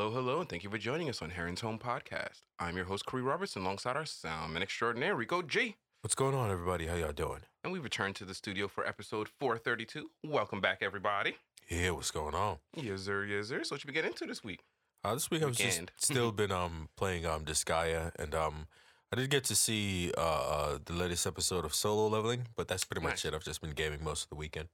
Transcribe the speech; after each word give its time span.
Hello, 0.00 0.12
hello, 0.12 0.40
and 0.40 0.48
thank 0.48 0.64
you 0.64 0.70
for 0.70 0.78
joining 0.78 1.10
us 1.10 1.20
on 1.20 1.28
Heron's 1.28 1.60
Home 1.60 1.78
Podcast. 1.78 2.40
I'm 2.58 2.74
your 2.74 2.86
host, 2.86 3.04
Khary 3.04 3.22
Robertson, 3.22 3.60
alongside 3.60 3.98
our 3.98 4.04
soundman 4.04 4.62
extraordinaire, 4.62 5.14
Rico 5.14 5.42
G. 5.42 5.76
What's 6.00 6.14
going 6.14 6.34
on, 6.34 6.50
everybody? 6.50 6.86
How 6.86 6.94
y'all 6.94 7.12
doing? 7.12 7.40
And 7.62 7.70
we've 7.70 7.84
returned 7.84 8.16
to 8.16 8.24
the 8.24 8.32
studio 8.32 8.66
for 8.66 8.86
episode 8.86 9.28
432. 9.28 10.08
Welcome 10.24 10.62
back, 10.62 10.78
everybody. 10.80 11.36
Yeah, 11.68 11.90
what's 11.90 12.10
going 12.10 12.34
on? 12.34 12.56
Yes, 12.74 13.02
sir, 13.02 13.26
yes, 13.26 13.48
sir. 13.48 13.62
So, 13.62 13.74
what 13.74 13.84
you 13.84 13.88
been 13.88 13.94
getting 13.94 14.12
into 14.12 14.24
this 14.24 14.42
week? 14.42 14.60
Uh, 15.04 15.12
this 15.12 15.30
week 15.30 15.42
I 15.42 15.46
was 15.46 15.58
just 15.58 15.72
Weekend. 15.72 15.92
still 15.98 16.32
been 16.32 16.50
um 16.50 16.88
playing 16.96 17.26
um 17.26 17.44
Disgaea, 17.44 18.12
and 18.18 18.34
um 18.34 18.68
I 19.12 19.16
did 19.16 19.28
get 19.28 19.44
to 19.44 19.54
see 19.54 20.14
uh, 20.16 20.20
uh 20.20 20.78
the 20.82 20.94
latest 20.94 21.26
episode 21.26 21.66
of 21.66 21.74
Solo 21.74 22.08
Leveling, 22.08 22.46
but 22.56 22.68
that's 22.68 22.84
pretty 22.84 23.02
much 23.02 23.22
Nice. 23.22 23.24
it. 23.26 23.34
I've 23.34 23.44
just 23.44 23.60
been 23.60 23.72
gaming 23.72 24.02
most 24.02 24.22
of 24.22 24.30
the 24.30 24.36
weekend. 24.36 24.68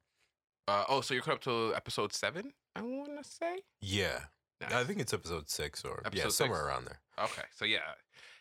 Uh, 0.68 0.84
oh, 0.88 1.00
so 1.00 1.14
you're 1.14 1.22
caught 1.24 1.34
up 1.34 1.40
to 1.42 1.72
episode 1.74 2.12
7, 2.12 2.52
I 2.76 2.82
want 2.82 3.22
to 3.22 3.28
say? 3.28 3.60
Yeah, 3.80 4.18
I 4.62 4.84
think 4.84 5.00
it's 5.00 5.12
episode 5.12 5.48
six 5.48 5.84
or 5.84 6.00
yeah, 6.02 6.08
Episode 6.22 6.32
somewhere 6.32 6.66
around 6.66 6.86
there. 6.86 7.00
Okay, 7.18 7.42
so 7.54 7.64
yeah, 7.64 7.78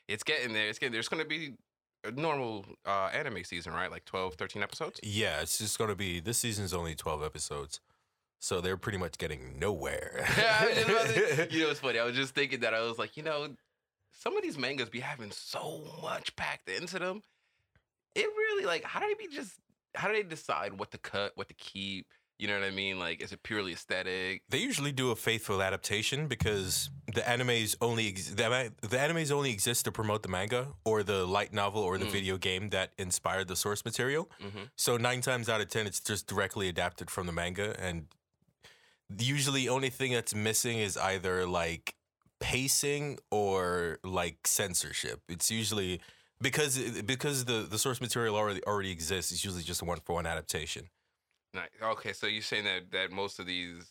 it's 0.07 0.23
getting 0.23 0.53
there. 0.53 0.67
It's 0.69 0.79
getting 0.79 0.93
There's 0.93 1.07
going 1.09 1.23
to 1.23 1.27
be 1.27 1.55
a 2.05 2.11
normal 2.11 2.65
uh, 2.85 3.09
anime 3.13 3.43
season, 3.43 3.73
right? 3.73 3.89
Like 3.91 4.05
12, 4.05 4.35
13 4.35 4.63
episodes? 4.63 4.99
Yeah, 5.03 5.41
it's 5.41 5.57
just 5.57 5.77
gonna 5.77 5.95
be 5.95 6.19
this 6.19 6.37
season's 6.37 6.73
only 6.73 6.95
twelve 6.95 7.23
episodes, 7.23 7.79
so 8.39 8.61
they're 8.61 8.77
pretty 8.77 8.97
much 8.97 9.17
getting 9.17 9.57
nowhere. 9.59 10.25
I 10.37 10.65
was 10.67 10.75
just 10.75 10.89
about 10.89 11.07
to- 11.07 11.47
you 11.55 11.63
know, 11.63 11.69
it's 11.71 11.79
funny. 11.79 11.99
I 11.99 12.05
was 12.05 12.15
just 12.15 12.35
thinking 12.35 12.59
that 12.61 12.73
I 12.73 12.81
was 12.81 12.97
like, 12.99 13.17
you 13.17 13.23
know, 13.23 13.47
some 14.13 14.37
of 14.37 14.43
these 14.43 14.57
mangas 14.57 14.89
be 14.89 14.99
having 14.99 15.31
so 15.31 15.83
much 16.01 16.35
packed 16.35 16.69
into 16.69 16.99
them. 16.99 17.21
It 18.13 18.25
really 18.25 18.65
like 18.65 18.83
how 18.83 18.99
do 18.99 19.07
they 19.07 19.25
be 19.27 19.33
just 19.33 19.53
how 19.95 20.07
do 20.07 20.13
they 20.13 20.23
decide 20.23 20.79
what 20.79 20.91
to 20.91 20.97
cut, 20.97 21.31
what 21.35 21.47
to 21.49 21.53
keep? 21.55 22.07
You 22.37 22.47
know 22.49 22.59
what 22.59 22.67
I 22.67 22.71
mean? 22.71 22.99
Like, 22.99 23.21
is 23.21 23.31
it 23.31 23.43
purely 23.43 23.71
aesthetic? 23.71 24.41
They 24.49 24.57
usually 24.57 24.91
do 24.91 25.11
a 25.11 25.15
faithful 25.15 25.61
adaptation 25.61 26.27
because 26.27 26.89
the 27.13 27.21
animes 27.21 27.75
only 27.79 28.09
ex- 28.09 28.29
the, 28.29 28.71
the 28.81 28.97
animes 28.97 29.31
only 29.31 29.51
exist 29.51 29.85
to 29.85 29.91
promote 29.91 30.21
the 30.21 30.27
manga 30.29 30.67
or 30.83 31.01
the 31.03 31.25
light 31.25 31.53
novel 31.53 31.81
or 31.81 31.97
the 31.97 32.05
Mm. 32.05 32.11
video 32.11 32.37
game 32.37 32.69
that 32.71 32.91
inspired 32.97 33.47
the 33.47 33.55
source 33.55 33.85
material. 33.85 34.29
Mm-hmm. 34.43 34.63
So 34.75 34.97
nine 34.97 35.21
times 35.21 35.47
out 35.47 35.61
of 35.61 35.69
ten, 35.69 35.87
it's 35.87 36.01
just 36.01 36.27
directly 36.27 36.67
adapted 36.67 37.09
from 37.09 37.25
the 37.25 37.31
manga, 37.31 37.73
and 37.79 38.07
usually 39.17 39.69
only 39.69 39.89
thing 39.89 40.11
that's 40.13 40.33
missing 40.35 40.79
is 40.79 40.97
either 40.97 41.45
like 41.45 41.95
pacing 42.39 43.17
or 43.31 43.99
like 44.03 44.45
censorship. 44.45 45.21
It's 45.29 45.49
usually 45.51 46.01
because 46.41 46.77
because 47.03 47.45
the 47.45 47.65
the 47.69 47.77
source 47.79 48.01
material 48.01 48.35
already 48.35 48.61
already 48.65 48.91
exists. 48.91 49.31
It's 49.31 49.43
usually 49.45 49.63
just 49.63 49.81
a 49.81 49.85
one 49.85 49.99
for 50.03 50.13
one 50.15 50.25
adaptation. 50.25 50.89
Nice. 51.55 51.69
Okay, 51.81 52.11
so 52.13 52.27
you're 52.27 52.41
saying 52.41 52.65
that 52.65 52.91
that 52.91 53.11
most 53.11 53.39
of 53.39 53.45
these. 53.45 53.85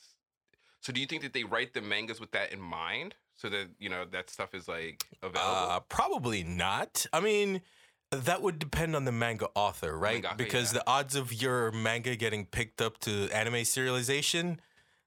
So 0.81 0.93
do 0.93 1.01
you 1.01 1.07
think 1.07 1.23
that 1.23 1.33
they 1.33 1.45
write 1.45 1.73
the 1.73 1.81
mangas 1.81 2.21
with 2.21 2.31
that 2.33 2.53
in 2.53 2.61
mind, 2.61 3.15
so 3.35 3.49
that 3.49 3.69
you 3.79 3.89
know 3.89 4.05
that 4.13 4.29
stuff 4.29 4.55
is 4.55 4.69
like 4.69 5.03
available? 5.23 5.71
Uh, 5.71 5.81
probably 5.81 6.45
not. 6.45 7.07
I 7.13 7.21
mean, 7.21 7.63
that 8.11 8.43
would 8.43 8.59
depend 8.59 8.95
on 8.95 9.07
the 9.07 9.13
manga 9.13 9.49
author, 9.55 9.97
right? 9.97 10.23
Mangaka, 10.23 10.37
because 10.37 10.73
yeah. 10.73 10.81
the 10.81 10.91
odds 10.91 11.17
of 11.17 11.33
your 11.33 11.73
manga 11.73 12.17
getting 12.17 12.45
picked 12.45 12.83
up 12.83 12.99
to 13.01 13.31
anime 13.33 13.55
serialization, 13.55 14.59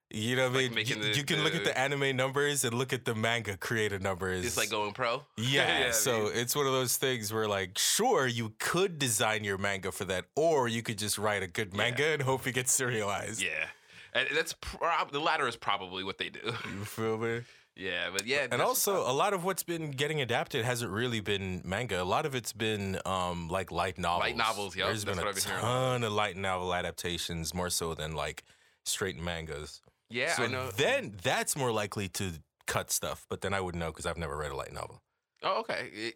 you 0.10 0.36
know, 0.38 0.50
what 0.50 0.64
I 0.64 0.70
mean, 0.70 0.86
you, 0.88 0.96
the- 0.96 1.14
you 1.18 1.24
can 1.24 1.44
look 1.44 1.54
at 1.54 1.64
the- 1.64 1.72
the 1.72 1.78
anime 1.78 2.16
numbers 2.16 2.64
and 2.64 2.74
look 2.74 2.94
at 2.94 3.04
the 3.06 3.14
manga 3.14 3.58
creator 3.58 4.00
numbers. 4.00 4.46
it's 4.46 4.56
like 4.58 4.70
going 4.70 4.94
pro. 4.94 5.24
yeah, 5.38 5.86
I 5.88 5.92
so 5.92 6.24
mean, 6.26 6.32
it's 6.36 6.56
one 6.56 6.66
of 6.66 6.72
those 6.74 6.96
things 6.98 7.34
where, 7.34 7.48
like, 7.48 7.78
sure, 7.78 8.26
you 8.28 8.54
could 8.60 9.00
design 9.00 9.44
your 9.44 9.58
manga 9.58 9.92
for 9.92 10.06
that, 10.06 10.26
or 10.36 10.68
you 10.68 10.82
could 10.82 10.98
just 10.98 11.18
write 11.18 11.44
a 11.44 11.48
good 11.48 11.70
Yeah. 11.74 11.78
manga 11.78 12.06
and 12.14 12.22
hope 12.22 12.48
it 12.48 12.54
gets 12.54 12.72
serialized. 12.72 13.42
yeah, 13.42 13.66
and 14.14 14.28
that's 14.34 14.54
prob- 14.54 15.12
the 15.12 15.20
latter 15.20 15.48
is 15.48 15.56
probably 15.58 16.04
what 16.04 16.18
they 16.18 16.30
do. 16.30 16.40
You 16.66 16.86
feel 16.86 17.18
me? 17.18 17.42
yeah, 17.76 18.10
but 18.12 18.26
yeah, 18.26 18.48
and 18.50 18.62
also 18.62 19.02
a 19.02 19.14
lot 19.14 19.34
of 19.34 19.44
what's 19.44 19.62
been 19.64 19.92
getting 19.92 20.22
adapted 20.22 20.64
hasn't 20.66 20.90
really 20.92 21.20
been 21.20 21.62
manga. 21.66 22.02
A 22.02 22.06
lot 22.06 22.26
of 22.26 22.34
it's 22.34 22.54
been 22.54 22.98
um 23.06 23.50
like 23.50 23.72
light 23.72 23.98
novels. 24.00 24.22
Light 24.24 24.38
novels, 24.38 24.76
yeah. 24.76 24.86
There's 24.86 25.04
been 25.06 25.20
a 25.20 25.24
been 25.24 25.36
hearing. 25.36 25.60
ton 25.62 26.04
of 26.04 26.12
light 26.14 26.38
novel 26.38 26.74
adaptations, 26.74 27.54
more 27.54 27.70
so 27.70 27.94
than 27.94 28.16
like 28.16 28.44
straight 28.86 29.18
mangas. 29.20 29.82
Yeah, 30.10 30.34
so 30.36 30.44
I 30.44 30.48
know. 30.48 30.70
then 30.72 31.16
that's 31.22 31.56
more 31.58 31.72
likely 31.72 32.08
to 32.10 32.34
cut 32.66 32.92
stuff. 32.92 33.26
But 33.30 33.42
then 33.42 33.54
I 33.54 33.62
wouldn't 33.62 33.80
know 33.80 33.92
because 33.92 34.06
I've 34.06 34.18
never 34.18 34.38
read 34.38 34.52
a 34.52 34.56
light 34.56 34.74
novel. 34.74 35.02
Oh, 35.44 35.60
okay. 35.62 35.90
It, 35.94 36.16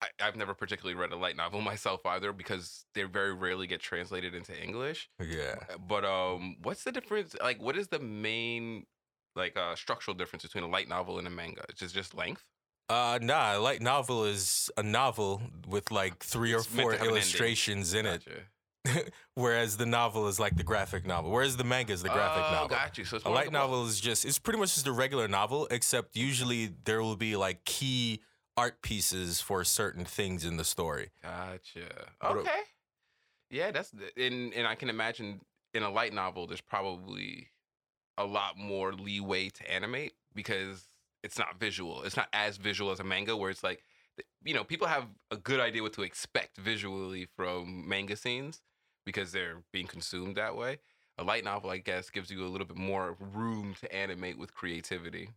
I, 0.00 0.06
I've 0.20 0.36
never 0.36 0.54
particularly 0.54 0.94
read 0.98 1.12
a 1.12 1.16
light 1.16 1.36
novel 1.36 1.60
myself 1.72 2.04
either 2.06 2.32
because 2.32 2.84
they 2.94 3.02
very 3.04 3.34
rarely 3.34 3.66
get 3.66 3.80
translated 3.80 4.34
into 4.34 4.60
English. 4.60 5.08
Yeah. 5.20 5.56
But 5.88 6.04
um, 6.04 6.56
what's 6.62 6.84
the 6.84 6.92
difference? 6.92 7.34
Like, 7.42 7.60
what 7.62 7.76
is 7.76 7.88
the 7.88 7.98
main 7.98 8.86
like 9.36 9.56
uh 9.56 9.76
structural 9.76 10.16
difference 10.16 10.42
between 10.42 10.64
a 10.64 10.68
light 10.68 10.88
novel 10.88 11.18
and 11.18 11.26
a 11.26 11.30
manga? 11.30 11.62
It's 11.68 11.80
just 11.80 11.94
just 11.94 12.14
length. 12.14 12.44
Uh 12.88 13.18
nah, 13.22 13.56
a 13.56 13.60
light 13.60 13.82
novel 13.82 14.24
is 14.24 14.70
a 14.76 14.82
novel 14.82 15.42
with 15.68 15.90
like 15.92 16.18
three 16.18 16.52
or 16.54 16.58
It's 16.58 16.72
meant 16.72 16.82
four 16.82 16.92
to 16.92 16.98
have 16.98 17.06
an 17.06 17.08
ending. 17.08 17.22
illustrations 17.22 17.94
in 17.94 18.04
Gotcha. 18.06 18.30
it. 18.30 18.42
Whereas 19.34 19.76
the 19.76 19.86
novel 19.86 20.28
is 20.28 20.38
like 20.38 20.56
the 20.56 20.62
graphic 20.62 21.06
novel. 21.06 21.30
Whereas 21.30 21.56
the 21.56 21.64
manga 21.64 21.92
is 21.92 22.02
the 22.02 22.08
graphic 22.08 22.44
oh, 22.48 22.52
novel. 22.52 22.68
got 22.68 22.98
you. 22.98 23.04
So 23.04 23.16
it's 23.16 23.26
A 23.26 23.30
light 23.30 23.52
novel 23.52 23.86
is 23.86 24.00
just 24.00 24.24
it's 24.24 24.38
pretty 24.38 24.58
much 24.58 24.74
just 24.74 24.86
a 24.86 24.92
regular 24.92 25.28
novel, 25.28 25.68
except 25.70 26.16
usually 26.16 26.70
there 26.84 27.02
will 27.02 27.16
be 27.16 27.36
like 27.36 27.64
key 27.64 28.22
art 28.56 28.82
pieces 28.82 29.40
for 29.40 29.64
certain 29.64 30.04
things 30.04 30.44
in 30.44 30.56
the 30.56 30.64
story. 30.64 31.10
Gotcha. 31.22 32.08
Okay. 32.24 32.60
Yeah, 33.50 33.70
that's 33.70 33.92
and 34.16 34.52
and 34.52 34.66
I 34.66 34.74
can 34.74 34.90
imagine 34.90 35.40
in 35.74 35.82
a 35.82 35.90
light 35.90 36.12
novel, 36.12 36.46
there's 36.46 36.60
probably 36.60 37.48
a 38.16 38.24
lot 38.24 38.58
more 38.58 38.92
leeway 38.92 39.48
to 39.48 39.72
animate 39.72 40.12
because 40.34 40.88
it's 41.22 41.38
not 41.38 41.58
visual. 41.58 42.02
It's 42.02 42.16
not 42.16 42.28
as 42.32 42.56
visual 42.56 42.90
as 42.90 43.00
a 43.00 43.04
manga, 43.04 43.36
where 43.36 43.50
it's 43.50 43.62
like, 43.62 43.84
you 44.44 44.54
know, 44.54 44.64
people 44.64 44.86
have 44.86 45.06
a 45.30 45.36
good 45.36 45.60
idea 45.60 45.82
what 45.82 45.92
to 45.94 46.02
expect 46.02 46.58
visually 46.58 47.26
from 47.36 47.88
manga 47.88 48.16
scenes 48.16 48.62
because 49.08 49.32
they're 49.32 49.62
being 49.72 49.86
consumed 49.86 50.36
that 50.36 50.54
way. 50.54 50.78
A 51.16 51.24
light 51.24 51.44
novel, 51.44 51.70
I 51.70 51.78
guess, 51.78 52.10
gives 52.10 52.30
you 52.30 52.44
a 52.44 52.50
little 52.52 52.66
bit 52.66 52.76
more 52.76 53.16
room 53.18 53.74
to 53.80 53.86
animate 54.04 54.36
with 54.38 54.52
creativity. 54.54 55.30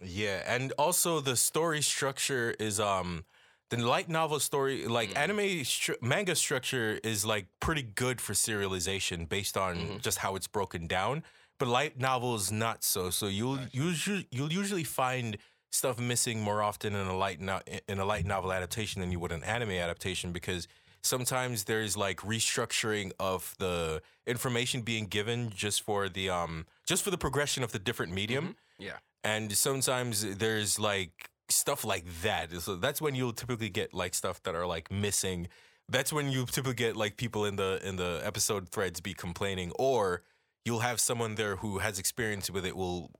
Yeah, 0.00 0.42
and 0.46 0.72
also 0.78 1.18
the 1.20 1.34
story 1.36 1.82
structure 1.82 2.54
is 2.60 2.78
um 2.78 3.24
the 3.70 3.78
light 3.78 4.08
novel 4.08 4.38
story 4.38 4.86
like 4.86 5.10
Mhm. 5.10 5.16
anime 5.24 5.48
stru- 5.64 6.00
manga 6.00 6.34
structure 6.36 7.00
is 7.02 7.24
like 7.26 7.46
pretty 7.60 7.82
good 7.82 8.20
for 8.20 8.32
serialization 8.32 9.28
based 9.28 9.56
on 9.56 9.74
Mhm. 9.76 10.00
just 10.00 10.18
how 10.18 10.36
it's 10.36 10.46
broken 10.46 10.86
down, 10.86 11.24
but 11.58 11.66
light 11.68 11.98
novels 11.98 12.52
not 12.52 12.84
so. 12.84 13.10
So 13.10 13.26
you'll 13.26 13.56
Gotcha. 13.56 13.76
usually 13.76 14.28
you'll 14.30 14.52
usually 14.62 14.84
find 14.84 15.36
stuff 15.70 15.98
missing 15.98 16.40
more 16.40 16.62
often 16.62 16.94
in 16.94 17.06
a 17.06 17.16
light 17.16 17.40
no- 17.40 17.60
in 17.88 17.98
a 17.98 18.04
light 18.12 18.24
novel 18.24 18.52
adaptation 18.52 19.00
than 19.02 19.10
you 19.12 19.18
would 19.20 19.32
an 19.32 19.44
anime 19.44 19.72
adaptation 19.86 20.32
because 20.32 20.68
sometimes 21.02 21.64
there's 21.64 21.96
like 21.96 22.18
restructuring 22.20 23.12
of 23.18 23.54
the 23.58 24.02
information 24.26 24.82
being 24.82 25.06
given 25.06 25.50
just 25.54 25.82
for 25.82 26.08
the 26.08 26.28
um 26.30 26.66
just 26.86 27.02
for 27.02 27.10
the 27.10 27.18
progression 27.18 27.62
of 27.62 27.72
the 27.72 27.78
different 27.78 28.12
medium 28.12 28.48
Mhm. 28.48 28.54
Yeah. 28.78 28.98
and 29.24 29.52
sometimes 29.52 30.36
there's 30.36 30.78
like 30.78 31.30
stuff 31.48 31.84
like 31.84 32.04
that 32.22 32.52
so 32.60 32.76
that's 32.76 33.00
when 33.00 33.14
you'll 33.14 33.32
typically 33.32 33.70
get 33.70 33.94
like 33.94 34.14
stuff 34.14 34.42
that 34.42 34.54
are 34.54 34.66
like 34.66 34.90
missing 34.90 35.48
that's 35.88 36.12
when 36.12 36.30
you 36.30 36.44
typically 36.44 36.74
get 36.74 36.96
like 36.96 37.16
people 37.16 37.44
in 37.46 37.56
the 37.56 37.80
in 37.82 37.96
the 37.96 38.20
episode 38.22 38.68
threads 38.68 39.00
be 39.00 39.14
complaining 39.14 39.72
or 39.78 40.22
you'll 40.64 40.80
have 40.80 41.00
someone 41.00 41.36
there 41.36 41.56
who 41.56 41.78
has 41.78 41.98
experience 41.98 42.50
with 42.50 42.66
it 42.66 42.76
will 42.76 43.10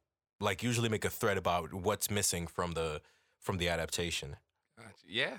like 0.40 0.62
usually 0.62 0.88
make 0.90 1.04
a 1.04 1.10
thread 1.10 1.38
about 1.38 1.72
what's 1.72 2.10
missing 2.10 2.46
from 2.46 2.72
the 2.72 3.00
from 3.40 3.56
the 3.58 3.68
adaptation. 3.68 4.36
Yeah, 5.06 5.38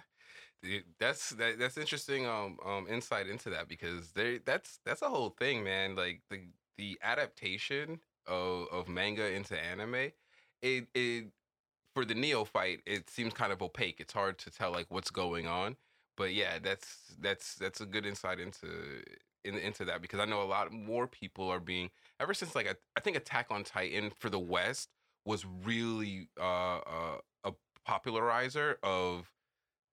that's 1.00 1.30
that, 1.32 1.60
that's 1.60 1.78
interesting 1.78 2.26
um, 2.26 2.58
um 2.66 2.88
insight 2.90 3.28
into 3.28 3.50
that 3.50 3.68
because 3.68 4.12
they 4.12 4.40
that's 4.46 4.80
that's 4.86 5.02
a 5.02 5.10
whole 5.10 5.30
thing, 5.30 5.64
man. 5.64 5.96
Like 5.96 6.22
the 6.30 6.42
the 6.78 6.98
adaptation 7.04 8.00
of 8.28 8.68
of 8.72 8.88
manga 8.88 9.32
into 9.34 9.58
anime, 9.58 10.12
it 10.62 10.88
it 10.94 11.26
for 11.94 12.06
the 12.06 12.16
neophyte, 12.16 12.82
it 12.86 13.10
seems 13.10 13.34
kind 13.34 13.52
of 13.52 13.62
opaque. 13.62 14.00
It's 14.00 14.14
hard 14.14 14.38
to 14.40 14.52
tell 14.52 14.72
like 14.72 14.88
what's 14.90 15.12
going 15.12 15.48
on. 15.48 15.76
But 16.18 16.34
yeah, 16.34 16.60
that's 16.60 17.16
that's 17.20 17.56
that's 17.56 17.82
a 17.82 17.86
good 17.86 18.06
insight 18.06 18.40
into 18.40 18.68
in, 19.46 19.56
into 19.56 19.86
that 19.86 20.02
because 20.02 20.20
I 20.20 20.26
know 20.26 20.42
a 20.42 20.44
lot 20.44 20.72
more 20.72 21.08
people 21.08 21.50
are 21.50 21.60
being 21.62 21.90
ever 22.20 22.34
since 22.34 22.56
like 22.56 22.68
I 22.68 22.76
I 22.98 23.00
think 23.02 23.18
Attack 23.18 23.48
on 23.50 23.64
Titan 23.64 24.12
for 24.20 24.30
the 24.30 24.40
West 24.40 24.90
was 25.26 25.46
really 25.64 26.30
uh, 26.40 26.78
uh, 26.78 27.18
a 27.44 27.52
popularizer 27.86 28.78
of, 28.84 29.30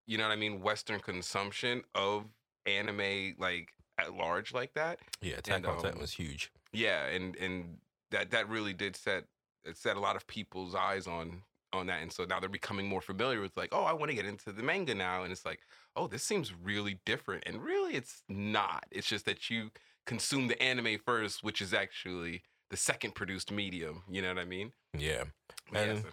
you 0.07 0.19
know 0.19 0.25
what 0.25 0.33
I 0.33 0.37
mean, 0.37 0.61
Western 0.61 1.01
consumption 1.01 1.83
of 1.95 2.25
anime 2.67 3.35
like 3.39 3.69
at 3.99 4.15
large 4.15 4.53
like 4.53 4.75
that. 4.75 4.99
Yeah, 5.21 5.37
Attack 5.37 5.57
And, 5.59 5.67
on 5.67 5.77
Titan 5.77 5.95
um, 5.95 6.01
was 6.01 6.13
huge. 6.13 6.51
Yeah, 6.73 7.07
and 7.07 7.37
and 7.37 7.79
that 8.11 8.31
that 8.31 8.49
really 8.49 8.73
did 8.73 8.97
set 8.97 9.25
it 9.65 9.77
set 9.77 9.97
a 9.97 10.01
lot 10.01 10.17
of 10.17 10.27
people's 10.27 10.75
eyes 10.75 11.07
on 11.07 11.43
on 11.73 11.87
that, 11.89 12.01
and 12.03 12.13
so 12.13 12.25
now 12.25 12.41
they're 12.41 12.49
becoming 12.49 12.89
more 12.89 13.01
familiar 13.01 13.41
with 13.41 13.57
like, 13.57 13.71
oh, 13.73 13.85
I 13.85 13.93
want 13.93 14.11
to 14.11 14.15
get 14.17 14.25
into 14.25 14.53
the 14.53 14.63
manga 14.63 14.95
now, 14.95 15.25
and 15.25 15.33
it's 15.33 15.45
like, 15.45 15.61
oh, 15.97 16.07
this 16.07 16.23
seems 16.23 16.53
really 16.55 17.01
different, 17.05 17.43
and 17.47 17.63
really, 17.63 17.95
it's 17.95 18.23
not. 18.29 18.85
It's 18.91 19.07
just 19.09 19.27
that 19.27 19.51
you 19.51 19.71
consume 20.07 20.47
the 20.47 20.61
anime 20.63 20.99
first, 21.05 21.43
which 21.43 21.61
is 21.61 21.75
actually 21.75 22.43
the 22.71 22.77
second 22.77 23.15
produced 23.15 23.51
medium. 23.51 24.03
You 24.09 24.23
know 24.23 24.29
what 24.29 24.39
I 24.39 24.45
mean? 24.45 24.73
Yeah. 24.97 25.25
But 25.73 25.87
yeah, 25.87 26.01
so- 26.01 26.09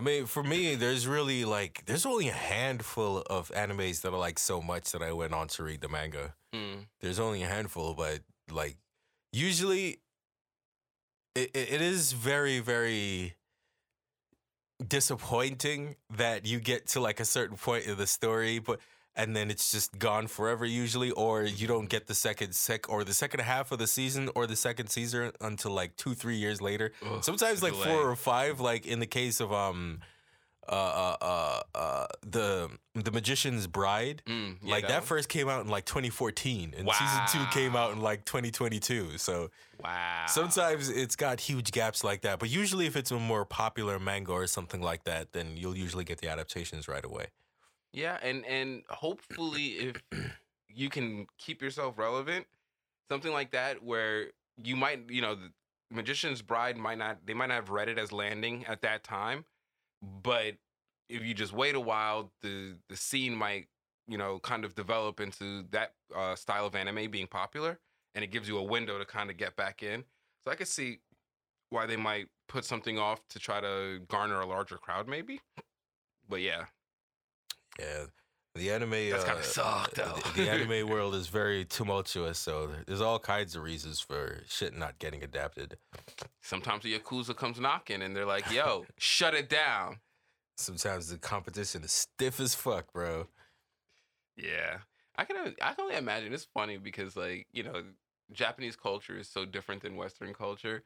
I 0.00 0.02
mean, 0.02 0.24
for 0.24 0.42
me, 0.42 0.76
there's 0.76 1.06
really 1.06 1.44
like 1.44 1.82
there's 1.84 2.06
only 2.06 2.28
a 2.28 2.32
handful 2.32 3.18
of 3.18 3.50
animes 3.50 4.00
that 4.00 4.14
I 4.14 4.16
like 4.16 4.38
so 4.38 4.62
much 4.62 4.92
that 4.92 5.02
I 5.02 5.12
went 5.12 5.34
on 5.34 5.48
to 5.48 5.62
read 5.62 5.82
the 5.82 5.90
manga. 5.90 6.32
Mm, 6.54 6.86
There's 7.00 7.18
only 7.20 7.42
a 7.42 7.46
handful, 7.46 7.92
but 7.92 8.20
like 8.50 8.78
usually 9.30 9.98
it, 11.34 11.50
it 11.52 11.72
it 11.74 11.80
is 11.82 12.12
very 12.12 12.60
very 12.60 13.34
disappointing 14.88 15.96
that 16.16 16.46
you 16.46 16.60
get 16.60 16.86
to 16.86 17.00
like 17.00 17.20
a 17.20 17.26
certain 17.26 17.58
point 17.58 17.86
of 17.86 17.98
the 17.98 18.06
story 18.06 18.58
but 18.58 18.80
and 19.16 19.34
then 19.34 19.50
it's 19.50 19.70
just 19.72 19.98
gone 19.98 20.26
forever 20.26 20.64
usually 20.64 21.10
or 21.10 21.42
you 21.42 21.66
don't 21.66 21.88
get 21.88 22.06
the 22.06 22.14
second 22.14 22.54
sec 22.54 22.88
or 22.88 23.02
the 23.04 23.12
second 23.14 23.40
half 23.40 23.72
of 23.72 23.78
the 23.78 23.86
season 23.86 24.30
or 24.34 24.46
the 24.46 24.56
second 24.56 24.88
season 24.88 25.32
until 25.40 25.72
like 25.72 25.96
2 25.96 26.14
3 26.14 26.36
years 26.36 26.60
later 26.62 26.92
ugh, 27.04 27.22
sometimes 27.24 27.62
like 27.62 27.72
delay. 27.72 27.86
four 27.88 28.08
or 28.10 28.16
five 28.16 28.60
like 28.60 28.86
in 28.86 29.00
the 29.00 29.06
case 29.06 29.40
of 29.40 29.52
um 29.52 30.00
uh 30.68 30.72
uh 30.72 31.16
uh, 31.20 31.60
uh 31.74 32.06
the 32.22 32.70
the 32.94 33.10
magician's 33.10 33.66
bride 33.66 34.22
Mm, 34.26 34.58
yeah, 34.62 34.70
like 34.70 34.86
that, 34.86 34.98
one. 34.98 35.06
first 35.06 35.28
came 35.28 35.48
out 35.48 35.62
in 35.64 35.68
like 35.70 35.84
2014 35.86 36.74
and 36.76 36.88
season 36.88 37.46
2 37.46 37.50
came 37.52 37.74
out 37.74 37.92
in 37.92 38.00
like 38.00 38.24
2022 38.24 39.18
so 39.18 39.50
Wow. 39.82 40.26
sometimes 40.28 40.90
it's 40.90 41.16
got 41.16 41.40
huge 41.40 41.72
gaps 41.72 42.04
like 42.04 42.20
that 42.20 42.38
but 42.38 42.50
usually 42.50 42.86
if 42.86 42.94
it's 42.96 43.10
a 43.10 43.18
more 43.18 43.44
popular 43.46 43.98
manga 43.98 44.30
or 44.32 44.46
something 44.46 44.82
like 44.82 45.04
that 45.04 45.32
then 45.32 45.56
you'll 45.56 45.76
usually 45.76 46.04
get 46.04 46.18
the 46.18 46.28
adaptations 46.28 46.86
right 46.86 47.04
away 47.04 47.26
Yeah, 47.92 48.18
and 48.22 48.44
and 48.46 48.82
hopefully 48.88 49.66
if 49.78 50.02
you 50.68 50.88
can 50.88 51.26
keep 51.38 51.60
yourself 51.62 51.98
relevant, 51.98 52.46
something 53.10 53.32
like 53.32 53.50
that 53.52 53.82
where 53.82 54.26
you 54.56 54.76
might, 54.76 55.10
you 55.10 55.20
know, 55.22 55.34
the 55.34 55.50
Magician's 55.90 56.42
Bride 56.42 56.76
might 56.76 56.98
not 56.98 57.18
they 57.26 57.34
might 57.34 57.46
not 57.46 57.54
have 57.56 57.70
read 57.70 57.88
it 57.88 57.98
as 57.98 58.12
landing 58.12 58.64
at 58.66 58.82
that 58.82 59.02
time, 59.02 59.44
but 60.22 60.54
if 61.08 61.24
you 61.24 61.34
just 61.34 61.52
wait 61.52 61.74
a 61.74 61.80
while, 61.80 62.32
the 62.42 62.76
the 62.88 62.96
scene 62.96 63.34
might, 63.34 63.66
you 64.06 64.18
know, 64.18 64.38
kind 64.38 64.64
of 64.64 64.74
develop 64.76 65.20
into 65.20 65.64
that 65.72 65.94
uh, 66.14 66.36
style 66.36 66.66
of 66.66 66.76
anime 66.76 67.10
being 67.10 67.26
popular, 67.26 67.80
and 68.14 68.22
it 68.24 68.30
gives 68.30 68.48
you 68.48 68.56
a 68.58 68.62
window 68.62 68.98
to 68.98 69.04
kind 69.04 69.30
of 69.30 69.36
get 69.36 69.56
back 69.56 69.82
in. 69.82 70.04
So 70.44 70.50
I 70.52 70.54
could 70.54 70.68
see 70.68 71.00
why 71.70 71.86
they 71.86 71.96
might 71.96 72.28
put 72.48 72.64
something 72.64 72.98
off 72.98 73.26
to 73.28 73.38
try 73.38 73.60
to 73.60 74.00
garner 74.08 74.40
a 74.40 74.46
larger 74.46 74.76
crowd, 74.76 75.08
maybe. 75.08 75.40
But 76.28 76.40
yeah, 76.40 76.66
yeah 77.80 78.04
the 78.56 78.70
anime 78.70 78.90
That's 78.90 79.24
uh, 79.24 79.26
kinda 79.26 79.42
suck, 79.42 79.90
though. 79.94 80.18
the, 80.34 80.42
the 80.42 80.50
anime 80.50 80.88
world 80.88 81.14
is 81.14 81.28
very 81.28 81.64
tumultuous 81.64 82.38
so 82.38 82.70
there's 82.86 83.00
all 83.00 83.18
kinds 83.18 83.56
of 83.56 83.62
reasons 83.62 84.00
for 84.00 84.40
shit 84.48 84.76
not 84.76 84.98
getting 84.98 85.22
adapted 85.22 85.76
sometimes 86.40 86.82
the 86.82 86.98
yakuza 86.98 87.34
comes 87.36 87.60
knocking 87.60 88.02
and 88.02 88.14
they're 88.16 88.26
like, 88.26 88.50
"Yo, 88.52 88.86
shut 88.98 89.34
it 89.34 89.48
down." 89.48 89.98
sometimes 90.56 91.08
the 91.08 91.16
competition 91.18 91.82
is 91.82 91.92
stiff 91.92 92.38
as 92.40 92.54
fuck 92.54 92.92
bro 92.92 93.26
Yeah, 94.36 94.78
I 95.16 95.24
can. 95.24 95.54
I 95.62 95.72
can 95.74 95.84
only 95.84 95.96
imagine. 95.96 96.32
It's 96.32 96.44
funny 96.44 96.76
because, 96.78 97.16
like, 97.16 97.46
you 97.52 97.62
know, 97.62 97.82
Japanese 98.32 98.76
culture 98.76 99.18
is 99.18 99.28
so 99.28 99.44
different 99.44 99.82
than 99.82 99.96
Western 99.96 100.32
culture. 100.34 100.82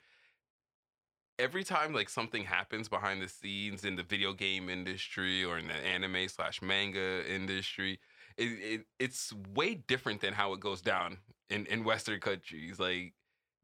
Every 1.39 1.65
time 1.65 1.93
like 1.93 2.09
something 2.09 2.45
happens 2.45 2.89
behind 2.89 3.21
the 3.21 3.29
scenes 3.29 3.85
in 3.85 3.97
the 3.97 4.03
video 4.03 4.33
game 4.33 4.69
industry 4.69 5.45
or 5.45 5.59
in 5.59 5.69
the 5.69 5.75
anime 5.75 6.29
slash 6.29 6.63
manga 6.63 7.23
industry, 7.29 7.99
it, 8.37 8.45
it 8.45 8.87
it's 8.99 9.33
way 9.55 9.75
different 9.75 10.21
than 10.21 10.35
how 10.35 10.53
it 10.53 10.61
goes 10.61 10.81
down 10.81 11.19
in 11.51 11.67
in 11.67 11.85
Western 11.85 12.21
countries. 12.21 12.79
Like 12.79 13.15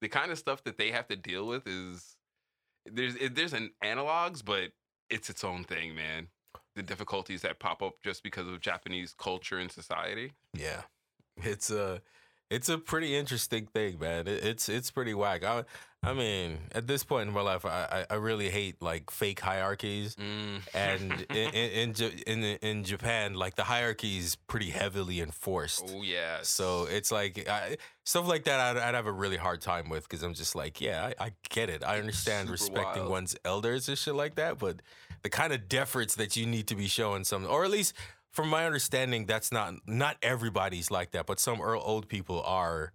the 0.00 0.08
kind 0.08 0.30
of 0.30 0.38
stuff 0.38 0.64
that 0.64 0.78
they 0.78 0.90
have 0.90 1.06
to 1.08 1.16
deal 1.16 1.46
with 1.46 1.66
is 1.66 2.16
there's 2.86 3.16
there's 3.32 3.52
an 3.52 3.70
analogs, 3.84 4.44
but 4.44 4.70
it's 5.08 5.30
its 5.30 5.44
own 5.44 5.64
thing, 5.64 5.94
man. 5.94 6.28
The 6.76 6.82
difficulties 6.82 7.42
that 7.42 7.58
pop 7.58 7.82
up 7.82 7.94
just 8.02 8.22
because 8.22 8.48
of 8.48 8.60
Japanese 8.60 9.14
culture 9.16 9.58
and 9.58 9.70
society. 9.70 10.32
Yeah, 10.54 10.82
it's 11.36 11.70
a 11.70 12.00
it's 12.50 12.68
a 12.68 12.78
pretty 12.78 13.14
interesting 13.14 13.66
thing, 13.66 13.98
man. 13.98 14.26
It, 14.26 14.44
it's 14.44 14.68
it's 14.68 14.90
pretty 14.90 15.14
whack. 15.14 15.44
I 15.44 15.64
I 16.02 16.14
mean, 16.14 16.60
at 16.72 16.86
this 16.86 17.04
point 17.04 17.28
in 17.28 17.34
my 17.34 17.42
life, 17.42 17.66
I 17.66 18.06
I, 18.10 18.14
I 18.14 18.16
really 18.16 18.48
hate 18.48 18.80
like 18.80 19.10
fake 19.10 19.40
hierarchies. 19.40 20.16
Mm. 20.16 20.60
And 20.72 21.26
in 21.30 21.94
in, 22.26 22.42
in 22.42 22.58
in 22.62 22.84
Japan, 22.84 23.34
like 23.34 23.56
the 23.56 23.64
hierarchy 23.64 24.16
is 24.16 24.36
pretty 24.36 24.70
heavily 24.70 25.20
enforced. 25.20 25.84
oh 25.94 26.02
yeah, 26.02 26.38
So 26.42 26.86
it's 26.86 27.12
like 27.12 27.46
I, 27.48 27.76
stuff 28.04 28.26
like 28.26 28.44
that. 28.44 28.60
I'd, 28.60 28.76
I'd 28.78 28.94
have 28.94 29.06
a 29.06 29.12
really 29.12 29.36
hard 29.36 29.60
time 29.60 29.90
with 29.90 30.08
because 30.08 30.22
I'm 30.22 30.34
just 30.34 30.54
like, 30.54 30.80
yeah, 30.80 31.12
I, 31.18 31.26
I 31.26 31.32
get 31.50 31.68
it. 31.68 31.84
I 31.84 31.98
understand 31.98 32.48
super 32.48 32.52
respecting 32.52 33.02
wild. 33.02 33.12
one's 33.12 33.36
elders 33.44 33.88
and 33.88 33.98
shit 33.98 34.14
like 34.14 34.36
that, 34.36 34.58
but 34.58 34.76
the 35.22 35.28
kind 35.28 35.52
of 35.52 35.68
deference 35.68 36.14
that 36.14 36.34
you 36.34 36.46
need 36.46 36.66
to 36.68 36.74
be 36.74 36.86
showing 36.86 37.24
some, 37.24 37.46
or 37.46 37.64
at 37.64 37.70
least 37.70 37.92
from 38.32 38.48
my 38.48 38.64
understanding, 38.64 39.26
that's 39.26 39.52
not 39.52 39.74
not 39.86 40.16
everybody's 40.22 40.90
like 40.90 41.10
that, 41.10 41.26
but 41.26 41.38
some 41.38 41.60
old 41.60 42.08
people 42.08 42.42
are 42.42 42.92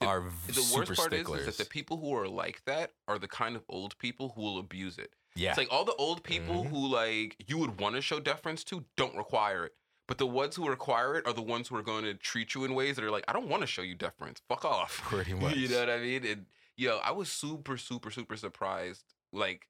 are 0.00 0.20
v- 0.22 0.28
the 0.52 0.60
super 0.60 0.80
worst 0.90 0.96
part 1.00 1.12
is, 1.12 1.28
is 1.28 1.46
that 1.46 1.58
the 1.58 1.64
people 1.68 1.96
who 1.98 2.14
are 2.14 2.28
like 2.28 2.62
that 2.66 2.92
are 3.06 3.18
the 3.18 3.28
kind 3.28 3.56
of 3.56 3.62
old 3.68 3.96
people 3.98 4.32
who 4.34 4.42
will 4.42 4.58
abuse 4.58 4.98
it. 4.98 5.12
yeah, 5.34 5.50
It's 5.50 5.58
like 5.58 5.68
all 5.72 5.84
the 5.84 5.94
old 5.94 6.22
people 6.22 6.64
Mhm. 6.64 6.68
who 6.70 6.86
like 6.88 7.36
you 7.46 7.58
would 7.58 7.80
want 7.80 7.94
to 7.96 8.00
show 8.02 8.20
deference 8.20 8.64
to 8.64 8.84
don't 8.96 9.16
require 9.16 9.64
it. 9.64 9.74
But 10.06 10.18
the 10.18 10.26
ones 10.26 10.56
who 10.56 10.66
require 10.68 11.16
it 11.16 11.26
are 11.26 11.32
the 11.34 11.42
ones 11.42 11.68
who 11.68 11.76
are 11.76 11.82
going 11.82 12.04
to 12.04 12.14
treat 12.14 12.54
you 12.54 12.64
in 12.64 12.74
ways 12.74 12.96
that 12.96 13.04
are 13.04 13.10
like, 13.10 13.24
I 13.28 13.32
don't 13.34 13.48
want 13.48 13.60
to 13.62 13.66
show 13.66 13.82
you 13.82 13.94
deference. 13.94 14.40
Fuck 14.48 14.64
off. 14.64 15.00
pretty 15.04 15.34
much. 15.34 15.54
You 15.56 15.68
know 15.68 15.80
what 15.80 15.90
I 15.90 15.98
mean? 15.98 16.24
And 16.24 16.46
yo, 16.76 16.98
I 16.98 17.10
was 17.10 17.28
super, 17.30 17.76
super, 17.76 18.10
super 18.10 18.36
surprised. 18.36 19.04
Like 19.32 19.68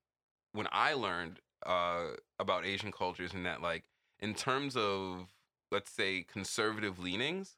when 0.52 0.68
I 0.70 0.92
learned 0.94 1.40
uh, 1.66 2.10
about 2.38 2.64
Asian 2.64 2.92
cultures 2.92 3.34
and 3.34 3.44
that, 3.46 3.60
like 3.62 3.84
in 4.20 4.34
terms 4.34 4.76
of 4.76 5.26
let's 5.72 5.90
say 5.90 6.22
conservative 6.22 6.98
leanings, 6.98 7.56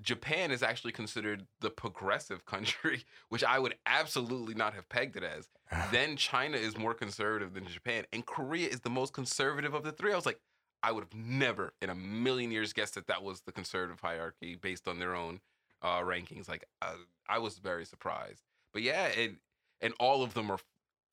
Japan 0.00 0.50
is 0.50 0.62
actually 0.62 0.92
considered 0.92 1.46
the 1.60 1.70
progressive 1.70 2.44
country, 2.44 3.04
which 3.28 3.44
I 3.44 3.58
would 3.58 3.76
absolutely 3.86 4.54
not 4.54 4.74
have 4.74 4.88
pegged 4.88 5.16
it 5.16 5.24
as. 5.24 5.48
Then 5.92 6.16
China 6.16 6.56
is 6.56 6.76
more 6.76 6.94
conservative 6.94 7.54
than 7.54 7.66
Japan, 7.66 8.04
and 8.12 8.24
Korea 8.24 8.68
is 8.68 8.80
the 8.80 8.90
most 8.90 9.12
conservative 9.12 9.74
of 9.74 9.82
the 9.82 9.92
three. 9.92 10.12
I 10.12 10.16
was 10.16 10.26
like, 10.26 10.40
I 10.82 10.92
would 10.92 11.04
have 11.04 11.14
never 11.14 11.72
in 11.82 11.90
a 11.90 11.94
million 11.94 12.50
years 12.50 12.72
guessed 12.72 12.94
that 12.94 13.06
that 13.08 13.22
was 13.22 13.40
the 13.40 13.52
conservative 13.52 14.00
hierarchy 14.00 14.56
based 14.56 14.86
on 14.86 14.98
their 14.98 15.14
own 15.14 15.40
uh, 15.82 16.00
rankings. 16.00 16.48
Like, 16.48 16.64
uh, 16.82 16.94
I 17.28 17.38
was 17.38 17.58
very 17.58 17.84
surprised. 17.84 18.42
But 18.72 18.82
yeah, 18.82 19.06
it, 19.06 19.36
and 19.80 19.94
all 19.98 20.22
of 20.22 20.34
them 20.34 20.50
are, 20.50 20.58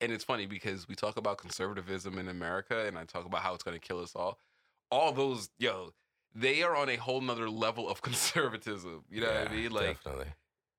and 0.00 0.12
it's 0.12 0.24
funny 0.24 0.46
because 0.46 0.86
we 0.86 0.94
talk 0.94 1.16
about 1.16 1.38
conservatism 1.38 2.18
in 2.18 2.28
America, 2.28 2.86
and 2.86 2.98
I 2.98 3.04
talk 3.04 3.24
about 3.24 3.40
how 3.40 3.54
it's 3.54 3.64
going 3.64 3.78
to 3.78 3.84
kill 3.84 4.00
us 4.00 4.14
all. 4.14 4.38
All 4.90 5.12
those, 5.12 5.48
yo, 5.58 5.92
they 6.34 6.62
are 6.62 6.76
on 6.76 6.88
a 6.88 6.96
whole 6.96 7.20
nother 7.20 7.48
level 7.48 7.88
of 7.88 8.02
conservatism. 8.08 9.04
You 9.10 9.22
know 9.22 9.28
what 9.28 9.50
I 9.50 9.54
mean? 9.54 9.70
Like, 9.70 10.02
definitely. 10.02 10.32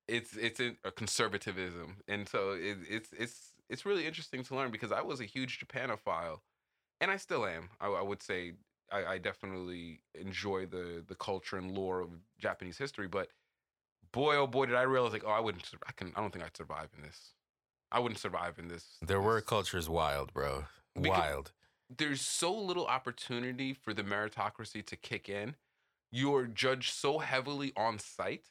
it's 0.08 0.36
it's 0.36 0.60
in, 0.60 0.76
a 0.84 0.90
conservatism, 0.90 1.96
and 2.08 2.28
so 2.28 2.50
it, 2.52 2.78
it's 2.88 3.12
it's 3.12 3.52
it's 3.68 3.86
really 3.86 4.06
interesting 4.06 4.42
to 4.44 4.54
learn 4.54 4.70
because 4.70 4.92
I 4.92 5.02
was 5.02 5.20
a 5.20 5.24
huge 5.24 5.58
Japanophile, 5.58 6.40
and 7.00 7.10
I 7.10 7.16
still 7.16 7.46
am. 7.46 7.70
I, 7.80 7.88
I 7.88 8.02
would 8.02 8.22
say 8.22 8.54
I, 8.92 9.04
I 9.04 9.18
definitely 9.18 10.00
enjoy 10.14 10.66
the 10.66 11.04
the 11.06 11.14
culture 11.14 11.56
and 11.56 11.72
lore 11.72 12.00
of 12.00 12.10
Japanese 12.38 12.78
history, 12.78 13.08
but 13.08 13.28
boy, 14.12 14.36
oh 14.36 14.46
boy, 14.46 14.66
did 14.66 14.74
I 14.74 14.82
realize 14.82 15.12
like, 15.12 15.24
oh, 15.26 15.30
I 15.30 15.40
wouldn't, 15.40 15.68
I 15.86 15.92
can, 15.92 16.12
I 16.16 16.20
don't 16.20 16.32
think 16.32 16.44
I'd 16.44 16.56
survive 16.56 16.88
in 16.96 17.02
this. 17.02 17.32
I 17.92 18.00
wouldn't 18.00 18.18
survive 18.18 18.58
in 18.58 18.68
this. 18.68 18.96
Their 19.02 19.20
work 19.20 19.44
this- 19.44 19.48
culture 19.48 19.78
is 19.78 19.88
wild, 19.88 20.32
bro. 20.32 20.64
Wild. 20.96 21.52
There's 21.94 22.20
so 22.20 22.52
little 22.52 22.86
opportunity 22.86 23.72
for 23.72 23.94
the 23.94 24.02
meritocracy 24.02 24.84
to 24.86 24.96
kick 24.96 25.28
in. 25.28 25.54
You're 26.10 26.46
judged 26.46 26.92
so 26.94 27.18
heavily 27.18 27.72
on 27.76 27.98
site 27.98 28.50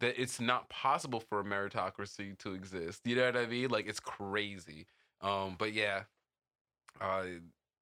that 0.00 0.20
it's 0.20 0.40
not 0.40 0.68
possible 0.68 1.20
for 1.20 1.40
a 1.40 1.44
meritocracy 1.44 2.38
to 2.38 2.54
exist. 2.54 3.00
You 3.04 3.16
know 3.16 3.26
what 3.26 3.36
I 3.36 3.46
mean? 3.46 3.68
Like 3.70 3.88
it's 3.88 4.00
crazy. 4.00 4.86
Um, 5.20 5.56
but 5.58 5.72
yeah, 5.72 6.02
uh, 7.00 7.24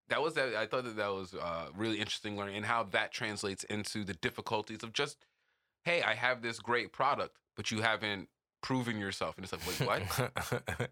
that 0.08 0.22
was 0.22 0.34
that. 0.34 0.54
I 0.54 0.66
thought 0.66 0.84
that 0.84 0.96
that 0.96 1.12
was 1.12 1.34
uh, 1.34 1.66
really 1.76 1.98
interesting 1.98 2.36
learning 2.36 2.56
and 2.56 2.66
how 2.66 2.84
that 2.84 3.12
translates 3.12 3.64
into 3.64 4.04
the 4.04 4.14
difficulties 4.14 4.82
of 4.82 4.92
just, 4.92 5.18
hey, 5.84 6.02
I 6.02 6.14
have 6.14 6.42
this 6.42 6.58
great 6.58 6.92
product, 6.92 7.36
but 7.54 7.70
you 7.70 7.82
haven't 7.82 8.28
proving 8.66 8.98
yourself, 8.98 9.36
and 9.36 9.44
it's 9.44 9.52
like, 9.52 9.78
wait, 9.78 9.86
what? 9.86 10.32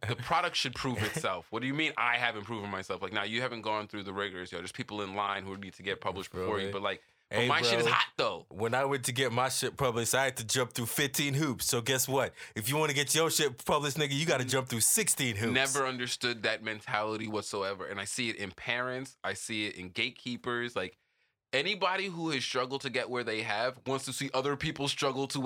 the 0.09 0.17
product 0.23 0.55
should 0.55 0.77
prove 0.77 1.03
itself. 1.03 1.45
What 1.51 1.61
do 1.61 1.67
you 1.67 1.75
mean 1.75 1.93
I 1.97 2.15
haven't 2.15 2.45
proven 2.45 2.71
myself? 2.71 3.03
Like, 3.03 3.13
now 3.13 3.25
you 3.25 3.41
haven't 3.41 3.63
gone 3.63 3.89
through 3.89 4.05
the 4.05 4.13
rigors, 4.13 4.53
yo. 4.53 4.59
There's 4.59 4.71
people 4.71 5.03
in 5.03 5.17
line 5.17 5.43
who 5.43 5.57
need 5.57 5.75
to 5.75 5.83
get 5.83 6.01
published 6.01 6.31
Bro, 6.31 6.43
before 6.43 6.61
you, 6.61 6.69
eh. 6.69 6.73
but 6.73 6.83
like, 6.83 7.03
but 7.31 7.39
Hey, 7.41 7.49
my 7.49 7.63
shit 7.63 7.81
is 7.81 7.87
hot 7.87 8.07
though. 8.17 8.47
when 8.49 8.75
I 8.75 8.85
went 8.85 9.05
to 9.05 9.13
get 9.13 9.33
my 9.33 9.49
shit 9.49 9.77
published, 9.77 10.15
I 10.15 10.25
had 10.25 10.37
to 10.37 10.47
jump 10.47 10.73
through 10.73 10.87
15 10.87 11.35
hoops. 11.35 11.67
So 11.67 11.81
guess 11.81 12.07
what? 12.07 12.33
If 12.55 12.69
you 12.69 12.77
want 12.77 12.91
to 12.91 12.95
get 12.95 13.13
your 13.13 13.29
shit 13.29 13.65
published, 13.65 13.97
nigga, 13.97 14.13
you 14.13 14.25
got 14.25 14.39
to 14.39 14.47
jump 14.47 14.69
through 14.69 14.83
16 14.83 15.35
hoops. 15.35 15.53
Never 15.53 15.85
understood 15.85 16.45
that 16.45 16.63
mentality 16.63 17.27
whatsoever. 17.27 17.87
And 17.87 17.99
I 17.99 18.05
see 18.05 18.29
it 18.29 18.37
in 18.37 18.53
parents, 18.53 19.17
I 19.25 19.35
see 19.35 19.67
it 19.67 19.75
in 19.77 19.89
gatekeepers. 19.89 20.77
Like 20.77 20.97
anybody 21.55 22.07
who 22.07 22.31
has 22.31 22.45
struggled 22.45 22.83
to 22.83 22.91
get 22.91 23.09
where 23.09 23.25
they 23.25 23.43
have 23.43 23.79
wants 23.87 24.05
to 24.07 24.13
see 24.13 24.29
other 24.35 24.57
people 24.57 24.89
struggle 24.89 25.27
to 25.29 25.41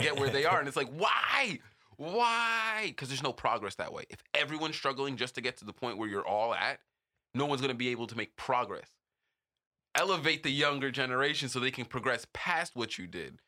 get 0.00 0.20
where 0.20 0.30
they 0.30 0.44
are. 0.44 0.58
And 0.58 0.68
it's 0.68 0.76
like, 0.76 0.90
why? 0.90 1.58
Why? 1.96 2.84
Because 2.88 3.08
there's 3.08 3.22
no 3.22 3.32
progress 3.32 3.74
that 3.76 3.92
way. 3.92 4.04
If 4.10 4.22
everyone's 4.34 4.76
struggling 4.76 5.16
just 5.16 5.34
to 5.36 5.40
get 5.40 5.56
to 5.58 5.64
the 5.64 5.72
point 5.72 5.98
where 5.98 6.08
you're 6.08 6.26
all 6.26 6.54
at, 6.54 6.78
no 7.34 7.46
one's 7.46 7.60
going 7.60 7.72
to 7.72 7.76
be 7.76 7.88
able 7.88 8.06
to 8.06 8.16
make 8.16 8.36
progress. 8.36 8.88
Elevate 9.94 10.42
the 10.42 10.50
younger 10.50 10.90
generation 10.90 11.48
so 11.48 11.58
they 11.58 11.70
can 11.70 11.86
progress 11.86 12.26
past 12.34 12.76
what 12.76 12.98
you 12.98 13.06
did. 13.06 13.38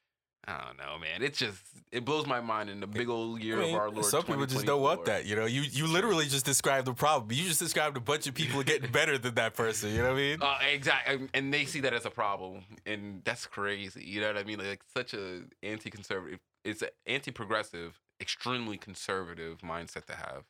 I 0.49 0.65
don't 0.65 0.79
know, 0.79 0.99
man. 0.99 1.23
It's 1.23 1.39
just 1.39 1.59
it 1.93 2.05
blows 2.05 2.27
my 2.27 2.41
mind 2.41 2.71
in 2.71 2.81
the 2.81 2.87
big 2.87 3.09
old 3.09 3.41
year 3.43 3.59
I 3.59 3.65
mean, 3.65 3.75
of 3.75 3.81
our 3.81 3.91
Lord. 3.91 4.05
some 4.07 4.23
people 4.23 4.47
just 4.47 4.65
don't 4.67 4.81
want 4.83 5.05
that. 5.05 5.27
You 5.27 5.37
know, 5.37 5.45
you 5.47 5.63
you 5.63 5.87
literally 5.87 6.27
just 6.27 6.47
described 6.47 6.87
the 6.87 6.95
problem. 6.95 7.31
You 7.33 7.45
just 7.45 7.61
described 7.61 7.97
a 7.97 8.01
bunch 8.01 8.27
of 8.27 8.35
people 8.35 8.63
getting 8.63 8.91
better 9.01 9.19
than 9.19 9.35
that 9.35 9.55
person. 9.55 9.91
You 9.91 9.99
know 9.99 10.05
what 10.13 10.13
I 10.13 10.17
mean? 10.17 10.39
Uh, 10.43 10.57
exactly, 10.73 11.29
and 11.35 11.53
they 11.53 11.65
see 11.67 11.81
that 11.81 11.93
as 11.93 12.07
a 12.07 12.11
problem, 12.11 12.65
and 12.87 13.23
that's 13.25 13.47
crazy. 13.47 14.03
You 14.05 14.21
know 14.23 14.29
what 14.29 14.39
I 14.39 14.45
mean? 14.45 14.59
Like 14.59 14.81
such 14.97 15.13
a 15.15 15.43
anti-conservative, 15.63 16.39
it's 16.65 16.83
an 16.83 16.89
anti-progressive, 17.07 18.01
extremely 18.21 18.79
conservative 18.79 19.59
mindset 19.59 20.07
to 20.07 20.15
have. 20.15 20.45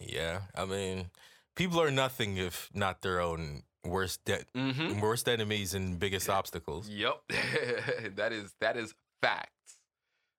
Yeah, 0.00 0.42
I 0.54 0.64
mean, 0.64 1.10
people 1.56 1.80
are 1.82 1.90
nothing 1.90 2.36
if 2.36 2.70
not 2.72 3.02
their 3.02 3.20
own 3.20 3.62
worst 3.84 4.24
de- 4.26 4.44
Mm-hmm. 4.56 5.00
worst 5.00 5.28
enemies 5.28 5.74
and 5.74 5.98
biggest 5.98 6.28
obstacles. 6.28 6.88
Yep, 6.88 7.20
that 8.16 8.32
is 8.32 8.54
that 8.60 8.76
is 8.76 8.94
facts. 9.22 9.76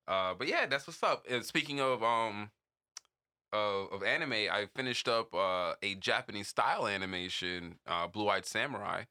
Uh, 0.08 0.34
but 0.34 0.48
yeah, 0.48 0.66
that's 0.66 0.88
what's 0.88 1.02
up. 1.04 1.26
And 1.30 1.46
speaking 1.46 1.80
of 1.80 2.04
um 2.04 2.52
of, 3.54 3.92
of 3.92 4.04
anime, 4.04 4.34
I 4.34 4.68
finished 4.76 5.08
up 5.08 5.34
uh, 5.36 5.74
a 5.84 5.96
Japanese 5.96 6.48
style 6.48 6.88
animation, 6.88 7.76
uh, 7.86 8.08
Blue 8.08 8.30
Eyed 8.30 8.46
Samurai. 8.46 9.04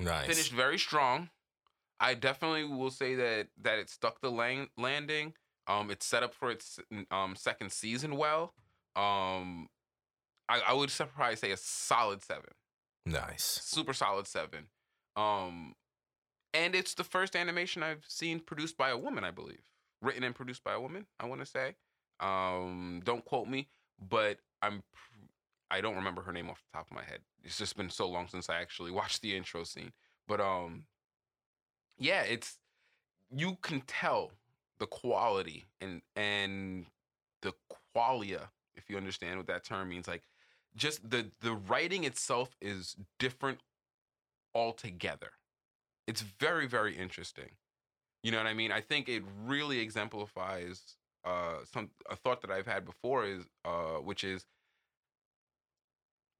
Nice. 0.00 0.26
finished 0.26 0.52
very 0.52 0.78
strong. 0.78 1.28
I 2.00 2.14
definitely 2.14 2.64
will 2.64 2.90
say 2.90 3.14
that 3.14 3.48
that 3.62 3.78
it 3.78 3.88
stuck 3.90 4.20
the 4.20 4.30
lang- 4.30 4.70
landing. 4.76 5.34
Um, 5.68 5.90
it's 5.92 6.04
set 6.06 6.22
up 6.24 6.34
for 6.34 6.50
its 6.50 6.80
um 7.10 7.36
second 7.36 7.70
season 7.70 8.16
well. 8.16 8.54
Um, 8.96 9.68
I, 10.48 10.60
I 10.68 10.72
would 10.72 10.90
surprise 10.90 11.38
say 11.38 11.52
a 11.52 11.56
solid 11.56 12.22
seven, 12.22 12.50
Nice. 13.06 13.44
super 13.62 13.92
solid 13.92 14.26
seven. 14.26 14.66
Um, 15.16 15.74
and 16.54 16.74
it's 16.74 16.94
the 16.94 17.04
first 17.04 17.36
animation 17.36 17.82
I've 17.82 18.04
seen 18.06 18.40
produced 18.40 18.76
by 18.76 18.90
a 18.90 18.98
woman, 18.98 19.24
I 19.24 19.30
believe, 19.30 19.70
written 20.00 20.24
and 20.24 20.34
produced 20.34 20.64
by 20.64 20.74
a 20.74 20.80
woman. 20.80 21.06
I 21.18 21.26
want 21.26 21.40
to 21.40 21.46
say. 21.46 21.76
Um, 22.20 23.02
don't 23.04 23.24
quote 23.24 23.48
me, 23.48 23.68
but 24.08 24.38
I'm 24.60 24.82
I 25.70 25.80
don't 25.80 25.96
remember 25.96 26.20
her 26.22 26.32
name 26.32 26.50
off 26.50 26.62
the 26.70 26.78
top 26.78 26.86
of 26.90 26.94
my 26.94 27.02
head. 27.02 27.20
It's 27.42 27.56
just 27.56 27.76
been 27.76 27.88
so 27.88 28.06
long 28.06 28.28
since 28.28 28.50
I 28.50 28.60
actually 28.60 28.90
watched 29.00 29.22
the 29.22 29.34
intro 29.34 29.64
scene. 29.64 29.92
But 30.28 30.40
um 30.40 30.84
yeah, 31.98 32.22
it's 32.22 32.58
you 33.34 33.56
can 33.62 33.82
tell 33.86 34.32
the 34.78 34.86
quality 34.86 35.64
and 35.80 36.02
and 36.14 36.86
the 37.40 37.52
qualia, 37.94 38.48
if 38.76 38.88
you 38.88 38.96
understand 38.96 39.38
what 39.38 39.46
that 39.46 39.64
term 39.64 39.88
means. 39.88 40.06
Like 40.06 40.22
just 40.76 41.08
the 41.08 41.30
the 41.40 41.54
writing 41.54 42.04
itself 42.04 42.56
is 42.60 42.96
different 43.18 43.60
altogether. 44.54 45.32
It's 46.08 46.22
very, 46.22 46.66
very 46.66 46.96
interesting. 46.96 47.50
You 48.22 48.32
know 48.32 48.38
what 48.38 48.46
I 48.46 48.54
mean? 48.54 48.72
I 48.72 48.80
think 48.80 49.08
it 49.08 49.22
really 49.46 49.78
exemplifies 49.80 50.96
uh 51.24 51.58
some 51.72 51.90
a 52.10 52.16
thought 52.16 52.42
that 52.42 52.50
I've 52.50 52.66
had 52.66 52.84
before 52.84 53.24
is 53.24 53.44
uh 53.64 53.98
which 54.02 54.24
is 54.24 54.44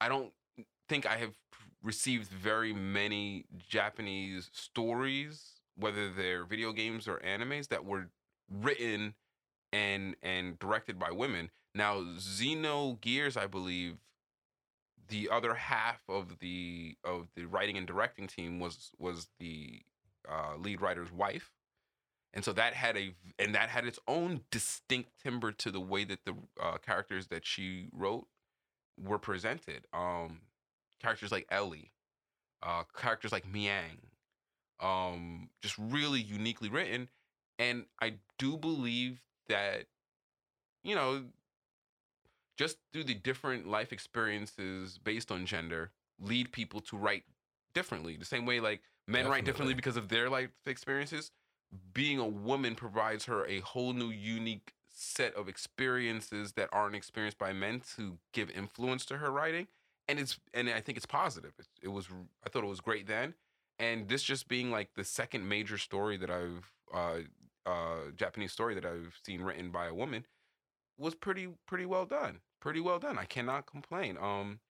I 0.01 0.09
don't 0.09 0.33
think 0.89 1.07
I 1.07 1.17
have 1.17 1.35
received 1.83 2.29
very 2.29 2.73
many 2.73 3.45
Japanese 3.69 4.51
stories, 4.53 5.61
whether 5.77 6.11
they're 6.13 6.45
video 6.45 6.73
games 6.73 7.07
or 7.09 7.19
animes, 7.19 7.69
that 7.69 7.85
were 7.85 8.09
written 8.51 9.15
and 9.73 10.17
and 10.23 10.59
directed 10.59 10.99
by 10.99 11.11
women. 11.11 11.51
Now, 11.75 12.01
Xenogears, 12.19 13.37
I 13.37 13.47
believe, 13.47 13.97
the 15.09 15.29
other 15.31 15.55
half 15.55 16.03
of 16.09 16.39
the 16.41 16.97
of 17.05 17.29
the 17.37 17.45
writing 17.45 17.77
and 17.77 17.87
directing 17.87 18.27
team 18.27 18.61
was 18.61 18.91
was 18.99 19.29
the 19.39 19.83
uh, 20.29 20.57
lead 20.57 20.81
writer's 20.81 21.13
wife, 21.13 21.53
and 22.33 22.45
so 22.45 22.53
that 22.53 22.75
had 22.75 22.97
a 22.97 23.15
and 23.39 23.55
that 23.55 23.69
had 23.69 23.87
its 23.87 23.99
own 24.07 24.43
distinct 24.51 25.11
timbre 25.23 25.53
to 25.53 25.71
the 25.71 25.81
way 25.81 26.05
that 26.05 26.25
the 26.25 26.35
uh, 26.61 26.79
characters 26.79 27.29
that 27.29 27.47
she 27.47 27.89
wrote 27.93 28.27
were 29.03 29.19
presented. 29.19 29.87
Um, 29.93 30.41
characters 31.01 31.33
like 31.33 31.47
Ellie, 31.51 31.93
uh, 32.63 32.85
characters 32.97 33.33
like 33.33 33.51
Miang, 33.51 33.99
um, 34.81 35.49
just 35.63 35.77
really 35.79 36.21
uniquely 36.21 36.69
written. 36.69 37.09
And 37.59 37.85
I 38.01 38.15
do 38.39 38.57
believe 38.57 39.21
that, 39.49 39.87
you 40.83 40.95
know, 40.95 41.25
just 42.57 42.79
through 42.93 43.05
the 43.05 43.15
different 43.15 43.67
life 43.67 43.93
experiences 43.93 44.99
based 44.99 45.31
on 45.33 45.47
gender, 45.47 45.91
lead 46.21 46.53
people 46.53 46.81
to 46.81 46.97
write 46.97 47.25
differently. 47.75 48.17
The 48.17 48.25
same 48.25 48.47
way 48.47 48.61
like 48.61 48.83
men 49.07 49.29
write 49.29 49.45
differently 49.45 49.75
because 49.75 49.97
of 49.97 50.09
their 50.09 50.29
life 50.29 50.51
experiences. 50.67 51.31
Being 51.95 52.19
a 52.19 52.29
woman 52.29 52.75
provides 52.75 53.25
her 53.25 53.47
a 53.47 53.61
whole 53.61 53.95
new 53.95 54.11
unique 54.11 54.75
set 54.95 55.35
of 55.35 55.49
experiences 55.49 56.53
that 56.53 56.69
aren't 56.71 56.95
experienced 56.95 57.39
by 57.39 57.53
men 57.53 57.81
to 57.97 58.19
give 58.33 58.51
influence 58.51 59.05
to 59.07 59.19
her 59.19 59.31
writing 59.31 59.67
and 60.09 60.19
it's 60.19 60.39
and 60.53 60.69
i 60.69 60.81
think 60.81 60.97
it's 60.97 61.07
positive 61.07 61.53
it, 61.59 61.67
it 61.83 61.89
was 61.89 62.09
i 62.45 62.49
thought 62.49 62.63
it 62.63 62.69
was 62.69 62.81
great 62.81 63.07
then 63.07 63.35
and 63.79 64.09
this 64.09 64.23
just 64.23 64.49
being 64.49 64.71
like 64.71 64.91
the 64.95 65.05
second 65.05 65.49
major 65.49 65.79
story 65.79 66.17
that 66.17 66.31
i've 66.31 66.73
uh 66.95 67.19
uh 67.67 68.11
japanese 68.17 68.53
story 68.53 68.75
that 68.75 68.85
i've 68.85 69.19
seen 69.25 69.41
written 69.41 69.71
by 69.71 69.87
a 69.87 69.95
woman 69.95 70.27
was 70.99 71.15
pretty 71.15 71.49
pretty 71.67 71.87
well 71.87 72.05
done 72.05 72.41
pretty 72.61 72.81
well 72.81 72.99
done 72.99 73.19
i 73.19 73.25
cannot 73.25 73.67
complain 73.67 74.17
um 74.21 74.61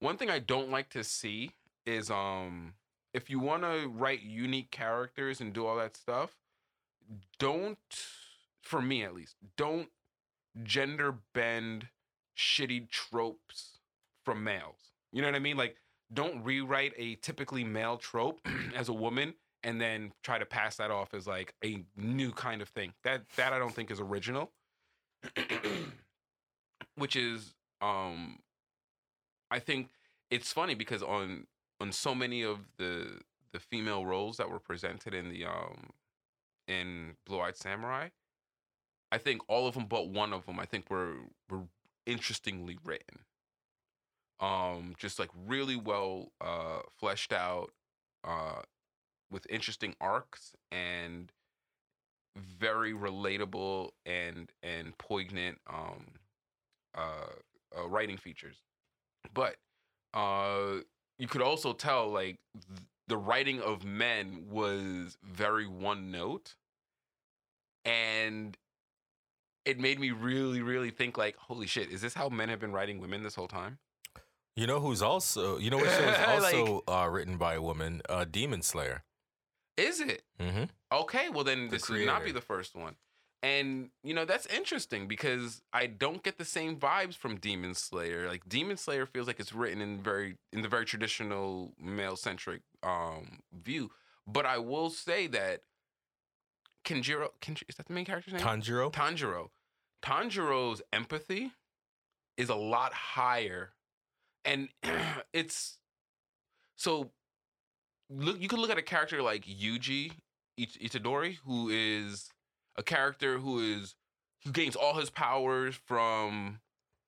one 0.00 0.16
thing 0.16 0.30
i 0.30 0.38
don't 0.38 0.70
like 0.70 0.88
to 0.90 1.02
see 1.02 1.50
is 1.86 2.10
um 2.10 2.74
if 3.12 3.30
you 3.30 3.38
want 3.38 3.62
to 3.62 3.88
write 3.88 4.22
unique 4.22 4.70
characters 4.70 5.40
and 5.40 5.52
do 5.52 5.66
all 5.66 5.76
that 5.76 5.96
stuff 5.96 6.30
don't 7.38 7.78
for 8.62 8.80
me 8.80 9.02
at 9.02 9.14
least 9.14 9.36
don't 9.56 9.88
gender 10.62 11.14
bend 11.32 11.88
shitty 12.36 12.88
tropes 12.90 13.78
from 14.24 14.42
males 14.42 14.92
you 15.12 15.22
know 15.22 15.28
what 15.28 15.36
i 15.36 15.38
mean? 15.38 15.56
Like 15.56 15.76
don't 16.12 16.42
rewrite 16.44 16.92
a 16.96 17.16
typically 17.16 17.64
male 17.64 17.96
trope 17.96 18.40
as 18.76 18.88
a 18.88 18.92
woman 18.92 19.34
and 19.62 19.80
then 19.80 20.12
try 20.22 20.38
to 20.38 20.44
pass 20.44 20.76
that 20.76 20.90
off 20.90 21.14
as 21.14 21.26
like 21.26 21.54
a 21.64 21.84
new 21.96 22.30
kind 22.32 22.60
of 22.60 22.68
thing 22.68 22.92
that 23.02 23.22
that 23.36 23.52
i 23.52 23.58
don't 23.58 23.74
think 23.74 23.90
is 23.90 24.00
original 24.00 24.50
which 26.96 27.16
is 27.16 27.54
um 27.80 28.38
i 29.50 29.58
think 29.58 29.88
it's 30.30 30.52
funny 30.52 30.74
because 30.74 31.02
on 31.02 31.46
on 31.80 31.92
so 31.92 32.14
many 32.14 32.42
of 32.42 32.58
the 32.78 33.20
the 33.52 33.60
female 33.60 34.04
roles 34.04 34.36
that 34.36 34.50
were 34.50 34.58
presented 34.58 35.14
in 35.14 35.28
the 35.28 35.44
um 35.44 35.90
in 36.66 37.14
blue 37.26 37.40
eyed 37.40 37.56
samurai 37.56 38.08
i 39.12 39.18
think 39.18 39.42
all 39.48 39.66
of 39.66 39.74
them 39.74 39.86
but 39.86 40.08
one 40.08 40.32
of 40.32 40.46
them 40.46 40.58
i 40.58 40.64
think 40.64 40.90
were 40.90 41.14
were 41.50 41.64
interestingly 42.06 42.78
written. 42.84 43.20
Um 44.40 44.94
just 44.98 45.18
like 45.18 45.30
really 45.46 45.76
well 45.76 46.32
uh 46.40 46.80
fleshed 46.98 47.32
out 47.32 47.70
uh 48.24 48.62
with 49.30 49.46
interesting 49.48 49.94
arcs 50.00 50.54
and 50.70 51.32
very 52.36 52.92
relatable 52.92 53.90
and 54.06 54.50
and 54.62 54.96
poignant 54.98 55.58
um 55.68 56.04
uh, 56.96 57.26
uh 57.78 57.86
writing 57.88 58.16
features 58.16 58.56
but 59.32 59.56
uh 60.14 60.76
you 61.18 61.28
could 61.28 61.42
also 61.42 61.72
tell 61.72 62.08
like 62.10 62.38
th- 62.68 62.80
the 63.06 63.16
writing 63.16 63.60
of 63.60 63.84
men 63.84 64.44
was 64.50 65.16
very 65.22 65.66
one 65.66 66.10
note 66.10 66.54
and 67.84 68.56
it 69.64 69.78
made 69.78 69.98
me 70.00 70.10
really 70.10 70.60
really 70.62 70.90
think 70.90 71.16
like 71.18 71.36
holy 71.36 71.66
shit 71.66 71.90
is 71.90 72.00
this 72.00 72.14
how 72.14 72.28
men 72.28 72.48
have 72.48 72.60
been 72.60 72.72
writing 72.72 72.98
women 73.00 73.22
this 73.22 73.34
whole 73.34 73.48
time 73.48 73.78
You 74.56 74.66
know 74.66 74.80
who's 74.80 75.02
also 75.02 75.58
you 75.58 75.70
know 75.70 75.78
what 75.78 75.90
show 75.90 76.08
is 76.08 76.18
Like- 76.42 76.54
also 76.54 76.82
uh, 76.88 77.08
written 77.08 77.36
by 77.38 77.54
a 77.54 77.62
woman? 77.62 78.02
Uh, 78.08 78.24
Demon 78.24 78.62
Slayer. 78.62 79.02
Is 79.76 80.00
it 80.00 80.22
Mm-hmm. 80.40 80.64
Okay, 80.92 81.28
well 81.28 81.44
then 81.44 81.66
The 81.66 81.76
this 81.76 81.88
would 81.88 82.06
not 82.06 82.24
be 82.24 82.32
the 82.32 82.40
first 82.40 82.74
one. 82.74 82.96
And 83.42 83.90
you 84.02 84.14
know 84.14 84.24
that's 84.24 84.46
interesting 84.46 85.06
because 85.06 85.62
I 85.72 85.86
don't 85.86 86.22
get 86.22 86.38
the 86.38 86.44
same 86.44 86.76
vibes 86.76 87.14
from 87.14 87.36
Demon 87.36 87.74
Slayer. 87.74 88.26
Like 88.26 88.48
Demon 88.48 88.76
Slayer 88.76 89.06
feels 89.06 89.26
like 89.26 89.38
it's 89.38 89.52
written 89.52 89.80
in 89.82 90.02
very 90.02 90.36
in 90.52 90.62
the 90.62 90.68
very 90.68 90.84
traditional 90.84 91.72
male 91.80 92.16
centric 92.16 92.62
um 92.82 93.40
view. 93.52 93.90
But 94.26 94.46
I 94.46 94.58
will 94.58 94.88
say 94.88 95.26
that 95.28 95.60
Kenjiro, 96.84 97.28
Kenjiro 97.40 97.64
is 97.68 97.76
that 97.76 97.86
the 97.86 97.92
main 97.92 98.04
character's 98.04 98.34
name? 98.34 98.42
Tanjiro. 98.42 98.92
Tanjiro. 98.92 99.50
Tanjiro's 100.02 100.82
empathy 100.92 101.52
is 102.36 102.48
a 102.48 102.54
lot 102.54 102.92
higher. 102.92 103.72
And 104.44 104.68
it's 105.32 105.78
so 106.76 107.10
look 108.16 108.40
you 108.40 108.48
can 108.48 108.60
look 108.60 108.70
at 108.70 108.78
a 108.78 108.82
character 108.82 109.22
like 109.22 109.44
Yuji 109.44 110.12
Itadori, 110.58 111.38
who 111.44 111.68
is 111.68 112.30
a 112.76 112.82
character 112.82 113.38
who 113.38 113.58
is 113.58 113.94
who 114.44 114.52
gains 114.52 114.76
all 114.76 114.94
his 114.94 115.10
powers 115.10 115.74
from 115.74 116.60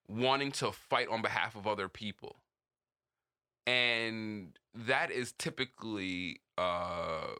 wanting 0.09 0.53
to 0.53 0.73
fight 0.73 1.09
on 1.09 1.23
behalf 1.23 1.57
of 1.57 1.67
other 1.67 1.89
people. 1.89 2.37
And 3.67 4.59
that 4.75 5.11
is 5.11 5.33
typically 5.33 6.41
uh 6.59 7.35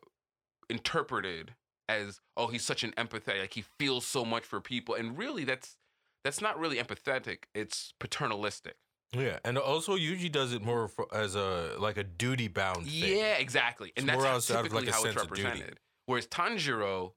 interpreted 0.69 1.55
as 1.89 2.21
oh 2.37 2.49
he's 2.49 2.65
such 2.65 2.83
an 2.83 2.93
empathetic 2.99 3.41
like 3.41 3.55
he 3.55 3.65
feels 3.79 4.05
so 4.07 4.25
much 4.25 4.45
for 4.45 4.61
people. 4.61 4.95
And 4.95 5.17
really 5.17 5.45
that's 5.45 5.77
that's 6.25 6.41
not 6.41 6.59
really 6.59 6.77
empathetic. 6.77 7.45
It's 7.55 7.95
paternalistic 8.01 8.77
Yeah, 9.13 9.39
and 9.45 9.57
also 9.57 9.97
Yuji 9.97 10.31
does 10.31 10.53
it 10.53 10.63
more 10.63 10.89
for, 10.89 11.07
as 11.15 11.35
a 11.37 11.77
like 11.79 11.97
a 11.97 12.05
duty 12.05 12.49
bound. 12.49 12.87
thing. 12.87 13.17
yeah 13.19 13.35
exactly 13.37 13.93
and 13.97 14.09
It's 14.09 14.23
that's 14.23 14.25
how, 14.49 14.57
out- 14.57 14.61
out 14.61 14.67
of, 14.67 14.73
like, 14.73 14.85
typically 14.85 14.89
a 14.89 14.93
how 14.93 15.05
it's 15.05 15.15
sense 15.15 15.23
of 15.23 15.29
duty. 15.29 15.43
represented 15.45 15.79
whereas 16.07 16.27
tanjiro 16.27 17.13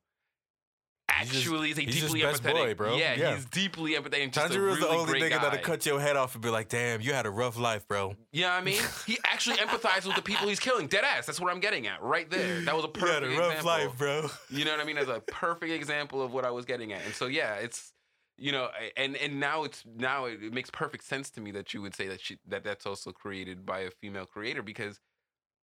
He's 1.21 1.31
just- 1.31 1.41
actually 1.47 1.71
is 1.71 1.77
a 1.79 1.85
deeply 1.85 2.21
best 2.21 2.43
empathetic 2.43 2.53
boy, 2.53 2.73
bro. 2.75 2.95
Yeah, 2.95 3.15
Yeah. 3.15 3.35
he's 3.35 3.45
deeply 3.45 3.93
empathetic 3.93 4.23
and 4.25 4.31
just 4.31 4.45
a 4.53 4.53
Tanjiro's 4.53 4.61
really 4.77 4.79
the 4.81 4.87
only 4.89 5.19
nigga 5.19 5.29
guy. 5.31 5.37
that'll 5.39 5.59
cut 5.59 5.83
your 5.85 5.99
head 5.99 6.15
off 6.15 6.35
and 6.35 6.41
be 6.43 6.49
like, 6.49 6.69
"Damn, 6.69 7.01
you 7.01 7.13
had 7.13 7.25
a 7.25 7.31
rough 7.31 7.57
life, 7.57 7.87
bro." 7.87 8.15
you 8.31 8.43
know 8.43 8.51
what 8.51 8.61
I 8.61 8.63
mean? 8.63 8.79
He 9.07 9.17
actually 9.25 9.57
empathizes 9.57 10.05
with 10.05 10.15
the 10.15 10.21
people 10.21 10.47
he's 10.47 10.59
killing. 10.59 10.87
Dead 10.87 11.03
ass. 11.03 11.25
That's 11.25 11.39
what 11.39 11.51
I'm 11.51 11.59
getting 11.59 11.87
at 11.87 12.01
right 12.03 12.29
there. 12.29 12.61
That 12.61 12.75
was 12.75 12.85
a 12.85 12.87
You 12.99 13.05
had 13.07 13.21
perfect 13.23 13.33
a 13.33 13.39
rough 13.39 13.51
example. 13.57 13.65
life, 13.65 13.97
bro. 13.97 14.29
You 14.49 14.65
know 14.65 14.71
what 14.71 14.79
I 14.79 14.83
mean? 14.83 14.97
As 14.99 15.09
a 15.09 15.19
perfect 15.21 15.71
example 15.73 16.21
of 16.21 16.31
what 16.31 16.45
I 16.45 16.51
was 16.51 16.65
getting 16.65 16.93
at. 16.93 17.03
And 17.03 17.13
so 17.15 17.25
yeah, 17.25 17.55
it's 17.55 17.91
you 18.39 18.51
know, 18.51 18.69
and 18.97 19.15
and 19.17 19.39
now 19.39 19.63
it's 19.63 19.83
now 19.85 20.25
it, 20.25 20.41
it 20.41 20.53
makes 20.53 20.69
perfect 20.69 21.03
sense 21.03 21.29
to 21.31 21.41
me 21.41 21.51
that 21.51 21.73
you 21.73 21.81
would 21.81 21.95
say 21.95 22.07
that 22.07 22.21
she 22.21 22.37
that 22.47 22.63
that's 22.63 22.85
also 22.85 23.11
created 23.11 23.65
by 23.65 23.79
a 23.79 23.91
female 23.91 24.25
creator 24.25 24.61
because 24.61 24.99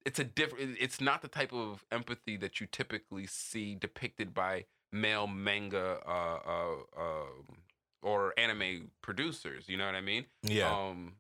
it's 0.06 0.20
a 0.20 0.24
different. 0.24 0.78
It's 0.80 1.02
not 1.02 1.22
the 1.22 1.28
type 1.28 1.54
of 1.54 1.84
empathy 1.92 2.38
that 2.38 2.60
you 2.62 2.68
typically 2.72 3.28
see 3.28 3.76
depicted 3.76 4.34
by 4.34 4.66
male 4.92 5.28
manga 5.28 6.00
uh, 6.06 6.40
uh, 6.48 7.02
um, 7.02 7.58
or 8.02 8.34
anime 8.38 8.92
producers. 9.02 9.68
You 9.68 9.78
know 9.78 9.86
what 9.86 9.96
I 9.96 10.02
mean? 10.02 10.26
Yeah, 10.44 10.72
Um, 10.72 11.14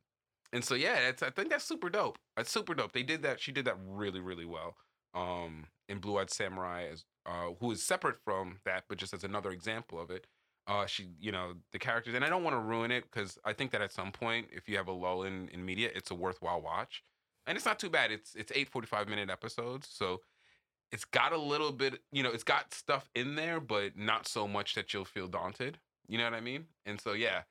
and 0.53 0.63
so 0.63 0.75
yeah, 0.75 1.01
that's 1.01 1.23
I 1.23 1.31
think 1.31 1.49
that's 1.49 1.65
super 1.65 1.89
dope. 1.89 2.19
That's 2.37 2.51
super 2.51 2.75
dope. 2.75 2.91
They 2.91 3.03
did 3.03 3.23
that. 3.23 3.39
She 3.39 3.51
did 3.51 3.65
that 3.65 3.77
really, 3.85 4.19
really 4.19 4.45
well. 4.45 4.75
Um, 5.13 5.67
in 5.87 5.99
Blue 5.99 6.17
Eyed 6.17 6.29
Samurai, 6.29 6.87
as 6.91 7.05
uh, 7.25 7.49
who 7.59 7.71
is 7.71 7.81
separate 7.81 8.17
from 8.23 8.59
that, 8.65 8.83
but 8.87 8.97
just 8.97 9.13
as 9.13 9.23
another 9.23 9.51
example 9.51 9.99
of 9.99 10.11
it. 10.11 10.27
Uh, 10.67 10.85
she, 10.87 11.09
you 11.19 11.31
know, 11.31 11.53
the 11.71 11.79
characters, 11.79 12.15
and 12.15 12.25
I 12.25 12.29
don't 12.29 12.43
want 12.43 12.55
to 12.55 12.59
ruin 12.59 12.91
it 12.91 13.03
because 13.03 13.37
I 13.45 13.53
think 13.53 13.71
that 13.71 13.81
at 13.81 13.91
some 13.91 14.11
point, 14.11 14.47
if 14.51 14.67
you 14.67 14.77
have 14.77 14.87
a 14.87 14.91
lull 14.91 15.23
in 15.23 15.49
in 15.49 15.63
media, 15.63 15.89
it's 15.93 16.11
a 16.11 16.15
worthwhile 16.15 16.61
watch, 16.61 17.03
and 17.45 17.55
it's 17.55 17.65
not 17.65 17.77
too 17.79 17.89
bad. 17.89 18.11
It's 18.11 18.33
it's 18.35 18.51
eight 18.55 18.69
forty 18.69 18.87
five 18.87 19.07
minute 19.07 19.29
episodes, 19.29 19.87
so 19.91 20.21
it's 20.91 21.05
got 21.05 21.33
a 21.33 21.37
little 21.37 21.71
bit, 21.71 22.01
you 22.11 22.23
know, 22.23 22.29
it's 22.31 22.43
got 22.43 22.73
stuff 22.73 23.09
in 23.15 23.35
there, 23.35 23.59
but 23.59 23.97
not 23.97 24.27
so 24.27 24.47
much 24.47 24.75
that 24.75 24.93
you'll 24.93 25.05
feel 25.05 25.27
daunted. 25.27 25.79
You 26.07 26.17
know 26.17 26.23
what 26.23 26.33
I 26.33 26.41
mean? 26.41 26.65
And 26.85 27.01
so 27.01 27.13
yeah, 27.13 27.41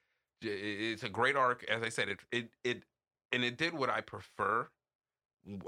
it's 0.40 1.02
a 1.02 1.08
great 1.08 1.36
arc. 1.36 1.64
As 1.64 1.82
I 1.82 1.88
said, 1.88 2.08
it 2.08 2.20
it 2.32 2.50
it 2.64 2.84
and 3.32 3.44
it 3.44 3.58
did 3.58 3.74
what 3.74 3.90
I 3.90 4.00
prefer 4.00 4.68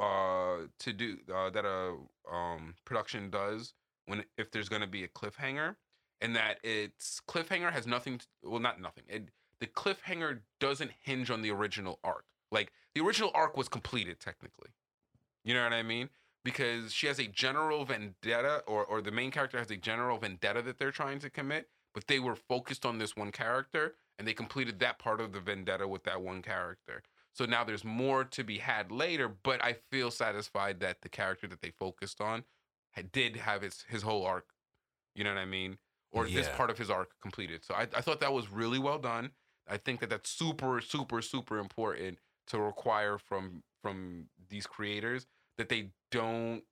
uh 0.01 0.57
to 0.79 0.93
do 0.93 1.19
uh, 1.35 1.51
that 1.51 1.67
a 1.67 1.97
um 2.33 2.75
production 2.87 3.29
does 3.29 3.75
when 4.07 4.25
if 4.39 4.51
there's 4.51 4.71
going 4.71 4.81
to 4.81 4.89
be 4.89 5.05
a 5.05 5.09
cliffhanger 5.09 5.77
and 6.21 6.35
that 6.37 6.59
its 6.63 7.21
cliffhanger 7.29 7.73
has 7.73 7.87
nothing 7.87 8.19
to, 8.19 8.27
well 8.43 8.61
not 8.61 8.81
nothing 8.81 9.05
it 9.09 9.29
the 9.61 9.67
cliffhanger 9.67 10.41
doesn't 10.61 10.91
hinge 11.03 11.31
on 11.31 11.43
the 11.43 11.51
original 11.51 11.99
arc 12.05 12.25
like 12.51 12.73
the 12.95 13.01
original 13.01 13.31
arc 13.35 13.57
was 13.57 13.69
completed 13.69 14.19
technically 14.21 14.71
you 15.45 15.55
know 15.55 15.63
what 15.63 15.73
i 15.73 15.83
mean 15.83 16.09
because 16.45 16.93
she 16.93 17.07
has 17.07 17.19
a 17.19 17.27
general 17.27 17.85
vendetta 17.85 18.63
or 18.67 18.85
or 18.85 19.01
the 19.01 19.11
main 19.11 19.31
character 19.31 19.59
has 19.59 19.71
a 19.71 19.77
general 19.77 20.19
vendetta 20.19 20.63
that 20.63 20.79
they're 20.79 20.91
trying 20.91 21.19
to 21.19 21.31
commit 21.31 21.69
but 21.95 22.07
they 22.07 22.19
were 22.19 22.37
focused 22.37 22.85
on 22.85 22.99
this 22.99 23.17
one 23.17 23.33
character 23.33 23.95
and 24.19 24.27
they 24.27 24.35
completed 24.35 24.79
that 24.79 24.99
part 24.99 25.21
of 25.21 25.33
the 25.33 25.41
vendetta 25.41 25.87
with 25.87 26.05
that 26.05 26.21
one 26.21 26.43
character 26.43 27.03
so 27.37 27.45
now 27.45 27.65
there's 27.65 27.85
more 27.85 28.25
to 28.25 28.43
be 28.43 28.57
had 28.57 28.91
later, 28.91 29.29
but 29.29 29.63
I 29.63 29.75
feel 29.91 30.11
satisfied 30.11 30.81
that 30.81 31.03
the 31.03 31.11
character 31.11 31.47
that 31.49 31.61
they 31.61 31.71
focused 31.71 32.19
on 32.23 32.45
did 33.13 33.37
have 33.37 33.61
his 33.61 33.85
his 33.89 34.03
whole 34.03 34.25
arc. 34.25 34.47
You 35.15 35.25
know 35.25 35.35
what 35.35 35.41
I 35.41 35.45
mean? 35.45 35.77
Or 36.13 36.27
this 36.27 36.49
part 36.49 36.71
of 36.71 36.79
his 36.79 36.89
arc 36.89 37.11
completed. 37.21 37.65
So 37.65 37.75
I, 37.75 37.83
I 37.83 38.01
thought 38.01 38.21
that 38.21 38.33
was 38.33 38.51
really 38.51 38.79
well 38.79 38.99
done. 38.99 39.33
I 39.69 39.77
think 39.77 40.01
that 40.01 40.09
that's 40.09 40.31
super 40.31 40.81
super 40.81 41.21
super 41.21 41.59
important 41.59 42.19
to 42.47 42.59
require 42.59 43.19
from 43.19 43.63
from 43.83 44.27
these 44.49 44.67
creators 44.67 45.27
that 45.59 45.69
they 45.69 45.91
don't 46.11 46.63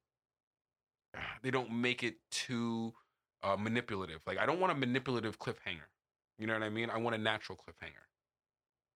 they 1.43 1.51
don't 1.51 1.73
make 1.73 2.03
it 2.03 2.17
too 2.31 2.95
uh, 3.43 3.57
manipulative. 3.57 4.21
Like 4.27 4.39
I 4.39 4.47
don't 4.47 4.61
want 4.61 4.73
a 4.73 4.77
manipulative 4.77 5.39
cliffhanger. 5.39 5.89
You 6.39 6.47
know 6.47 6.55
what 6.55 6.63
I 6.63 6.71
mean? 6.71 6.91
I 6.91 6.99
want 6.99 7.15
a 7.15 7.19
natural 7.19 7.59
cliffhanger. 7.59 8.07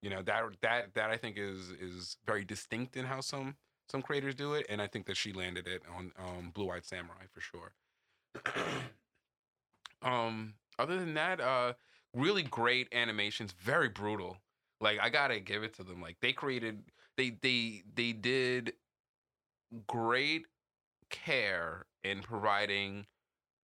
You 0.02 0.10
know 0.10 0.22
that 0.22 0.44
that 0.62 0.94
that 0.94 1.10
I 1.10 1.16
think 1.16 1.36
is 1.36 1.70
is 1.70 2.16
very 2.24 2.44
distinct 2.44 2.96
in 2.96 3.04
how 3.04 3.20
some 3.20 3.56
some 3.90 4.02
creators 4.02 4.34
do 4.34 4.54
it, 4.54 4.66
and 4.68 4.80
I 4.80 4.86
think 4.86 5.06
that 5.06 5.16
she 5.16 5.32
landed 5.32 5.66
it 5.66 5.82
on 5.96 6.12
um, 6.18 6.50
Blue 6.54 6.70
Eyed 6.70 6.84
Samurai 6.84 7.24
for 7.32 7.40
sure. 7.40 7.72
um, 10.02 10.54
other 10.78 10.98
than 10.98 11.14
that, 11.14 11.40
uh, 11.40 11.74
really 12.14 12.42
great 12.42 12.88
animations, 12.92 13.52
very 13.52 13.88
brutal. 13.88 14.38
Like 14.80 14.98
I 15.00 15.08
gotta 15.08 15.40
give 15.40 15.62
it 15.62 15.74
to 15.74 15.82
them. 15.82 16.00
Like 16.00 16.16
they 16.20 16.32
created, 16.32 16.82
they 17.16 17.30
they 17.42 17.82
they 17.94 18.12
did 18.12 18.74
great 19.86 20.46
care 21.10 21.86
in 22.04 22.22
providing, 22.22 23.06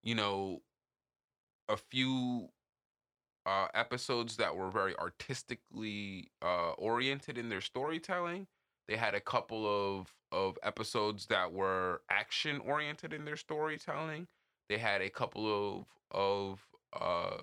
you 0.03 0.15
know, 0.15 0.61
a 1.69 1.77
few 1.77 2.49
uh, 3.47 3.69
episodes 3.75 4.37
that 4.37 4.57
were 4.57 4.71
very 4.71 4.97
artistically 4.99 6.31
uh, 6.43 6.73
oriented 6.73 7.39
in 7.39 7.49
their 7.49 7.61
storytelling. 7.61 8.47
They 8.89 8.97
had 8.97 9.15
a 9.15 9.21
couple 9.21 9.67
of 9.67 10.13
of 10.33 10.59
episodes 10.65 11.27
that 11.27 11.53
were 11.53 12.03
action 12.11 12.59
oriented 12.61 13.13
in 13.13 13.25
their 13.25 13.37
storytelling. 13.37 14.27
They 14.69 14.79
had 14.79 15.01
a 15.01 15.11
couple 15.11 15.47
of 15.47 15.85
of 16.15 16.65
uh, 16.99 17.37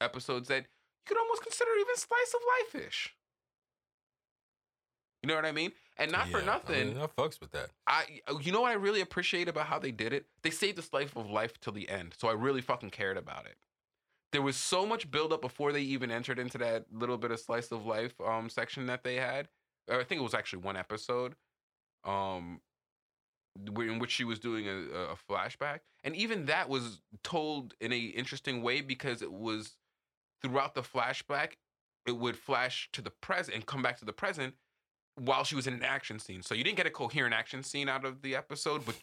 episodes 0.00 0.48
that 0.48 0.58
you 0.58 1.06
could 1.06 1.18
almost 1.18 1.42
consider 1.42 1.70
even 1.80 1.96
slice 1.96 2.34
of 2.34 2.40
life 2.76 2.86
ish. 2.86 3.14
You 5.22 5.28
know 5.28 5.36
what 5.36 5.46
I 5.46 5.52
mean? 5.52 5.72
And 5.96 6.12
not 6.12 6.28
for 6.28 6.42
nothing. 6.42 6.90
I, 6.90 6.92
mean, 6.94 6.98
I 6.98 7.06
fucks 7.06 7.40
with 7.40 7.52
that. 7.52 7.70
I 7.86 8.20
you 8.42 8.52
know 8.52 8.60
what 8.60 8.72
I 8.72 8.74
really 8.74 9.00
appreciate 9.00 9.48
about 9.48 9.66
how 9.66 9.78
they 9.78 9.90
did 9.90 10.12
it? 10.12 10.26
They 10.42 10.50
saved 10.50 10.76
the 10.76 10.82
slice 10.82 11.08
of 11.16 11.30
life 11.30 11.58
till 11.60 11.72
the 11.72 11.88
end. 11.88 12.14
So 12.18 12.28
I 12.28 12.32
really 12.32 12.60
fucking 12.60 12.90
cared 12.90 13.16
about 13.16 13.46
it. 13.46 13.56
There 14.32 14.42
was 14.42 14.56
so 14.56 14.84
much 14.84 15.10
buildup 15.10 15.40
before 15.40 15.72
they 15.72 15.80
even 15.80 16.10
entered 16.10 16.38
into 16.38 16.58
that 16.58 16.86
little 16.92 17.16
bit 17.16 17.30
of 17.30 17.40
slice 17.40 17.72
of 17.72 17.86
life 17.86 18.12
um 18.20 18.50
section 18.50 18.86
that 18.86 19.02
they 19.02 19.16
had. 19.16 19.48
I 19.90 20.02
think 20.04 20.20
it 20.20 20.24
was 20.24 20.34
actually 20.34 20.58
one 20.58 20.76
episode. 20.76 21.36
Um 22.04 22.60
in 23.76 23.98
which 23.98 24.10
she 24.10 24.24
was 24.24 24.38
doing 24.38 24.66
a, 24.68 25.12
a 25.12 25.16
flashback. 25.30 25.80
And 26.02 26.14
even 26.16 26.46
that 26.46 26.68
was 26.68 27.00
told 27.22 27.74
in 27.80 27.92
a 27.92 27.98
interesting 27.98 28.62
way 28.62 28.80
because 28.80 29.22
it 29.22 29.32
was 29.32 29.76
throughout 30.42 30.74
the 30.74 30.82
flashback, 30.82 31.52
it 32.06 32.16
would 32.16 32.36
flash 32.36 32.88
to 32.92 33.00
the 33.00 33.10
present 33.10 33.54
and 33.54 33.66
come 33.66 33.82
back 33.82 33.98
to 33.98 34.04
the 34.04 34.12
present 34.12 34.54
while 35.16 35.44
she 35.44 35.54
was 35.54 35.66
in 35.66 35.74
an 35.74 35.84
action 35.84 36.18
scene. 36.18 36.42
So 36.42 36.54
you 36.54 36.64
didn't 36.64 36.76
get 36.76 36.86
a 36.86 36.90
coherent 36.90 37.34
action 37.34 37.62
scene 37.62 37.88
out 37.88 38.04
of 38.04 38.20
the 38.22 38.34
episode, 38.36 38.84
but 38.84 38.96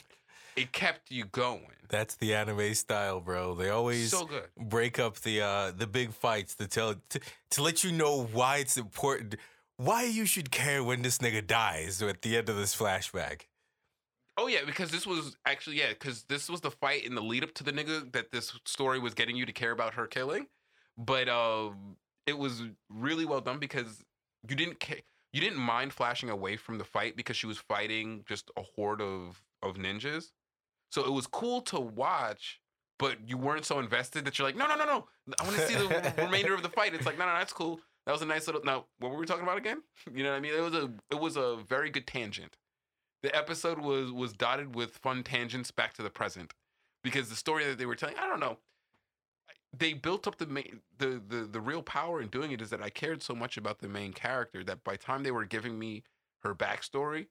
it 0.55 0.73
kept 0.73 1.09
you 1.09 1.25
going. 1.25 1.65
That's 1.87 2.15
the 2.15 2.35
anime 2.35 2.73
style, 2.73 3.21
bro. 3.21 3.55
They 3.55 3.69
always 3.69 4.11
So 4.11 4.25
good. 4.25 4.49
break 4.59 4.99
up 4.99 5.15
the 5.21 5.41
uh 5.41 5.71
the 5.71 5.87
big 5.87 6.11
fights 6.13 6.55
to 6.55 6.67
tell 6.67 6.95
to, 7.09 7.19
to 7.51 7.63
let 7.63 7.83
you 7.83 7.91
know 7.91 8.23
why 8.25 8.57
it's 8.57 8.77
important 8.77 9.35
why 9.77 10.03
you 10.03 10.25
should 10.25 10.51
care 10.51 10.83
when 10.83 11.01
this 11.01 11.17
nigga 11.19 11.45
dies 11.47 12.01
at 12.03 12.21
the 12.21 12.37
end 12.37 12.49
of 12.49 12.55
this 12.57 12.75
flashback. 12.75 13.43
Oh 14.37 14.47
yeah, 14.47 14.59
because 14.65 14.91
this 14.91 15.05
was 15.05 15.35
actually 15.45 15.79
yeah, 15.79 15.89
because 15.89 16.23
this 16.23 16.49
was 16.49 16.61
the 16.61 16.71
fight 16.71 17.05
in 17.05 17.15
the 17.15 17.21
lead 17.21 17.43
up 17.43 17.53
to 17.55 17.63
the 17.63 17.71
nigga 17.71 18.11
that 18.13 18.31
this 18.31 18.57
story 18.65 18.99
was 18.99 19.13
getting 19.13 19.35
you 19.35 19.45
to 19.45 19.53
care 19.53 19.71
about 19.71 19.93
her 19.95 20.07
killing, 20.07 20.47
but 20.97 21.27
um, 21.29 21.97
it 22.25 22.37
was 22.37 22.63
really 22.89 23.25
well 23.25 23.41
done 23.41 23.59
because 23.59 24.03
you 24.47 24.55
didn't 24.55 24.79
ca- 24.79 25.03
you 25.33 25.41
didn't 25.41 25.59
mind 25.59 25.93
flashing 25.93 26.29
away 26.29 26.57
from 26.57 26.77
the 26.77 26.83
fight 26.83 27.15
because 27.15 27.35
she 27.37 27.47
was 27.47 27.57
fighting 27.57 28.23
just 28.27 28.49
a 28.57 28.61
horde 28.61 29.01
of 29.01 29.41
of 29.61 29.75
ninjas, 29.75 30.31
so 30.91 31.03
it 31.05 31.11
was 31.11 31.27
cool 31.27 31.61
to 31.61 31.79
watch 31.79 32.61
but 33.01 33.17
you 33.27 33.35
weren't 33.35 33.65
so 33.65 33.79
invested 33.79 34.25
that 34.25 34.37
you're 34.37 34.47
like, 34.47 34.55
no, 34.55 34.67
no, 34.67 34.75
no, 34.75 34.85
no. 34.85 35.07
I 35.39 35.43
want 35.43 35.55
to 35.55 35.67
see 35.67 35.73
the 35.73 36.13
remainder 36.19 36.53
of 36.53 36.61
the 36.61 36.69
fight. 36.69 36.93
It's 36.93 37.03
like, 37.07 37.17
no, 37.17 37.25
no, 37.25 37.33
that's 37.33 37.51
cool. 37.51 37.79
That 38.05 38.11
was 38.11 38.21
a 38.21 38.27
nice 38.27 38.45
little. 38.45 38.61
Now, 38.63 38.85
what 38.99 39.11
were 39.11 39.17
we 39.17 39.25
talking 39.25 39.43
about 39.43 39.57
again? 39.57 39.81
You 40.13 40.23
know 40.23 40.29
what 40.29 40.37
I 40.37 40.39
mean? 40.39 40.53
It 40.53 40.61
was 40.61 40.75
a 40.75 40.91
it 41.09 41.19
was 41.19 41.35
a 41.35 41.57
very 41.67 41.89
good 41.89 42.05
tangent. 42.05 42.57
The 43.23 43.35
episode 43.35 43.79
was 43.79 44.11
was 44.11 44.33
dotted 44.33 44.75
with 44.75 44.97
fun 44.97 45.23
tangents 45.23 45.71
back 45.71 45.93
to 45.95 46.03
the 46.03 46.09
present 46.09 46.53
because 47.03 47.29
the 47.29 47.35
story 47.35 47.65
that 47.65 47.77
they 47.77 47.85
were 47.85 47.95
telling, 47.95 48.15
I 48.17 48.27
don't 48.27 48.39
know. 48.39 48.57
They 49.77 49.93
built 49.93 50.27
up 50.27 50.37
the 50.37 50.47
main 50.47 50.81
the 50.97 51.21
the 51.25 51.47
the 51.49 51.61
real 51.61 51.81
power 51.81 52.21
in 52.21 52.27
doing 52.27 52.51
it 52.51 52.61
is 52.61 52.69
that 52.71 52.81
I 52.81 52.89
cared 52.89 53.23
so 53.23 53.33
much 53.33 53.57
about 53.57 53.79
the 53.79 53.87
main 53.87 54.11
character 54.11 54.63
that 54.65 54.83
by 54.83 54.93
the 54.93 54.97
time 54.97 55.23
they 55.23 55.31
were 55.31 55.45
giving 55.45 55.79
me 55.79 56.03
her 56.43 56.53
backstory, 56.53 57.27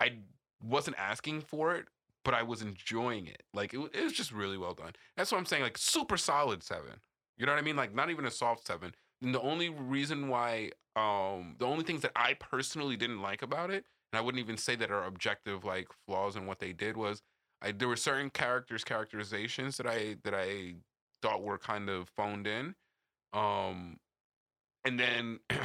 I 0.00 0.18
wasn't 0.62 0.98
asking 0.98 1.42
for 1.42 1.74
it, 1.74 1.86
but 2.24 2.34
I 2.34 2.42
was 2.42 2.60
enjoying 2.60 3.26
it. 3.26 3.42
Like 3.54 3.72
it, 3.72 3.78
it 3.94 4.02
was 4.02 4.12
just 4.12 4.32
really 4.32 4.58
well 4.58 4.74
done. 4.74 4.92
That's 5.16 5.32
what 5.32 5.38
I'm 5.38 5.46
saying. 5.46 5.62
Like 5.62 5.78
super 5.78 6.16
solid 6.16 6.62
seven. 6.62 7.00
You 7.38 7.46
know 7.46 7.52
what 7.52 7.58
I 7.58 7.62
mean? 7.62 7.76
Like 7.76 7.94
not 7.94 8.10
even 8.10 8.26
a 8.26 8.30
soft 8.30 8.66
seven. 8.66 8.94
And 9.22 9.34
the 9.34 9.40
only 9.40 9.68
reason 9.68 10.28
why, 10.28 10.72
um, 10.94 11.56
the 11.58 11.66
only 11.66 11.84
things 11.84 12.02
that 12.02 12.12
I 12.14 12.34
personally 12.34 12.96
didn't 12.96 13.22
like 13.22 13.42
about 13.42 13.70
it, 13.70 13.86
and 14.16 14.22
I 14.22 14.24
wouldn't 14.24 14.42
even 14.42 14.56
say 14.56 14.74
that 14.76 14.90
are 14.90 15.04
objective 15.04 15.62
like 15.62 15.88
flaws 16.06 16.36
in 16.36 16.46
what 16.46 16.58
they 16.58 16.72
did 16.72 16.96
was, 16.96 17.20
I 17.60 17.72
there 17.72 17.86
were 17.86 17.96
certain 17.96 18.30
characters 18.30 18.82
characterizations 18.82 19.76
that 19.76 19.86
I 19.86 20.16
that 20.24 20.32
I 20.32 20.76
thought 21.20 21.42
were 21.42 21.58
kind 21.58 21.90
of 21.90 22.08
phoned 22.08 22.46
in, 22.46 22.74
um, 23.34 23.98
and 24.86 24.98
then 24.98 25.40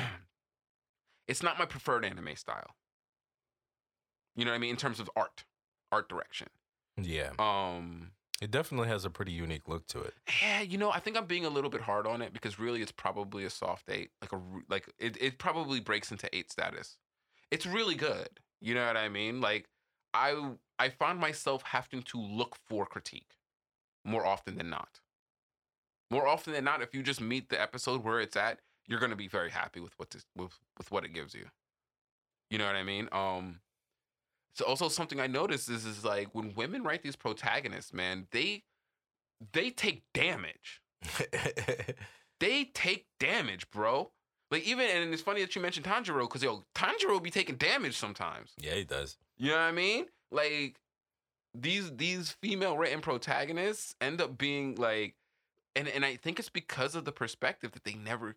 it's 1.29 1.41
not 1.41 1.57
my 1.57 1.65
preferred 1.65 2.03
anime 2.03 2.35
style. 2.35 2.75
You 4.35 4.43
know 4.43 4.51
what 4.51 4.55
I 4.55 4.59
mean 4.59 4.71
in 4.71 4.75
terms 4.77 4.99
of 4.99 5.09
art, 5.15 5.45
art 5.91 6.09
direction. 6.09 6.47
Yeah, 7.01 7.31
Um, 7.39 8.11
it 8.41 8.51
definitely 8.51 8.89
has 8.89 9.05
a 9.05 9.09
pretty 9.09 9.31
unique 9.31 9.67
look 9.67 9.87
to 9.87 10.01
it. 10.01 10.13
yeah, 10.41 10.61
you 10.61 10.77
know, 10.77 10.91
I 10.91 10.99
think 10.99 11.15
I'm 11.17 11.25
being 11.25 11.45
a 11.45 11.49
little 11.49 11.69
bit 11.69 11.81
hard 11.81 12.05
on 12.05 12.21
it 12.21 12.33
because 12.33 12.59
really 12.59 12.81
it's 12.81 12.91
probably 12.91 13.45
a 13.45 13.49
soft 13.49 13.89
eight. 13.89 14.11
Like 14.21 14.33
a 14.33 14.41
like 14.69 14.89
it, 14.99 15.17
it 15.21 15.37
probably 15.37 15.79
breaks 15.79 16.11
into 16.11 16.29
eight 16.35 16.51
status. 16.51 16.97
It's 17.51 17.65
really 17.65 17.95
good. 17.95 18.29
You 18.61 18.73
know 18.75 18.85
what 18.85 18.97
I 18.97 19.09
mean? 19.09 19.41
Like 19.41 19.67
I 20.13 20.53
I 20.79 20.89
find 20.89 21.19
myself 21.19 21.63
having 21.63 22.01
to 22.03 22.19
look 22.19 22.55
for 22.67 22.85
critique 22.85 23.37
more 24.05 24.25
often 24.25 24.57
than 24.57 24.69
not. 24.69 24.99
More 26.09 26.27
often 26.27 26.53
than 26.53 26.63
not, 26.63 26.81
if 26.81 26.93
you 26.93 27.03
just 27.03 27.21
meet 27.21 27.49
the 27.49 27.61
episode 27.61 28.03
where 28.03 28.19
it's 28.19 28.35
at, 28.35 28.59
you're 28.87 28.99
gonna 28.99 29.15
be 29.15 29.27
very 29.27 29.49
happy 29.51 29.79
with 29.79 29.93
what 29.97 30.09
this 30.11 30.25
with 30.35 30.57
with 30.77 30.91
what 30.91 31.05
it 31.05 31.13
gives 31.13 31.33
you. 31.33 31.45
You 32.49 32.57
know 32.57 32.65
what 32.65 32.75
I 32.75 32.83
mean? 32.83 33.09
Um 33.11 33.61
so 34.55 34.65
also 34.65 34.89
something 34.89 35.19
I 35.19 35.27
noticed 35.27 35.69
is 35.69 35.85
is 35.85 36.03
like 36.03 36.29
when 36.33 36.53
women 36.55 36.83
write 36.83 37.03
these 37.03 37.15
protagonists, 37.15 37.93
man, 37.93 38.27
they 38.31 38.63
they 39.53 39.69
take 39.69 40.03
damage. 40.13 40.81
They 42.41 42.65
take 42.73 43.05
damage, 43.19 43.69
bro. 43.69 44.13
Like 44.51 44.63
even 44.63 44.85
and 44.85 45.13
it's 45.13 45.23
funny 45.23 45.41
that 45.41 45.55
you 45.55 45.61
mentioned 45.61 45.85
Tanjiro 45.85 46.21
because 46.21 46.43
yo 46.43 46.63
Tanjiro 46.75 47.23
be 47.23 47.31
taking 47.31 47.55
damage 47.55 47.97
sometimes. 47.97 48.51
yeah, 48.59 48.75
he 48.75 48.83
does. 48.83 49.17
You 49.37 49.51
know 49.51 49.55
what 49.55 49.61
I 49.61 49.71
mean? 49.71 50.05
Like 50.29 50.79
these 51.53 51.91
these 51.95 52.31
female 52.31 52.77
written 52.77 53.01
protagonists 53.01 53.95
end 54.01 54.21
up 54.21 54.37
being 54.37 54.75
like, 54.75 55.15
and 55.75 55.87
and 55.87 56.05
I 56.05 56.17
think 56.17 56.37
it's 56.37 56.49
because 56.49 56.95
of 56.95 57.05
the 57.05 57.11
perspective 57.11 57.71
that 57.71 57.85
they 57.85 57.93
never, 57.93 58.35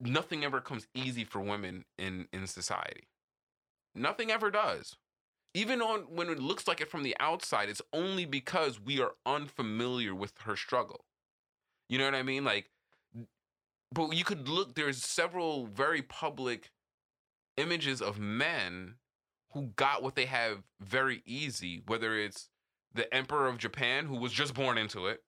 nothing 0.00 0.44
ever 0.44 0.60
comes 0.60 0.86
easy 0.94 1.24
for 1.24 1.40
women 1.40 1.84
in 1.98 2.28
in 2.32 2.46
society. 2.46 3.08
Nothing 3.94 4.30
ever 4.30 4.50
does. 4.50 4.96
Even 5.54 5.80
on 5.80 6.00
when 6.14 6.28
it 6.28 6.38
looks 6.38 6.68
like 6.68 6.82
it 6.82 6.90
from 6.90 7.02
the 7.02 7.16
outside, 7.18 7.70
it's 7.70 7.80
only 7.92 8.26
because 8.26 8.78
we 8.78 9.00
are 9.00 9.12
unfamiliar 9.24 10.14
with 10.14 10.34
her 10.44 10.56
struggle. 10.56 11.06
You 11.88 11.98
know 11.98 12.04
what 12.04 12.14
I 12.14 12.22
mean? 12.22 12.44
Like, 12.44 12.68
but 13.92 14.14
you 14.14 14.24
could 14.24 14.48
look. 14.48 14.74
There's 14.74 15.02
several 15.02 15.66
very 15.66 16.02
public 16.02 16.70
images 17.56 18.02
of 18.02 18.18
men 18.18 18.94
who 19.52 19.72
got 19.76 20.02
what 20.02 20.14
they 20.14 20.26
have 20.26 20.62
very 20.80 21.22
easy, 21.24 21.82
whether 21.86 22.18
it's 22.18 22.48
the 22.92 23.12
emperor 23.14 23.46
of 23.46 23.58
Japan 23.58 24.06
who 24.06 24.16
was 24.16 24.32
just 24.32 24.54
born 24.54 24.78
into 24.78 25.06
it, 25.06 25.22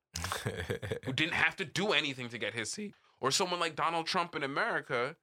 who 1.05 1.12
didn't 1.12 1.35
have 1.35 1.57
to 1.57 1.64
do 1.64 1.92
anything 1.92 2.29
to 2.31 2.38
get 2.38 2.55
his 2.55 2.71
seat, 2.71 2.94
or 3.21 3.31
someone 3.31 3.61
like 3.61 3.77
Donald 3.77 4.07
Trump 4.07 4.35
in 4.35 4.42
America 4.42 5.16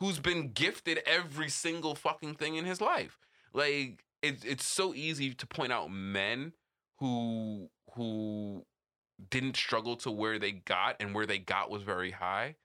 who's 0.00 0.18
been 0.18 0.52
gifted 0.52 1.00
every 1.06 1.48
single 1.48 1.94
fucking 1.94 2.34
thing 2.34 2.56
in 2.56 2.64
his 2.64 2.80
life. 2.80 3.18
Like 3.52 4.04
it's 4.22 4.44
it's 4.44 4.64
so 4.64 4.94
easy 4.94 5.34
to 5.34 5.46
point 5.46 5.72
out 5.72 5.90
men 5.90 6.52
who 6.98 7.70
who 7.94 8.64
didn't 9.30 9.56
struggle 9.56 9.96
to 9.96 10.10
where 10.10 10.38
they 10.38 10.52
got 10.52 10.96
and 11.00 11.14
where 11.14 11.26
they 11.26 11.38
got 11.38 11.70
was 11.70 11.82
very 11.82 12.12
high. 12.12 12.56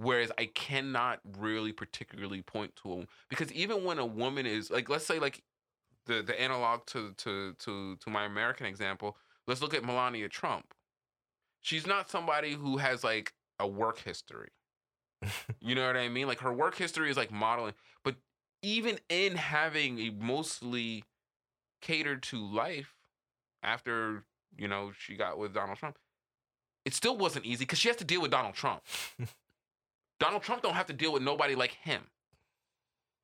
Whereas 0.00 0.30
I 0.38 0.46
cannot 0.46 1.18
really 1.38 1.72
particularly 1.72 2.40
point 2.40 2.76
to 2.82 2.92
a 2.92 3.06
because 3.28 3.52
even 3.52 3.82
when 3.82 3.98
a 3.98 4.06
woman 4.06 4.46
is 4.46 4.70
like, 4.70 4.88
let's 4.88 5.04
say 5.04 5.18
like 5.18 5.42
the 6.06 6.22
the 6.22 6.40
analog 6.40 6.86
to 6.86 7.12
to 7.18 7.54
to 7.58 7.96
to 7.96 8.10
my 8.10 8.24
American 8.24 8.66
example, 8.66 9.16
let's 9.48 9.60
look 9.60 9.74
at 9.74 9.84
Melania 9.84 10.28
Trump. 10.28 10.72
She's 11.62 11.84
not 11.84 12.10
somebody 12.10 12.52
who 12.52 12.76
has 12.76 13.02
like 13.02 13.32
a 13.58 13.66
work 13.66 13.98
history. 13.98 14.50
you 15.60 15.74
know 15.74 15.86
what 15.86 15.96
I 15.96 16.08
mean? 16.08 16.28
Like 16.28 16.40
her 16.40 16.52
work 16.52 16.76
history 16.76 17.10
is 17.10 17.16
like 17.16 17.32
modeling, 17.32 17.74
but 18.04 18.14
even 18.62 19.00
in 19.08 19.34
having 19.34 19.98
a 19.98 20.10
mostly 20.10 21.02
catered 21.80 22.22
to 22.24 22.36
life 22.36 22.94
after, 23.64 24.22
you 24.56 24.68
know, 24.68 24.92
she 24.96 25.16
got 25.16 25.38
with 25.38 25.54
Donald 25.54 25.78
Trump, 25.78 25.98
it 26.84 26.94
still 26.94 27.16
wasn't 27.16 27.44
easy 27.44 27.64
because 27.64 27.80
she 27.80 27.88
has 27.88 27.96
to 27.96 28.04
deal 28.04 28.22
with 28.22 28.30
Donald 28.30 28.54
Trump. 28.54 28.82
Donald 30.20 30.42
Trump 30.42 30.62
don't 30.62 30.74
have 30.74 30.86
to 30.86 30.92
deal 30.92 31.12
with 31.12 31.22
nobody 31.22 31.54
like 31.54 31.72
him. 31.72 32.02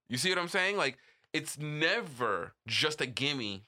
You 0.08 0.16
see 0.16 0.28
what 0.28 0.38
I'm 0.38 0.48
saying? 0.48 0.76
Like 0.76 0.98
it's 1.32 1.58
never 1.58 2.52
just 2.66 3.00
a 3.00 3.06
gimme 3.06 3.64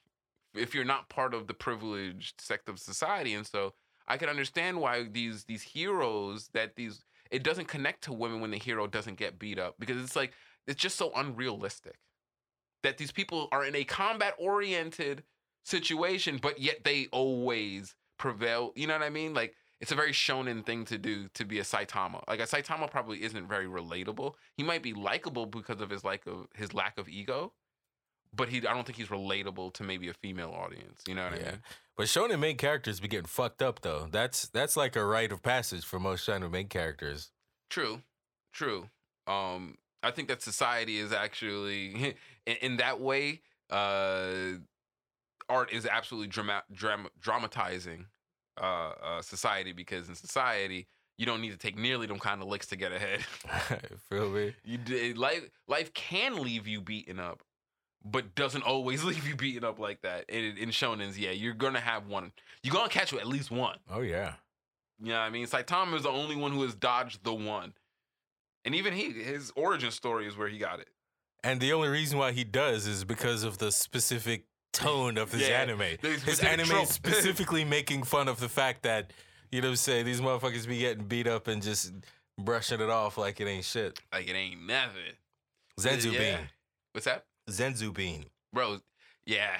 if 0.53 0.73
you're 0.73 0.85
not 0.85 1.09
part 1.09 1.33
of 1.33 1.47
the 1.47 1.53
privileged 1.53 2.39
sect 2.39 2.69
of 2.69 2.79
society. 2.79 3.33
And 3.33 3.45
so 3.45 3.73
I 4.07 4.17
can 4.17 4.29
understand 4.29 4.79
why 4.79 5.03
these 5.03 5.43
these 5.43 5.61
heroes 5.61 6.49
that 6.53 6.75
these 6.75 7.03
it 7.29 7.43
doesn't 7.43 7.67
connect 7.67 8.03
to 8.03 8.13
women 8.13 8.39
when 8.39 8.51
the 8.51 8.57
hero 8.57 8.87
doesn't 8.87 9.17
get 9.17 9.37
beat 9.39 9.59
up 9.59 9.75
because 9.79 10.01
it's 10.01 10.15
like 10.15 10.31
it's 10.65 10.81
just 10.81 10.97
so 10.97 11.11
unrealistic 11.15 11.95
that 12.83 12.97
these 12.97 13.11
people 13.11 13.49
are 13.51 13.65
in 13.65 13.75
a 13.75 13.83
combat 13.83 14.33
oriented 14.37 15.23
situation, 15.65 16.39
but 16.41 16.59
yet 16.59 16.83
they 16.83 17.07
always 17.11 17.95
prevail. 18.17 18.71
You 18.75 18.87
know 18.87 18.93
what 18.93 19.03
I 19.03 19.09
mean? 19.09 19.33
Like 19.33 19.55
it's 19.79 19.91
a 19.91 19.95
very 19.95 20.11
shonen 20.11 20.65
thing 20.65 20.85
to 20.85 20.97
do 20.97 21.27
to 21.35 21.45
be 21.45 21.59
a 21.59 21.63
Saitama. 21.63 22.23
Like 22.27 22.39
a 22.39 22.43
Saitama 22.47 22.89
probably 22.89 23.23
isn't 23.23 23.47
very 23.47 23.67
relatable. 23.67 24.33
He 24.55 24.63
might 24.63 24.81
be 24.83 24.93
likable 24.93 25.45
because 25.45 25.81
of 25.81 25.89
his 25.89 26.03
like 26.03 26.25
of 26.25 26.47
his 26.55 26.73
lack 26.73 26.97
of 26.97 27.07
ego, 27.07 27.53
but 28.33 28.49
he 28.49 28.57
I 28.59 28.73
don't 28.73 28.85
think 28.85 28.97
he's 28.97 29.07
relatable 29.09 29.73
to 29.73 29.83
maybe 29.83 30.09
a 30.09 30.13
female 30.13 30.51
audience. 30.51 31.03
You 31.07 31.15
know 31.15 31.25
what 31.25 31.33
I 31.33 31.37
Yeah. 31.37 31.51
mean? 31.51 31.61
But 31.95 32.05
shonen 32.07 32.39
main 32.39 32.57
characters 32.57 32.99
be 32.99 33.07
getting 33.07 33.25
fucked 33.27 33.61
up 33.61 33.81
though. 33.81 34.07
That's 34.11 34.47
that's 34.47 34.75
like 34.77 34.95
a 34.95 35.03
rite 35.05 35.31
of 35.31 35.41
passage 35.43 35.85
for 35.85 35.99
most 35.99 36.27
shonen 36.27 36.51
main 36.51 36.67
characters. 36.67 37.31
True, 37.69 38.01
true. 38.53 38.89
Um, 39.27 39.77
I 40.03 40.11
think 40.11 40.27
that 40.29 40.41
society 40.41 40.97
is 40.99 41.11
actually 41.11 42.15
in, 42.45 42.55
in 42.61 42.77
that 42.77 42.99
way. 42.99 43.41
Uh, 43.69 44.59
art 45.49 45.71
is 45.73 45.85
absolutely 45.85 46.27
drama, 46.27 46.63
drama, 46.71 47.09
dramatizing 47.19 48.05
uh, 48.61 48.91
uh, 49.03 49.21
society 49.21 49.71
because 49.73 50.09
in 50.09 50.15
society 50.15 50.87
you 51.17 51.25
don't 51.25 51.41
need 51.41 51.51
to 51.51 51.57
take 51.57 51.77
nearly 51.77 52.05
them 52.05 52.19
kind 52.19 52.41
of 52.41 52.47
licks 52.47 52.67
to 52.67 52.75
get 52.75 52.91
ahead. 52.91 53.21
Feel 54.09 54.29
me? 54.29 54.53
you 54.63 54.77
d- 54.77 55.13
life 55.13 55.49
life 55.67 55.93
can 55.93 56.41
leave 56.41 56.67
you 56.67 56.81
beaten 56.81 57.19
up, 57.19 57.41
but 58.05 58.35
doesn't 58.35 58.63
always 58.63 59.03
leave 59.05 59.27
you 59.27 59.35
beaten 59.35 59.63
up 59.63 59.79
like 59.79 60.01
that. 60.01 60.29
In, 60.29 60.57
in 60.57 60.69
shonens, 60.69 61.17
yeah, 61.17 61.31
you're 61.31 61.53
gonna 61.53 61.79
have 61.79 62.07
one. 62.07 62.31
You're 62.63 62.73
gonna 62.73 62.89
catch 62.89 63.13
at 63.13 63.27
least 63.27 63.51
one. 63.51 63.77
Oh 63.89 64.01
yeah. 64.01 64.33
You 64.99 65.09
know 65.09 65.19
what 65.19 65.25
I 65.25 65.29
mean? 65.29 65.45
Saitama 65.45 65.95
is 65.95 66.03
the 66.03 66.09
only 66.09 66.35
one 66.35 66.51
who 66.51 66.63
has 66.63 66.73
dodged 66.73 67.23
the 67.23 67.33
one. 67.33 67.73
And 68.65 68.73
even 68.73 68.93
he, 68.93 69.11
his 69.11 69.51
origin 69.55 69.91
story 69.91 70.27
is 70.27 70.35
where 70.35 70.47
he 70.47 70.57
got 70.57 70.79
it. 70.79 70.89
And 71.43 71.59
the 71.61 71.71
only 71.71 71.87
reason 71.87 72.17
why 72.17 72.31
he 72.31 72.43
does 72.43 72.87
is 72.87 73.03
because 73.03 73.43
of 73.43 73.59
the 73.59 73.71
specific 73.71 74.45
tone 74.77 75.17
of 75.17 75.31
his 75.31 75.41
Yeah, 75.47 75.61
anime. 75.61 75.97
His 76.01 76.39
anime 76.39 76.67
trope. 76.67 76.83
is 76.83 76.89
specifically 76.89 77.65
making 77.65 78.03
fun 78.03 78.27
of 78.27 78.39
the 78.39 78.49
fact 78.49 78.83
that, 78.83 79.11
you 79.51 79.61
know 79.61 79.67
what 79.67 79.71
I'm 79.71 79.75
saying, 79.77 80.05
these 80.05 80.21
motherfuckers 80.21 80.67
be 80.67 80.79
getting 80.79 81.05
beat 81.05 81.27
up 81.27 81.47
and 81.47 81.61
just 81.61 81.93
brushing 82.39 82.79
it 82.81 82.89
off 82.89 83.17
like 83.17 83.39
it 83.41 83.47
ain't 83.47 83.65
shit. 83.65 83.99
Like 84.13 84.27
it 84.29 84.33
ain't 84.35 84.65
nothing. 84.65 85.13
Senzu 85.79 86.13
Yeah. 86.13 86.19
Bean. 86.37 86.49
What's 86.93 87.05
that? 87.05 87.25
Senzu 87.49 87.93
Bean. 87.93 88.25
Bro, 88.53 88.79
yeah. 89.25 89.57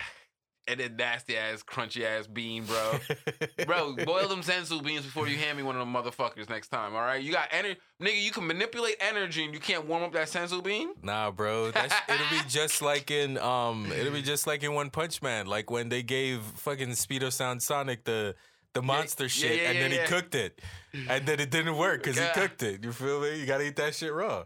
And 0.67 0.79
then 0.79 0.97
nasty 0.97 1.37
ass, 1.37 1.63
crunchy 1.63 2.03
ass 2.03 2.27
bean, 2.27 2.65
bro. 2.65 2.99
bro, 3.65 3.95
boil 4.05 4.27
them 4.27 4.41
senzu 4.41 4.83
beans 4.83 5.05
before 5.05 5.27
you 5.27 5.37
hand 5.37 5.57
me 5.57 5.63
one 5.63 5.75
of 5.75 5.79
them 5.79 5.93
motherfuckers 5.93 6.49
next 6.49 6.67
time, 6.69 6.93
all 6.93 7.01
right? 7.01 7.21
You 7.21 7.31
got 7.31 7.47
energy. 7.51 7.79
Nigga, 8.01 8.21
you 8.21 8.31
can 8.31 8.45
manipulate 8.45 8.95
energy 8.99 9.45
and 9.45 9.53
you 9.53 9.59
can't 9.59 9.87
warm 9.87 10.03
up 10.03 10.11
that 10.13 10.27
senzu 10.27 10.63
bean? 10.63 10.89
Nah, 11.01 11.31
bro. 11.31 11.71
That's, 11.71 11.93
it'll 12.09 12.29
be 12.29 12.47
just 12.49 12.81
like 12.81 13.11
in 13.11 13.37
um, 13.37 13.91
it'll 13.91 14.13
be 14.13 14.21
just 14.21 14.45
like 14.45 14.63
in 14.63 14.73
One 14.73 14.89
Punch 14.89 15.21
Man, 15.21 15.45
like 15.45 15.71
when 15.71 15.89
they 15.89 16.03
gave 16.03 16.41
fucking 16.41 16.95
Speed-o'-Sound 16.95 17.61
Sonic 17.61 18.03
the 18.03 18.35
the 18.77 18.85
monster 18.85 19.23
yeah, 19.23 19.27
shit, 19.29 19.61
yeah, 19.61 19.69
and 19.71 19.79
then 19.79 19.91
he 19.91 19.97
cooked 20.07 20.35
it, 20.35 20.61
and 21.09 21.25
then 21.25 21.39
it 21.39 21.49
didn't 21.49 21.77
work 21.77 22.03
because 22.03 22.19
he 22.19 22.27
cooked 22.33 22.61
it. 22.61 22.83
You 22.83 22.91
feel 22.91 23.21
me? 23.21 23.39
You 23.39 23.45
gotta 23.47 23.65
eat 23.65 23.75
that 23.77 23.95
shit 23.95 24.13
raw. 24.13 24.43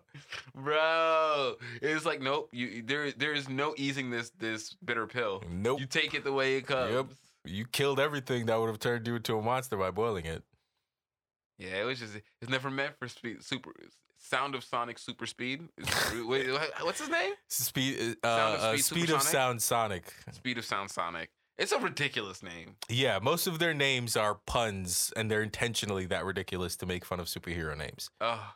Bro, 0.56 1.56
it's 1.82 2.06
like 2.06 2.22
nope. 2.22 2.50
You 2.54 2.82
there 2.82 3.12
there 3.12 3.34
is 3.34 3.50
no 3.50 3.74
easing 3.78 4.10
this 4.10 4.30
this 4.40 4.76
bitter 4.86 5.06
pill. 5.06 5.44
Nope. 5.52 5.82
You 5.82 5.86
take 5.86 6.14
it 6.14 6.24
the 6.24 6.32
way 6.32 6.56
it 6.56 6.68
comes. 6.68 6.94
Yep. 6.94 7.06
You 7.44 7.66
killed 7.66 8.00
everything 8.00 8.46
that 8.46 8.58
would 8.58 8.68
have 8.68 8.80
turned 8.80 9.06
you 9.06 9.16
into 9.16 9.38
a 9.38 9.42
monster 9.42 9.76
by 9.76 9.92
boiling 9.92 10.26
it. 10.26 10.44
Yeah, 11.58 11.82
it 11.82 11.86
was 11.86 12.00
just 12.00 12.16
it's 12.42 12.50
never 12.50 12.72
meant 12.72 12.98
for 12.98 13.08
speed 13.10 13.44
super 13.44 13.72
sound 14.18 14.56
of 14.56 14.64
sonic 14.64 14.98
super 14.98 15.26
speed. 15.26 15.68
Wait, 16.26 16.48
what's 16.82 17.00
his 17.00 17.10
name? 17.10 17.34
Speed, 17.50 18.18
uh, 18.24 18.28
Sound 18.38 18.56
of 18.56 18.62
uh, 18.62 18.78
Speed 18.78 18.84
speed 18.84 19.10
of 19.10 19.22
sound, 19.22 19.62
Sonic. 19.62 20.14
Speed 20.32 20.58
of 20.58 20.64
sound 20.66 20.90
sonic. 20.90 21.30
It's 21.58 21.72
a 21.72 21.80
ridiculous 21.80 22.42
name. 22.42 22.76
Yeah, 22.90 23.20
most 23.22 23.46
of 23.48 23.60
their 23.60 23.74
names 23.74 24.18
are 24.18 24.36
puns, 24.36 25.14
and 25.16 25.30
they're 25.30 25.44
intentionally 25.44 26.06
that 26.08 26.26
ridiculous 26.26 26.76
to 26.78 26.86
make 26.86 27.06
fun 27.06 27.20
of 27.20 27.28
superhero 27.28 27.78
names, 27.78 28.10
Oh, 28.20 28.54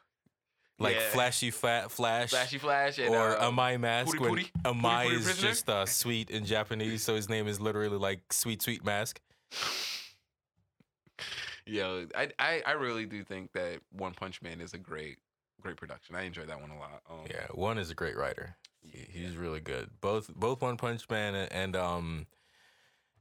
like 0.79 0.95
Yeah. 0.95 1.09
Flashy 1.11 1.51
Fat 1.51 1.91
Flash, 1.91 2.31
Flashy 2.31 2.57
Flash 2.57 2.97
and 2.97 3.13
or 3.13 3.37
uh, 3.39 3.49
Amai 3.51 3.79
Mask. 3.79 4.17
Puri 4.17 4.49
when? 4.63 4.73
Amai 4.75 5.03
Puri 5.05 5.15
is 5.17 5.25
Prisoner? 5.25 5.47
just 5.49 5.69
uh, 5.69 5.85
sweet 5.85 6.29
in 6.31 6.45
Japanese, 6.45 7.03
so 7.03 7.15
his 7.15 7.29
name 7.29 7.47
is 7.47 7.59
literally 7.61 7.97
like 7.97 8.33
Sweet 8.33 8.61
Sweet 8.61 8.83
Mask. 8.83 9.19
Yo, 11.67 12.05
I, 12.15 12.29
I 12.39 12.61
I 12.65 12.71
really 12.73 13.05
do 13.05 13.23
think 13.23 13.51
that 13.53 13.79
One 13.91 14.13
Punch 14.13 14.41
Man 14.41 14.61
is 14.61 14.73
a 14.73 14.77
great 14.77 15.17
great 15.61 15.77
production. 15.77 16.15
I 16.15 16.23
enjoy 16.23 16.45
that 16.45 16.61
one 16.61 16.69
a 16.71 16.77
lot. 16.77 17.01
Um, 17.09 17.25
Yeah, 17.29 17.47
one 17.53 17.77
is 17.79 17.89
a 17.89 17.95
great 17.95 18.15
writer. 18.15 18.55
Yeah. 18.83 19.01
He's 19.09 19.35
really 19.35 19.61
good. 19.61 19.89
Both 20.01 20.33
both 20.35 20.61
One 20.61 20.77
Punch 20.77 21.09
Man 21.09 21.33
and, 21.35 21.51
and 21.51 21.75
um 21.75 22.27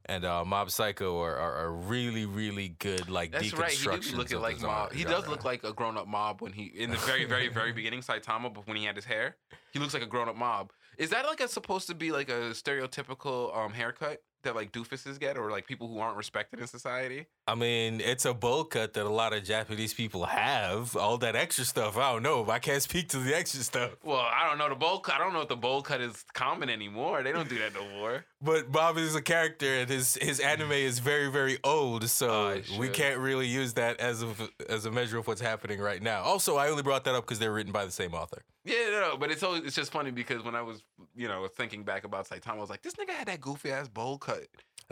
and 0.07 0.23
uh, 0.25 0.45
Mob 0.45 0.69
Psycho 0.71 1.19
are, 1.21 1.35
are, 1.35 1.55
are 1.65 1.71
really 1.71 2.25
really 2.25 2.69
good 2.79 3.09
like 3.09 3.31
That's 3.31 3.53
right. 3.53 3.71
He 3.71 3.85
do 3.85 3.99
be 3.99 4.11
looking 4.15 4.39
like 4.39 4.61
Mob. 4.61 4.93
He 4.93 5.03
does 5.03 5.27
look 5.27 5.43
like 5.43 5.63
a 5.63 5.73
grown 5.73 5.97
up 5.97 6.07
Mob 6.07 6.41
when 6.41 6.53
he 6.53 6.65
in 6.65 6.91
the 6.91 6.97
very 6.97 7.25
very 7.25 7.47
very 7.47 7.71
beginning 7.79 8.01
Saitama, 8.01 8.53
but 8.53 8.67
when 8.67 8.77
he 8.77 8.85
had 8.85 8.95
his 8.95 9.05
hair, 9.05 9.37
he 9.71 9.79
looks 9.79 9.93
like 9.93 10.03
a 10.03 10.07
grown 10.07 10.29
up 10.29 10.35
Mob. 10.35 10.71
Is 10.97 11.09
that 11.09 11.25
like 11.25 11.41
a 11.41 11.47
supposed 11.47 11.87
to 11.87 11.95
be 11.95 12.11
like 12.11 12.29
a 12.29 12.51
stereotypical 12.51 13.55
um 13.57 13.73
haircut 13.73 14.21
that 14.45 14.55
like 14.55 14.71
doofuses 14.71 15.19
get, 15.19 15.37
or 15.37 15.51
like 15.51 15.67
people 15.67 15.87
who 15.87 15.99
aren't 15.99 16.17
respected 16.17 16.59
in 16.59 16.67
society? 16.67 17.27
I 17.47 17.55
mean, 17.55 18.01
it's 18.01 18.25
a 18.25 18.33
bowl 18.33 18.63
cut 18.63 18.93
that 18.93 19.05
a 19.05 19.09
lot 19.09 19.33
of 19.33 19.43
Japanese 19.43 19.93
people 19.93 20.25
have. 20.25 20.95
All 20.95 21.17
that 21.19 21.35
extra 21.35 21.65
stuff, 21.65 21.97
I 21.97 22.13
don't 22.13 22.23
know. 22.23 22.49
I 22.49 22.59
can't 22.59 22.81
speak 22.81 23.09
to 23.09 23.19
the 23.19 23.35
extra 23.35 23.61
stuff. 23.61 23.91
Well, 24.03 24.17
I 24.17 24.47
don't 24.47 24.57
know 24.57 24.69
the 24.69 24.75
bowl 24.75 24.99
cut. 24.99 25.15
I 25.15 25.17
don't 25.19 25.33
know 25.33 25.41
if 25.41 25.49
the 25.49 25.55
bowl 25.55 25.81
cut 25.81 26.01
is 26.01 26.23
common 26.33 26.69
anymore. 26.69 27.21
They 27.21 27.31
don't 27.31 27.49
do 27.49 27.59
that 27.59 27.73
no 27.73 27.87
more. 27.89 28.25
But 28.41 28.71
Bob 28.71 28.99
is 28.99 29.15
a 29.15 29.23
character, 29.23 29.73
and 29.73 29.89
his 29.89 30.19
his 30.21 30.39
anime 30.39 30.69
mm. 30.69 30.83
is 30.83 30.99
very 30.99 31.31
very 31.31 31.57
old, 31.63 32.07
so 32.07 32.45
Oh, 32.45 32.61
we 32.77 32.89
can't 32.89 33.19
really 33.19 33.47
use 33.47 33.73
that 33.73 33.99
as 33.99 34.23
a 34.23 34.27
as 34.69 34.85
a 34.85 34.91
measure 34.91 35.17
of 35.17 35.27
what's 35.27 35.41
happening 35.41 35.79
right 35.79 36.01
now. 36.01 36.21
Also, 36.21 36.57
I 36.57 36.69
only 36.69 36.83
brought 36.83 37.03
that 37.05 37.15
up 37.15 37.25
because 37.25 37.39
they're 37.39 37.53
written 37.53 37.71
by 37.71 37.85
the 37.85 37.91
same 37.91 38.13
author. 38.13 38.43
Yeah, 38.63 38.89
no, 38.91 39.11
no, 39.11 39.17
but 39.17 39.31
it's 39.31 39.43
always, 39.43 39.63
it's 39.63 39.75
just 39.75 39.91
funny 39.91 40.11
because 40.11 40.43
when 40.43 40.55
I 40.55 40.61
was 40.61 40.83
you 41.15 41.27
know 41.27 41.47
thinking 41.47 41.83
back 41.83 42.03
about 42.03 42.27
Saitama, 42.27 42.57
I 42.57 42.59
was 42.59 42.69
like, 42.69 42.81
this 42.81 42.93
nigga 42.93 43.11
had 43.11 43.27
that 43.27 43.41
goofy 43.41 43.71
ass 43.71 43.87
bowl 43.87 44.17
cut. 44.17 44.34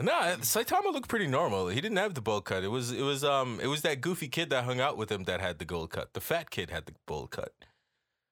No, 0.00 0.12
Saitama 0.40 0.92
looked 0.92 1.08
pretty 1.08 1.28
normal. 1.28 1.68
He 1.68 1.80
didn't 1.80 1.98
have 1.98 2.14
the 2.14 2.20
bowl 2.20 2.40
cut. 2.40 2.64
It 2.64 2.68
was 2.68 2.90
it 2.90 3.02
was 3.02 3.22
um 3.22 3.60
it 3.62 3.68
was 3.68 3.82
that 3.82 4.00
goofy 4.00 4.28
kid 4.28 4.50
that 4.50 4.64
hung 4.64 4.80
out 4.80 4.96
with 4.96 5.10
him 5.10 5.24
that 5.24 5.40
had 5.40 5.58
the 5.58 5.64
gold 5.64 5.90
cut. 5.90 6.14
The 6.14 6.20
fat 6.20 6.50
kid 6.50 6.70
had 6.70 6.86
the 6.86 6.94
bowl 7.06 7.28
cut. 7.28 7.52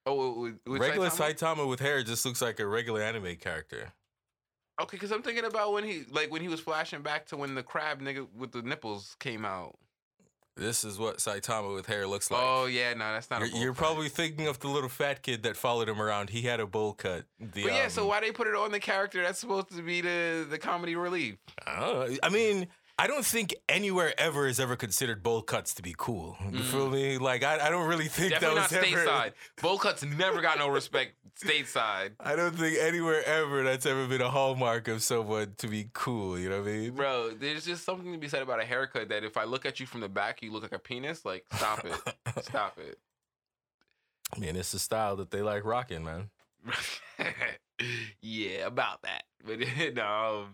Oh, 0.05 0.41
with, 0.41 0.59
with 0.67 0.81
regular 0.81 1.09
Saitama? 1.09 1.55
Saitama? 1.55 1.69
with 1.69 1.79
hair 1.79 2.03
just 2.03 2.25
looks 2.25 2.41
like 2.41 2.59
a 2.59 2.67
regular 2.67 3.01
anime 3.01 3.37
character. 3.37 3.93
Okay, 4.81 4.97
because 4.97 5.11
I'm 5.11 5.21
thinking 5.21 5.45
about 5.45 5.71
when 5.71 5.85
he 5.85 6.03
like 6.09 6.31
when 6.31 6.41
he 6.41 6.49
was 6.49 6.59
flashing 6.59 7.01
back 7.01 7.27
to 7.27 7.37
when 7.37 7.55
the 7.55 7.63
crab 7.63 8.01
nigga 8.01 8.27
with 8.35 8.51
the 8.51 8.61
nipples 8.61 9.15
came 9.19 9.45
out. 9.45 9.75
This 10.55 10.83
is 10.83 10.99
what 10.99 11.17
Saitama 11.17 11.73
with 11.73 11.87
hair 11.87 12.05
looks 12.05 12.29
like. 12.29 12.41
oh 12.43 12.65
yeah, 12.65 12.93
no, 12.93 13.11
that's 13.13 13.29
not. 13.29 13.39
You're, 13.39 13.49
you're 13.49 13.73
probably 13.73 14.07
thinking 14.07 14.47
of 14.47 14.59
the 14.59 14.67
little 14.67 14.89
fat 14.89 15.23
kid 15.23 15.43
that 15.43 15.57
followed 15.57 15.89
him 15.89 15.99
around. 15.99 16.29
He 16.29 16.43
had 16.43 16.59
a 16.59 16.67
bowl 16.67 16.93
cut. 16.93 17.25
The, 17.39 17.63
But 17.63 17.73
yeah, 17.73 17.87
so 17.87 18.03
um, 18.03 18.09
why 18.09 18.19
they 18.19 18.31
put 18.31 18.47
it 18.47 18.55
on 18.55 18.71
the 18.71 18.79
character 18.79 19.23
that's 19.23 19.39
supposed 19.39 19.75
to 19.75 19.81
be 19.81 20.01
the 20.01 20.45
the 20.47 20.59
comedy 20.59 20.95
relief? 20.95 21.37
I 21.65 21.79
don't 21.79 22.11
know. 22.11 22.17
I 22.21 22.29
mean, 22.29 22.67
I 23.03 23.07
don't 23.07 23.25
think 23.25 23.53
anywhere 23.67 24.13
ever 24.17 24.47
is 24.47 24.61
ever 24.61 24.77
considered 24.77 25.21
bowl 25.23 25.41
cuts 25.41 25.73
to 25.73 25.81
be 25.81 25.93
cool. 25.97 26.37
You 26.49 26.59
feel 26.59 26.89
me? 26.89 27.17
Like 27.17 27.43
I, 27.43 27.67
I 27.67 27.69
don't 27.69 27.89
really 27.89 28.07
think 28.07 28.31
Mm. 28.31 28.39
Definitely 28.39 28.59
not 28.61 28.69
that 28.69 28.81
was 28.81 28.93
ever. 28.93 29.05
stateside. 29.05 29.31
Bowl 29.61 29.77
cuts 29.77 30.05
never 30.05 30.39
got 30.39 30.57
no 30.57 30.69
respect 30.69 31.15
stateside. 31.37 32.11
I 32.21 32.37
don't 32.37 32.55
think 32.55 32.77
anywhere 32.79 33.21
ever 33.25 33.61
that's 33.63 33.85
ever 33.85 34.07
been 34.07 34.21
a 34.21 34.29
hallmark 34.29 34.87
of 34.87 35.03
someone 35.03 35.55
to 35.57 35.67
be 35.67 35.89
cool. 35.91 36.39
You 36.39 36.47
know 36.47 36.61
what 36.61 36.69
I 36.69 36.71
mean? 36.71 36.95
Bro, 36.95 37.31
there's 37.41 37.65
just 37.65 37.83
something 37.83 38.09
to 38.13 38.17
be 38.17 38.29
said 38.29 38.41
about 38.41 38.61
a 38.61 38.65
haircut 38.65 39.09
that 39.09 39.25
if 39.25 39.35
I 39.35 39.43
look 39.43 39.65
at 39.65 39.81
you 39.81 39.85
from 39.85 39.99
the 39.99 40.07
back, 40.07 40.41
you 40.41 40.53
look 40.53 40.63
like 40.63 40.71
a 40.71 40.79
penis. 40.79 41.25
Like, 41.25 41.43
stop 41.53 41.83
it. 41.83 42.15
Stop 42.45 42.77
it. 42.79 42.99
I 44.33 44.39
mean, 44.39 44.55
it's 44.55 44.71
the 44.71 44.79
style 44.79 45.17
that 45.17 45.29
they 45.29 45.41
like 45.41 45.65
rocking, 45.65 46.05
man. 46.05 46.29
yeah, 48.21 48.65
about 48.65 49.01
that. 49.01 49.23
But 49.45 49.59
no. 49.93 50.45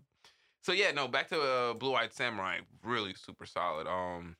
So 0.61 0.71
yeah, 0.71 0.91
no. 0.91 1.07
Back 1.07 1.29
to 1.29 1.41
uh, 1.41 1.73
Blue 1.73 1.95
Eyed 1.95 2.13
Samurai. 2.13 2.59
Really 2.83 3.13
super 3.13 3.45
solid. 3.45 3.87
Um. 3.87 4.35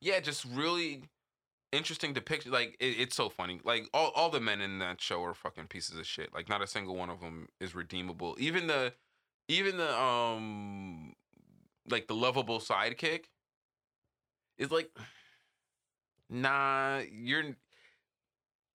Yeah, 0.00 0.20
just 0.20 0.44
really 0.44 1.04
interesting 1.72 2.12
depiction. 2.12 2.52
Like 2.52 2.76
it, 2.78 2.96
it's 2.98 3.16
so 3.16 3.28
funny. 3.28 3.60
Like 3.64 3.88
all 3.92 4.12
all 4.14 4.30
the 4.30 4.40
men 4.40 4.60
in 4.60 4.78
that 4.78 5.00
show 5.00 5.22
are 5.24 5.34
fucking 5.34 5.66
pieces 5.66 5.98
of 5.98 6.06
shit. 6.06 6.32
Like 6.34 6.48
not 6.48 6.62
a 6.62 6.66
single 6.66 6.96
one 6.96 7.10
of 7.10 7.20
them 7.20 7.48
is 7.60 7.74
redeemable. 7.74 8.36
Even 8.38 8.66
the, 8.66 8.92
even 9.48 9.76
the 9.76 10.00
um, 10.00 11.14
like 11.88 12.06
the 12.06 12.14
lovable 12.14 12.60
sidekick. 12.60 13.24
Is 14.56 14.70
like, 14.70 14.88
nah, 16.30 17.00
you're 17.10 17.56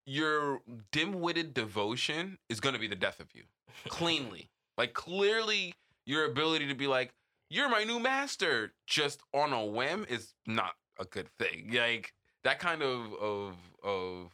your 0.05 0.61
dim-witted 0.91 1.53
devotion 1.53 2.37
is 2.49 2.59
to 2.59 2.79
be 2.79 2.87
the 2.87 2.95
death 2.95 3.19
of 3.19 3.27
you 3.33 3.43
cleanly 3.87 4.49
like 4.79 4.93
clearly 4.93 5.73
your 6.05 6.25
ability 6.25 6.65
to 6.67 6.73
be 6.73 6.87
like 6.87 7.11
you're 7.49 7.69
my 7.69 7.83
new 7.83 7.99
master 7.99 8.71
just 8.87 9.21
on 9.33 9.51
a 9.51 9.63
whim 9.65 10.05
is 10.09 10.33
not 10.47 10.73
a 10.99 11.05
good 11.05 11.27
thing. 11.37 11.71
Like 11.73 12.13
that 12.43 12.59
kind 12.59 12.81
of 12.81 13.13
of 13.15 13.55
of 13.83 14.31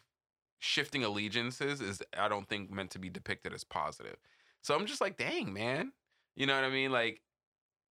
shifting 0.59 1.03
allegiances 1.03 1.81
is 1.81 2.01
i 2.17 2.27
don't 2.27 2.47
think 2.47 2.71
meant 2.71 2.91
to 2.91 2.99
be 2.99 3.09
depicted 3.09 3.53
as 3.53 3.63
positive. 3.63 4.17
So 4.61 4.75
i'm 4.75 4.85
just 4.85 5.01
like 5.01 5.17
dang 5.17 5.51
man. 5.51 5.91
You 6.35 6.45
know 6.45 6.55
what 6.55 6.63
i 6.63 6.69
mean? 6.69 6.91
Like 6.91 7.21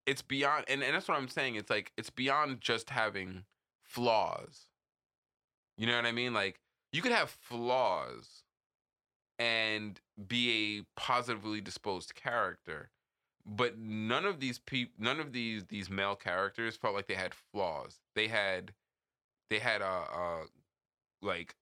it's 0.07 0.23
beyond 0.23 0.67
and, 0.69 0.83
and 0.83 0.95
that's 0.95 1.09
what 1.09 1.19
i'm 1.19 1.29
saying 1.29 1.57
it's 1.57 1.71
like 1.71 1.93
it's 1.97 2.11
beyond 2.11 2.61
just 2.61 2.89
having 2.91 3.45
flaws. 3.83 4.69
You 5.77 5.89
know 5.89 5.97
what 5.97 6.07
i 6.07 6.13
mean? 6.13 6.33
Like 6.33 6.61
you 6.93 7.03
could 7.03 7.13
have 7.13 7.31
flaws 7.31 8.45
and 9.45 10.01
be 10.27 10.79
a 10.79 11.01
positively 11.01 11.61
disposed 11.61 12.15
character. 12.15 12.89
But 13.45 13.79
none 13.79 14.25
of 14.25 14.41
these 14.41 14.59
people 14.59 14.95
none 14.99 15.21
of 15.21 15.33
these 15.33 15.65
these 15.67 15.91
male 15.91 16.17
characters 16.17 16.77
felt 16.77 16.95
like 16.95 17.09
they 17.09 17.15
had 17.15 17.35
flaws. 17.35 18.01
They 18.15 18.29
had 18.29 18.73
they 19.51 19.59
had 19.59 19.83
uh 19.83 20.05
uh 20.11 20.45
like 21.21 21.55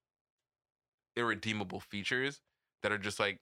irredeemable 1.17 1.81
features 1.81 2.41
that 2.83 2.93
are 2.93 2.99
just 2.99 3.19
like 3.19 3.41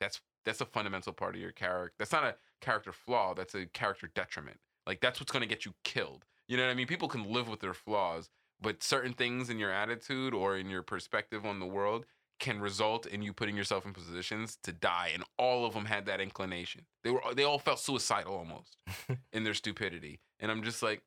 that's 0.00 0.22
that's 0.46 0.62
a 0.62 0.66
fundamental 0.66 1.12
part 1.12 1.34
of 1.34 1.40
your 1.40 1.52
character 1.52 1.94
that's 1.98 2.12
not 2.12 2.24
a 2.24 2.34
character 2.62 2.92
flaw 2.92 3.34
that's 3.34 3.54
a 3.54 3.66
character 3.66 4.10
detriment. 4.14 4.56
Like 4.86 5.02
that's 5.02 5.20
what's 5.20 5.32
to 5.32 5.46
get 5.46 5.66
you 5.66 5.74
killed. 5.84 6.24
You 6.48 6.56
know 6.56 6.64
what 6.64 6.72
i 6.72 6.74
mean? 6.74 6.86
People 6.86 7.08
can 7.08 7.30
live 7.30 7.46
with 7.46 7.60
their 7.60 7.74
flaws 7.74 8.30
but 8.62 8.82
certain 8.82 9.12
things 9.12 9.50
in 9.50 9.58
your 9.58 9.70
attitude 9.70 10.34
or 10.34 10.56
in 10.56 10.68
your 10.68 10.82
perspective 10.82 11.46
on 11.46 11.60
the 11.60 11.66
world 11.66 12.06
can 12.40 12.58
result 12.60 13.06
in 13.06 13.22
you 13.22 13.32
putting 13.32 13.56
yourself 13.56 13.84
in 13.84 13.92
positions 13.92 14.58
to 14.64 14.72
die 14.72 15.10
and 15.14 15.22
all 15.38 15.64
of 15.64 15.74
them 15.74 15.84
had 15.84 16.06
that 16.06 16.20
inclination. 16.20 16.82
They 17.04 17.10
were 17.10 17.20
they 17.34 17.44
all 17.44 17.58
felt 17.58 17.78
suicidal 17.78 18.34
almost 18.34 18.76
in 19.32 19.44
their 19.44 19.54
stupidity 19.54 20.20
and 20.40 20.50
i'm 20.50 20.62
just 20.62 20.82
like 20.82 21.02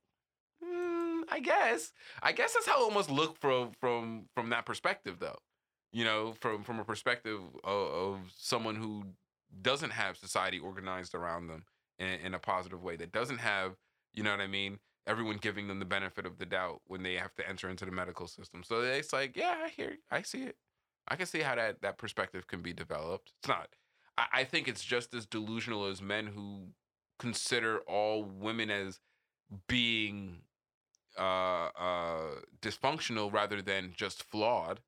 mm, 0.63 1.21
i 1.29 1.39
guess. 1.39 1.91
I 2.21 2.31
guess 2.31 2.53
that's 2.53 2.67
how 2.67 2.79
it 2.81 2.83
almost 2.83 3.11
look 3.11 3.37
from 3.39 3.71
from 3.79 4.25
from 4.35 4.49
that 4.51 4.65
perspective 4.65 5.17
though. 5.19 5.39
You 5.91 6.05
know 6.05 6.33
from 6.39 6.63
from 6.63 6.79
a 6.79 6.85
perspective 6.85 7.41
of, 7.63 7.87
of 7.87 8.19
someone 8.37 8.75
who 8.75 9.03
doesn't 9.61 9.91
have 9.91 10.17
society 10.17 10.59
organized 10.59 11.13
around 11.13 11.47
them 11.47 11.65
in, 11.99 12.07
in 12.07 12.33
a 12.33 12.39
positive 12.39 12.81
way 12.81 12.95
that 12.95 13.11
doesn't 13.11 13.37
have 13.37 13.75
you 14.13 14.23
know 14.23 14.31
what 14.31 14.39
i 14.39 14.47
mean 14.47 14.79
everyone 15.05 15.37
giving 15.37 15.67
them 15.67 15.79
the 15.79 15.85
benefit 15.85 16.25
of 16.25 16.37
the 16.37 16.45
doubt 16.45 16.81
when 16.87 17.03
they 17.03 17.13
have 17.15 17.35
to 17.35 17.47
enter 17.47 17.69
into 17.69 17.85
the 17.85 17.91
medical 17.91 18.27
system. 18.27 18.63
So 18.63 18.81
it's 18.81 19.13
like 19.13 19.35
yeah 19.35 19.55
i 19.65 19.69
hear 19.69 19.97
i 20.11 20.21
see 20.21 20.43
it 20.43 20.55
i 21.07 21.15
can 21.15 21.25
see 21.25 21.39
how 21.41 21.55
that 21.55 21.81
that 21.81 21.97
perspective 21.97 22.47
can 22.47 22.61
be 22.61 22.73
developed. 22.73 23.33
It's 23.39 23.47
not 23.47 23.69
I, 24.17 24.25
I 24.33 24.43
think 24.43 24.67
it's 24.67 24.83
just 24.83 25.13
as 25.13 25.25
delusional 25.25 25.85
as 25.85 26.01
men 26.01 26.27
who 26.27 26.67
consider 27.19 27.79
all 27.79 28.23
women 28.23 28.69
as 28.69 28.99
being 29.67 30.37
uh 31.17 31.69
uh 31.77 32.29
dysfunctional 32.61 33.31
rather 33.31 33.61
than 33.61 33.93
just 33.95 34.23
flawed. 34.23 34.79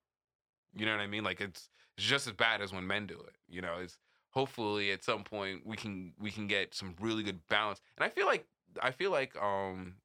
You 0.76 0.86
know 0.86 0.92
what 0.94 1.02
i 1.02 1.08
mean? 1.08 1.24
Like 1.24 1.42
it's 1.42 1.70
it's 1.98 2.08
just 2.08 2.28
as 2.28 2.34
bad 2.34 2.62
as 2.62 2.74
when 2.74 2.88
men 2.88 3.06
do 3.08 3.16
it 3.20 3.36
you 3.48 3.62
know? 3.62 3.76
It's 3.82 3.98
hopefully 4.32 4.92
at 4.92 5.04
some 5.04 5.24
point 5.24 5.66
we 5.66 5.78
can 5.78 6.14
we 6.20 6.32
can 6.32 6.48
get 6.48 6.74
some 6.74 6.96
really 7.00 7.24
good 7.24 7.40
balance. 7.48 7.82
And 7.98 8.06
i 8.06 8.10
feel 8.10 8.26
like 8.28 8.46
I 8.82 8.92
feel 8.92 9.12
like 9.12 9.36
um 9.42 9.96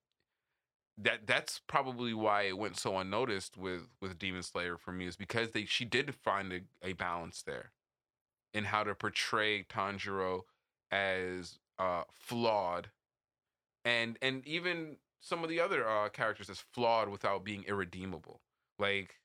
that 1.02 1.26
that's 1.26 1.60
probably 1.66 2.12
why 2.14 2.42
it 2.42 2.58
went 2.58 2.76
so 2.76 2.98
unnoticed 2.98 3.56
with 3.56 3.88
with 4.00 4.18
Demon 4.18 4.42
Slayer 4.42 4.76
for 4.76 4.92
me 4.92 5.06
is 5.06 5.16
because 5.16 5.50
they 5.50 5.64
she 5.64 5.84
did 5.84 6.14
find 6.14 6.52
a, 6.52 6.60
a 6.82 6.92
balance 6.92 7.42
there 7.42 7.72
in 8.52 8.64
how 8.64 8.84
to 8.84 8.94
portray 8.94 9.64
Tanjiro 9.64 10.42
as 10.90 11.58
uh 11.78 12.02
flawed 12.12 12.90
and 13.84 14.18
and 14.20 14.46
even 14.46 14.96
some 15.20 15.42
of 15.42 15.48
the 15.48 15.60
other 15.60 15.88
uh 15.88 16.08
characters 16.08 16.50
as 16.50 16.64
flawed 16.72 17.08
without 17.08 17.44
being 17.44 17.64
irredeemable. 17.66 18.40
Like 18.78 19.16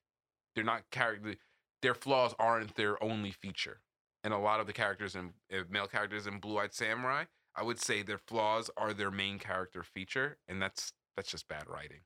they're 0.56 0.64
not 0.64 0.90
character 0.92 1.36
their 1.82 1.96
flaws 1.96 2.34
aren't 2.40 2.76
their 2.76 3.02
only 3.04 3.32
feature. 3.32 3.82
And 4.24 4.34
a 4.34 4.38
lot 4.40 4.60
of 4.60 4.66
the 4.66 4.74
characters 4.74 5.16
in 5.16 5.34
uh, 5.54 5.64
male 5.70 5.88
characters 5.88 6.26
in 6.26 6.40
blue 6.40 6.58
eyed 6.58 6.74
samurai 6.74 7.26
i 7.56 7.62
would 7.62 7.80
say 7.80 8.02
their 8.02 8.18
flaws 8.18 8.72
are 8.76 8.92
their 8.92 9.12
main 9.12 9.38
character 9.38 9.84
feature 9.84 10.38
and 10.48 10.60
that's 10.62 10.94
that's 11.16 11.32
just 11.32 11.48
bad 11.48 11.70
writing. 11.70 12.02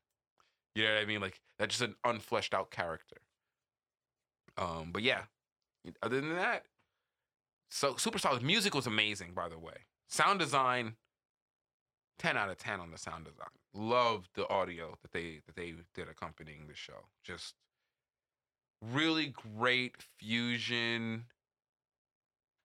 You 0.75 0.83
know 0.83 0.93
what 0.93 1.01
i 1.01 1.05
mean? 1.05 1.21
Like 1.21 1.41
that's 1.57 1.77
just 1.77 1.89
an 1.89 1.95
unfleshed 2.05 2.53
out 2.53 2.71
character. 2.71 3.17
Um 4.57 4.91
but 4.91 5.03
yeah 5.03 5.23
other 6.03 6.19
than 6.19 6.35
that 6.35 6.65
so 7.69 7.95
super 7.95 8.19
solid 8.19 8.43
music 8.43 8.75
was 8.75 8.87
amazing 8.87 9.33
by 9.33 9.49
the 9.49 9.59
way. 9.59 9.85
Sound 10.07 10.39
design 10.39 10.95
10 12.19 12.35
out 12.37 12.49
of 12.49 12.57
10 12.57 12.79
on 12.79 12.91
the 12.91 12.97
sound 12.97 13.25
design. 13.25 13.47
Loved 13.73 14.29
the 14.35 14.47
audio 14.49 14.95
that 15.01 15.11
they 15.11 15.39
that 15.45 15.55
they 15.55 15.73
did 15.95 16.09
accompanying 16.09 16.67
the 16.67 16.75
show. 16.75 17.07
Just 17.23 17.55
really 18.81 19.33
great 19.57 19.95
fusion 20.17 21.25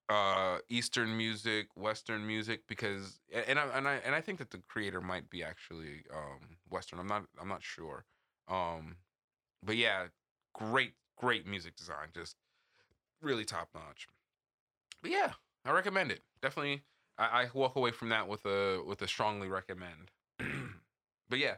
uh 0.09 0.59
eastern 0.69 1.17
music 1.17 1.69
western 1.77 2.27
music 2.27 2.63
because 2.69 3.21
and 3.33 3.59
I, 3.59 3.67
and 3.75 3.89
I 3.89 3.95
and 4.05 4.15
I 4.15 4.21
think 4.21 4.39
that 4.39 4.51
the 4.51 4.59
creator 4.59 5.01
might 5.01 5.31
be 5.31 5.43
actually 5.43 6.05
um 6.15 6.59
western 6.69 6.99
I'm 6.99 7.07
not 7.07 7.25
I'm 7.41 7.49
not 7.49 7.63
sure 7.63 8.05
um 8.49 8.97
but 9.63 9.77
yeah 9.77 10.07
great 10.53 10.93
great 11.17 11.47
music 11.47 11.77
design 11.77 12.09
just 12.15 12.37
really 13.23 13.45
top 13.47 13.71
notch. 13.75 14.07
But 15.01 15.11
yeah 15.11 15.33
I 15.65 15.71
recommend 15.73 16.13
it 16.13 16.21
definitely 16.43 16.83
I, 17.17 17.25
I 17.45 17.49
walk 17.55 17.77
away 17.77 17.91
from 17.91 18.11
that 18.11 18.29
with 18.29 18.45
a 18.45 18.83
with 18.87 19.01
a 19.01 19.09
strongly 19.09 19.49
recommend. 19.49 20.11
But 21.31 21.39
yeah 21.39 21.55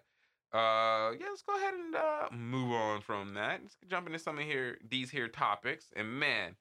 uh 0.53 1.11
yeah 1.19 1.27
let's 1.29 1.43
go 1.43 1.57
ahead 1.57 1.75
and 1.75 1.95
uh 1.97 2.29
move 2.33 2.71
on 2.73 3.01
from 3.01 3.35
that 3.35 3.61
let's 3.63 3.77
jump 3.89 4.07
into 4.07 4.19
some 4.19 4.39
of 4.39 4.45
here 4.45 4.79
these 4.89 5.11
here 5.11 5.27
topics 5.27 5.87
and 5.97 6.21
man 6.21 6.55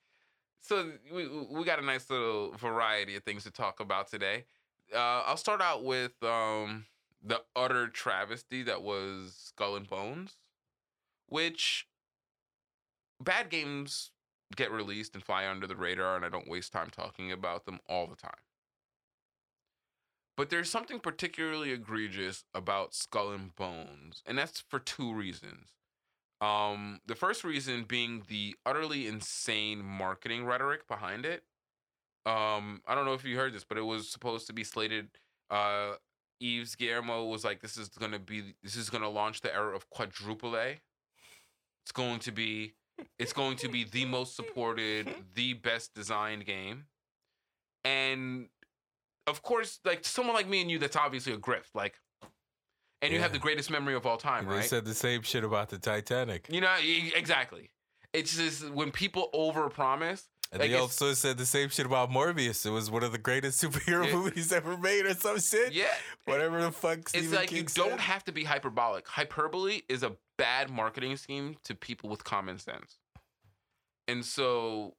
so 0.61 0.91
we 1.13 1.27
we 1.27 1.63
got 1.63 1.79
a 1.79 1.85
nice 1.85 2.09
little 2.09 2.51
variety 2.53 3.15
of 3.15 3.23
things 3.23 3.43
to 3.43 3.51
talk 3.51 3.79
about 3.79 4.09
today. 4.09 4.45
Uh, 4.93 5.23
I'll 5.25 5.37
start 5.37 5.61
out 5.61 5.83
with 5.83 6.11
um, 6.23 6.85
the 7.23 7.41
utter 7.55 7.87
travesty 7.87 8.63
that 8.63 8.81
was 8.81 9.35
Skull 9.37 9.75
and 9.75 9.87
Bones, 9.87 10.37
which 11.27 11.87
bad 13.23 13.49
games 13.49 14.11
get 14.55 14.71
released 14.71 15.15
and 15.15 15.23
fly 15.23 15.47
under 15.47 15.67
the 15.67 15.75
radar, 15.75 16.15
and 16.15 16.25
I 16.25 16.29
don't 16.29 16.47
waste 16.47 16.71
time 16.71 16.89
talking 16.91 17.31
about 17.31 17.65
them 17.65 17.79
all 17.89 18.07
the 18.07 18.15
time. 18.15 18.31
But 20.37 20.49
there's 20.49 20.69
something 20.69 20.99
particularly 20.99 21.71
egregious 21.71 22.43
about 22.53 22.93
Skull 22.93 23.31
and 23.31 23.55
Bones, 23.55 24.21
and 24.25 24.37
that's 24.37 24.59
for 24.59 24.79
two 24.79 25.13
reasons. 25.13 25.69
Um, 26.45 26.99
the 27.07 27.15
first 27.15 27.43
reason 27.43 27.85
being 27.87 28.23
the 28.27 28.55
utterly 28.65 29.07
insane 29.07 29.83
marketing 29.83 30.45
rhetoric 30.45 30.87
behind 30.87 31.25
it. 31.25 31.43
Um, 32.25 32.81
I 32.87 32.93
don't 32.93 33.05
know 33.05 33.13
if 33.13 33.23
you 33.23 33.37
heard 33.37 33.53
this, 33.53 33.63
but 33.63 33.77
it 33.77 33.85
was 33.85 34.09
supposed 34.09 34.45
to 34.47 34.53
be 34.53 34.63
slated. 34.63 35.09
Uh, 35.49 35.93
Yves 36.39 36.75
Guillemot 36.75 37.27
was 37.27 37.43
like, 37.43 37.61
"This 37.61 37.77
is 37.77 37.89
gonna 37.89 38.19
be, 38.19 38.55
this 38.61 38.75
is 38.75 38.89
gonna 38.89 39.09
launch 39.09 39.41
the 39.41 39.53
era 39.53 39.75
of 39.75 39.89
quadruple 39.89 40.55
A. 40.55 40.81
It's 41.83 41.91
going 41.91 42.19
to 42.19 42.31
be, 42.31 42.75
it's 43.17 43.33
going 43.33 43.57
to 43.57 43.69
be 43.69 43.83
the 43.83 44.05
most 44.05 44.35
supported, 44.35 45.13
the 45.33 45.53
best 45.53 45.93
designed 45.95 46.45
game." 46.45 46.85
And 47.83 48.49
of 49.27 49.41
course, 49.41 49.79
like 49.85 50.05
someone 50.05 50.35
like 50.35 50.49
me 50.49 50.61
and 50.61 50.69
you, 50.69 50.79
that's 50.79 50.95
obviously 50.95 51.33
a 51.33 51.37
grift. 51.37 51.73
Like, 51.73 51.95
and 53.01 53.13
you 53.13 53.19
have 53.19 53.33
the 53.33 53.39
greatest 53.39 53.69
memory 53.69 53.93
of 53.95 54.05
all 54.05 54.17
time, 54.17 54.45
They 54.45 54.51
right? 54.51 54.61
They 54.61 54.67
said 54.67 54.85
the 54.85 54.93
same 54.95 55.21
shit 55.21 55.43
about 55.43 55.69
the 55.69 55.77
Titanic. 55.77 56.47
You 56.49 56.61
know, 56.61 56.73
exactly. 57.15 57.69
It's 58.13 58.35
just 58.35 58.69
when 58.71 58.91
people 58.91 59.29
overpromise. 59.33 60.23
And 60.51 60.61
Like, 60.61 60.69
they 60.71 60.77
also 60.77 61.13
said 61.13 61.37
the 61.37 61.45
same 61.45 61.69
shit 61.69 61.85
about 61.85 62.11
Morbius. 62.11 62.65
It 62.65 62.69
was 62.69 62.89
one 62.89 63.03
of 63.03 63.11
the 63.11 63.17
greatest 63.17 63.61
superhero 63.63 64.05
Yeah. 64.07 64.13
movies 64.15 64.51
ever 64.51 64.77
made 64.77 65.05
or 65.05 65.13
some 65.15 65.39
shit. 65.39 65.73
Yeah, 65.73 65.87
Whatever 66.25 66.61
the 66.61 66.71
fuck 66.71 66.99
it's 66.99 67.09
Stephen 67.09 67.31
like 67.35 67.49
King 67.49 67.63
you 67.63 67.67
said. 67.67 67.83
don't 67.89 67.99
have 67.99 68.23
to 68.25 68.31
be 68.31 68.43
hyperbolic. 68.43 69.07
Hyperbole 69.07 69.81
is 69.89 70.03
a 70.03 70.15
bad 70.37 70.69
marketing 70.69 71.17
scheme 71.17 71.57
to 71.65 71.75
people 71.75 72.09
with 72.09 72.23
common 72.23 72.57
sense. 72.59 72.99
And 74.07 74.23
so 74.23 74.95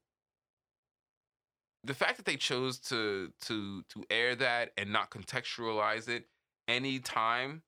the 1.85 1.95
fact 1.95 2.17
that 2.17 2.27
they 2.27 2.37
chose 2.37 2.79
to 2.81 3.33
to 3.43 3.83
to 3.91 4.05
air 4.11 4.35
that 4.35 4.73
and 4.77 4.93
not 4.93 5.11
contextualize 5.11 6.09
it 6.09 6.25
any 6.67 6.99
time 6.99 7.63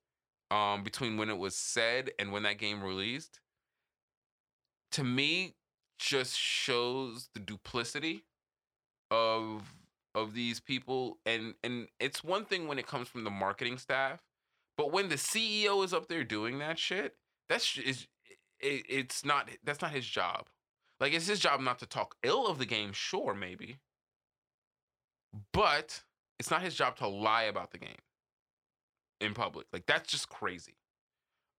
um 0.51 0.83
between 0.83 1.17
when 1.17 1.29
it 1.29 1.37
was 1.37 1.55
said 1.55 2.11
and 2.19 2.31
when 2.31 2.43
that 2.43 2.57
game 2.57 2.83
released 2.83 3.39
to 4.91 5.03
me 5.03 5.55
just 5.99 6.37
shows 6.37 7.29
the 7.33 7.39
duplicity 7.39 8.23
of 9.11 9.73
of 10.15 10.33
these 10.33 10.59
people 10.59 11.17
and 11.25 11.53
and 11.63 11.87
it's 11.99 12.23
one 12.23 12.45
thing 12.45 12.67
when 12.67 12.79
it 12.79 12.87
comes 12.87 13.07
from 13.07 13.23
the 13.23 13.29
marketing 13.29 13.77
staff 13.77 14.23
but 14.77 14.91
when 14.91 15.09
the 15.09 15.15
CEO 15.15 15.83
is 15.83 15.93
up 15.93 16.07
there 16.07 16.23
doing 16.23 16.59
that 16.59 16.79
shit 16.79 17.15
that's 17.47 17.77
is 17.77 18.07
it, 18.59 18.85
it's 18.89 19.25
not 19.25 19.49
that's 19.63 19.81
not 19.81 19.91
his 19.91 20.05
job. 20.05 20.47
Like 20.99 21.13
it's 21.13 21.27
his 21.27 21.39
job 21.39 21.61
not 21.61 21.79
to 21.79 21.85
talk 21.85 22.15
ill 22.23 22.47
of 22.47 22.57
the 22.57 22.65
game 22.65 22.91
sure 22.93 23.33
maybe 23.33 23.77
but 25.53 26.03
it's 26.39 26.51
not 26.51 26.61
his 26.61 26.75
job 26.75 26.97
to 26.97 27.07
lie 27.07 27.43
about 27.43 27.71
the 27.71 27.77
game 27.77 28.01
in 29.21 29.33
public 29.33 29.67
like 29.73 29.85
that's 29.85 30.09
just 30.09 30.29
crazy 30.29 30.75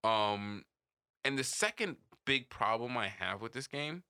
um 0.05 0.65
and 1.25 1.39
the 1.39 1.45
second 1.45 1.97
big 2.27 2.49
problem 2.49 2.97
i 2.97 3.09
have 3.09 3.41
with 3.43 3.53
this 3.53 3.67
game 3.67 4.03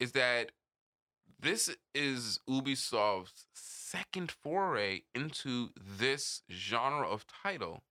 is 0.00 0.12
that 0.12 0.50
this 1.40 1.70
is 1.94 2.40
Ubisoft's 2.48 3.46
second 3.54 4.30
foray 4.30 5.02
into 5.14 5.70
this 5.76 6.42
genre 6.50 7.06
of 7.06 7.26
title. 7.26 7.82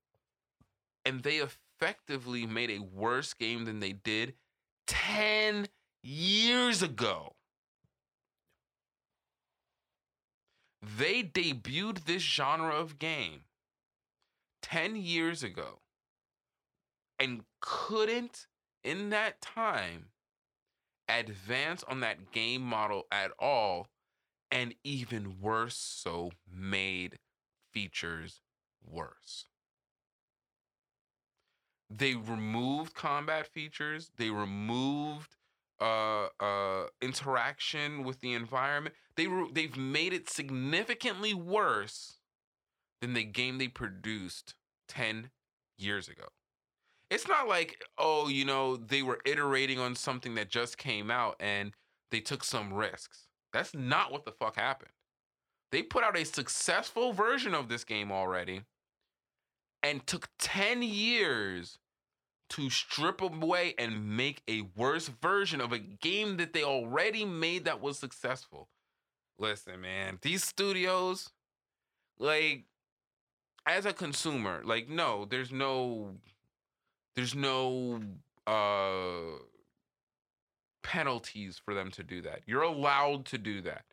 And 1.05 1.21
they 1.21 1.37
effectively 1.37 2.47
made 2.47 2.71
a 2.71 2.79
worse 2.79 3.33
game 3.33 3.65
than 3.65 3.79
they 3.79 3.91
did 3.91 4.33
10 4.87 5.67
years 6.01 6.81
ago. 6.81 7.35
They 10.81 11.23
debuted 11.23 12.05
this 12.05 12.23
genre 12.23 12.73
of 12.73 12.99
game 12.99 13.41
10 14.63 14.95
years 14.95 15.43
ago 15.43 15.79
and 17.19 17.43
couldn't, 17.61 18.47
in 18.83 19.11
that 19.11 19.39
time, 19.41 20.07
advance 21.07 21.83
on 21.83 21.99
that 21.99 22.31
game 22.31 22.61
model 22.61 23.03
at 23.11 23.31
all, 23.39 23.87
and 24.49 24.73
even 24.83 25.39
worse 25.39 25.77
so, 25.77 26.31
made 26.51 27.19
features 27.71 28.41
worse. 28.83 29.45
They 31.89 32.15
removed 32.15 32.95
combat 32.95 33.47
features, 33.47 34.11
they 34.17 34.31
removed 34.31 35.35
uh, 35.79 36.27
uh, 36.39 36.85
interaction 37.01 38.03
with 38.03 38.19
the 38.21 38.33
environment. 38.33 38.95
They 39.15 39.27
re- 39.27 39.49
they've 39.51 39.77
made 39.77 40.13
it 40.13 40.29
significantly 40.29 41.33
worse 41.33 42.19
than 43.03 43.13
the 43.13 43.23
game 43.25 43.57
they 43.57 43.67
produced 43.67 44.55
10 44.87 45.29
years 45.77 46.07
ago. 46.07 46.23
It's 47.09 47.27
not 47.27 47.49
like 47.49 47.83
oh 47.97 48.29
you 48.29 48.45
know 48.45 48.77
they 48.77 49.03
were 49.03 49.19
iterating 49.25 49.77
on 49.77 49.93
something 49.93 50.35
that 50.35 50.49
just 50.49 50.77
came 50.77 51.11
out 51.11 51.35
and 51.41 51.73
they 52.11 52.21
took 52.21 52.45
some 52.45 52.73
risks. 52.73 53.27
That's 53.51 53.75
not 53.75 54.11
what 54.11 54.23
the 54.23 54.31
fuck 54.31 54.55
happened. 54.55 54.91
They 55.71 55.83
put 55.83 56.03
out 56.03 56.17
a 56.17 56.23
successful 56.23 57.11
version 57.11 57.53
of 57.53 57.67
this 57.67 57.83
game 57.83 58.09
already 58.09 58.61
and 59.83 60.07
took 60.07 60.29
10 60.39 60.81
years 60.81 61.77
to 62.51 62.69
strip 62.69 63.19
away 63.21 63.75
and 63.77 64.15
make 64.15 64.43
a 64.47 64.61
worse 64.77 65.09
version 65.21 65.59
of 65.59 65.73
a 65.73 65.79
game 65.79 66.37
that 66.37 66.53
they 66.53 66.63
already 66.63 67.25
made 67.25 67.65
that 67.65 67.81
was 67.81 67.99
successful. 67.99 68.69
Listen 69.37 69.81
man 69.81 70.19
these 70.21 70.43
studios 70.43 71.31
like 72.19 72.65
as 73.65 73.85
a 73.85 73.93
consumer 73.93 74.61
like 74.65 74.89
no 74.89 75.25
there's 75.25 75.51
no 75.51 76.15
there's 77.15 77.35
no 77.35 78.01
uh 78.47 79.37
penalties 80.83 81.59
for 81.63 81.73
them 81.73 81.89
to 81.91 82.03
do 82.03 82.21
that. 82.21 82.41
You're 82.45 82.61
allowed 82.63 83.25
to 83.27 83.37
do 83.37 83.61
that. 83.61 83.85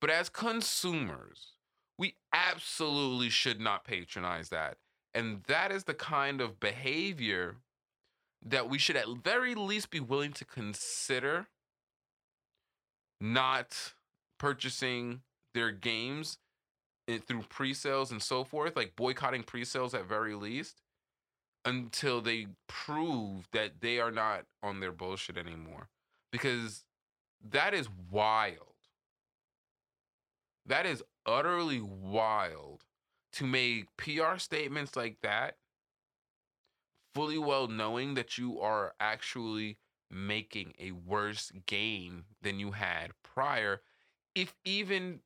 But 0.00 0.10
as 0.10 0.28
consumers, 0.28 1.54
We 1.98 2.14
absolutely 2.32 3.28
should 3.30 3.60
not 3.60 3.84
patronize 3.84 4.50
that. 4.50 4.78
And 5.14 5.42
that 5.48 5.72
is 5.72 5.84
the 5.84 5.94
kind 5.94 6.40
of 6.40 6.60
behavior 6.60 7.56
that 8.44 8.68
we 8.70 8.78
should 8.78 8.96
at 8.96 9.08
very 9.24 9.54
least 9.54 9.90
be 9.90 10.00
willing 10.00 10.32
to 10.34 10.44
consider 10.44 11.48
not 13.20 13.94
purchasing 14.38 15.22
their 15.54 15.70
games 15.72 16.38
in, 17.08 17.20
through 17.20 17.42
pre-sales 17.48 18.12
and 18.12 18.22
so 18.22 18.44
forth, 18.44 18.76
like 18.76 18.94
boycotting 18.94 19.42
pre-sales 19.42 19.94
at 19.94 20.06
very 20.06 20.34
least 20.34 20.82
until 21.64 22.20
they 22.20 22.46
prove 22.68 23.48
that 23.52 23.80
they 23.80 23.98
are 23.98 24.12
not 24.12 24.44
on 24.62 24.78
their 24.78 24.92
bullshit 24.92 25.36
anymore. 25.36 25.88
Because 26.30 26.84
that 27.50 27.74
is 27.74 27.88
wild. 28.10 28.74
That 30.66 30.86
is 30.86 31.02
utterly 31.26 31.80
wild 31.80 32.84
to 33.32 33.44
make 33.46 33.86
PR 33.96 34.36
statements 34.36 34.96
like 34.96 35.16
that, 35.22 35.56
fully 37.14 37.38
well 37.38 37.68
knowing 37.68 38.14
that 38.14 38.36
you 38.38 38.60
are 38.60 38.94
actually 39.00 39.78
making 40.10 40.74
a 40.78 40.92
worse 40.92 41.52
game 41.66 42.24
than 42.42 42.58
you 42.58 42.72
had 42.72 43.12
prior, 43.22 43.80
if 44.34 44.54
even 44.64 45.20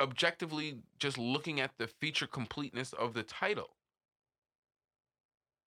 objectively 0.00 0.78
just 0.98 1.18
looking 1.18 1.60
at 1.60 1.72
the 1.78 1.86
feature 1.86 2.26
completeness 2.26 2.92
of 2.92 3.14
the 3.14 3.22
title. 3.22 3.70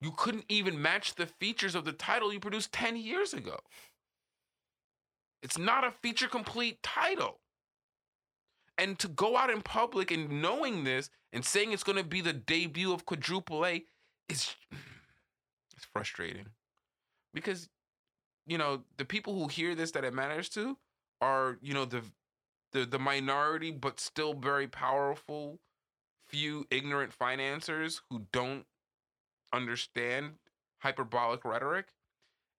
You 0.01 0.11
couldn't 0.11 0.45
even 0.49 0.81
match 0.81 1.15
the 1.15 1.25
features 1.25 1.75
of 1.75 1.85
the 1.85 1.93
title 1.93 2.33
you 2.33 2.39
produced 2.39 2.73
10 2.73 2.97
years 2.97 3.33
ago. 3.33 3.57
It's 5.41 5.57
not 5.57 5.83
a 5.83 5.91
feature 5.91 6.27
complete 6.27 6.81
title. 6.83 7.39
And 8.77 8.97
to 8.99 9.07
go 9.07 9.37
out 9.37 9.49
in 9.49 9.61
public 9.61 10.11
and 10.11 10.41
knowing 10.41 10.83
this 10.83 11.09
and 11.31 11.45
saying 11.45 11.71
it's 11.71 11.83
going 11.83 11.97
to 11.97 12.03
be 12.03 12.21
the 12.21 12.33
debut 12.33 12.91
of 12.91 13.05
quadruple 13.05 13.65
A 13.65 13.85
is 14.27 14.55
it's 15.75 15.85
frustrating. 15.93 16.47
Because 17.33 17.69
you 18.45 18.57
know, 18.57 18.81
the 18.97 19.05
people 19.05 19.33
who 19.33 19.47
hear 19.47 19.75
this 19.75 19.91
that 19.91 20.03
it 20.03 20.13
matters 20.13 20.49
to 20.49 20.77
are, 21.21 21.57
you 21.61 21.73
know, 21.73 21.85
the 21.85 22.01
the 22.73 22.85
the 22.85 22.99
minority 22.99 23.71
but 23.71 23.99
still 23.99 24.33
very 24.33 24.67
powerful 24.67 25.59
few 26.27 26.65
ignorant 26.71 27.13
financiers 27.13 28.01
who 28.09 28.25
don't 28.31 28.65
understand 29.53 30.33
hyperbolic 30.79 31.45
rhetoric 31.45 31.87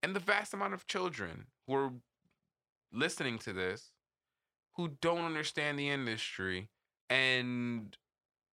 and 0.02 0.14
the 0.14 0.20
vast 0.20 0.54
amount 0.54 0.74
of 0.74 0.86
children 0.86 1.46
who 1.66 1.74
are 1.74 1.90
listening 2.92 3.38
to 3.38 3.52
this 3.52 3.90
who 4.76 4.88
don't 5.00 5.24
understand 5.24 5.78
the 5.78 5.88
industry 5.88 6.68
and 7.10 7.96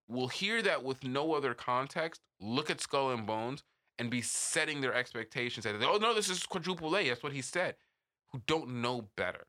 will 0.08 0.28
hear 0.28 0.62
that 0.62 0.84
with 0.84 1.04
no 1.04 1.34
other 1.34 1.54
context, 1.54 2.22
look 2.40 2.70
at 2.70 2.82
Skull 2.82 3.12
and 3.12 3.26
Bones 3.26 3.64
and 3.98 4.10
be 4.10 4.22
setting 4.22 4.82
their 4.82 4.94
expectations 4.94 5.66
at 5.66 5.76
oh 5.84 5.98
no, 5.98 6.14
this 6.14 6.30
is 6.30 6.44
quadruple 6.44 6.96
A. 6.98 7.08
That's 7.08 7.24
what 7.24 7.34
he 7.34 7.42
said. 7.42 7.76
Who 8.32 8.42
don't 8.46 8.82
know 8.82 9.10
better. 9.16 9.48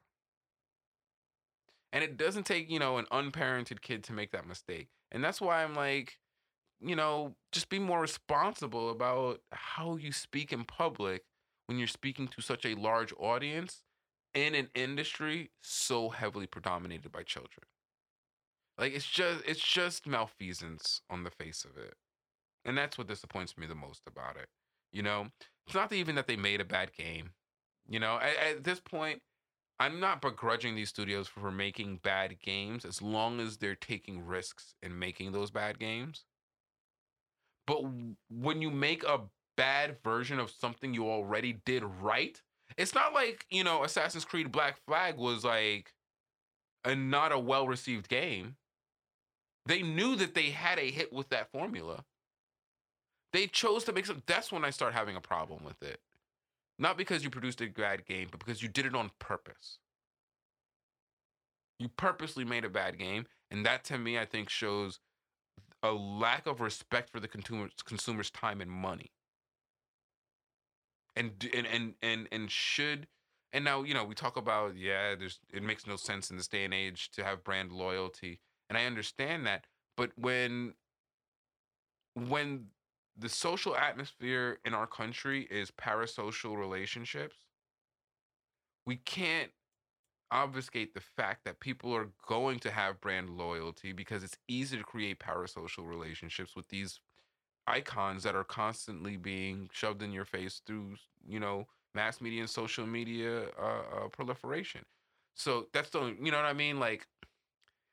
And 1.92 2.02
it 2.02 2.16
doesn't 2.16 2.46
take, 2.46 2.70
you 2.70 2.78
know, 2.78 2.96
an 2.98 3.06
unparented 3.12 3.82
kid 3.82 4.02
to 4.04 4.12
make 4.12 4.32
that 4.32 4.46
mistake. 4.46 4.88
And 5.10 5.22
that's 5.22 5.40
why 5.40 5.62
I'm 5.62 5.74
like, 5.74 6.18
you 6.80 6.96
know, 6.96 7.36
just 7.52 7.68
be 7.68 7.78
more 7.78 8.00
responsible 8.00 8.90
about 8.90 9.40
how 9.52 9.96
you 9.96 10.10
speak 10.10 10.52
in 10.52 10.64
public 10.64 11.24
when 11.66 11.78
you're 11.78 11.86
speaking 11.86 12.28
to 12.28 12.42
such 12.42 12.64
a 12.64 12.74
large 12.74 13.12
audience 13.18 13.82
in 14.34 14.54
an 14.54 14.68
industry 14.74 15.50
so 15.60 16.08
heavily 16.08 16.46
predominated 16.46 17.12
by 17.12 17.22
children. 17.22 17.66
Like 18.78 18.94
it's 18.94 19.06
just 19.06 19.44
it's 19.46 19.60
just 19.60 20.06
malfeasance 20.06 21.02
on 21.10 21.24
the 21.24 21.30
face 21.30 21.64
of 21.64 21.76
it. 21.76 21.94
And 22.64 22.76
that's 22.76 22.96
what 22.96 23.06
disappoints 23.06 23.58
me 23.58 23.66
the 23.66 23.74
most 23.74 24.02
about 24.06 24.36
it. 24.36 24.48
You 24.92 25.02
know, 25.02 25.28
it's 25.66 25.74
not 25.74 25.92
even 25.92 26.14
that 26.14 26.26
they 26.26 26.36
made 26.36 26.60
a 26.60 26.64
bad 26.64 26.92
game. 26.92 27.30
You 27.88 28.00
know, 28.00 28.16
at, 28.16 28.56
at 28.56 28.64
this 28.64 28.80
point, 28.80 29.20
I'm 29.78 29.98
not 30.00 30.22
begrudging 30.22 30.76
these 30.76 30.90
studios 30.90 31.26
for 31.26 31.50
making 31.50 32.00
bad 32.02 32.40
games 32.40 32.84
as 32.84 33.02
long 33.02 33.40
as 33.40 33.56
they're 33.56 33.74
taking 33.74 34.24
risks 34.24 34.74
in 34.82 34.98
making 34.98 35.32
those 35.32 35.50
bad 35.50 35.78
games. 35.78 36.24
But 37.66 37.82
when 38.30 38.62
you 38.62 38.70
make 38.70 39.04
a 39.04 39.20
bad 39.56 39.96
version 40.02 40.38
of 40.38 40.50
something 40.50 40.94
you 40.94 41.08
already 41.08 41.60
did 41.64 41.84
right, 41.84 42.40
it's 42.76 42.94
not 42.94 43.12
like, 43.12 43.46
you 43.50 43.64
know, 43.64 43.84
Assassin's 43.84 44.24
Creed 44.24 44.52
Black 44.52 44.78
Flag 44.86 45.16
was 45.16 45.44
like 45.44 45.94
a 46.84 46.94
not 46.94 47.32
a 47.32 47.38
well 47.38 47.66
received 47.66 48.08
game. 48.08 48.56
They 49.66 49.82
knew 49.82 50.16
that 50.16 50.34
they 50.34 50.50
had 50.50 50.78
a 50.78 50.90
hit 50.90 51.12
with 51.12 51.28
that 51.28 51.50
formula. 51.52 52.04
They 53.32 53.46
chose 53.46 53.84
to 53.84 53.92
make 53.92 54.06
some. 54.06 54.22
That's 54.26 54.52
when 54.52 54.64
I 54.64 54.70
start 54.70 54.92
having 54.92 55.16
a 55.16 55.20
problem 55.20 55.64
with 55.64 55.82
it. 55.82 56.00
Not 56.82 56.98
because 56.98 57.22
you 57.22 57.30
produced 57.30 57.60
a 57.60 57.68
bad 57.68 58.04
game, 58.06 58.26
but 58.28 58.40
because 58.40 58.60
you 58.60 58.68
did 58.68 58.86
it 58.86 58.94
on 58.96 59.12
purpose. 59.20 59.78
You 61.78 61.88
purposely 61.88 62.44
made 62.44 62.64
a 62.64 62.68
bad 62.68 62.98
game, 62.98 63.26
and 63.52 63.64
that 63.64 63.84
to 63.84 63.98
me, 63.98 64.18
I 64.18 64.24
think, 64.24 64.48
shows 64.48 64.98
a 65.84 65.92
lack 65.92 66.44
of 66.44 66.60
respect 66.60 67.08
for 67.10 67.20
the 67.20 67.28
consumer's 67.28 67.70
consumer's 67.84 68.32
time 68.32 68.60
and 68.60 68.68
money. 68.68 69.12
And 71.14 71.48
and 71.54 71.68
and 71.68 71.94
and 72.02 72.28
and 72.32 72.50
should 72.50 73.06
and 73.52 73.64
now 73.64 73.84
you 73.84 73.94
know 73.94 74.02
we 74.04 74.16
talk 74.16 74.36
about 74.36 74.76
yeah, 74.76 75.14
there's 75.14 75.38
it 75.52 75.62
makes 75.62 75.86
no 75.86 75.94
sense 75.94 76.32
in 76.32 76.36
this 76.36 76.48
day 76.48 76.64
and 76.64 76.74
age 76.74 77.12
to 77.12 77.22
have 77.22 77.44
brand 77.44 77.70
loyalty, 77.70 78.40
and 78.68 78.76
I 78.76 78.86
understand 78.86 79.46
that, 79.46 79.66
but 79.96 80.10
when 80.16 80.74
when 82.16 82.66
the 83.22 83.28
social 83.28 83.76
atmosphere 83.76 84.58
in 84.64 84.74
our 84.74 84.86
country 84.86 85.48
is 85.50 85.70
parasocial 85.70 86.56
relationships. 86.56 87.36
We 88.84 88.96
can't 88.96 89.50
obfuscate 90.30 90.94
the 90.94 91.00
fact 91.00 91.44
that 91.44 91.60
people 91.60 91.94
are 91.94 92.08
going 92.26 92.58
to 92.60 92.70
have 92.70 93.00
brand 93.00 93.30
loyalty 93.30 93.92
because 93.92 94.24
it's 94.24 94.36
easy 94.48 94.76
to 94.76 94.82
create 94.82 95.20
parasocial 95.20 95.86
relationships 95.86 96.56
with 96.56 96.68
these 96.68 97.00
icons 97.66 98.24
that 98.24 98.34
are 98.34 98.44
constantly 98.44 99.16
being 99.16 99.68
shoved 99.72 100.02
in 100.02 100.12
your 100.12 100.24
face 100.24 100.60
through, 100.66 100.96
you 101.26 101.38
know, 101.38 101.66
mass 101.94 102.20
media 102.20 102.40
and 102.40 102.50
social 102.50 102.86
media 102.86 103.44
uh, 103.60 104.04
uh, 104.04 104.08
proliferation. 104.08 104.80
So 105.34 105.68
that's 105.72 105.90
the, 105.90 106.16
you 106.20 106.30
know 106.30 106.38
what 106.38 106.46
I 106.46 106.54
mean? 106.54 106.80
Like, 106.80 107.06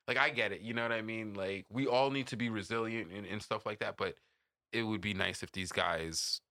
like 0.07 0.17
I 0.17 0.30
get 0.32 0.51
it. 0.51 0.61
You 0.61 0.73
know 0.73 0.82
what 0.82 0.91
I 0.91 1.03
mean? 1.03 1.36
Like 1.36 1.67
we 1.69 1.86
all 1.86 2.09
need 2.09 2.25
to 2.27 2.36
be 2.36 2.49
resilient 2.49 3.11
and, 3.11 3.27
and 3.27 3.41
stuff 3.41 3.65
like 3.65 3.80
that. 3.80 3.95
But 3.95 4.15
it 4.72 4.84
would 4.84 5.01
be 5.01 5.13
nice 5.13 5.43
if 5.43 5.51
these 5.51 5.72
guys 5.72 6.41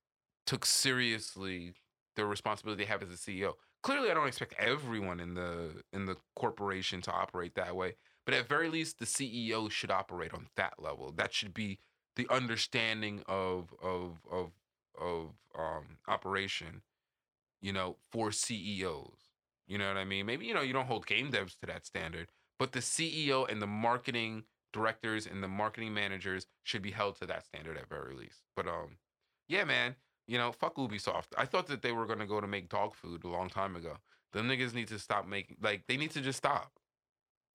took 0.47 0.65
seriously 0.65 1.75
the 2.17 2.25
responsibility 2.25 2.85
they 2.85 2.89
have 2.89 3.03
as 3.03 3.11
a 3.11 3.13
CEO. 3.13 3.53
Clearly, 3.83 4.11
I 4.11 4.15
don't 4.15 4.27
expect 4.27 4.55
everyone 4.59 5.21
in 5.21 5.35
the 5.35 5.83
in 5.93 6.07
the 6.07 6.17
corporation 6.35 7.01
to 7.03 7.13
operate 7.13 7.55
that 7.55 7.77
way, 7.77 7.95
but 8.25 8.35
at 8.35 8.49
very 8.49 8.69
least, 8.69 8.99
the 8.99 9.05
CEO 9.05 9.71
should 9.71 9.91
operate 9.91 10.35
on 10.35 10.49
that 10.57 10.75
level. 10.79 11.13
That 11.13 11.33
should 11.33 11.55
be 11.55 11.79
the 12.17 12.27
understanding 12.29 13.23
of 13.29 13.73
of 13.83 14.19
of 14.31 14.51
of 15.01 15.35
um, 15.57 15.99
operation, 16.09 16.83
you 17.61 17.73
know, 17.73 17.97
for 18.11 18.33
CEOs. 18.33 19.29
You 19.69 19.79
know 19.79 19.89
what 19.89 19.97
I 19.97 20.05
mean? 20.05 20.27
Maybe 20.27 20.47
you 20.47 20.55
know 20.55 20.63
you 20.63 20.73
don't 20.73 20.87
hold 20.87 21.07
game 21.07 21.31
devs 21.31 21.59
to 21.61 21.67
that 21.67 21.87
standard, 21.87 22.29
but 22.59 22.73
the 22.73 22.81
CEO 22.81 23.49
and 23.51 23.63
the 23.63 23.67
marketing 23.67 24.45
directors 24.79 25.27
and 25.27 25.43
the 25.43 25.49
marketing 25.49 25.93
managers 25.93 26.47
should 26.63 26.83
be 26.83 26.91
held 26.91 27.17
to 27.17 27.27
that 27.27 27.45
standard 27.45 27.77
at 27.77 27.89
very 27.89 28.15
least. 28.15 28.43
But 28.57 28.67
um, 28.69 28.97
yeah, 29.49 29.65
man, 29.65 29.97
you 30.27 30.39
know, 30.39 30.53
fuck 30.53 30.77
Ubisoft. 30.77 31.29
I 31.37 31.47
thought 31.47 31.67
that 31.67 31.83
they 31.83 31.93
were 31.93 32.07
gonna 32.07 32.27
go 32.27 32.41
to 32.41 32.47
make 32.47 32.69
dog 32.69 32.95
food 32.95 33.25
a 33.25 33.29
long 33.29 33.49
time 33.49 33.77
ago. 33.77 33.99
The 34.33 34.41
niggas 34.41 34.75
need 34.75 34.89
to 34.89 34.99
stop 34.99 35.27
making 35.27 35.57
like 35.61 35.85
they 35.89 35.97
need 35.97 36.13
to 36.13 36.21
just 36.21 36.39
stop. 36.39 36.73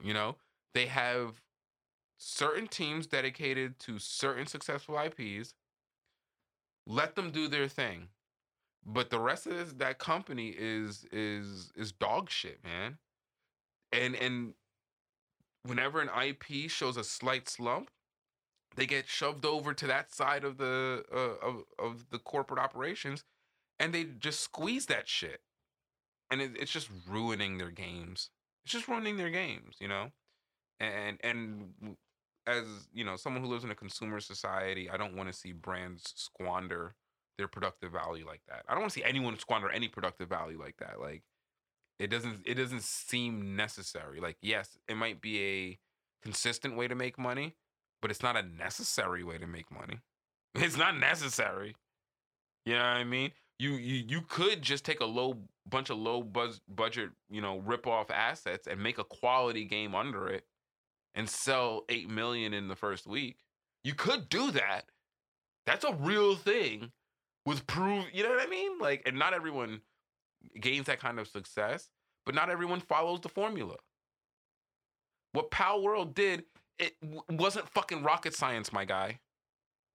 You 0.04 0.14
know, 0.14 0.36
they 0.74 0.88
have 0.88 1.42
certain 2.18 2.68
teams 2.68 3.08
dedicated 3.08 3.80
to 3.80 4.00
certain 4.00 4.48
successful 4.48 5.00
IPs. 5.00 5.54
Let 6.86 7.16
them 7.16 7.32
do 7.32 7.48
their 7.48 7.68
thing. 7.68 8.10
But 8.86 9.10
the 9.10 9.20
rest 9.20 9.48
of 9.48 9.54
this, 9.54 9.74
that 9.74 10.00
company 10.00 10.54
is 10.58 11.06
is 11.12 11.72
is 11.76 11.92
dog 11.92 12.30
shit, 12.30 12.60
man. 12.64 12.98
And 13.92 14.16
and 14.16 14.54
whenever 15.66 16.02
an 16.02 16.10
IP 16.10 16.70
shows 16.70 16.98
a 16.98 17.04
slight 17.04 17.50
slump, 17.50 17.90
they 18.76 18.86
get 18.86 19.08
shoved 19.08 19.46
over 19.46 19.74
to 19.74 19.88
that 19.88 20.14
side 20.14 20.44
of 20.44 20.58
the 20.58 21.04
uh, 21.14 21.46
of 21.46 21.64
of 21.80 22.10
the 22.10 22.20
corporate 22.20 22.60
operations, 22.60 23.24
and 23.80 23.94
they 23.94 24.04
just 24.04 24.40
squeeze 24.40 24.88
that 24.88 25.08
shit, 25.08 25.42
and 26.32 26.42
it, 26.42 26.52
it's 26.60 26.72
just 26.72 26.90
ruining 27.08 27.58
their 27.58 27.72
games. 27.72 28.30
It's 28.66 28.74
just 28.74 28.88
ruining 28.88 29.18
their 29.18 29.30
games, 29.30 29.78
you 29.80 29.88
know. 29.88 30.12
And 30.80 31.18
and 31.24 31.96
as 32.48 32.66
you 32.94 33.04
know, 33.04 33.16
someone 33.16 33.44
who 33.44 33.50
lives 33.50 33.64
in 33.64 33.72
a 33.72 33.76
consumer 33.76 34.20
society, 34.20 34.90
I 34.90 34.98
don't 34.98 35.16
want 35.16 35.32
to 35.32 35.38
see 35.38 35.54
brands 35.54 36.14
squander 36.16 36.96
their 37.38 37.48
productive 37.48 37.92
value 37.92 38.26
like 38.28 38.42
that. 38.48 38.64
I 38.68 38.74
don't 38.74 38.82
want 38.82 38.94
to 38.94 39.00
see 39.00 39.06
anyone 39.06 39.38
squander 39.40 39.70
any 39.70 39.88
productive 39.88 40.30
value 40.30 40.60
like 40.60 40.78
that. 40.78 41.00
Like 41.00 41.24
it 42.00 42.08
doesn't 42.08 42.42
it 42.46 42.56
doesn't 42.56 42.84
seem 42.84 43.56
necessary. 43.56 44.20
Like 44.20 44.38
yes, 44.42 44.78
it 44.88 44.96
might 44.96 45.22
be 45.22 45.42
a 45.42 45.80
consistent 46.24 46.76
way 46.76 46.88
to 46.88 46.96
make 46.96 47.18
money, 47.18 47.56
but 48.02 48.12
it's 48.12 48.24
not 48.24 48.38
a 48.38 48.44
necessary 48.44 49.24
way 49.24 49.38
to 49.38 49.48
make 49.48 49.72
money. 49.72 50.00
It's 50.56 50.78
not 50.78 51.00
necessary. 51.00 51.76
You 52.66 52.74
know 52.74 52.80
what 52.80 52.86
I 52.86 53.04
mean? 53.04 53.32
You 53.58 53.72
you 53.72 54.04
you 54.08 54.22
could 54.22 54.62
just 54.62 54.86
take 54.86 55.00
a 55.00 55.06
low 55.06 55.40
bunch 55.68 55.90
of 55.90 55.98
low 55.98 56.22
buzz 56.22 56.62
budget, 56.68 57.10
you 57.30 57.42
know, 57.42 57.58
rip 57.58 57.88
off 57.88 58.12
assets 58.12 58.68
and 58.68 58.82
make 58.82 58.98
a 59.00 59.04
quality 59.04 59.66
game 59.66 59.96
under 59.96 60.28
it 60.28 60.46
and 61.16 61.30
sell 61.30 61.84
8 61.90 62.10
million 62.10 62.54
in 62.54 62.68
the 62.68 62.76
first 62.76 63.08
week. 63.08 63.38
You 63.84 63.94
could 63.94 64.30
do 64.30 64.52
that. 64.52 64.86
That's 65.66 65.86
a 65.86 65.94
real 65.94 66.36
thing 66.36 66.92
with 67.46 67.66
proof, 67.68 68.06
you 68.14 68.24
know 68.24 68.30
what 68.30 68.46
I 68.46 68.50
mean? 68.50 68.78
Like 68.80 69.04
and 69.06 69.18
not 69.18 69.34
everyone 69.34 69.82
gains 70.60 70.86
that 70.88 71.00
kind 71.00 71.20
of 71.20 71.28
success, 71.28 71.90
but 72.26 72.36
not 72.36 72.50
everyone 72.50 72.80
follows 72.80 73.22
the 73.22 73.30
formula. 73.30 73.76
What 75.34 75.52
Palworld 75.52 76.14
did, 76.14 76.44
it 76.78 76.94
w- 77.02 77.24
wasn't 77.30 77.70
fucking 77.70 78.04
rocket 78.04 78.36
science, 78.36 78.72
my 78.72 78.86
guy. 78.86 79.20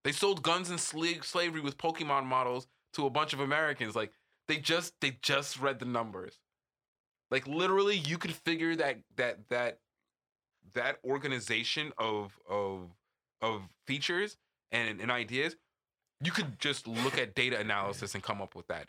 They 0.05 0.13
sold 0.13 0.43
guns 0.43 0.71
and 0.71 0.79
sla- 0.79 1.25
slavery 1.25 1.61
with 1.61 1.79
Pokemon 1.79 2.25
models 2.27 2.67
to 2.95 3.07
a 3.07 3.11
bunch 3.11 3.33
of 3.33 3.41
Americans. 3.41 3.95
Like 3.95 4.13
they 4.47 4.57
just 4.57 4.95
they 5.01 5.19
just 5.23 5.61
read 5.61 5.79
the 5.79 5.85
numbers. 5.85 6.39
Like 7.31 7.47
literally, 7.47 7.97
you 7.97 8.19
could 8.19 8.33
figure 8.33 8.75
that 8.77 8.99
that 9.17 9.49
that 9.49 9.81
that 10.75 10.99
organization 11.05 11.93
of 11.99 12.39
of 12.49 12.91
of 13.41 13.63
features 13.87 14.37
and, 14.73 15.01
and 15.01 15.11
ideas. 15.11 15.57
You 16.21 16.33
could 16.33 16.59
just 16.59 16.89
look 16.89 17.17
at 17.17 17.35
data 17.35 17.61
analysis 17.61 18.15
and 18.15 18.23
come 18.23 18.43
up 18.43 18.57
with 18.57 18.67
that 18.69 18.89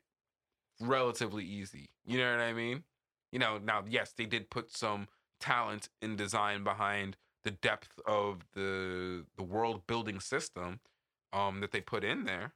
relatively 0.79 1.43
easy. 1.43 1.89
You 2.05 2.17
know 2.19 2.31
what 2.31 2.41
I 2.41 2.53
mean? 2.53 2.83
You 3.31 3.39
know, 3.39 3.57
now 3.57 3.83
yes, 3.87 4.13
they 4.15 4.25
did 4.25 4.49
put 4.49 4.75
some 4.75 5.07
talent 5.39 5.89
in 6.01 6.15
design 6.15 6.63
behind 6.63 7.15
the 7.43 7.51
depth 7.51 7.99
of 8.05 8.45
the 8.53 9.25
the 9.37 9.43
world 9.43 9.87
building 9.87 10.19
system 10.19 10.79
um 11.31 11.61
that 11.61 11.71
they 11.71 11.81
put 11.81 12.03
in 12.03 12.25
there. 12.25 12.53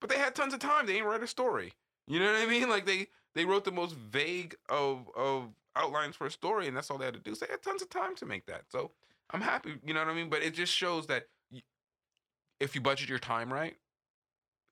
But 0.00 0.10
they 0.10 0.18
had 0.18 0.34
tons 0.34 0.54
of 0.54 0.60
time. 0.60 0.86
They 0.86 0.96
ain't 0.96 1.06
write 1.06 1.22
a 1.22 1.26
story. 1.26 1.72
You 2.06 2.20
know 2.20 2.32
what 2.32 2.42
I 2.42 2.46
mean? 2.46 2.68
Like 2.68 2.86
they 2.86 3.08
they 3.34 3.44
wrote 3.44 3.64
the 3.64 3.72
most 3.72 3.94
vague 3.94 4.56
of 4.68 5.08
of 5.16 5.50
outlines 5.74 6.16
for 6.16 6.26
a 6.26 6.30
story, 6.30 6.68
and 6.68 6.76
that's 6.76 6.90
all 6.90 6.98
they 6.98 7.04
had 7.04 7.14
to 7.14 7.20
do. 7.20 7.34
So 7.34 7.46
they 7.46 7.52
had 7.52 7.62
tons 7.62 7.82
of 7.82 7.90
time 7.90 8.14
to 8.16 8.26
make 8.26 8.46
that. 8.46 8.62
So 8.70 8.92
I'm 9.30 9.40
happy. 9.40 9.74
You 9.84 9.94
know 9.94 10.00
what 10.00 10.08
I 10.08 10.14
mean? 10.14 10.30
But 10.30 10.42
it 10.42 10.54
just 10.54 10.72
shows 10.72 11.06
that 11.06 11.26
if 12.60 12.74
you 12.74 12.80
budget 12.80 13.08
your 13.08 13.18
time 13.18 13.52
right 13.52 13.76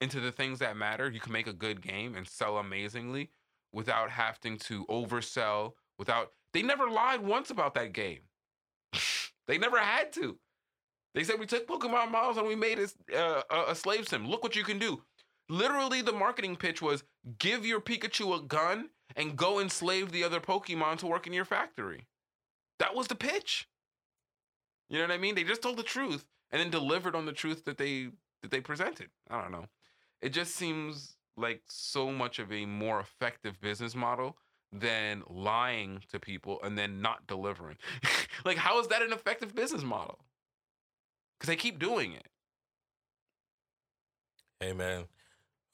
into 0.04 0.20
the 0.20 0.30
things 0.30 0.58
that 0.60 0.76
matter, 0.76 1.10
you 1.10 1.18
can 1.18 1.32
make 1.32 1.46
a 1.46 1.52
good 1.52 1.80
game 1.80 2.14
and 2.14 2.28
sell 2.28 2.58
amazingly 2.58 3.30
without 3.72 4.10
having 4.10 4.58
to 4.58 4.84
oversell. 4.86 5.72
Without 5.98 6.32
they 6.52 6.62
never 6.62 6.88
lied 6.88 7.20
once 7.20 7.50
about 7.50 7.74
that 7.74 7.92
game. 7.92 8.20
they 9.48 9.58
never 9.58 9.78
had 9.78 10.12
to. 10.12 10.38
They 11.14 11.24
said 11.24 11.40
we 11.40 11.46
took 11.46 11.66
Pokemon 11.66 12.10
models 12.10 12.36
and 12.36 12.46
we 12.46 12.54
made 12.54 12.78
a, 12.78 13.18
uh, 13.18 13.42
a, 13.50 13.70
a 13.70 13.74
slave 13.74 14.06
sim. 14.06 14.28
Look 14.28 14.42
what 14.42 14.56
you 14.56 14.62
can 14.62 14.78
do. 14.78 15.02
Literally, 15.48 16.02
the 16.02 16.12
marketing 16.12 16.56
pitch 16.56 16.82
was 16.82 17.02
give 17.38 17.64
your 17.64 17.80
Pikachu 17.80 18.38
a 18.38 18.42
gun 18.42 18.90
and 19.16 19.36
go 19.36 19.60
enslave 19.60 20.12
the 20.12 20.24
other 20.24 20.40
Pokemon 20.40 20.98
to 20.98 21.06
work 21.06 21.26
in 21.26 21.32
your 21.32 21.44
factory. 21.44 22.06
That 22.78 22.94
was 22.94 23.06
the 23.06 23.14
pitch. 23.14 23.68
You 24.90 24.98
know 24.98 25.04
what 25.04 25.14
I 25.14 25.18
mean? 25.18 25.34
They 25.34 25.44
just 25.44 25.62
told 25.62 25.78
the 25.78 25.82
truth 25.82 26.24
and 26.50 26.60
then 26.60 26.70
delivered 26.70 27.14
on 27.14 27.26
the 27.26 27.32
truth 27.32 27.64
that 27.64 27.78
they 27.78 28.10
that 28.42 28.50
they 28.50 28.60
presented. 28.60 29.08
I 29.30 29.40
don't 29.40 29.52
know. 29.52 29.66
It 30.24 30.32
just 30.32 30.54
seems 30.54 31.16
like 31.36 31.60
so 31.68 32.10
much 32.10 32.38
of 32.38 32.50
a 32.50 32.64
more 32.64 32.98
effective 32.98 33.60
business 33.60 33.94
model 33.94 34.38
than 34.72 35.22
lying 35.28 36.00
to 36.12 36.18
people 36.18 36.60
and 36.64 36.78
then 36.78 37.02
not 37.02 37.26
delivering. 37.26 37.76
like, 38.46 38.56
how 38.56 38.80
is 38.80 38.88
that 38.88 39.02
an 39.02 39.12
effective 39.12 39.54
business 39.54 39.82
model? 39.82 40.18
Because 41.38 41.48
they 41.48 41.56
keep 41.56 41.78
doing 41.78 42.14
it. 42.14 42.26
Hey 44.60 44.72
man, 44.72 45.04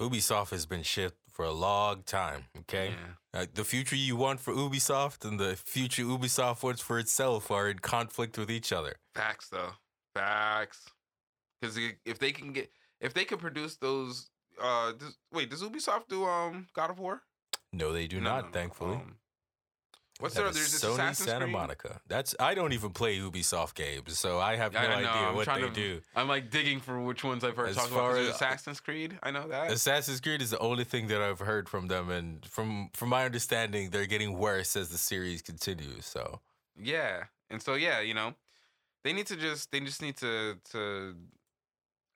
Ubisoft 0.03 0.51
has 0.51 0.67
been 0.67 0.83
shit 0.83 1.13
for 1.31 1.45
a 1.45 1.53
long 1.53 2.03
time. 2.03 2.47
Okay, 2.59 2.89
Yeah. 3.33 3.43
Uh, 3.43 3.47
the 3.55 3.63
future 3.63 3.95
you 3.95 4.17
want 4.17 4.41
for 4.41 4.53
Ubisoft 4.53 5.25
and 5.25 5.39
the 5.39 5.55
future 5.55 6.03
Ubisoft 6.03 6.65
wants 6.65 6.81
for 6.81 6.99
itself 6.99 7.53
are 7.53 7.69
in 7.71 7.79
conflict 7.79 8.37
with 8.37 8.51
each 8.51 8.73
other. 8.73 8.97
Facts 9.15 9.49
though. 9.49 9.75
Facts. 10.13 10.91
Because 11.61 11.79
if 12.05 12.19
they 12.19 12.33
can 12.33 12.53
get, 12.53 12.73
if 13.01 13.15
they 13.15 13.25
can 13.25 13.39
produce 13.39 13.77
those, 13.77 14.29
uh, 14.61 14.93
does, 14.93 15.17
wait, 15.33 15.51
does 15.51 15.63
Ubisoft 15.63 16.09
do 16.09 16.25
um 16.27 16.67
God 16.75 16.91
of 16.91 16.99
War? 16.99 17.23
No, 17.73 17.93
they 17.93 18.07
do 18.07 18.21
No, 18.21 18.31
not. 18.31 18.41
no, 18.41 18.47
no, 18.49 18.53
Thankfully, 18.53 18.95
um, 18.97 19.17
what's 20.19 20.35
That 20.35 20.43
there? 20.43 20.53
There's 20.53 20.73
this 20.73 20.83
Sony 20.85 20.95
Assassin's 20.95 21.29
Santa 21.29 21.45
Creed? 21.45 21.53
Monica. 21.53 22.01
That's 22.09 22.35
I 22.41 22.55
don't 22.55 22.73
even 22.73 22.91
play 22.91 23.19
Ubisoft 23.19 23.75
games, 23.75 24.19
so 24.19 24.39
I 24.41 24.57
have 24.57 24.73
no 24.73 24.81
I- 24.81 24.95
idea 24.97 25.09
I'm 25.11 25.35
what 25.37 25.47
they 25.47 25.61
to- 25.61 25.71
do. 25.71 26.01
I'm 26.17 26.29
like 26.29 26.51
digging 26.51 26.81
for 26.81 27.01
which 27.01 27.23
ones 27.25 27.45
I've 27.45 27.57
heard 27.57 27.69
As 27.71 27.77
talk 27.77 27.91
about. 27.91 28.17
as- 28.19 28.35
Assassin's 28.35 28.81
Creed, 28.81 29.19
I 29.23 29.31
know 29.31 29.47
that. 29.49 29.71
Assassin's 29.71 30.21
Creed 30.21 30.43
is 30.43 30.51
the 30.51 30.59
only 30.59 30.85
thing 30.85 31.07
that 31.09 31.23
I've 31.23 31.39
heard 31.41 31.69
from 31.69 31.87
them, 31.89 32.11
and 32.11 32.45
from 32.47 32.91
from 32.93 33.09
my 33.09 33.25
understanding, 33.25 33.91
they're 33.91 34.07
getting 34.07 34.37
worse 34.37 34.77
as 34.77 34.89
the 34.91 34.99
series 34.99 35.43
continues. 35.43 36.07
So 36.07 36.41
Yeah, 36.77 37.25
and 37.51 37.63
so 37.63 37.75
yeah, 37.75 38.01
you 38.01 38.15
know, 38.15 38.35
they 39.05 39.13
need 39.13 39.27
to 39.29 39.37
just 39.37 39.71
they 39.71 39.81
just 39.81 40.03
need 40.03 40.17
to 40.19 40.59
to 40.73 41.15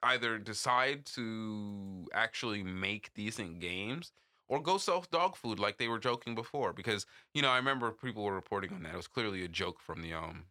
either 0.05 0.39
decide 0.39 1.07
to 1.07 2.07
actually 2.13 2.63
make 2.63 3.13
decent 3.15 3.61
games 3.61 4.13
or 4.49 4.61
go 4.61 4.79
sell 4.79 5.05
dog 5.11 5.37
food 5.37 5.59
like 5.59 5.79
they 5.79 5.89
were 5.89 5.99
joking 5.99 6.35
before 6.35 6.73
because 6.73 7.07
you 7.33 7.43
know 7.43 7.49
I 7.49 7.57
remember 7.57 7.91
people 7.91 8.25
were 8.25 8.35
reporting 8.35 8.73
on 8.73 8.83
that. 8.83 8.95
It 8.95 8.97
was 8.97 9.09
clearly 9.09 9.45
a 9.45 9.49
joke 9.49 9.81
from 9.81 10.03
the 10.03 10.13
um 10.13 10.45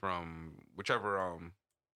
from 0.00 0.52
whichever 0.74 1.20
um 1.20 1.52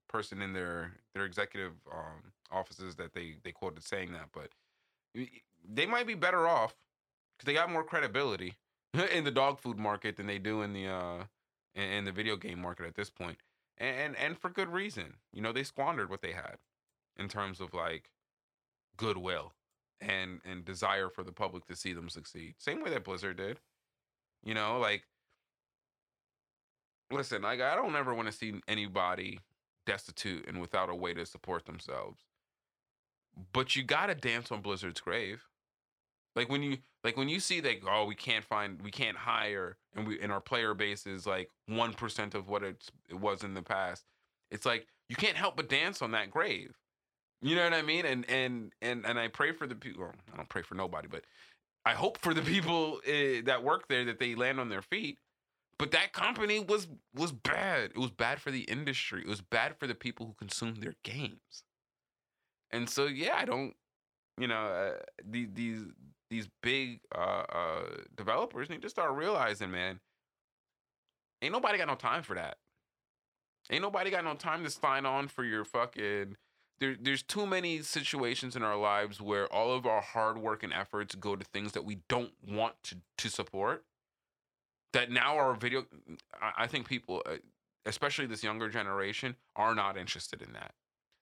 person 0.09 0.43
in 0.43 0.53
their 0.53 0.93
their 1.15 1.25
executive 1.25 1.73
um 1.93 2.33
offices 2.51 2.95
that 2.97 3.15
they 3.15 3.37
they 3.43 3.53
quoted 3.53 3.83
saying 3.83 4.13
that 4.13 4.29
but 4.33 4.51
they 5.69 5.87
might 5.87 6.07
be 6.07 6.15
better 6.15 6.47
off 6.47 6.75
because 7.37 7.47
they 7.47 7.55
got 7.55 7.71
more 7.71 7.83
credibility 7.83 8.55
in 9.13 9.25
the 9.25 9.31
dog 9.31 9.59
food 9.59 9.79
market 9.79 10.17
than 10.17 10.27
they 10.27 10.39
do 10.39 10.63
in 10.63 10.73
the 10.73 10.87
uh 10.87 11.25
in 11.75 12.05
the 12.05 12.13
video 12.13 12.37
game 12.37 12.61
market 12.61 12.87
at 12.87 12.95
this 12.95 13.11
point 13.11 13.39
and, 13.79 13.97
and 13.97 14.17
and 14.17 14.39
for 14.39 14.51
good 14.51 14.69
reason. 14.69 15.15
You 15.33 15.43
know 15.43 15.53
they 15.53 15.65
squandered 15.65 16.11
what 16.11 16.23
they 16.23 16.33
had 16.33 16.57
in 17.17 17.29
terms 17.29 17.61
of 17.61 17.75
like 17.75 18.11
goodwill 18.97 19.53
and 20.01 20.41
and 20.45 20.65
desire 20.65 21.09
for 21.09 21.23
the 21.23 21.33
public 21.33 21.67
to 21.67 21.77
see 21.77 21.93
them 21.93 22.09
succeed. 22.09 22.55
Same 22.59 22.83
way 22.83 22.91
that 22.91 23.05
blizzard 23.05 23.37
did. 23.37 23.61
You 24.43 24.55
know 24.55 24.79
like 24.79 25.05
listen 27.11 27.43
like 27.43 27.61
i 27.61 27.77
don't 27.77 27.95
ever 27.95 28.15
want 28.15 28.27
to 28.27 28.33
see 28.33 28.61
anybody 28.67 29.39
destitute 29.87 30.49
and 30.49 30.61
without 30.61 30.89
a 30.89 30.95
way 30.95 31.13
to 31.15 31.27
support 31.27 31.67
themselves. 31.67 32.21
But 33.53 33.77
you 33.77 33.83
gotta 33.83 34.15
dance 34.15 34.51
on 34.51 34.61
blizzard's 34.61 35.01
grave 35.01 35.43
like 36.37 36.49
when 36.49 36.63
you 36.63 36.79
like 37.03 37.17
when 37.17 37.29
you 37.29 37.41
see 37.41 37.61
that 37.61 37.77
oh 37.89 38.05
we 38.07 38.15
can't 38.15 38.45
find 38.45 38.81
we 38.83 38.91
can't 38.91 39.17
hire 39.17 39.77
and 39.95 40.07
we 40.07 40.21
and 40.21 40.33
our 40.33 40.41
player 40.41 40.75
base 40.75 41.07
is 41.07 41.27
like 41.27 41.51
one 41.67 41.93
percent 41.93 42.35
of 42.35 42.49
what 42.49 42.63
it 42.63 42.91
was 43.13 43.45
in 43.45 43.55
the 43.55 43.63
past. 43.63 44.05
It's 44.51 44.67
like 44.67 44.87
you 45.09 45.17
can't 45.17 45.37
help 45.37 45.57
but 45.57 45.69
dance 45.69 46.03
on 46.03 46.13
that 46.13 46.31
grave. 46.31 46.75
You 47.43 47.57
know 47.57 47.65
what 47.65 47.75
I 47.75 47.83
mean? 47.83 48.07
And 48.07 48.29
and 48.29 48.73
and 48.81 49.05
and 49.07 49.19
I 49.19 49.29
pray 49.29 49.53
for 49.53 49.67
the 49.67 49.75
people. 49.75 50.03
Well, 50.03 50.15
I 50.33 50.37
don't 50.37 50.49
pray 50.49 50.63
for 50.63 50.75
nobody, 50.75 51.09
but 51.09 51.25
I 51.85 51.93
hope 51.93 52.19
for 52.19 52.35
the 52.35 52.43
people 52.55 53.01
uh, 53.07 53.43
that 53.45 53.63
work 53.63 53.89
there 53.89 54.05
that 54.07 54.19
they 54.19 54.35
land 54.35 54.59
on 54.59 54.69
their 54.69 54.83
feet. 54.83 55.19
But 55.79 55.91
that 55.91 56.13
company 56.13 56.61
was 56.61 56.89
was 57.15 57.33
bad. 57.33 57.91
It 57.91 57.99
was 57.99 58.11
bad 58.11 58.41
for 58.41 58.51
the 58.51 58.63
industry. 58.63 59.23
It 59.23 59.29
was 59.29 59.41
bad 59.41 59.77
for 59.79 59.87
the 59.87 59.95
people 59.95 60.27
who 60.27 60.35
consume 60.35 60.77
their 60.77 60.95
games. 61.03 61.65
And 62.71 62.89
so 62.89 63.07
yeah, 63.07 63.37
I 63.37 63.45
don't. 63.45 63.75
You 64.37 64.49
know, 64.49 64.67
uh, 64.67 64.95
the, 65.25 65.47
these 65.53 65.85
these 66.35 66.49
big 66.63 67.01
uh, 67.15 67.45
uh, 67.49 67.83
developers 68.17 68.69
need 68.69 68.83
to 68.83 68.91
start 68.91 69.15
realizing, 69.15 69.71
man, 69.71 70.01
ain't 71.41 71.53
nobody 71.53 71.79
got 71.79 71.87
no 71.87 71.95
time 71.95 72.25
for 72.25 72.35
that. 72.35 72.57
Ain't 73.71 73.83
nobody 73.83 74.11
got 74.11 74.25
no 74.25 74.35
time 74.35 74.65
to 74.65 74.71
sign 74.71 75.07
on 75.07 75.29
for 75.29 75.45
your 75.45 75.65
fucking. 75.65 76.37
There, 76.81 76.97
there's 77.01 77.23
too 77.23 77.47
many 77.47 77.83
situations 77.83 78.57
in 78.57 78.65
our 78.65 78.77
lives 78.77 79.21
where 79.21 79.47
all 79.53 79.73
of 79.73 79.87
our 79.87 80.01
hard 80.01 80.39
work 80.39 80.65
and 80.65 80.73
efforts 80.73 81.15
go 81.15 81.37
to 81.37 81.45
things 81.45 81.71
that 81.73 81.85
we 81.85 81.99
don't 82.09 82.33
want 82.47 82.75
to, 82.85 82.97
to 83.19 83.31
support. 83.31 83.85
That 84.93 85.13
now 85.13 85.37
our 85.37 85.55
video, 85.55 85.87
I, 86.43 86.65
I 86.65 86.67
think 86.67 86.89
people, 86.89 87.23
uh, 87.27 87.37
especially 87.87 88.27
this 88.27 88.43
younger 88.43 88.69
generation, 88.69 89.37
are 89.55 89.75
not 89.75 89.97
interested 89.97 90.43
in 90.43 90.53
that. 90.55 90.73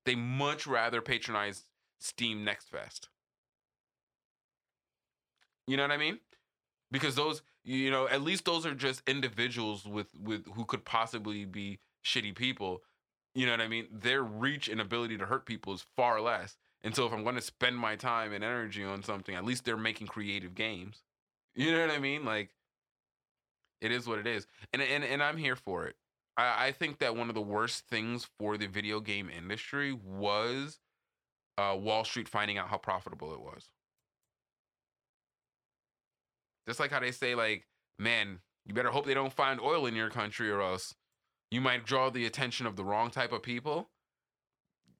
They 0.06 0.14
much 0.14 0.66
rather 0.66 1.02
patronize 1.02 1.66
Steam 2.00 2.44
Next 2.44 2.70
Fest. 2.70 3.10
You 5.66 5.76
know 5.76 5.84
what 5.84 5.92
I 5.92 5.96
mean? 5.96 6.18
Because 6.90 7.14
those, 7.14 7.42
you 7.64 7.90
know, 7.90 8.08
at 8.08 8.22
least 8.22 8.44
those 8.44 8.66
are 8.66 8.74
just 8.74 9.02
individuals 9.08 9.86
with 9.86 10.08
with 10.18 10.46
who 10.54 10.64
could 10.64 10.84
possibly 10.84 11.44
be 11.44 11.80
shitty 12.04 12.34
people. 12.34 12.82
You 13.34 13.46
know 13.46 13.52
what 13.52 13.60
I 13.62 13.68
mean? 13.68 13.88
Their 13.92 14.22
reach 14.22 14.68
and 14.68 14.80
ability 14.80 15.18
to 15.18 15.26
hurt 15.26 15.46
people 15.46 15.72
is 15.74 15.86
far 15.96 16.20
less. 16.20 16.56
And 16.82 16.94
so 16.94 17.06
if 17.06 17.12
I'm 17.12 17.22
going 17.22 17.36
to 17.36 17.40
spend 17.40 17.78
my 17.78 17.96
time 17.96 18.32
and 18.32 18.44
energy 18.44 18.84
on 18.84 19.02
something, 19.02 19.34
at 19.34 19.44
least 19.44 19.64
they're 19.64 19.76
making 19.76 20.08
creative 20.08 20.54
games. 20.54 21.02
You 21.54 21.72
know 21.72 21.80
what 21.80 21.90
I 21.90 21.98
mean? 21.98 22.24
Like 22.24 22.50
It 23.80 23.90
is 23.90 24.06
what 24.06 24.18
it 24.18 24.26
is, 24.26 24.46
and 24.72 24.80
and 24.80 25.02
and 25.04 25.22
I'm 25.22 25.36
here 25.36 25.56
for 25.56 25.86
it. 25.86 25.96
I, 26.36 26.66
I 26.68 26.72
think 26.72 26.98
that 26.98 27.16
one 27.16 27.28
of 27.28 27.34
the 27.34 27.42
worst 27.42 27.86
things 27.88 28.28
for 28.38 28.56
the 28.56 28.66
video 28.66 29.00
game 29.00 29.28
industry 29.28 29.92
was 29.92 30.78
uh, 31.58 31.76
Wall 31.78 32.04
Street 32.04 32.28
finding 32.28 32.58
out 32.58 32.68
how 32.68 32.78
profitable 32.78 33.34
it 33.34 33.40
was. 33.40 33.70
Just 36.66 36.80
like 36.80 36.90
how 36.90 37.00
they 37.00 37.10
say, 37.10 37.34
like, 37.34 37.66
man, 37.98 38.38
you 38.64 38.74
better 38.74 38.90
hope 38.90 39.06
they 39.06 39.14
don't 39.14 39.32
find 39.32 39.60
oil 39.60 39.86
in 39.86 39.96
your 39.96 40.10
country, 40.10 40.50
or 40.50 40.60
else 40.60 40.94
you 41.50 41.60
might 41.60 41.84
draw 41.84 42.10
the 42.10 42.26
attention 42.26 42.66
of 42.66 42.76
the 42.76 42.84
wrong 42.84 43.10
type 43.10 43.32
of 43.32 43.42
people. 43.42 43.90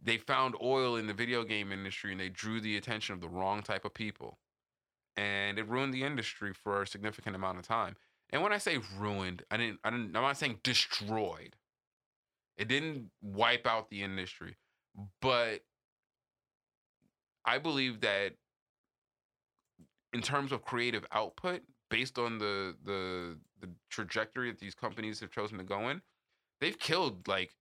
They 0.03 0.17
found 0.17 0.57
oil 0.61 0.97
in 0.97 1.07
the 1.07 1.15
video 1.15 1.45
game 1.45 1.71
industry, 1.71 2.11
and 2.11 2.21
they 2.21 2.29
drew 2.29 2.61
the 2.61 2.77
attention 2.77 3.15
of 3.15 3.21
the 3.21 3.29
wrong 3.29 3.63
type 3.63 3.85
of 3.85 3.95
people, 3.95 4.39
and 5.17 5.59
it 5.59 5.69
ruined 5.69 5.95
the 5.95 6.03
industry 6.03 6.53
for 6.53 6.83
a 6.83 6.87
significant 6.87 7.37
amount 7.37 7.59
of 7.59 7.67
time. 7.67 7.97
And 8.31 8.43
when 8.43 8.53
I 8.53 8.59
say 8.59 8.79
ruined, 8.99 9.45
I 9.51 9.57
didn't, 9.59 9.79
I 9.85 9.91
didn't, 9.91 10.17
I'm 10.17 10.23
not 10.23 10.37
saying 10.39 10.59
destroyed. 10.65 11.55
It 12.57 12.67
didn't 12.69 13.11
wipe 13.23 13.67
out 13.67 13.91
the 13.91 14.03
industry, 14.03 14.57
but 15.21 15.61
I 17.45 17.59
believe 17.59 18.01
that 18.01 18.33
in 20.13 20.21
terms 20.23 20.53
of 20.53 20.63
creative 20.65 21.05
output, 21.13 21.63
based 21.91 22.19
on 22.19 22.39
the 22.39 22.77
the 22.85 23.39
the 23.61 23.69
trajectory 23.91 24.51
that 24.51 24.59
these 24.61 24.75
companies 24.75 25.21
have 25.21 25.31
chosen 25.31 25.59
to 25.59 25.65
go 25.65 25.89
in, 25.89 26.03
they've 26.61 26.79
killed 26.79 27.29
like 27.29 27.55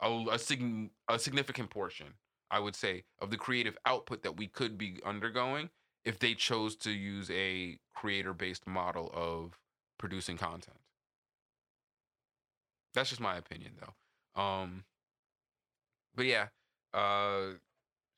a 0.00 0.26
a, 0.32 0.38
sig- 0.38 0.90
a 1.08 1.18
significant 1.18 1.70
portion, 1.70 2.14
I 2.50 2.60
would 2.60 2.76
say, 2.76 3.04
of 3.20 3.30
the 3.30 3.36
creative 3.36 3.76
output 3.86 4.22
that 4.22 4.36
we 4.36 4.46
could 4.48 4.78
be 4.78 4.98
undergoing 5.04 5.70
if 6.04 6.18
they 6.18 6.34
chose 6.34 6.76
to 6.76 6.90
use 6.90 7.30
a 7.30 7.78
creator 7.94 8.34
based 8.34 8.66
model 8.66 9.10
of 9.14 9.58
producing 9.98 10.36
content. 10.36 10.78
That's 12.94 13.10
just 13.10 13.20
my 13.20 13.36
opinion 13.36 13.72
though. 13.80 14.40
Um 14.40 14.84
but 16.14 16.26
yeah, 16.26 16.48
uh 16.92 17.54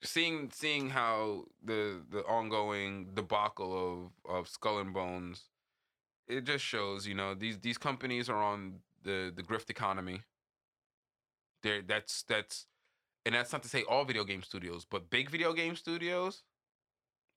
seeing 0.06 0.50
seeing 0.52 0.90
how 0.90 1.44
the 1.64 2.02
the 2.10 2.22
ongoing 2.26 3.10
debacle 3.14 3.72
of 4.26 4.32
of 4.38 4.48
Skull 4.48 4.78
and 4.78 4.94
Bones 4.94 5.48
it 6.28 6.44
just 6.44 6.64
shows, 6.64 7.06
you 7.06 7.14
know, 7.14 7.34
these 7.34 7.58
these 7.60 7.78
companies 7.78 8.28
are 8.28 8.42
on 8.42 8.80
the 9.04 9.32
the 9.34 9.42
grift 9.42 9.70
economy. 9.70 10.22
There 11.62 11.82
that's 11.82 12.22
that's 12.24 12.66
and 13.24 13.34
that's 13.34 13.52
not 13.52 13.62
to 13.62 13.68
say 13.68 13.84
all 13.84 14.04
video 14.04 14.24
game 14.24 14.42
studios, 14.42 14.86
but 14.88 15.10
big 15.10 15.30
video 15.30 15.52
game 15.52 15.76
studios, 15.76 16.42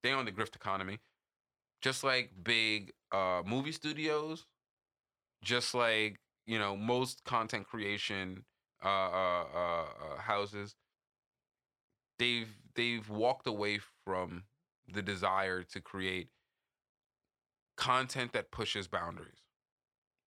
they 0.04 0.12
on 0.12 0.26
the 0.26 0.32
grift 0.32 0.56
economy. 0.56 1.00
Just 1.82 2.04
like 2.04 2.32
big 2.44 2.94
uh 3.12 3.42
movie 3.46 3.72
studios, 3.72 4.46
just 5.44 5.74
like, 5.76 6.20
you 6.48 6.60
know, 6.60 6.76
most 6.76 7.24
content 7.26 7.68
creation 7.68 8.44
uh 8.84 8.88
uh, 8.88 9.46
uh, 9.54 9.86
uh 9.86 10.18
houses 10.20 10.76
they've 12.20 12.54
they've 12.76 13.10
walked 13.10 13.48
away 13.48 13.80
from 14.06 14.44
the 14.92 15.02
desire 15.02 15.64
to 15.64 15.80
create 15.80 16.30
content 17.78 18.34
that 18.34 18.52
pushes 18.52 18.88
boundaries 18.88 19.44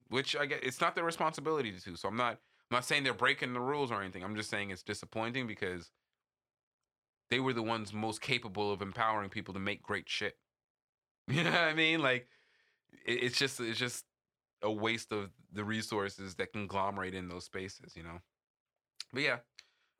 which 0.09 0.35
i 0.37 0.47
get 0.47 0.65
it's 0.65 0.81
not 0.81 0.95
their 0.95 1.05
responsibility 1.05 1.73
to 1.73 1.97
so 1.97 2.09
i'm 2.09 2.17
not 2.17 2.33
i'm 2.33 2.77
not 2.77 2.85
saying 2.85 3.05
they're 3.05 3.13
breaking 3.13 3.53
the 3.53 3.61
rules 3.61 3.91
or 3.91 4.01
anything 4.01 4.25
i'm 4.25 4.37
just 4.37 4.49
saying 4.49 4.71
it's 4.71 4.83
disappointing 4.83 5.47
because 5.47 5.91
they 7.33 7.41
were 7.41 7.55
the 7.55 7.63
ones 7.63 7.95
most 7.95 8.21
capable 8.21 8.71
of 8.71 8.83
empowering 8.83 9.31
people 9.31 9.55
to 9.55 9.61
make 9.61 9.83
great 9.83 10.09
shit. 10.09 10.35
You 11.29 11.45
know 11.45 11.51
what 11.51 11.61
i 11.61 11.73
mean? 11.73 12.03
Like 12.03 12.27
it, 13.07 13.23
it's 13.23 13.39
just 13.39 13.59
it's 13.59 13.79
just 13.79 14.05
a 14.61 14.71
waste 14.71 15.13
of 15.13 15.31
the 15.53 15.65
resources 15.65 16.35
that 16.35 16.53
conglomerate 16.53 17.15
in 17.15 17.29
those 17.29 17.45
spaces 17.45 17.95
you 17.97 18.03
know? 18.03 18.19
But 19.15 19.23
yeah 19.23 19.37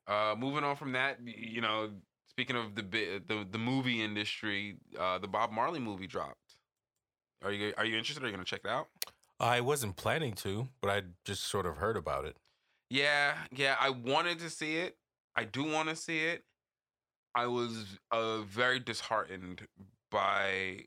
uh, 0.05 0.35
moving 0.37 0.63
on 0.63 0.75
from 0.75 0.91
that, 0.91 1.17
you 1.23 1.61
know, 1.61 1.89
speaking 2.33 2.55
of 2.55 2.75
the 2.75 2.81
the 2.81 3.47
the 3.49 3.57
movie 3.57 4.03
industry, 4.03 4.77
uh, 4.99 5.19
the 5.19 5.27
Bob 5.27 5.51
Marley 5.51 5.79
movie 5.79 6.07
dropped. 6.07 6.57
Are 7.43 7.51
you 7.51 7.73
are 7.77 7.85
you 7.85 7.97
interested? 7.97 8.23
Are 8.23 8.27
you 8.27 8.33
gonna 8.33 8.43
check 8.43 8.61
it 8.63 8.69
out? 8.69 8.87
I 9.39 9.61
wasn't 9.61 9.97
planning 9.97 10.33
to, 10.35 10.69
but 10.81 10.89
I 10.89 11.03
just 11.25 11.43
sort 11.43 11.65
of 11.65 11.77
heard 11.77 11.97
about 11.97 12.25
it. 12.25 12.37
Yeah, 12.89 13.35
yeah. 13.51 13.75
I 13.79 13.89
wanted 13.89 14.39
to 14.39 14.49
see 14.49 14.77
it. 14.77 14.97
I 15.35 15.43
do 15.43 15.63
want 15.63 15.89
to 15.89 15.95
see 15.95 16.19
it. 16.25 16.43
I 17.35 17.47
was 17.47 17.97
uh, 18.11 18.41
very 18.41 18.79
disheartened 18.79 19.67
by 20.11 20.85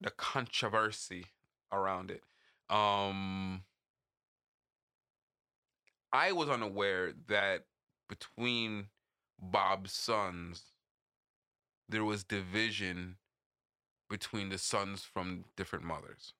the 0.00 0.10
controversy 0.10 1.26
around 1.72 2.10
it. 2.10 2.22
Um, 2.68 3.62
I 6.12 6.32
was 6.32 6.48
unaware 6.48 7.12
that 7.28 7.64
between 8.08 8.86
Bob's 9.40 9.92
sons, 9.92 10.73
there 11.88 12.04
was 12.04 12.24
division 12.24 13.16
between 14.08 14.48
the 14.48 14.58
sons 14.58 15.02
from 15.02 15.44
different 15.56 15.84
mothers. 15.84 16.34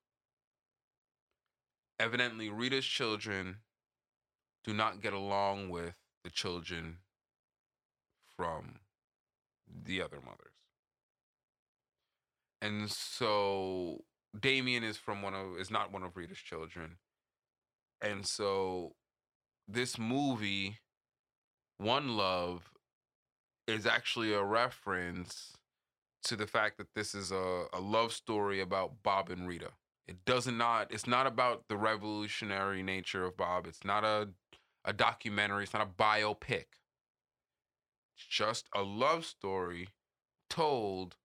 Evidently, 1.99 2.49
Rita's 2.49 2.85
children 2.85 3.57
do 4.63 4.73
not 4.73 5.01
get 5.01 5.13
along 5.13 5.69
with 5.69 5.95
the 6.23 6.29
children 6.29 6.97
from 8.35 8.79
the 9.67 10.01
other 10.01 10.17
mothers. 10.17 10.53
And 12.61 12.89
so 12.89 14.03
Damian 14.37 14.83
is 14.83 14.97
from 14.97 15.21
one 15.21 15.33
of 15.33 15.57
is 15.59 15.69
not 15.69 15.91
one 15.91 16.03
of 16.03 16.17
Rita's 16.17 16.39
children. 16.39 16.97
And 18.01 18.25
so 18.27 18.95
this 19.67 19.97
movie 19.97 20.79
one 21.77 22.15
Love 22.15 22.71
is 23.67 23.85
actually 23.85 24.33
a 24.33 24.43
reference 24.43 25.53
to 26.23 26.35
the 26.35 26.47
fact 26.47 26.77
that 26.77 26.93
this 26.95 27.13
is 27.13 27.31
a, 27.31 27.65
a 27.73 27.79
love 27.79 28.11
story 28.11 28.59
about 28.59 29.03
Bob 29.03 29.29
and 29.29 29.47
Rita. 29.47 29.69
It 30.07 30.23
does 30.25 30.47
not 30.47 30.91
it's 30.91 31.07
not 31.07 31.27
about 31.27 31.67
the 31.67 31.77
revolutionary 31.77 32.83
nature 32.83 33.25
of 33.25 33.37
Bob. 33.37 33.65
It's 33.67 33.83
not 33.83 34.03
a 34.03 34.29
a 34.83 34.93
documentary, 34.93 35.63
it's 35.63 35.73
not 35.73 35.81
a 35.87 36.03
biopic. 36.03 36.65
It's 38.15 38.25
just 38.29 38.67
a 38.75 38.81
love 38.83 39.25
story 39.25 39.89
told 40.49 41.15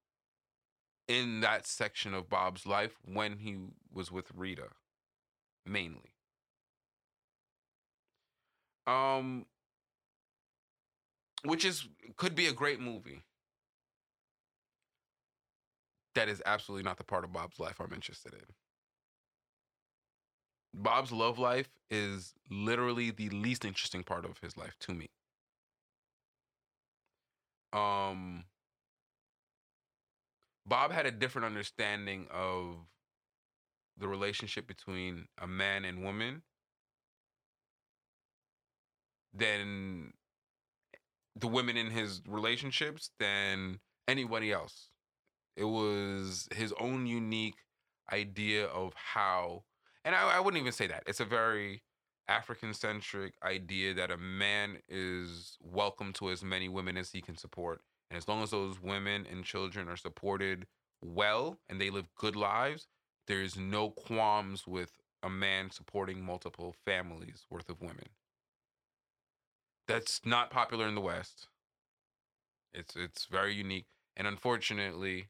in 1.08 1.40
that 1.40 1.66
section 1.66 2.14
of 2.14 2.28
Bob's 2.28 2.66
life 2.66 2.96
when 3.04 3.38
he 3.38 3.56
was 3.92 4.10
with 4.10 4.30
Rita 4.34 4.68
mainly. 5.66 6.14
Um 8.86 9.46
which 11.44 11.64
is 11.64 11.86
could 12.16 12.34
be 12.34 12.46
a 12.46 12.52
great 12.52 12.80
movie. 12.80 13.22
That 16.14 16.28
is 16.28 16.42
absolutely 16.44 16.82
not 16.84 16.98
the 16.98 17.04
part 17.04 17.24
of 17.24 17.32
Bob's 17.32 17.58
life 17.58 17.80
I'm 17.80 17.92
interested 17.92 18.34
in. 18.34 18.44
Bob's 20.74 21.12
love 21.12 21.38
life 21.38 21.68
is 21.90 22.34
literally 22.50 23.10
the 23.10 23.28
least 23.30 23.64
interesting 23.64 24.02
part 24.04 24.24
of 24.24 24.38
his 24.38 24.56
life 24.56 24.76
to 24.80 24.94
me. 24.94 25.08
Um 27.72 28.44
Bob 30.66 30.92
had 30.92 31.06
a 31.06 31.10
different 31.10 31.46
understanding 31.46 32.28
of 32.30 32.76
the 33.96 34.08
relationship 34.08 34.66
between 34.66 35.26
a 35.38 35.46
man 35.46 35.84
and 35.84 36.02
woman 36.02 36.42
than 39.32 40.12
the 41.36 41.46
women 41.46 41.76
in 41.76 41.90
his 41.90 42.22
relationships 42.26 43.10
than 43.18 43.80
anybody 44.08 44.52
else. 44.52 44.88
It 45.56 45.64
was 45.64 46.48
his 46.54 46.72
own 46.80 47.06
unique 47.06 47.56
idea 48.12 48.66
of 48.66 48.92
how, 48.94 49.64
and 50.04 50.14
I, 50.14 50.36
I 50.36 50.40
wouldn't 50.40 50.60
even 50.60 50.72
say 50.72 50.86
that. 50.88 51.04
It's 51.06 51.20
a 51.20 51.24
very 51.24 51.82
African 52.28 52.72
centric 52.74 53.34
idea 53.42 53.94
that 53.94 54.10
a 54.10 54.16
man 54.16 54.78
is 54.88 55.56
welcome 55.60 56.12
to 56.14 56.30
as 56.30 56.42
many 56.42 56.68
women 56.68 56.96
as 56.96 57.10
he 57.10 57.20
can 57.20 57.36
support. 57.36 57.80
And 58.10 58.16
as 58.16 58.28
long 58.28 58.42
as 58.42 58.50
those 58.50 58.80
women 58.80 59.26
and 59.30 59.44
children 59.44 59.88
are 59.88 59.96
supported 59.96 60.66
well 61.02 61.58
and 61.68 61.80
they 61.80 61.90
live 61.90 62.08
good 62.16 62.36
lives, 62.36 62.86
there's 63.26 63.56
no 63.56 63.90
qualms 63.90 64.66
with 64.66 64.92
a 65.22 65.30
man 65.30 65.70
supporting 65.70 66.24
multiple 66.24 66.74
families 66.84 67.46
worth 67.50 67.68
of 67.68 67.80
women 67.80 68.06
that's 69.90 70.20
not 70.24 70.50
popular 70.50 70.86
in 70.86 70.94
the 70.94 71.00
West. 71.00 71.48
It's 72.72 72.94
it's 72.96 73.26
very 73.26 73.54
unique, 73.54 73.86
and 74.16 74.26
unfortunately, 74.26 75.28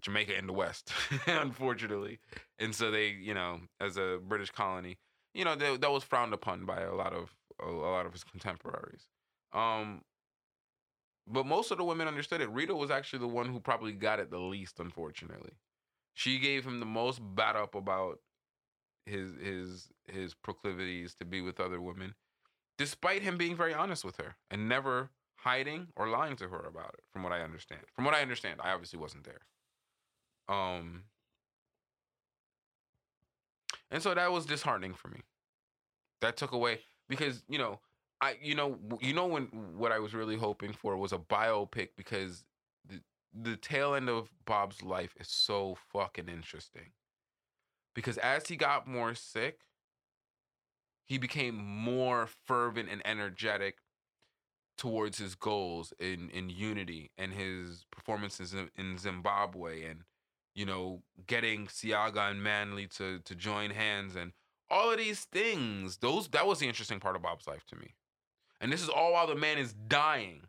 Jamaica 0.00 0.36
in 0.36 0.46
the 0.46 0.52
West, 0.52 0.92
unfortunately, 1.26 2.18
and 2.58 2.74
so 2.74 2.90
they, 2.90 3.08
you 3.08 3.34
know, 3.34 3.60
as 3.80 3.96
a 3.96 4.18
British 4.22 4.50
colony, 4.50 4.98
you 5.34 5.44
know, 5.44 5.54
they, 5.54 5.76
that 5.76 5.90
was 5.90 6.02
frowned 6.02 6.34
upon 6.34 6.64
by 6.64 6.80
a 6.82 6.94
lot 6.94 7.12
of 7.12 7.30
a, 7.62 7.68
a 7.68 7.90
lot 7.90 8.06
of 8.06 8.12
his 8.12 8.24
contemporaries. 8.24 9.08
Um, 9.52 10.02
but 11.28 11.46
most 11.46 11.70
of 11.70 11.78
the 11.78 11.84
women 11.84 12.08
understood 12.08 12.40
it. 12.40 12.50
Rita 12.50 12.74
was 12.74 12.90
actually 12.90 13.20
the 13.20 13.28
one 13.28 13.46
who 13.46 13.60
probably 13.60 13.92
got 13.92 14.20
it 14.20 14.30
the 14.30 14.38
least, 14.38 14.78
unfortunately. 14.78 15.52
She 16.14 16.38
gave 16.38 16.64
him 16.64 16.80
the 16.80 16.86
most 16.86 17.20
bat 17.22 17.56
up 17.56 17.74
about 17.74 18.20
his 19.04 19.32
his 19.40 19.88
his 20.06 20.34
proclivities 20.34 21.14
to 21.16 21.24
be 21.24 21.40
with 21.40 21.60
other 21.60 21.80
women, 21.80 22.14
despite 22.78 23.22
him 23.22 23.36
being 23.36 23.56
very 23.56 23.74
honest 23.74 24.04
with 24.04 24.16
her 24.16 24.36
and 24.50 24.68
never 24.68 25.10
hiding 25.36 25.88
or 25.96 26.08
lying 26.08 26.36
to 26.36 26.48
her 26.48 26.60
about 26.60 26.94
it. 26.94 27.04
From 27.12 27.22
what 27.22 27.32
I 27.32 27.40
understand, 27.40 27.82
from 27.94 28.04
what 28.04 28.14
I 28.14 28.22
understand, 28.22 28.60
I 28.62 28.72
obviously 28.72 28.98
wasn't 28.98 29.24
there. 29.24 29.40
Um, 30.48 31.04
and 33.90 34.02
so 34.02 34.14
that 34.14 34.32
was 34.32 34.46
disheartening 34.46 34.94
for 34.94 35.08
me. 35.08 35.20
That 36.20 36.36
took 36.36 36.52
away 36.52 36.80
because 37.08 37.42
you 37.48 37.58
know 37.58 37.80
I 38.20 38.36
you 38.42 38.54
know 38.54 38.78
you 39.00 39.12
know 39.12 39.26
when 39.26 39.44
what 39.76 39.92
I 39.92 39.98
was 39.98 40.14
really 40.14 40.36
hoping 40.36 40.72
for 40.72 40.96
was 40.96 41.12
a 41.12 41.18
biopic 41.18 41.90
because 41.96 42.44
the 42.88 43.00
the 43.34 43.56
tail 43.56 43.94
end 43.94 44.08
of 44.08 44.30
Bob's 44.46 44.82
life 44.82 45.14
is 45.20 45.28
so 45.28 45.76
fucking 45.92 46.28
interesting. 46.28 46.92
Because 47.94 48.18
as 48.18 48.48
he 48.48 48.56
got 48.56 48.86
more 48.86 49.14
sick, 49.14 49.60
he 51.06 51.18
became 51.18 51.56
more 51.56 52.28
fervent 52.46 52.88
and 52.90 53.00
energetic 53.06 53.78
towards 54.76 55.18
his 55.18 55.34
goals 55.34 55.94
in 55.98 56.28
in 56.30 56.50
unity 56.50 57.10
and 57.16 57.32
his 57.32 57.86
performances 57.90 58.52
in, 58.52 58.68
in 58.76 58.98
Zimbabwe 58.98 59.84
and 59.84 60.00
you 60.54 60.66
know 60.66 61.02
getting 61.26 61.66
Seaga 61.66 62.30
and 62.30 62.42
Manley 62.42 62.86
to 62.88 63.20
to 63.20 63.34
join 63.34 63.70
hands 63.70 64.16
and 64.16 64.32
all 64.68 64.90
of 64.90 64.98
these 64.98 65.24
things. 65.24 65.98
Those 65.98 66.28
that 66.28 66.46
was 66.46 66.58
the 66.58 66.68
interesting 66.68 67.00
part 67.00 67.16
of 67.16 67.22
Bob's 67.22 67.46
life 67.46 67.64
to 67.66 67.76
me. 67.76 67.94
And 68.60 68.72
this 68.72 68.82
is 68.82 68.88
all 68.88 69.12
while 69.12 69.26
the 69.26 69.34
man 69.34 69.58
is 69.58 69.72
dying 69.72 70.42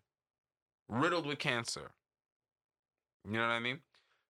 riddled 0.89 1.25
with 1.25 1.39
cancer. 1.39 1.91
You 3.25 3.33
know 3.33 3.41
what 3.41 3.49
I 3.49 3.59
mean? 3.59 3.79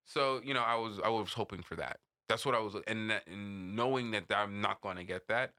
So 0.05 0.41
you 0.43 0.53
know 0.53 0.61
I 0.61 0.75
was 0.75 0.99
I 1.03 1.09
was 1.09 1.33
hoping 1.33 1.63
for 1.63 1.75
that. 1.75 1.99
That's 2.29 2.45
what 2.45 2.55
I 2.55 2.59
was 2.59 2.75
and, 2.87 3.09
that, 3.09 3.25
and 3.25 3.75
knowing 3.75 4.11
that 4.11 4.25
I'm 4.35 4.59
not 4.59 4.81
going 4.81 4.97
to 4.97 5.03
get 5.05 5.27
that 5.29 5.53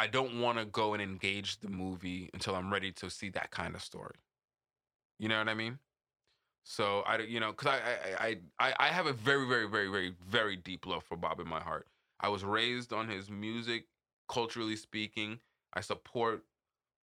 I 0.00 0.06
don't 0.06 0.40
want 0.40 0.56
to 0.56 0.64
go 0.64 0.94
and 0.94 1.02
engage 1.02 1.60
the 1.60 1.68
movie 1.68 2.30
until 2.32 2.54
I'm 2.54 2.72
ready 2.72 2.90
to 2.92 3.10
see 3.10 3.28
that 3.30 3.50
kind 3.50 3.74
of 3.74 3.82
story. 3.82 4.14
You 5.18 5.28
know 5.28 5.36
what 5.36 5.50
I 5.50 5.52
mean? 5.52 5.78
So 6.64 7.00
I, 7.00 7.18
you 7.18 7.38
know, 7.38 7.50
because 7.50 7.74
I, 7.74 8.16
I, 8.18 8.36
I, 8.58 8.74
I 8.78 8.86
have 8.86 9.04
a 9.04 9.12
very, 9.12 9.46
very, 9.46 9.68
very, 9.68 9.88
very, 9.88 10.14
very 10.26 10.56
deep 10.56 10.86
love 10.86 11.04
for 11.04 11.18
Bob 11.18 11.38
in 11.38 11.46
my 11.46 11.60
heart. 11.60 11.86
I 12.18 12.30
was 12.30 12.44
raised 12.44 12.94
on 12.94 13.08
his 13.08 13.28
music, 13.28 13.84
culturally 14.26 14.74
speaking. 14.74 15.38
I 15.74 15.82
support 15.82 16.44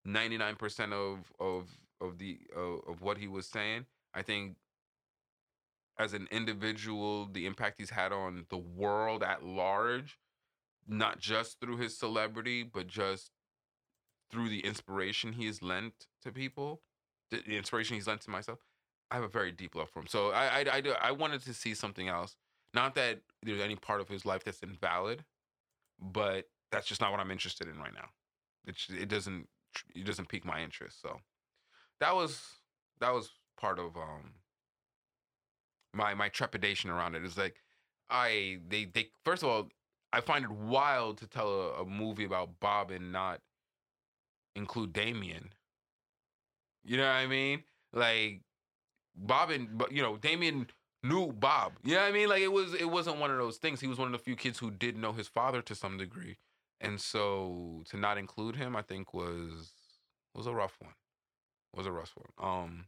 99% 0.04 0.92
of 0.92 1.32
of 1.38 1.68
of 2.00 2.18
the 2.18 2.38
of, 2.56 2.80
of 2.88 3.00
what 3.00 3.16
he 3.16 3.28
was 3.28 3.46
saying. 3.46 3.86
I 4.12 4.22
think 4.22 4.56
as 6.00 6.14
an 6.14 6.26
individual, 6.32 7.28
the 7.32 7.46
impact 7.46 7.76
he's 7.78 7.90
had 7.90 8.12
on 8.12 8.46
the 8.48 8.58
world 8.58 9.22
at 9.22 9.44
large 9.44 10.18
not 10.88 11.18
just 11.20 11.60
through 11.60 11.76
his 11.76 11.96
celebrity, 11.96 12.62
but 12.62 12.86
just 12.86 13.30
through 14.30 14.48
the 14.48 14.60
inspiration 14.60 15.32
he 15.32 15.46
has 15.46 15.62
lent 15.62 16.06
to 16.22 16.32
people, 16.32 16.82
the, 17.30 17.42
inspiration 17.44 17.94
he's 17.94 18.06
lent 18.06 18.20
to 18.22 18.30
myself. 18.30 18.58
I 19.10 19.14
have 19.14 19.24
a 19.24 19.28
very 19.28 19.52
deep 19.52 19.74
love 19.74 19.88
for 19.90 20.00
him. 20.00 20.06
So 20.06 20.30
I, 20.30 20.60
I, 20.60 20.64
I, 20.72 20.82
I 21.02 21.12
wanted 21.12 21.42
to 21.44 21.54
see 21.54 21.74
something 21.74 22.08
else. 22.08 22.36
Not 22.74 22.94
that 22.96 23.20
there's 23.42 23.60
any 23.60 23.76
part 23.76 24.00
of 24.00 24.08
his 24.08 24.26
life 24.26 24.44
that's 24.44 24.60
invalid, 24.60 25.24
but 25.98 26.48
that's 26.70 26.86
just 26.86 27.00
not 27.00 27.10
what 27.10 27.20
I'm 27.20 27.30
interested 27.30 27.68
in 27.68 27.78
right 27.78 27.94
now. 27.94 28.08
It, 28.66 28.76
it 28.90 29.08
doesn't 29.08 29.48
it 29.94 30.04
doesn't 30.04 30.28
pique 30.28 30.44
my 30.44 30.62
interest. 30.62 31.00
So 31.00 31.20
that 32.00 32.14
was 32.14 32.42
that 33.00 33.14
was 33.14 33.30
part 33.58 33.78
of 33.78 33.96
um 33.96 34.32
my 35.94 36.14
my 36.14 36.28
trepidation 36.28 36.90
around 36.90 37.14
it. 37.14 37.24
It's 37.24 37.38
like 37.38 37.62
I 38.10 38.58
they 38.68 38.84
they 38.84 39.08
first 39.24 39.42
of 39.42 39.48
all 39.48 39.68
I 40.12 40.20
find 40.20 40.44
it 40.44 40.50
wild 40.50 41.18
to 41.18 41.26
tell 41.26 41.48
a, 41.48 41.82
a 41.82 41.86
movie 41.86 42.24
about 42.24 42.60
Bob 42.60 42.90
and 42.90 43.12
not 43.12 43.40
include 44.56 44.92
Damian. 44.92 45.50
You 46.84 46.96
know 46.96 47.04
what 47.04 47.12
I 47.12 47.26
mean? 47.26 47.62
Like 47.92 48.42
Bob 49.16 49.50
and 49.50 49.82
you 49.90 50.02
know 50.02 50.16
Damian 50.16 50.68
knew 51.02 51.32
Bob. 51.32 51.74
You 51.84 51.94
know 51.94 52.00
what 52.02 52.08
I 52.08 52.12
mean? 52.12 52.28
Like 52.28 52.42
it 52.42 52.52
was 52.52 52.74
it 52.74 52.90
wasn't 52.90 53.18
one 53.18 53.30
of 53.30 53.38
those 53.38 53.58
things. 53.58 53.80
He 53.80 53.86
was 53.86 53.98
one 53.98 54.06
of 54.06 54.12
the 54.12 54.18
few 54.18 54.36
kids 54.36 54.58
who 54.58 54.70
did 54.70 54.96
know 54.96 55.12
his 55.12 55.28
father 55.28 55.62
to 55.62 55.74
some 55.74 55.98
degree, 55.98 56.38
and 56.80 57.00
so 57.00 57.82
to 57.90 57.96
not 57.96 58.18
include 58.18 58.56
him, 58.56 58.76
I 58.76 58.82
think 58.82 59.12
was 59.14 59.72
was 60.34 60.46
a 60.46 60.54
rough 60.54 60.76
one. 60.80 60.94
Was 61.74 61.86
a 61.86 61.92
rough 61.92 62.14
one. 62.16 62.50
Um, 62.50 62.86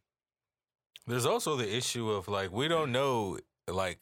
There's 1.06 1.26
also 1.26 1.56
the 1.56 1.76
issue 1.76 2.10
of 2.10 2.28
like 2.28 2.52
we 2.52 2.68
don't 2.68 2.92
know 2.92 3.38
like 3.68 4.00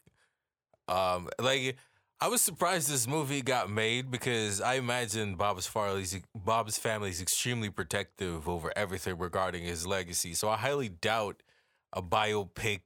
um 0.88 1.28
like 1.40 1.76
I 2.20 2.26
was 2.26 2.42
surprised 2.42 2.90
this 2.90 3.06
movie 3.06 3.42
got 3.42 3.70
made 3.70 4.10
because 4.10 4.60
I 4.60 4.74
imagine 4.74 5.36
Bob's 5.36 5.68
Farley's 5.68 6.20
Bob's 6.34 6.76
family 6.76 7.10
is 7.10 7.22
extremely 7.22 7.70
protective 7.70 8.48
over 8.48 8.72
everything 8.74 9.18
regarding 9.18 9.62
his 9.62 9.86
legacy. 9.86 10.34
So 10.34 10.48
I 10.48 10.56
highly 10.56 10.88
doubt 10.88 11.42
a 11.92 12.02
biopic 12.02 12.80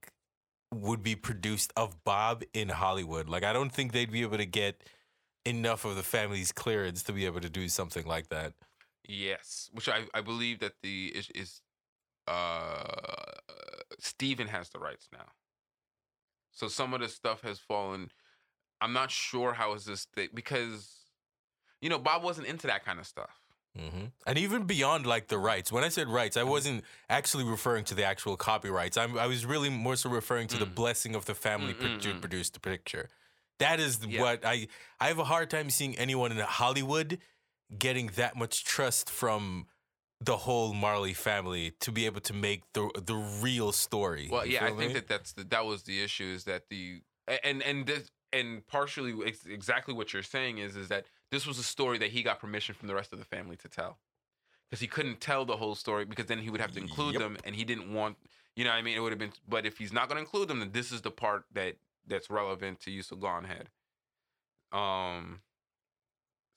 would 0.71 1.03
be 1.03 1.15
produced 1.15 1.73
of 1.77 2.05
Bob 2.05 2.43
in 2.53 2.69
Hollywood. 2.69 3.31
Like 3.31 3.43
I 3.43 3.55
don't 3.55 3.73
think 3.73 3.93
they'd 3.93 4.13
be 4.13 4.21
able 4.21 4.37
to 4.37 4.47
get 4.47 4.83
enough 5.47 5.87
of 5.87 5.97
the 5.97 6.03
family's 6.03 6.53
clearance 6.53 7.03
to 7.05 7.13
be 7.13 7.25
able 7.25 7.41
to 7.41 7.51
do 7.51 7.69
something 7.71 8.07
like 8.07 8.29
that. 8.29 8.53
Yes, 9.09 9.71
which 9.73 9.89
I, 9.89 10.05
I 10.13 10.21
believe 10.21 10.61
that 10.61 10.75
the 10.83 11.07
is, 11.07 11.31
is 11.35 11.63
uh 12.29 12.85
Stephen 13.99 14.49
has 14.49 14.69
the 14.69 14.79
rights 14.79 15.09
now. 15.11 15.25
So 16.51 16.69
some 16.69 16.93
of 16.93 17.01
the 17.01 17.09
stuff 17.09 17.41
has 17.43 17.59
fallen. 17.59 18.11
I'm 18.83 18.93
not 18.93 19.11
sure 19.11 19.53
how 19.61 19.75
is 19.75 19.85
this 19.85 20.05
thing 20.15 20.29
because 20.35 20.99
you 21.81 21.89
know 21.91 21.99
Bob 21.99 22.23
wasn't 22.23 22.47
into 22.53 22.67
that 22.67 22.85
kind 22.85 22.99
of 22.99 23.07
stuff. 23.07 23.35
hmm 23.77 24.07
And 24.27 24.37
even 24.39 24.65
beyond 24.65 25.07
like 25.07 25.29
the 25.29 25.39
rights, 25.39 25.73
when 25.75 25.85
I 25.85 25.91
said 25.97 26.07
rights, 26.09 26.37
I 26.37 26.43
wasn't 26.43 26.85
actually 27.09 27.45
referring 27.45 27.85
to 27.91 27.95
the 27.95 28.05
actual 28.05 28.37
copyrights. 28.37 28.97
I'm, 29.03 29.13
I 29.19 29.27
was 29.27 29.47
really 29.47 29.71
more 29.71 29.97
so 29.97 30.11
referring 30.11 30.49
to 30.49 30.59
the 30.59 30.67
Mm. 30.67 30.75
blessing 30.75 31.15
of 31.15 31.25
the 31.25 31.35
family 31.35 31.75
to 32.05 32.15
produce 32.25 32.51
the 32.51 32.61
picture. 32.61 33.09
That 33.59 33.79
is 33.81 33.95
Yeah. 34.05 34.21
what 34.23 34.45
I 34.45 34.57
I 35.01 35.07
have 35.09 35.21
a 35.27 35.29
hard 35.35 35.49
time 35.51 35.69
seeing 35.71 35.97
anyone 36.07 36.31
in 36.33 36.39
Hollywood 36.39 37.11
getting 37.87 38.07
that 38.21 38.37
much 38.37 38.65
trust 38.75 39.09
from 39.21 39.67
the 40.21 40.37
whole 40.47 40.73
Marley 40.75 41.15
family 41.15 41.73
to 41.81 41.91
be 41.99 42.07
able 42.07 42.21
to 42.31 42.35
make 42.35 42.61
the 42.77 42.85
the 43.11 43.17
real 43.47 43.73
story. 43.73 44.29
Well, 44.31 44.47
You 44.47 44.55
yeah, 44.55 44.67
I 44.67 44.73
think 44.81 44.93
that 44.99 45.09
that's 45.09 45.33
the, 45.33 45.45
that 45.55 45.65
was 45.65 45.83
the 45.91 46.03
issue 46.07 46.31
is 46.37 46.45
that 46.45 46.63
the 46.69 47.03
and 47.49 47.63
and 47.63 47.87
this 47.87 48.11
and 48.33 48.67
partially 48.67 49.15
ex- 49.27 49.47
exactly 49.47 49.93
what 49.95 50.13
you're 50.13 50.23
saying 50.23 50.59
is 50.59 50.77
is 50.77 50.89
that 50.89 51.07
this 51.31 51.47
was 51.47 51.59
a 51.59 51.63
story 51.63 51.99
that 51.99 52.11
he 52.11 52.23
got 52.23 52.41
permission 52.41 52.75
from 52.75 52.89
the 52.89 52.95
rest 52.95 53.13
of 53.13 53.19
the 53.19 53.25
family 53.25 53.57
to 53.57 53.69
tell. 53.69 53.99
Because 54.71 54.81
he 54.81 54.87
couldn't 54.87 55.21
tell 55.21 55.45
the 55.45 55.57
whole 55.57 55.75
story 55.75 56.05
because 56.07 56.27
then 56.27 56.39
he 56.39 56.49
would 56.49 56.61
have 56.61 56.73
to 56.73 56.79
include 56.81 57.15
Yep. 57.15 57.23
them 57.23 57.37
and 57.45 57.55
he 57.55 57.65
didn't 57.65 57.93
want 57.93 58.17
you 58.57 58.65
know 58.65 58.71
what 58.71 58.77
I 58.77 58.83
mean? 58.83 58.97
It 58.97 59.01
would 59.01 59.13
have 59.13 59.19
been 59.19 59.33
but 59.49 59.67
if 59.67 59.79
he's 59.79 59.93
not 59.93 60.09
going 60.09 60.17
to 60.17 60.23
include 60.23 60.49
them 60.49 60.61
then 60.61 60.73
this 60.73 60.93
is 60.93 61.03
the 61.03 61.11
part 61.11 61.45
that 61.53 61.77
that's 62.07 62.31
relevant 62.31 62.81
to 62.81 62.91
you 62.91 63.03
so 63.03 63.17
go 63.17 63.27
on 63.27 63.45
ahead. 63.45 63.69
Um 64.73 65.41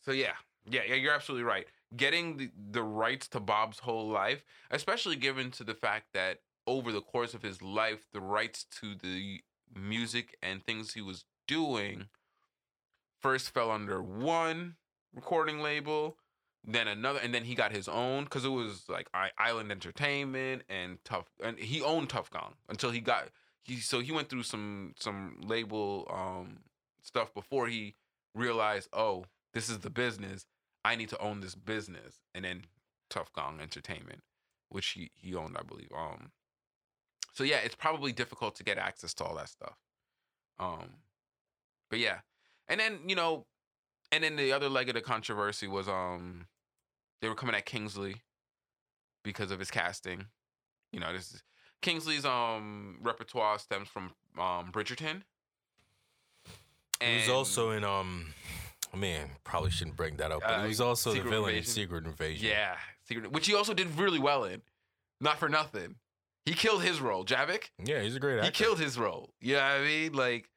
so 0.01 0.11
yeah 0.11 0.34
yeah 0.69 0.82
yeah 0.88 0.95
you're 0.95 1.13
absolutely 1.13 1.43
right. 1.43 1.67
Getting 1.95 2.38
the, 2.38 2.49
the 2.71 2.84
rights 2.84 3.28
to 3.30 3.39
Bob's 3.39 3.80
whole 3.80 4.07
life 4.09 4.43
especially 4.71 5.15
given 5.17 5.51
to 5.51 5.63
the 5.63 5.73
fact 5.76 6.07
that 6.13 6.39
over 6.67 6.91
the 6.91 7.01
course 7.01 7.34
of 7.34 7.41
his 7.43 7.61
life 7.61 8.05
the 8.13 8.21
rights 8.21 8.65
to 8.80 8.95
the 8.95 9.41
music 9.76 10.38
and 10.41 10.63
things 10.63 10.93
he 10.93 11.01
was 11.01 11.26
doing 11.48 12.08
first 13.22 13.52
fell 13.52 13.72
under 13.72 14.02
one 14.02 14.76
recording 15.14 15.60
label 15.62 16.18
then 16.64 16.88
another 16.88 17.20
and 17.20 17.34
then 17.34 17.43
he 17.43 17.56
got 17.56 17.72
his 17.72 17.88
own 17.88 18.24
because 18.24 18.43
it 18.43 18.50
was 18.50 18.86
like 18.89 19.08
island 19.38 19.72
entertainment 19.72 20.64
and 20.70 20.98
tough 21.04 21.28
and 21.43 21.58
he 21.60 21.82
owned 21.82 22.10
Tuff 22.10 22.30
Gong 22.32 22.54
until 22.70 22.91
he 22.91 23.00
got 23.00 23.30
he 23.64 23.78
so 23.78 24.00
he 24.00 24.12
went 24.12 24.30
through 24.30 24.43
some 24.43 24.93
some 25.00 25.38
label 25.43 26.08
um 26.12 26.60
stuff 27.04 27.34
before 27.34 27.68
he 27.68 27.96
realized 28.34 28.89
oh 28.93 29.26
this 29.54 29.70
is 29.70 29.80
the 29.80 29.89
business. 29.89 30.46
I 30.84 30.98
need 30.98 31.08
to 31.10 31.20
own 31.20 31.39
this 31.39 31.56
business. 31.56 32.20
And 32.34 32.43
then 32.43 32.66
Tuff 33.10 33.32
Gong 33.32 33.60
entertainment 33.62 34.22
which 34.70 34.88
he 34.88 35.12
he 35.16 35.34
owned 35.36 35.56
i 35.58 35.64
believe 35.64 35.89
um 35.98 36.32
so 37.34 37.43
yeah 37.43 37.58
it's 37.64 37.76
probably 37.76 38.12
difficult 38.12 38.56
to 38.56 38.64
get 38.64 38.78
access 38.78 39.14
to 39.14 39.24
all 39.24 39.36
that 39.36 39.50
stuff 39.50 39.78
um 40.60 40.89
but 41.90 42.00
yeah 42.00 42.20
and 42.68 42.80
then 42.80 43.00
you 43.08 43.16
know 43.16 43.46
and 44.12 44.24
then 44.24 44.36
the 44.36 44.52
other 44.52 44.70
leg 44.70 44.88
of 44.90 44.96
the 44.96 45.02
controversy 45.02 45.68
was 45.68 45.88
um 45.88 46.48
they 47.22 47.30
were 47.30 47.36
coming 47.36 47.56
at 47.56 47.66
Kingsley 47.66 48.22
because 49.24 49.50
of 49.52 49.58
his 49.60 49.72
casting. 49.72 50.26
You 50.92 51.00
know, 51.00 51.12
this 51.12 51.34
is 51.34 51.44
Kingsley's 51.82 52.24
um 52.26 52.98
repertoire 53.02 53.58
stems 53.60 53.88
from 53.88 54.12
um 54.38 54.72
Bridgerton. 54.72 55.24
He 57.02 57.16
was 57.18 57.30
also 57.30 57.72
in 57.72 57.84
um 57.84 58.34
man, 58.96 59.30
probably 59.44 59.72
shouldn't 59.72 59.98
bring 59.98 60.18
that 60.18 60.32
up, 60.32 60.42
but 60.42 60.52
Uh, 60.52 60.62
he 60.64 60.68
was 60.70 60.82
also 60.82 61.10
the 61.12 61.16
Secret 61.18 61.30
villain 61.32 61.56
in 61.56 61.64
Secret 61.64 62.06
Invasion. 62.06 62.48
yeah, 62.48 62.78
Secret, 63.04 63.32
which 63.32 63.48
he 63.48 63.54
also 63.56 63.74
did 63.74 63.98
really 63.98 64.20
well 64.20 64.44
in. 64.44 64.62
Not 65.20 65.38
for 65.40 65.50
nothing. 65.50 65.96
He 66.46 66.54
killed 66.54 66.84
his 66.84 67.02
role, 67.02 67.26
Gravik. 67.26 67.72
Yeah, 67.84 68.02
he's 68.02 68.16
a 68.16 68.20
great 68.20 68.36
actor. 68.38 68.46
He 68.46 68.52
killed 68.52 68.80
his 68.80 68.98
role. 69.00 69.34
Yeah, 69.42 69.66
I 69.66 69.82
mean, 69.84 70.14
like 70.14 70.48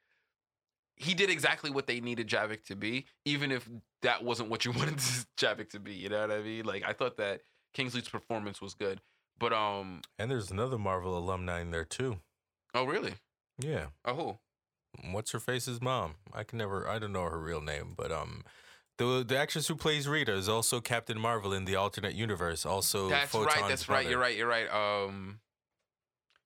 he 0.99 1.15
did 1.15 1.31
exactly 1.31 1.71
what 1.71 1.87
they 1.87 2.01
needed 2.01 2.29
Gravik 2.29 2.65
to 2.65 2.77
be, 2.77 3.07
even 3.25 3.51
if 3.51 3.69
that 4.03 4.25
wasn't 4.25 4.51
what 4.51 4.65
you 4.65 4.73
wanted 4.77 4.97
Gravik 5.39 5.71
to 5.71 5.81
be. 5.81 5.95
You 5.95 6.09
know 6.09 6.21
what 6.21 6.31
I 6.31 6.41
mean? 6.41 6.65
Like 6.65 6.85
I 6.87 6.93
thought 6.93 7.17
that 7.19 7.43
Kingsley's 7.75 8.09
performance 8.09 8.61
was 8.61 8.75
good, 8.75 9.01
but 9.39 9.53
um, 9.53 10.03
And 10.19 10.31
there's 10.31 10.51
another 10.51 10.79
Marvel 10.79 11.17
alumni 11.17 11.61
in 11.61 11.71
there 11.71 11.85
too. 11.85 12.19
oh 12.75 12.85
really? 12.85 13.15
Yeah. 13.59 13.87
Oh 14.05 14.15
who? 14.15 14.39
What's 15.13 15.33
her 15.33 15.41
face's 15.41 15.81
mom? 15.81 16.15
I 16.33 16.45
can 16.45 16.59
never. 16.59 16.89
I 16.89 16.99
don't 16.99 17.13
know 17.13 17.25
her 17.25 17.39
real 17.39 17.61
name, 17.61 17.95
but 17.97 18.11
um, 18.11 18.45
the 18.97 19.25
the 19.27 19.37
actress 19.37 19.69
who 19.69 19.77
plays 19.77 20.09
Rita 20.09 20.33
is 20.33 20.49
also 20.49 20.81
Captain 20.81 21.19
Marvel 21.19 21.53
in 21.53 21.65
the 21.65 21.77
alternate 21.77 22.15
universe. 22.15 22.67
Also, 22.67 23.09
That's 23.09 23.31
Photon's 23.31 23.55
right. 23.55 23.69
That's 23.69 23.89
right. 23.89 24.09
You're 24.09 24.19
right. 24.19 24.37
You're 24.37 24.49
right. 24.49 24.69
Um, 24.71 25.41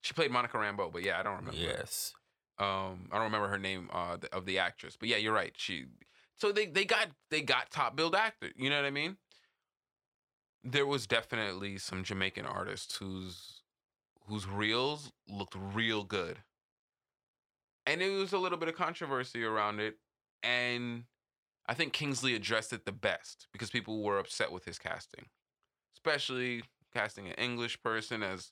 she 0.01 0.13
played 0.13 0.31
Monica 0.31 0.57
Rambeau, 0.57 0.91
but 0.91 1.03
yeah, 1.03 1.19
I 1.19 1.23
don't 1.23 1.37
remember. 1.37 1.57
Yes. 1.57 2.13
Um, 2.59 3.09
I 3.11 3.15
don't 3.15 3.23
remember 3.23 3.47
her 3.47 3.57
name 3.57 3.89
uh, 3.91 4.17
of 4.31 4.45
the 4.45 4.59
actress, 4.59 4.95
but 4.99 5.09
yeah, 5.09 5.17
you're 5.17 5.33
right. 5.33 5.53
She. 5.55 5.85
So 6.35 6.51
they 6.51 6.65
they 6.65 6.85
got 6.85 7.09
they 7.29 7.41
got 7.41 7.71
top 7.71 7.95
billed 7.95 8.15
actor. 8.15 8.49
You 8.55 8.69
know 8.69 8.77
what 8.77 8.85
I 8.85 8.91
mean? 8.91 9.17
There 10.63 10.85
was 10.85 11.07
definitely 11.07 11.77
some 11.77 12.03
Jamaican 12.03 12.45
artists 12.45 12.97
whose 12.97 13.61
whose 14.27 14.47
reels 14.47 15.11
looked 15.27 15.55
real 15.55 16.03
good, 16.03 16.39
and 17.85 18.01
it 18.01 18.09
was 18.09 18.33
a 18.33 18.37
little 18.37 18.57
bit 18.57 18.69
of 18.69 18.75
controversy 18.75 19.43
around 19.43 19.79
it, 19.79 19.97
and 20.41 21.03
I 21.65 21.73
think 21.73 21.93
Kingsley 21.93 22.35
addressed 22.35 22.71
it 22.73 22.85
the 22.85 22.91
best 22.91 23.47
because 23.51 23.69
people 23.69 24.03
were 24.03 24.19
upset 24.19 24.51
with 24.51 24.65
his 24.65 24.79
casting, 24.79 25.25
especially 25.95 26.63
casting 26.93 27.27
an 27.27 27.33
English 27.33 27.81
person 27.81 28.23
as 28.23 28.51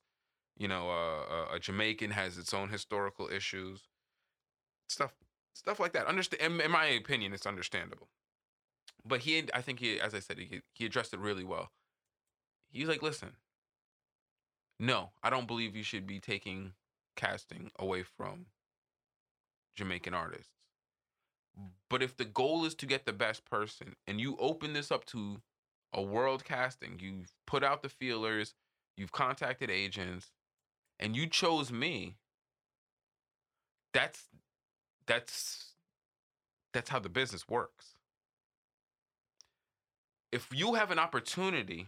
you 0.58 0.68
know, 0.68 0.90
uh, 0.90 1.56
a 1.56 1.60
Jamaican 1.60 2.12
has 2.12 2.38
its 2.38 2.54
own 2.54 2.70
historical 2.70 3.28
issues, 3.30 3.90
stuff, 4.92 5.14
stuff 5.54 5.80
like 5.80 5.94
that. 5.94 6.08
Understand? 6.08 6.42
In, 6.42 6.62
in 6.62 6.72
my 6.72 6.86
opinion, 6.86 7.34
it's 7.34 7.46
understandable. 7.46 8.10
But 9.06 9.22
he, 9.22 9.44
I 9.54 9.62
think 9.62 9.80
he, 9.80 10.00
as 10.00 10.14
I 10.14 10.20
said, 10.20 10.38
he 10.38 10.62
he 10.74 10.86
addressed 10.86 11.14
it 11.14 11.20
really 11.20 11.44
well. 11.44 11.72
He's 12.72 12.88
like, 12.88 13.02
listen, 13.02 13.32
no, 14.80 15.10
I 15.24 15.30
don't 15.30 15.48
believe 15.48 15.76
you 15.76 15.84
should 15.84 16.08
be 16.08 16.20
taking 16.20 16.74
casting 17.16 17.72
away 17.80 18.04
from 18.04 18.46
Jamaican 19.76 20.14
artists. 20.14 20.54
But 21.90 22.02
if 22.02 22.16
the 22.16 22.26
goal 22.26 22.66
is 22.66 22.76
to 22.76 22.86
get 22.86 23.06
the 23.06 23.14
best 23.14 23.44
person, 23.46 23.96
and 24.08 24.22
you 24.22 24.38
open 24.40 24.74
this 24.74 24.92
up 24.92 25.06
to 25.08 25.42
a 25.94 26.02
world 26.02 26.46
casting, 26.46 27.00
you've 27.00 27.34
put 27.46 27.64
out 27.64 27.82
the 27.82 27.90
feelers, 27.90 28.54
you've 28.96 29.12
contacted 29.12 29.70
agents, 29.70 30.32
and 31.00 31.16
you 31.16 31.28
chose 31.28 31.72
me 31.72 32.16
that's 33.94 34.28
that's 35.12 35.74
that's 36.74 36.90
how 36.90 37.00
the 37.00 37.10
business 37.10 37.48
works. 37.48 37.96
If 40.32 40.48
you 40.54 40.76
have 40.76 40.92
an 40.92 41.00
opportunity 41.00 41.88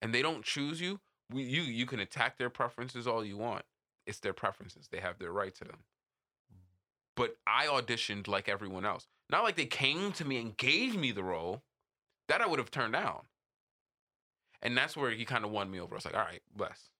and 0.00 0.14
they 0.14 0.22
don't 0.22 0.44
choose 0.44 0.80
you 0.80 1.00
we, 1.32 1.42
you 1.42 1.62
you 1.62 1.86
can 1.86 2.00
attack 2.00 2.38
their 2.38 2.50
preferences 2.50 3.06
all 3.06 3.24
you 3.24 3.36
want. 3.36 3.64
It's 4.06 4.20
their 4.20 4.32
preferences. 4.32 4.88
They 4.90 5.00
have 5.00 5.18
their 5.18 5.32
right 5.32 5.54
to 5.56 5.64
them. 5.64 5.78
But 7.16 7.36
i 7.46 7.66
auditioned 7.66 8.28
like 8.28 8.48
everyone 8.48 8.84
else. 8.84 9.06
Not 9.30 9.42
like 9.42 9.56
they 9.56 9.66
came 9.66 10.12
to 10.12 10.24
me 10.24 10.40
and 10.40 10.56
gave 10.56 10.96
me 10.96 11.10
the 11.12 11.24
role. 11.24 11.62
That 12.28 12.40
i 12.40 12.46
would 12.46 12.58
have 12.58 12.70
turned 12.70 12.92
down. 12.92 13.22
And 14.62 14.76
that's 14.76 14.96
where 14.96 15.10
he 15.10 15.24
kind 15.24 15.44
of 15.44 15.50
won 15.50 15.70
me 15.70 15.80
over. 15.80 15.94
I 15.94 15.96
was 15.96 16.04
like 16.04 16.14
all 16.14 16.20
right 16.20 16.42
bless 16.54 16.90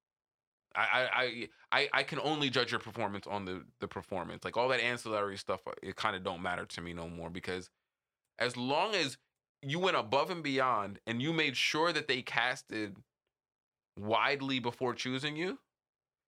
I, 0.76 1.08
I 1.12 1.48
I 1.72 1.88
I 1.92 2.02
can 2.02 2.20
only 2.20 2.50
judge 2.50 2.70
your 2.70 2.80
performance 2.80 3.26
on 3.26 3.44
the 3.44 3.64
the 3.80 3.88
performance. 3.88 4.44
Like 4.44 4.56
all 4.56 4.68
that 4.68 4.80
ancillary 4.80 5.36
stuff, 5.36 5.60
uh, 5.66 5.72
it 5.82 5.96
kind 5.96 6.14
of 6.16 6.22
don't 6.22 6.42
matter 6.42 6.66
to 6.66 6.80
me 6.80 6.92
no 6.92 7.08
more 7.08 7.30
because 7.30 7.70
as 8.38 8.56
long 8.56 8.94
as 8.94 9.16
you 9.62 9.78
went 9.78 9.96
above 9.96 10.30
and 10.30 10.42
beyond 10.42 11.00
and 11.06 11.22
you 11.22 11.32
made 11.32 11.56
sure 11.56 11.92
that 11.92 12.08
they 12.08 12.22
casted 12.22 12.96
widely 13.98 14.58
before 14.58 14.94
choosing 14.94 15.36
you, 15.36 15.58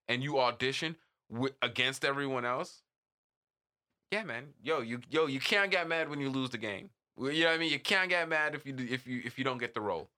and 0.09 0.23
you 0.23 0.35
auditioned 0.35 0.97
wi- 1.31 1.55
against 1.61 2.05
everyone 2.05 2.45
else, 2.45 2.83
yeah, 4.11 4.25
man, 4.25 4.55
yo, 4.63 4.81
you 4.81 5.01
yo, 5.11 5.27
you 5.27 5.41
can't 5.41 5.71
get 5.71 5.87
mad 5.89 6.09
when 6.09 6.21
you 6.21 6.31
lose 6.31 6.51
the 6.51 6.59
game. 6.59 6.91
You 7.19 7.33
know 7.41 7.47
what 7.47 7.55
I 7.55 7.59
mean? 7.59 7.73
You 7.73 7.81
can't 7.81 8.09
get 8.09 8.29
mad 8.29 8.55
if 8.55 8.65
you 8.65 8.75
if 8.79 9.07
you 9.07 9.21
if 9.25 9.39
you 9.39 9.45
don't 9.45 9.59
get 9.59 9.75
the 9.75 9.81
role. 9.81 10.09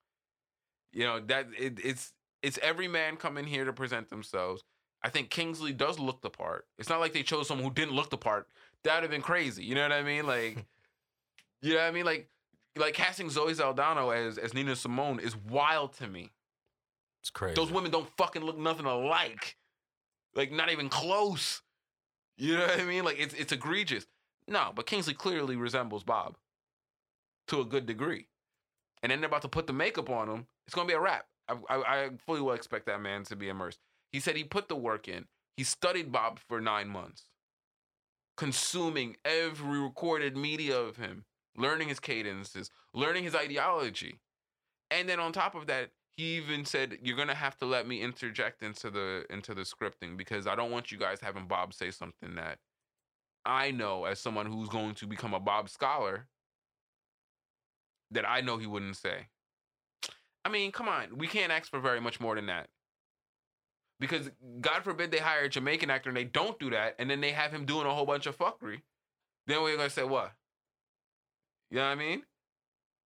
You 0.92 1.04
know 1.04 1.20
that 1.20 1.48
it, 1.58 1.78
it's 1.82 2.12
it's 2.42 2.58
every 2.62 2.88
man 2.88 3.16
coming 3.16 3.46
here 3.46 3.64
to 3.64 3.72
present 3.72 4.10
themselves. 4.10 4.62
I 5.02 5.08
think 5.08 5.30
Kingsley 5.30 5.72
does 5.72 5.98
look 5.98 6.20
the 6.20 6.30
part. 6.30 6.66
It's 6.78 6.88
not 6.88 7.00
like 7.00 7.12
they 7.12 7.22
chose 7.22 7.48
someone 7.48 7.66
who 7.66 7.72
didn't 7.72 7.94
look 7.94 8.10
the 8.10 8.18
part. 8.18 8.48
That 8.84 8.96
would 8.96 9.02
have 9.02 9.10
been 9.10 9.22
crazy. 9.22 9.64
You 9.64 9.74
know 9.74 9.82
what 9.82 9.92
I 9.92 10.02
mean? 10.02 10.26
Like, 10.26 10.64
you 11.62 11.74
know 11.74 11.80
what 11.80 11.86
I 11.86 11.90
mean? 11.90 12.04
Like, 12.04 12.28
like 12.76 12.94
casting 12.94 13.30
Zoe 13.30 13.54
Saldana 13.54 14.06
as 14.08 14.38
as 14.38 14.54
Nina 14.54 14.76
Simone 14.76 15.20
is 15.20 15.36
wild 15.36 15.94
to 15.94 16.06
me. 16.06 16.30
It's 17.22 17.30
crazy. 17.30 17.54
Those 17.54 17.70
women 17.70 17.90
don't 17.90 18.08
fucking 18.16 18.42
look 18.42 18.58
nothing 18.58 18.86
alike. 18.86 19.56
Like, 20.34 20.52
not 20.52 20.70
even 20.70 20.88
close. 20.88 21.62
You 22.36 22.56
know 22.56 22.66
what 22.66 22.80
I 22.80 22.84
mean? 22.84 23.04
Like, 23.04 23.18
it's 23.18 23.34
it's 23.34 23.52
egregious. 23.52 24.06
No, 24.46 24.72
but 24.74 24.86
Kingsley 24.86 25.14
clearly 25.14 25.56
resembles 25.56 26.02
Bob 26.02 26.36
to 27.48 27.60
a 27.60 27.64
good 27.64 27.86
degree. 27.86 28.26
And 29.02 29.10
then 29.10 29.20
they're 29.20 29.28
about 29.28 29.42
to 29.42 29.48
put 29.48 29.66
the 29.66 29.72
makeup 29.72 30.10
on 30.10 30.28
him. 30.28 30.46
It's 30.66 30.74
gonna 30.74 30.88
be 30.88 30.94
a 30.94 31.00
wrap. 31.00 31.26
I, 31.68 31.76
I, 31.76 32.10
fully 32.26 32.40
will 32.40 32.52
expect 32.52 32.86
that 32.86 33.00
man 33.00 33.24
to 33.24 33.36
be 33.36 33.48
immersed. 33.48 33.78
He 34.12 34.20
said 34.20 34.36
he 34.36 34.44
put 34.44 34.68
the 34.68 34.76
work 34.76 35.08
in. 35.08 35.26
He 35.56 35.64
studied 35.64 36.12
Bob 36.12 36.38
for 36.38 36.60
nine 36.60 36.88
months, 36.88 37.24
consuming 38.36 39.16
every 39.24 39.78
recorded 39.78 40.36
media 40.36 40.78
of 40.78 40.96
him, 40.96 41.24
learning 41.56 41.88
his 41.88 42.00
cadences, 42.00 42.70
learning 42.94 43.24
his 43.24 43.34
ideology. 43.34 44.18
And 44.90 45.08
then 45.08 45.20
on 45.20 45.32
top 45.32 45.54
of 45.54 45.66
that, 45.66 45.90
he 46.16 46.36
even 46.36 46.64
said, 46.64 46.98
You're 47.02 47.16
gonna 47.16 47.34
have 47.34 47.56
to 47.58 47.66
let 47.66 47.86
me 47.86 48.02
interject 48.02 48.62
into 48.62 48.90
the 48.90 49.24
into 49.30 49.54
the 49.54 49.62
scripting 49.62 50.16
because 50.16 50.46
I 50.46 50.54
don't 50.54 50.70
want 50.70 50.90
you 50.90 50.98
guys 50.98 51.20
having 51.20 51.46
Bob 51.46 51.72
say 51.74 51.90
something 51.90 52.34
that 52.36 52.58
I 53.44 53.70
know 53.70 54.04
as 54.04 54.18
someone 54.18 54.46
who's 54.46 54.68
going 54.68 54.94
to 54.96 55.06
become 55.06 55.34
a 55.34 55.40
Bob 55.40 55.68
scholar 55.68 56.26
that 58.10 58.28
I 58.28 58.40
know 58.40 58.58
he 58.58 58.66
wouldn't 58.66 58.96
say. 58.96 59.28
I 60.44 60.48
mean, 60.48 60.72
come 60.72 60.88
on, 60.88 61.18
we 61.18 61.26
can't 61.26 61.52
ask 61.52 61.70
for 61.70 61.80
very 61.80 62.00
much 62.00 62.20
more 62.20 62.34
than 62.34 62.46
that. 62.46 62.68
Because 63.98 64.30
God 64.60 64.82
forbid 64.82 65.10
they 65.10 65.18
hire 65.18 65.44
a 65.44 65.48
Jamaican 65.48 65.90
actor 65.90 66.08
and 66.08 66.16
they 66.16 66.24
don't 66.24 66.58
do 66.58 66.70
that, 66.70 66.94
and 66.98 67.10
then 67.10 67.20
they 67.20 67.32
have 67.32 67.52
him 67.52 67.66
doing 67.66 67.86
a 67.86 67.94
whole 67.94 68.06
bunch 68.06 68.26
of 68.26 68.36
fuckery. 68.38 68.80
Then 69.46 69.62
we're 69.62 69.76
gonna 69.76 69.90
say 69.90 70.04
what? 70.04 70.32
You 71.70 71.76
know 71.76 71.84
what 71.84 71.90
I 71.90 71.94
mean? 71.96 72.22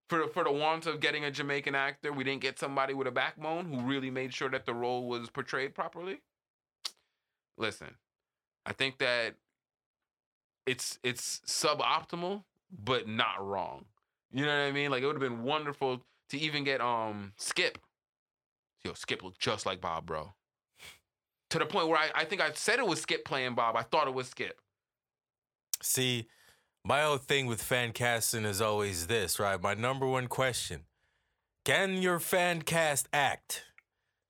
For 0.08 0.28
for 0.28 0.44
the 0.44 0.52
want 0.52 0.86
of 0.86 1.00
getting 1.00 1.24
a 1.24 1.30
Jamaican 1.30 1.74
actor, 1.74 2.12
we 2.12 2.22
didn't 2.22 2.42
get 2.42 2.58
somebody 2.58 2.94
with 2.94 3.08
a 3.08 3.10
backbone 3.10 3.66
who 3.66 3.80
really 3.80 4.10
made 4.10 4.32
sure 4.32 4.50
that 4.50 4.66
the 4.66 4.74
role 4.74 5.08
was 5.08 5.30
portrayed 5.30 5.74
properly. 5.74 6.20
Listen, 7.58 7.96
I 8.64 8.72
think 8.72 8.98
that 8.98 9.34
it's 10.66 10.98
it's 11.02 11.40
suboptimal, 11.46 12.44
but 12.70 13.08
not 13.08 13.44
wrong. 13.44 13.86
You 14.32 14.44
know 14.44 14.56
what 14.56 14.68
I 14.68 14.72
mean? 14.72 14.90
Like 14.90 15.02
it 15.02 15.06
would 15.06 15.20
have 15.20 15.28
been 15.28 15.42
wonderful 15.42 16.02
to 16.34 16.40
even 16.44 16.64
get 16.64 16.80
um 16.80 17.32
Skip. 17.36 17.78
Yo, 18.84 18.92
Skip 18.94 19.22
looked 19.22 19.40
just 19.40 19.64
like 19.66 19.80
Bob, 19.80 20.06
bro. 20.06 20.34
To 21.50 21.58
the 21.58 21.66
point 21.66 21.88
where 21.88 21.98
I, 21.98 22.10
I 22.14 22.24
think 22.24 22.40
I 22.42 22.50
said 22.52 22.78
it 22.78 22.86
was 22.86 23.00
Skip 23.00 23.24
playing 23.24 23.54
Bob. 23.54 23.76
I 23.76 23.82
thought 23.82 24.08
it 24.08 24.14
was 24.14 24.28
Skip. 24.28 24.58
See, 25.82 26.28
my 26.84 27.02
whole 27.02 27.18
thing 27.18 27.46
with 27.46 27.62
fan 27.62 27.92
casting 27.92 28.44
is 28.44 28.60
always 28.60 29.06
this, 29.06 29.38
right? 29.38 29.60
My 29.60 29.74
number 29.74 30.06
one 30.06 30.26
question: 30.26 30.82
Can 31.64 32.00
your 32.02 32.18
fan 32.18 32.62
cast 32.62 33.08
act? 33.12 33.64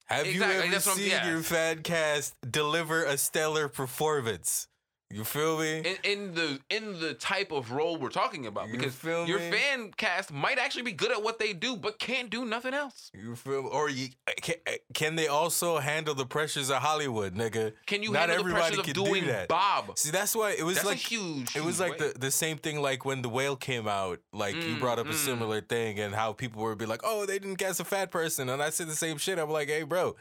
Have 0.07 0.27
Exactly, 0.27 0.55
you 0.57 0.63
ever 0.63 0.71
that's 0.71 0.87
what 0.87 0.93
I'm- 0.93 1.01
seen 1.01 1.11
yeah. 1.11 1.31
your 1.31 1.43
fan 1.43 1.83
cast 1.83 2.35
deliver 2.51 3.05
a 3.05 3.17
stellar 3.17 3.69
performance? 3.69 4.69
You 5.15 5.23
feel 5.23 5.61
me? 5.61 5.79
In, 5.79 5.97
in 6.03 6.35
the 6.35 6.59
in 6.71 6.99
the 6.99 7.15
type 7.15 7.53
of 7.53 7.71
role 7.71 7.97
we're 7.97 8.09
talking 8.09 8.47
about, 8.47 8.67
You 8.69 8.73
because 8.77 9.01
your 9.29 9.39
fan 9.39 9.93
cast 9.97 10.33
might 10.33 10.59
actually 10.59 10.83
be 10.83 10.91
good 10.91 11.12
at 11.12 11.23
what 11.23 11.39
they 11.39 11.53
do, 11.53 11.77
but 11.77 12.01
can't 12.01 12.31
do 12.31 12.45
nothing 12.45 12.75
else. 12.75 13.12
You 13.15 13.37
feel? 13.37 13.69
Or 13.69 13.89
you, 13.89 14.09
can, 14.43 14.57
can 14.93 15.15
they 15.15 15.29
also 15.29 15.79
handle 15.79 16.17
the 16.17 16.27
pressures 16.27 16.69
of 16.69 16.79
Hollywood, 16.79 17.37
nigga? 17.37 17.75
Can 17.87 18.03
you 18.03 18.11
Not 18.11 18.29
handle 18.29 18.39
the 18.39 18.41
everybody 18.41 18.61
pressures 18.77 18.79
of 18.81 18.85
can 18.87 19.21
do 19.21 19.27
that. 19.27 19.47
Bob? 19.47 19.97
See, 19.97 20.11
that's 20.11 20.35
why 20.35 20.57
it 20.59 20.65
was 20.65 20.77
That's 20.77 20.89
like 20.89 20.97
a 20.97 21.01
huge. 21.01 21.55
It 21.55 21.62
was 21.62 21.79
like 21.79 21.99
the, 21.99 22.12
the 22.19 22.33
same 22.33 22.57
thing 22.59 22.83
like 22.83 23.05
when 23.05 23.23
the 23.23 23.29
whale 23.29 23.55
came 23.55 23.87
out. 23.87 24.19
Like 24.33 24.57
you 24.57 24.75
Mm, 24.75 24.81
brought 24.81 24.99
up 24.99 25.07
a 25.07 25.11
mm. 25.11 25.15
similar 25.15 25.61
thing 25.61 26.01
and 26.01 26.12
how 26.12 26.33
people 26.33 26.61
were 26.61 26.75
be 26.75 26.87
like, 26.87 27.03
"Oh, 27.05 27.25
they 27.25 27.39
didn't 27.39 27.59
cast 27.59 27.79
a 27.79 27.85
fat 27.85 28.11
person," 28.11 28.49
and 28.49 28.61
I 28.61 28.71
said 28.71 28.89
the 28.89 28.97
same 28.97 29.19
shit. 29.19 29.39
I'm 29.39 29.51
like, 29.51 29.69
"Hey, 29.69 29.85
bro, 29.85 30.17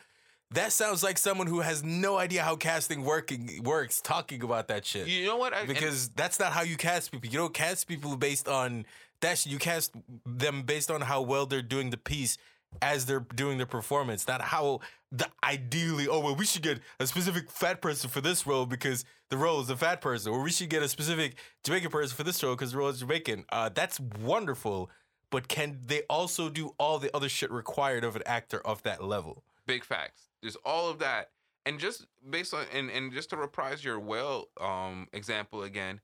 that 0.53 0.71
sounds 0.71 1.03
like 1.03 1.17
someone 1.17 1.47
who 1.47 1.61
has 1.61 1.83
no 1.83 2.17
idea 2.17 2.43
how 2.43 2.55
casting 2.55 3.03
working 3.03 3.61
works 3.63 4.01
talking 4.01 4.43
about 4.43 4.67
that 4.69 4.85
shit." 4.85 5.07
You 5.07 5.25
know 5.25 5.37
what? 5.37 5.53
I, 5.53 5.65
because 5.65 6.09
that's 6.09 6.39
not 6.39 6.51
how 6.51 6.61
you 6.61 6.77
cast 6.77 7.11
people. 7.11 7.29
You 7.29 7.37
don't 7.37 7.53
cast 7.53 7.87
people 7.87 8.15
based 8.17 8.47
on 8.47 8.85
that. 9.21 9.37
shit. 9.37 9.51
You 9.51 9.59
cast 9.59 9.93
them 10.25 10.63
based 10.63 10.89
on 10.91 11.01
how 11.01 11.21
well 11.21 11.45
they're 11.45 11.61
doing 11.61 11.89
the 11.89 11.97
piece 11.97 12.37
as 12.81 13.05
they're 13.05 13.25
doing 13.35 13.57
their 13.57 13.67
performance, 13.67 14.27
not 14.27 14.41
how 14.41 14.79
the 15.11 15.27
ideally, 15.43 16.07
oh 16.07 16.19
well, 16.19 16.35
we 16.35 16.45
should 16.45 16.63
get 16.63 16.79
a 16.99 17.05
specific 17.05 17.49
fat 17.51 17.81
person 17.81 18.09
for 18.09 18.19
this 18.21 18.47
role 18.47 18.65
because 18.65 19.05
the 19.29 19.37
role 19.37 19.61
is 19.61 19.69
a 19.69 19.77
fat 19.77 20.01
person, 20.01 20.31
or 20.31 20.41
we 20.41 20.51
should 20.51 20.69
get 20.69 20.81
a 20.81 20.87
specific 20.87 21.35
Jamaican 21.63 21.91
person 21.91 22.15
for 22.15 22.23
this 22.23 22.41
role 22.43 22.55
because 22.55 22.71
the 22.71 22.77
role 22.77 22.89
is 22.89 22.99
Jamaican. 22.99 23.45
Uh, 23.51 23.69
that's 23.73 23.99
wonderful, 23.99 24.89
but 25.29 25.47
can 25.47 25.79
they 25.85 26.01
also 26.09 26.49
do 26.49 26.73
all 26.79 26.97
the 26.99 27.15
other 27.15 27.29
shit 27.29 27.51
required 27.51 28.03
of 28.03 28.15
an 28.15 28.23
actor 28.25 28.59
of 28.65 28.81
that 28.83 29.03
level? 29.03 29.43
Big 29.67 29.83
facts. 29.85 30.29
There's 30.43 30.57
all 30.57 30.89
of 30.89 30.99
that. 30.99 31.31
And 31.65 31.79
just 31.79 32.05
based 32.29 32.53
on 32.53 32.65
and, 32.73 32.91
and 32.91 33.13
just 33.13 33.29
to 33.31 33.37
reprise 33.37 33.83
your 33.83 33.99
well 33.99 34.49
um 34.59 35.07
example 35.13 35.63
again, 35.63 36.01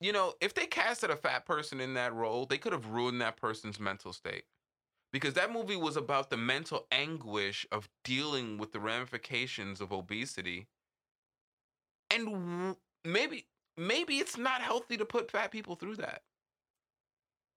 you 0.00 0.12
know, 0.12 0.34
if 0.40 0.52
they 0.52 0.66
casted 0.66 1.10
a 1.10 1.16
fat 1.16 1.46
person 1.46 1.80
in 1.80 1.94
that 1.94 2.12
role, 2.12 2.44
they 2.44 2.58
could 2.58 2.72
have 2.72 2.88
ruined 2.88 3.20
that 3.20 3.36
person's 3.36 3.80
mental 3.80 4.12
state. 4.12 4.44
Because 5.12 5.34
that 5.34 5.52
movie 5.52 5.76
was 5.76 5.96
about 5.96 6.28
the 6.28 6.36
mental 6.36 6.86
anguish 6.90 7.64
of 7.70 7.88
dealing 8.04 8.58
with 8.58 8.72
the 8.72 8.80
ramifications 8.80 9.80
of 9.80 9.92
obesity. 9.92 10.66
And 12.10 12.74
maybe 13.04 13.46
maybe 13.76 14.18
it's 14.18 14.36
not 14.36 14.60
healthy 14.60 14.96
to 14.96 15.04
put 15.04 15.30
fat 15.30 15.52
people 15.52 15.76
through 15.76 15.96
that. 15.96 16.22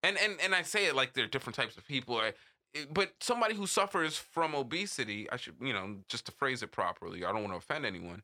And 0.04 0.16
and 0.16 0.40
and 0.40 0.54
I 0.54 0.62
say 0.62 0.86
it 0.86 0.94
like 0.94 1.14
there 1.14 1.24
are 1.24 1.28
different 1.28 1.56
types 1.56 1.76
of 1.76 1.86
people. 1.86 2.22
Eh, 2.74 2.84
but 2.92 3.12
somebody 3.20 3.54
who 3.54 3.66
suffers 3.66 4.16
from 4.16 4.54
obesity, 4.54 5.28
I 5.30 5.36
should, 5.36 5.54
you 5.60 5.72
know, 5.72 5.96
just 6.08 6.26
to 6.26 6.32
phrase 6.32 6.62
it 6.62 6.72
properly, 6.72 7.24
I 7.24 7.32
don't 7.32 7.42
want 7.42 7.52
to 7.52 7.58
offend 7.58 7.86
anyone, 7.86 8.22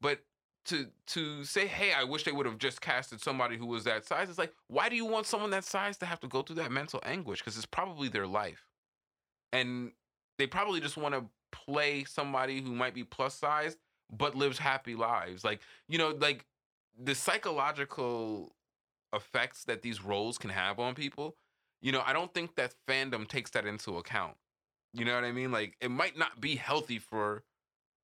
but 0.00 0.20
to 0.66 0.88
to 1.08 1.44
say, 1.44 1.66
hey, 1.66 1.92
I 1.92 2.04
wish 2.04 2.24
they 2.24 2.32
would 2.32 2.46
have 2.46 2.58
just 2.58 2.80
casted 2.80 3.20
somebody 3.20 3.56
who 3.56 3.66
was 3.66 3.84
that 3.84 4.04
size. 4.04 4.28
It's 4.28 4.38
like, 4.38 4.52
why 4.68 4.88
do 4.88 4.96
you 4.96 5.06
want 5.06 5.26
someone 5.26 5.50
that 5.50 5.64
size 5.64 5.96
to 5.98 6.06
have 6.06 6.20
to 6.20 6.28
go 6.28 6.42
through 6.42 6.56
that 6.56 6.72
mental 6.72 7.00
anguish? 7.04 7.40
Because 7.40 7.56
it's 7.56 7.66
probably 7.66 8.08
their 8.08 8.26
life, 8.26 8.66
and 9.52 9.92
they 10.38 10.46
probably 10.46 10.80
just 10.80 10.96
want 10.96 11.14
to 11.14 11.24
play 11.52 12.04
somebody 12.04 12.60
who 12.60 12.74
might 12.74 12.94
be 12.94 13.04
plus 13.04 13.34
size 13.34 13.76
but 14.10 14.34
lives 14.34 14.58
happy 14.58 14.94
lives. 14.94 15.44
Like 15.44 15.60
you 15.88 15.98
know, 15.98 16.10
like 16.10 16.44
the 16.98 17.14
psychological 17.14 18.54
effects 19.12 19.64
that 19.64 19.82
these 19.82 20.02
roles 20.02 20.38
can 20.38 20.50
have 20.50 20.78
on 20.78 20.94
people 20.94 21.36
you 21.86 21.92
know, 21.92 22.02
I 22.04 22.12
don't 22.12 22.34
think 22.34 22.56
that 22.56 22.74
fandom 22.88 23.28
takes 23.28 23.52
that 23.52 23.64
into 23.64 23.96
account. 23.96 24.34
You 24.92 25.04
know 25.04 25.14
what 25.14 25.22
I 25.22 25.30
mean? 25.30 25.52
Like 25.52 25.76
it 25.80 25.88
might 25.88 26.18
not 26.18 26.40
be 26.40 26.56
healthy 26.56 26.98
for 26.98 27.44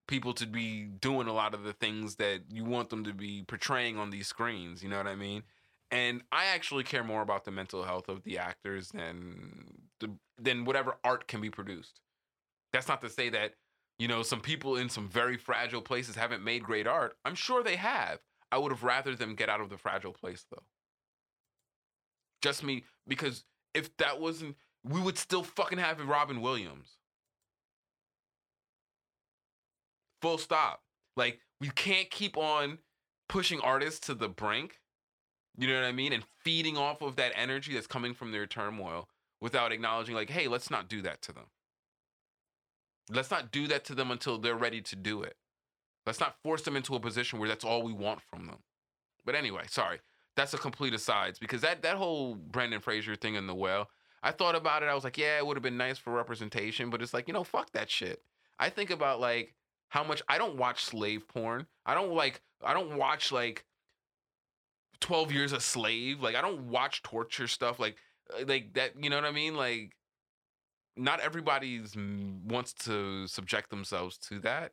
people 0.07 0.33
to 0.35 0.47
be 0.47 0.85
doing 0.85 1.27
a 1.27 1.33
lot 1.33 1.53
of 1.53 1.65
the 1.65 1.73
things 1.73 2.15
that 2.17 2.43
you 2.49 2.65
want 2.65 2.91
them 2.91 3.03
to 3.03 3.13
be 3.13 3.43
portraying 3.43 3.99
on 3.99 4.11
these 4.11 4.29
screens, 4.29 4.85
you 4.85 4.89
know 4.89 4.99
what 4.99 5.09
I 5.09 5.17
mean? 5.17 5.43
And 5.91 6.23
I 6.31 6.47
actually 6.55 6.85
care 6.85 7.03
more 7.03 7.23
about 7.23 7.45
the 7.45 7.51
mental 7.51 7.83
health 7.83 8.09
of 8.09 8.23
the 8.23 8.39
actors 8.39 8.91
than 8.91 9.89
the, 9.99 10.13
than 10.41 10.65
whatever 10.65 10.99
art 11.03 11.27
can 11.27 11.41
be 11.41 11.51
produced. 11.51 12.01
That's 12.73 12.87
not 12.87 13.01
to 13.01 13.11
say 13.11 13.31
that, 13.31 13.55
you 13.99 14.07
know, 14.07 14.23
some 14.23 14.41
people 14.41 14.77
in 14.77 14.91
some 14.91 15.09
very 15.09 15.37
fragile 15.37 15.83
places 15.83 16.15
haven't 16.15 16.45
made 16.45 16.63
great 16.63 16.87
art. 16.87 17.17
I'm 17.25 17.35
sure 17.35 17.65
they 17.65 17.77
have. 17.77 18.21
I 18.53 18.59
would 18.59 18.71
have 18.71 18.85
rather 18.85 19.17
them 19.17 19.35
get 19.35 19.49
out 19.49 19.61
of 19.61 19.71
the 19.71 19.77
fragile 19.77 20.13
place 20.13 20.47
though. 20.53 20.63
Just 22.43 22.63
me 22.63 22.85
because 23.09 23.45
if 23.75 23.97
that 23.99 24.21
wasn't, 24.21 24.57
we 24.85 25.01
would 25.01 25.19
still 25.19 25.43
fucking 25.43 25.79
have 25.79 26.01
Robin 26.01 26.41
Williams. 26.41 26.97
Full 30.21 30.39
stop. 30.39 30.83
Like 31.17 31.41
we 31.61 31.71
can't 31.71 32.11
keep 32.11 32.37
on 32.37 32.79
pushing 33.29 33.61
artists 33.61 34.07
to 34.07 34.15
the 34.15 34.29
brink. 34.29 34.81
You 35.59 35.69
know 35.69 35.81
what 35.81 35.87
I 35.87 35.93
mean? 35.93 36.13
And 36.13 36.25
feeding 36.43 36.77
off 36.77 37.03
of 37.03 37.17
that 37.17 37.33
energy 37.35 37.75
that's 37.75 37.87
coming 37.87 38.15
from 38.15 38.33
their 38.33 38.47
turmoil 38.47 39.09
without 39.41 39.73
acknowledging, 39.73 40.15
like, 40.15 40.31
hey, 40.31 40.49
let's 40.49 40.71
not 40.71 40.89
do 40.89 41.03
that 41.03 41.21
to 41.23 41.33
them. 41.33 41.47
Let's 43.11 43.31
not 43.31 43.51
do 43.51 43.67
that 43.67 43.85
to 43.87 43.95
them 43.95 44.11
until 44.11 44.39
they're 44.39 44.57
ready 44.57 44.81
to 44.81 44.97
do 44.97 45.23
it. 45.23 45.37
Let's 46.07 46.21
not 46.21 46.37
force 46.43 46.63
them 46.63 46.77
into 46.77 46.95
a 46.95 47.01
position 47.01 47.39
where 47.39 47.49
that's 47.49 47.65
all 47.65 47.83
we 47.83 47.93
want 47.93 48.23
from 48.23 48.47
them. 48.47 48.61
But 49.27 49.35
anyway, 49.35 49.65
sorry 49.69 49.99
that's 50.37 50.55
a 50.55 50.59
complete 50.59 50.95
asides 50.95 51.39
because 51.39 51.61
that 51.61 51.83
that 51.83 51.97
whole 51.97 52.35
Brendan 52.35 52.81
Fraser 52.81 53.17
thing 53.17 53.35
in 53.35 53.47
the 53.47 53.55
well, 53.55 53.89
I 54.23 54.31
thought 54.31 54.55
about 54.55 54.83
it. 54.83 54.87
I 54.87 54.95
was 54.95 55.05
like, 55.05 55.19
yeah, 55.19 55.39
it 55.39 55.47
would 55.47 55.57
have 55.57 55.63
been 55.63 55.77
nice 55.77 55.99
for 55.99 56.13
representation, 56.13 56.91
but 56.91 57.03
it's 57.03 57.13
like, 57.13 57.29
you 57.29 57.35
know, 57.35 57.45
fuck 57.45 57.73
that 57.73 57.91
shit. 57.91 58.23
I 58.59 58.71
think 58.71 58.91
about 58.91 59.21
like 59.21 59.55
how 59.89 60.05
much 60.05 60.23
I 60.29 60.39
don't 60.39 60.57
watch 60.57 60.85
slave 60.85 61.29
porn. 61.29 61.67
I 61.85 61.95
don't 61.95 62.15
like 62.15 62.41
I 62.65 62.75
don't 62.75 62.97
watch 62.97 63.33
like 63.33 63.65
12 65.01 65.33
years 65.33 65.53
a 65.53 65.61
slave. 65.61 66.21
Like 66.21 66.37
I 66.37 66.41
don't 66.41 66.69
watch 66.69 67.03
torture 67.03 67.49
stuff 67.49 67.79
like 67.79 67.97
uh, 68.33 68.45
like 68.47 68.75
that, 68.75 68.93
you 69.03 69.11
know 69.11 69.17
what 69.17 69.25
I 69.25 69.33
mean? 69.33 69.55
Like 69.57 69.97
not 70.97 71.21
everybody's 71.21 71.97
wants 71.97 72.73
to 72.73 73.27
subject 73.27 73.71
themselves 73.71 74.19
to 74.19 74.39
that 74.41 74.73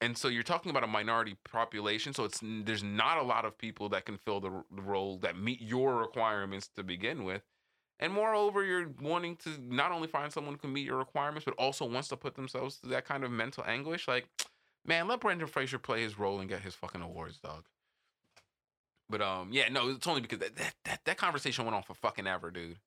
and 0.00 0.16
so 0.16 0.28
you're 0.28 0.42
talking 0.42 0.70
about 0.70 0.84
a 0.84 0.88
minority 0.88 1.36
population 1.50 2.12
so 2.12 2.24
it's 2.24 2.40
there's 2.42 2.84
not 2.84 3.18
a 3.18 3.22
lot 3.22 3.44
of 3.44 3.58
people 3.58 3.88
that 3.88 4.04
can 4.04 4.16
fill 4.16 4.40
the, 4.40 4.50
the 4.74 4.82
role 4.82 5.18
that 5.18 5.36
meet 5.36 5.60
your 5.60 5.96
requirements 5.96 6.68
to 6.76 6.82
begin 6.82 7.24
with. 7.24 7.42
And 8.00 8.12
moreover 8.12 8.64
you're 8.64 8.90
wanting 9.00 9.36
to 9.36 9.50
not 9.60 9.90
only 9.90 10.06
find 10.08 10.32
someone 10.32 10.54
who 10.54 10.58
can 10.58 10.72
meet 10.72 10.86
your 10.86 10.98
requirements 10.98 11.44
but 11.44 11.54
also 11.54 11.84
wants 11.84 12.08
to 12.08 12.16
put 12.16 12.36
themselves 12.36 12.76
through 12.76 12.90
that 12.90 13.06
kind 13.06 13.24
of 13.24 13.30
mental 13.30 13.64
anguish 13.66 14.06
like 14.06 14.28
man 14.86 15.08
let 15.08 15.20
brendan 15.20 15.48
fraser 15.48 15.78
play 15.78 16.02
his 16.02 16.18
role 16.18 16.38
and 16.40 16.48
get 16.48 16.62
his 16.62 16.74
fucking 16.74 17.02
awards 17.02 17.38
dog. 17.38 17.64
But 19.10 19.20
um 19.20 19.48
yeah 19.52 19.68
no 19.68 19.90
it's 19.90 20.06
only 20.06 20.20
because 20.20 20.38
that 20.38 20.54
that, 20.56 20.74
that, 20.84 21.00
that 21.04 21.16
conversation 21.18 21.64
went 21.64 21.76
on 21.76 21.82
for 21.82 21.94
fucking 21.94 22.26
ever 22.26 22.50
dude. 22.50 22.78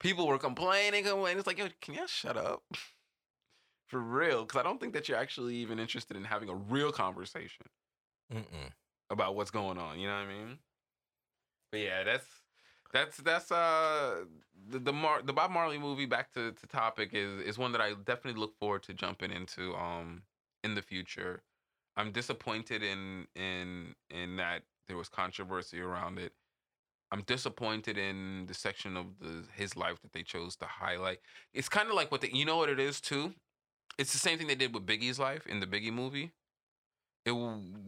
People 0.00 0.26
were 0.26 0.38
complaining 0.38 1.04
complaining 1.04 1.38
it's 1.38 1.46
like 1.46 1.58
yo 1.58 1.66
can 1.82 1.94
y'all 1.94 2.06
shut 2.06 2.38
up 2.38 2.62
for 3.90 4.00
real 4.00 4.44
because 4.44 4.60
i 4.60 4.62
don't 4.62 4.80
think 4.80 4.92
that 4.94 5.08
you're 5.08 5.18
actually 5.18 5.56
even 5.56 5.78
interested 5.78 6.16
in 6.16 6.24
having 6.24 6.48
a 6.48 6.54
real 6.54 6.92
conversation 6.92 7.66
Mm-mm. 8.32 8.72
about 9.10 9.34
what's 9.34 9.50
going 9.50 9.78
on 9.78 9.98
you 9.98 10.06
know 10.06 10.14
what 10.14 10.28
i 10.28 10.32
mean? 10.32 10.58
But 11.72 11.80
yeah 11.80 12.04
that's 12.04 12.44
that's 12.92 13.16
that's 13.18 13.52
uh 13.52 14.24
the 14.68 14.78
the, 14.78 14.92
Mar- 14.92 15.22
the 15.22 15.32
bob 15.32 15.50
marley 15.50 15.78
movie 15.78 16.06
back 16.06 16.32
to, 16.32 16.52
to 16.52 16.66
topic 16.66 17.10
is 17.14 17.40
is 17.42 17.58
one 17.58 17.72
that 17.72 17.80
i 17.80 17.94
definitely 17.94 18.40
look 18.40 18.56
forward 18.58 18.82
to 18.84 18.94
jumping 18.94 19.30
into 19.32 19.74
um 19.76 20.24
in 20.64 20.74
the 20.74 20.82
future. 20.82 21.44
I'm 21.96 22.12
disappointed 22.12 22.82
in 22.82 23.28
in 23.34 23.96
in 24.10 24.36
that 24.36 24.64
there 24.88 24.96
was 24.96 25.08
controversy 25.08 25.80
around 25.80 26.18
it. 26.18 26.34
I'm 27.12 27.22
disappointed 27.22 27.98
in 27.98 28.46
the 28.46 28.54
section 28.54 28.96
of 28.96 29.18
the 29.20 29.46
his 29.54 29.76
life 29.76 30.00
that 30.02 30.12
they 30.12 30.22
chose 30.22 30.56
to 30.58 30.66
highlight. 30.66 31.20
It's 31.52 31.68
kind 31.68 31.88
of 31.88 31.94
like 31.94 32.10
what 32.12 32.20
the 32.22 32.34
you 32.34 32.44
know 32.44 32.58
what 32.58 32.68
it 32.70 32.80
is 32.80 33.00
too 33.00 33.34
it's 33.98 34.12
the 34.12 34.18
same 34.18 34.38
thing 34.38 34.46
they 34.46 34.54
did 34.54 34.74
with 34.74 34.86
Biggie's 34.86 35.18
life 35.18 35.46
in 35.46 35.60
the 35.60 35.66
Biggie 35.66 35.92
movie. 35.92 36.32
It 37.24 37.34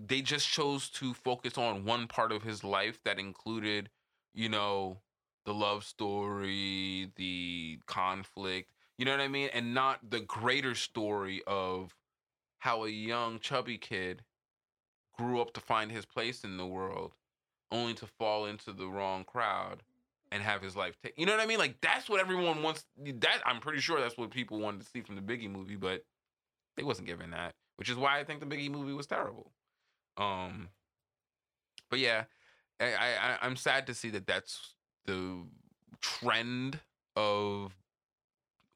they 0.06 0.20
just 0.20 0.48
chose 0.48 0.88
to 0.90 1.14
focus 1.14 1.56
on 1.56 1.84
one 1.84 2.06
part 2.06 2.32
of 2.32 2.42
his 2.42 2.62
life 2.62 2.98
that 3.04 3.18
included, 3.18 3.88
you 4.34 4.48
know, 4.48 4.98
the 5.46 5.54
love 5.54 5.84
story, 5.84 7.10
the 7.16 7.80
conflict, 7.86 8.70
you 8.98 9.04
know 9.04 9.12
what 9.12 9.20
I 9.20 9.28
mean, 9.28 9.48
and 9.52 9.74
not 9.74 10.10
the 10.10 10.20
greater 10.20 10.74
story 10.74 11.42
of 11.46 11.96
how 12.58 12.84
a 12.84 12.88
young 12.88 13.40
chubby 13.40 13.78
kid 13.78 14.22
grew 15.18 15.40
up 15.40 15.52
to 15.54 15.60
find 15.60 15.90
his 15.90 16.04
place 16.04 16.44
in 16.44 16.56
the 16.56 16.66
world 16.66 17.12
only 17.70 17.94
to 17.94 18.06
fall 18.06 18.46
into 18.46 18.72
the 18.72 18.86
wrong 18.86 19.24
crowd 19.24 19.82
and 20.32 20.42
have 20.42 20.62
his 20.62 20.74
life 20.74 20.96
take. 21.02 21.12
You 21.16 21.26
know 21.26 21.32
what 21.32 21.42
I 21.42 21.46
mean? 21.46 21.58
Like 21.58 21.76
that's 21.80 22.08
what 22.08 22.20
everyone 22.20 22.62
wants. 22.62 22.84
That 22.96 23.40
I'm 23.44 23.60
pretty 23.60 23.80
sure 23.80 24.00
that's 24.00 24.16
what 24.16 24.30
people 24.30 24.58
wanted 24.58 24.80
to 24.80 24.86
see 24.88 25.02
from 25.02 25.14
the 25.14 25.22
Biggie 25.22 25.50
movie, 25.50 25.76
but 25.76 26.04
they 26.76 26.82
wasn't 26.82 27.06
given 27.06 27.30
that, 27.30 27.54
which 27.76 27.90
is 27.90 27.96
why 27.96 28.18
I 28.18 28.24
think 28.24 28.40
the 28.40 28.46
Biggie 28.46 28.70
movie 28.70 28.94
was 28.94 29.06
terrible. 29.06 29.52
Um, 30.16 30.68
but 31.90 31.98
yeah, 31.98 32.24
I, 32.80 32.86
I 32.86 33.38
I'm 33.42 33.56
sad 33.56 33.86
to 33.86 33.94
see 33.94 34.10
that 34.10 34.26
that's 34.26 34.74
the 35.04 35.44
trend 36.00 36.80
of 37.14 37.76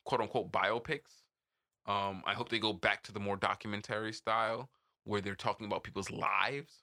quote 0.05 0.21
unquote 0.21 0.53
biopics. 0.53 1.23
Um, 1.87 2.23
I 2.27 2.35
hope 2.35 2.51
they 2.51 2.59
go 2.59 2.73
back 2.73 3.03
to 3.05 3.13
the 3.13 3.21
more 3.21 3.37
documentary 3.37 4.13
style 4.13 4.69
where 5.05 5.21
they're 5.21 5.37
talking 5.37 5.67
about 5.67 5.85
people's 5.85 6.11
lives 6.11 6.83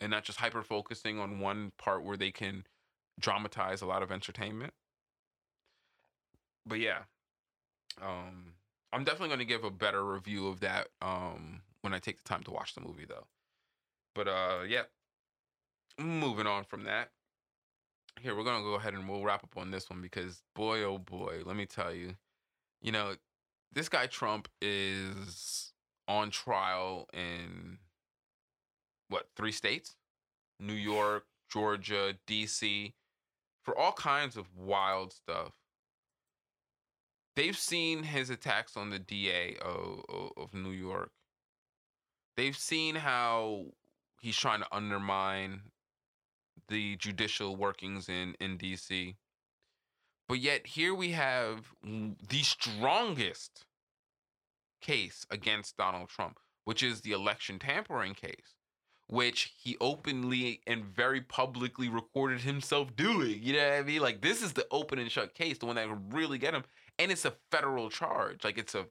and 0.00 0.10
not 0.12 0.24
just 0.24 0.38
hyper 0.38 0.62
focusing 0.62 1.18
on 1.18 1.40
one 1.40 1.72
part 1.76 2.04
where 2.04 2.16
they 2.16 2.30
can 2.30 2.64
dramatize 3.18 3.82
a 3.82 3.86
lot 3.86 4.02
of 4.02 4.12
entertainment. 4.12 4.72
But 6.66 6.80
yeah, 6.80 7.00
um, 8.02 8.54
I'm 8.92 9.04
definitely 9.04 9.28
going 9.28 9.40
to 9.40 9.44
give 9.44 9.64
a 9.64 9.70
better 9.70 10.04
review 10.04 10.48
of 10.48 10.60
that 10.60 10.88
um, 11.00 11.62
when 11.82 11.94
I 11.94 11.98
take 11.98 12.18
the 12.22 12.28
time 12.28 12.42
to 12.44 12.50
watch 12.50 12.74
the 12.74 12.80
movie, 12.80 13.06
though. 13.06 13.26
But 14.14 14.28
uh, 14.28 14.58
yeah, 14.66 14.82
moving 15.98 16.46
on 16.46 16.64
from 16.64 16.84
that. 16.84 17.10
Here 18.20 18.34
we're 18.34 18.44
gonna 18.44 18.64
go 18.64 18.74
ahead 18.74 18.94
and 18.94 19.08
we'll 19.08 19.22
wrap 19.22 19.44
up 19.44 19.56
on 19.56 19.70
this 19.70 19.88
one 19.88 20.02
because 20.02 20.42
boy, 20.56 20.82
oh 20.82 20.98
boy, 20.98 21.42
let 21.44 21.54
me 21.54 21.66
tell 21.66 21.94
you, 21.94 22.16
you 22.82 22.90
know, 22.90 23.14
this 23.72 23.88
guy 23.88 24.06
Trump 24.06 24.48
is 24.60 25.72
on 26.08 26.30
trial 26.30 27.08
in 27.12 27.78
what 29.08 29.28
three 29.36 29.52
states? 29.52 29.94
New 30.58 30.72
York, 30.72 31.26
Georgia, 31.48 32.16
DC, 32.26 32.92
for 33.68 33.76
all 33.76 33.92
kinds 33.92 34.38
of 34.38 34.46
wild 34.56 35.12
stuff. 35.12 35.52
they've 37.36 37.58
seen 37.58 38.02
his 38.02 38.30
attacks 38.30 38.78
on 38.78 38.88
the 38.88 38.98
DA 38.98 39.58
of, 39.60 40.00
of, 40.38 40.54
New 40.54 40.70
York. 40.70 41.10
They've 42.34 42.56
seen 42.56 42.94
how 42.94 43.66
he's 44.22 44.38
trying 44.38 44.60
to 44.60 44.74
undermine 44.74 45.60
the 46.68 46.96
judicial 46.96 47.56
workings 47.56 48.08
in 48.08 48.34
in 48.40 48.56
DC. 48.56 49.16
But 50.28 50.38
yet 50.38 50.66
here 50.66 50.94
we 50.94 51.10
have 51.10 51.74
the 51.82 52.42
strongest 52.42 53.66
case 54.80 55.26
against 55.28 55.76
Donald 55.76 56.08
Trump, 56.08 56.38
which 56.64 56.82
is 56.82 57.02
the 57.02 57.12
election 57.12 57.58
tampering 57.58 58.14
case, 58.14 58.54
which 59.08 59.54
he 59.56 59.76
openly 59.80 60.60
and 60.66 60.84
very 60.84 61.20
publicly 61.20 61.88
recorded 61.88 62.42
himself 62.42 62.94
doing. 62.94 63.42
You 63.42 63.54
know 63.54 63.64
what 63.64 63.78
I 63.78 63.82
mean? 63.82 64.00
Like 64.00 64.20
this 64.20 64.42
is 64.42 64.52
the 64.52 64.66
open 64.70 64.98
and 64.98 65.10
shut 65.10 65.34
case, 65.34 65.58
the 65.58 65.66
one 65.66 65.76
that 65.76 65.88
really 66.12 66.38
get 66.38 66.54
him, 66.54 66.64
and 66.98 67.10
it's 67.10 67.24
a 67.24 67.34
federal 67.50 67.90
charge. 67.90 68.44
Like 68.44 68.58
it's 68.58 68.74
a 68.74 68.86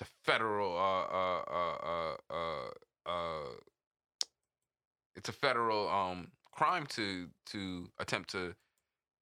it's 0.00 0.08
a 0.08 0.12
federal 0.24 0.76
uh 0.76 1.02
uh 1.02 1.42
uh 1.50 2.16
uh, 2.30 3.10
uh 3.10 3.50
it's 5.16 5.28
a 5.28 5.32
federal 5.32 5.88
um 5.88 6.28
crime 6.52 6.86
to 6.90 7.28
to 7.46 7.88
attempt 7.98 8.30
to 8.30 8.54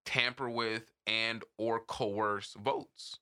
tamper 0.05 0.49
with 0.49 0.91
and 1.07 1.43
or 1.59 1.81
coerce 1.81 2.55
votes. 2.63 3.19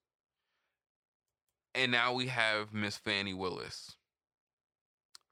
And 1.76 1.90
now 1.90 2.12
we 2.12 2.28
have 2.28 2.72
Miss 2.72 2.96
Fani 2.96 3.34
Willis, 3.34 3.96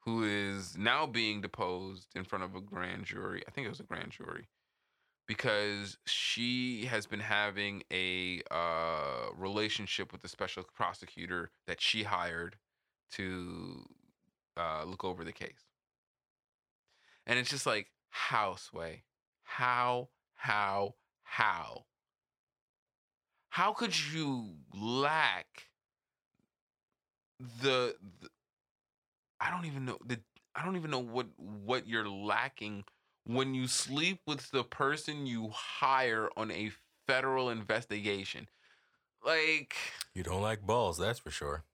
who 0.05 0.25
is 0.25 0.77
now 0.77 1.07
being 1.07 1.41
deposed 1.41 2.09
in 2.17 2.25
front 2.25 2.45
of 2.45 2.57
a 2.57 2.61
grand 2.61 3.05
jury. 3.05 3.43
I 3.47 3.51
think 3.51 3.67
it 3.67 3.71
was 3.71 3.81
a 3.81 3.85
grand 3.85 4.11
jury. 4.11 4.49
Because 5.29 5.97
she 6.05 6.87
has 6.87 7.07
been 7.07 7.21
having 7.21 7.85
a 7.93 8.43
uh, 8.51 9.31
relationship 9.37 10.13
with 10.13 10.21
the 10.21 10.29
special 10.29 10.65
prosecutor 10.75 11.53
that 11.69 11.81
she 11.81 12.03
hired 12.03 12.57
to 13.13 13.89
uh, 14.57 14.83
look 14.85 15.05
over 15.05 15.23
the 15.23 15.33
case. 15.33 15.69
And 17.27 17.39
it's 17.39 17.51
just 17.51 17.67
like, 17.67 17.87
how, 18.11 18.57
Sway? 18.57 19.05
How, 19.45 20.09
how, 20.35 20.97
how? 21.23 21.85
How 23.51 23.73
could 23.73 23.95
you 24.13 24.57
lack 24.75 25.69
the, 27.39 27.95
the 28.21 28.29
I 29.43 29.51
don't 29.51 29.67
even 29.67 29.85
know 29.85 29.99
the 30.07 30.21
I 30.55 30.65
don't 30.65 30.77
even 30.77 30.91
know 30.91 31.01
what 31.01 31.27
what 31.37 31.89
you're 31.89 32.09
lacking 32.09 32.85
when 33.25 33.55
you 33.55 33.67
sleep 33.67 34.21
with 34.27 34.51
the 34.51 34.65
person 34.65 35.27
you 35.27 35.51
hire 35.53 36.29
on 36.37 36.51
a 36.51 36.71
federal 37.07 37.51
investigation. 37.51 38.49
Like, 39.25 39.75
You 40.15 40.23
don't 40.23 40.43
like 40.43 40.63
balls, 40.63 40.99
that's 40.99 41.19
for 41.19 41.31
sure. 41.31 41.65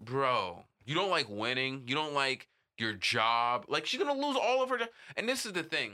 bro, 0.00 0.64
you 0.84 0.94
don't 0.94 1.10
like 1.10 1.28
winning. 1.28 1.84
You 1.86 1.94
don't 1.94 2.12
like 2.14 2.48
your 2.78 2.92
job. 2.94 3.64
Like 3.68 3.86
she's 3.86 4.00
gonna 4.02 4.20
lose 4.20 4.36
all 4.36 4.62
of 4.62 4.70
her. 4.70 4.78
And 5.16 5.28
this 5.28 5.46
is 5.46 5.52
the 5.52 5.62
thing, 5.62 5.92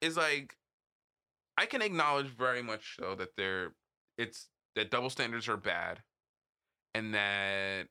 is 0.00 0.16
like, 0.16 0.56
I 1.58 1.66
can 1.66 1.82
acknowledge 1.82 2.28
very 2.28 2.62
much 2.62 2.96
so 2.98 3.14
that 3.16 3.36
there, 3.36 3.72
it's 4.16 4.48
that 4.74 4.90
double 4.90 5.10
standards 5.10 5.48
are 5.48 5.56
bad, 5.58 6.00
and 6.94 7.14
that 7.14 7.88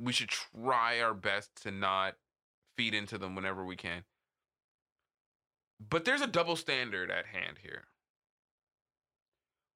we 0.00 0.12
should 0.12 0.28
try 0.28 1.00
our 1.00 1.14
best 1.14 1.62
to 1.62 1.70
not 1.70 2.14
feed 2.76 2.94
into 2.94 3.18
them 3.18 3.34
whenever 3.34 3.64
we 3.64 3.76
can. 3.76 4.04
But 5.88 6.04
there's 6.04 6.20
a 6.20 6.26
double 6.26 6.56
standard 6.56 7.10
at 7.10 7.26
hand 7.26 7.58
here, 7.62 7.84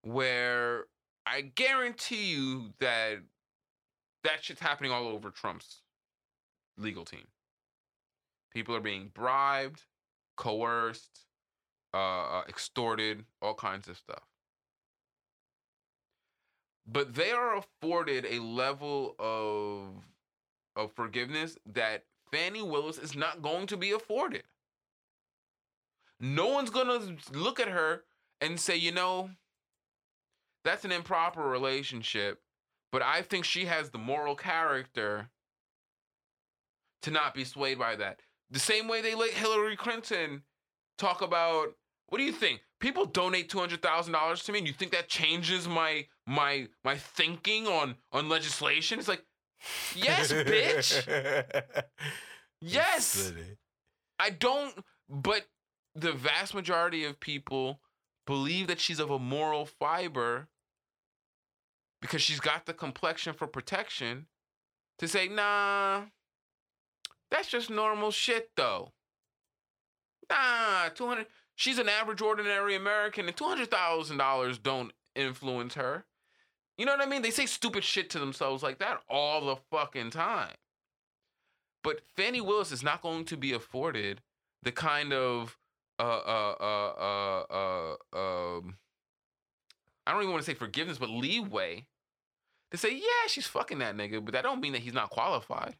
where 0.02 0.86
I 1.26 1.42
guarantee 1.42 2.30
you 2.30 2.70
that 2.80 3.18
that 4.24 4.44
shit's 4.44 4.60
happening 4.60 4.90
all 4.92 5.08
over 5.08 5.30
Trump's 5.30 5.82
legal 6.76 7.04
team. 7.04 7.26
People 8.52 8.74
are 8.74 8.80
being 8.80 9.10
bribed, 9.14 9.82
coerced, 10.36 11.26
uh, 11.92 12.38
uh, 12.38 12.42
extorted, 12.48 13.24
all 13.42 13.54
kinds 13.54 13.88
of 13.88 13.96
stuff. 13.96 14.22
But 16.90 17.14
they 17.14 17.32
are 17.32 17.56
afforded 17.56 18.24
a 18.24 18.40
level 18.40 19.14
of 19.18 20.04
of 20.74 20.92
forgiveness 20.92 21.58
that 21.66 22.04
Fani 22.32 22.62
Willis 22.62 22.98
is 22.98 23.16
not 23.16 23.42
going 23.42 23.66
to 23.66 23.76
be 23.76 23.90
afforded. 23.90 24.44
No 26.20 26.46
one's 26.48 26.70
gonna 26.70 27.16
look 27.32 27.60
at 27.60 27.68
her 27.68 28.04
and 28.40 28.58
say, 28.58 28.76
you 28.76 28.92
know, 28.92 29.30
that's 30.64 30.84
an 30.84 30.92
improper 30.92 31.42
relationship, 31.42 32.40
but 32.90 33.02
I 33.02 33.22
think 33.22 33.44
she 33.44 33.66
has 33.66 33.90
the 33.90 33.98
moral 33.98 34.34
character 34.34 35.30
to 37.02 37.10
not 37.10 37.34
be 37.34 37.44
swayed 37.44 37.78
by 37.78 37.96
that. 37.96 38.20
The 38.50 38.58
same 38.58 38.88
way 38.88 39.00
they 39.00 39.14
let 39.14 39.30
Hillary 39.30 39.76
Clinton 39.76 40.42
talk 40.96 41.22
about 41.22 41.74
what 42.08 42.18
do 42.18 42.24
you 42.24 42.32
think? 42.32 42.62
People 42.80 43.06
donate 43.06 43.48
two 43.48 43.58
hundred 43.58 43.82
thousand 43.82 44.12
dollars 44.12 44.42
to 44.44 44.52
me, 44.52 44.58
and 44.58 44.66
you 44.66 44.72
think 44.72 44.92
that 44.92 45.08
changes 45.08 45.66
my 45.66 46.06
my 46.26 46.68
my 46.84 46.96
thinking 46.96 47.66
on 47.66 47.96
on 48.12 48.28
legislation? 48.28 48.98
It's 48.98 49.08
like, 49.08 49.24
yes, 49.94 50.32
bitch. 50.32 51.52
Yes. 52.60 53.32
I 54.18 54.30
don't, 54.30 54.74
but 55.08 55.46
the 55.94 56.12
vast 56.12 56.54
majority 56.54 57.04
of 57.04 57.20
people 57.20 57.80
believe 58.26 58.66
that 58.66 58.80
she's 58.80 59.00
of 59.00 59.10
a 59.10 59.18
moral 59.18 59.64
fiber 59.64 60.48
because 62.00 62.20
she's 62.22 62.40
got 62.40 62.66
the 62.66 62.74
complexion 62.74 63.32
for 63.32 63.46
protection 63.46 64.26
to 64.98 65.08
say, 65.08 65.28
nah, 65.28 66.02
that's 67.30 67.48
just 67.48 67.70
normal 67.70 68.10
shit 68.10 68.50
though. 68.56 68.92
Nah, 70.30 70.88
200, 70.94 71.26
she's 71.58 71.78
an 71.78 71.88
average 71.88 72.22
ordinary 72.22 72.76
American 72.76 73.26
and 73.26 73.36
$200,000 73.36 74.62
don't 74.62 74.92
influence 75.16 75.74
her. 75.74 76.04
You 76.78 76.86
know 76.86 76.92
what 76.92 77.04
I 77.04 77.10
mean? 77.10 77.20
They 77.20 77.32
say 77.32 77.46
stupid 77.46 77.82
shit 77.82 78.08
to 78.10 78.20
themselves 78.20 78.62
like 78.62 78.78
that 78.78 79.00
all 79.10 79.44
the 79.44 79.56
fucking 79.72 80.10
time. 80.10 80.54
But 81.82 82.00
Fani 82.16 82.40
Willis 82.40 82.70
is 82.70 82.84
not 82.84 83.02
going 83.02 83.24
to 83.24 83.36
be 83.36 83.52
afforded 83.52 84.20
the 84.62 84.70
kind 84.70 85.12
of 85.12 85.58
uh 85.98 86.02
uh 86.02 86.54
uh 86.60 87.44
uh 87.50 87.96
uh 88.14 88.56
um 88.56 88.76
I 90.06 90.12
don't 90.12 90.22
even 90.22 90.32
want 90.32 90.44
to 90.44 90.50
say 90.50 90.54
forgiveness, 90.54 90.98
but 90.98 91.10
leeway 91.10 91.86
to 92.70 92.76
say, 92.76 92.94
yeah, 92.94 93.26
she's 93.26 93.48
fucking 93.48 93.80
that 93.80 93.96
nigga, 93.96 94.24
but 94.24 94.32
that 94.32 94.44
don't 94.44 94.60
mean 94.60 94.72
that 94.74 94.82
he's 94.82 94.94
not 94.94 95.10
qualified. 95.10 95.74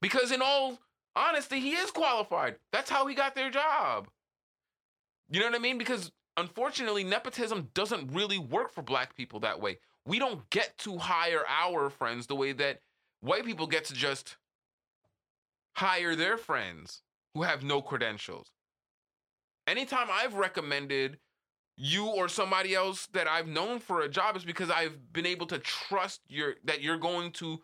Because 0.00 0.30
in 0.30 0.40
all 0.40 0.78
honesty, 1.18 1.60
he 1.60 1.72
is 1.72 1.90
qualified. 1.90 2.56
That's 2.72 2.90
how 2.90 3.06
he 3.06 3.14
got 3.14 3.34
their 3.34 3.50
job. 3.50 4.08
You 5.30 5.40
know 5.40 5.46
what 5.46 5.54
I 5.54 5.58
mean? 5.58 5.78
Because 5.78 6.10
unfortunately, 6.36 7.04
nepotism 7.04 7.68
doesn't 7.74 8.12
really 8.12 8.38
work 8.38 8.72
for 8.72 8.82
black 8.82 9.16
people 9.16 9.40
that 9.40 9.60
way. 9.60 9.78
We 10.06 10.18
don't 10.18 10.48
get 10.50 10.78
to 10.78 10.96
hire 10.96 11.44
our 11.46 11.90
friends 11.90 12.26
the 12.26 12.36
way 12.36 12.52
that 12.52 12.80
white 13.20 13.44
people 13.44 13.66
get 13.66 13.84
to 13.86 13.94
just 13.94 14.36
hire 15.76 16.16
their 16.16 16.38
friends 16.38 17.02
who 17.34 17.42
have 17.42 17.62
no 17.62 17.82
credentials. 17.82 18.50
Anytime 19.66 20.08
I've 20.10 20.34
recommended 20.34 21.18
you 21.76 22.06
or 22.06 22.28
somebody 22.28 22.74
else 22.74 23.06
that 23.12 23.28
I've 23.28 23.46
known 23.46 23.78
for 23.78 24.00
a 24.00 24.08
job 24.08 24.36
is 24.36 24.44
because 24.44 24.70
I've 24.70 25.12
been 25.12 25.26
able 25.26 25.46
to 25.48 25.58
trust 25.58 26.22
your 26.28 26.54
that 26.64 26.80
you're 26.80 26.98
going 26.98 27.32
to 27.32 27.60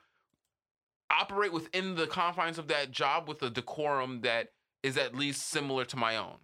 operate 1.11 1.53
within 1.53 1.95
the 1.95 2.07
confines 2.07 2.59
of 2.59 2.69
that 2.69 2.91
job 2.91 3.29
with 3.29 3.43
a 3.43 3.51
decorum 3.51 4.23
that 4.23 4.49
is 4.83 4.97
at 4.97 5.15
least 5.15 5.49
similar 5.49 5.85
to 5.87 5.97
my 5.97 6.17
own. 6.17 6.37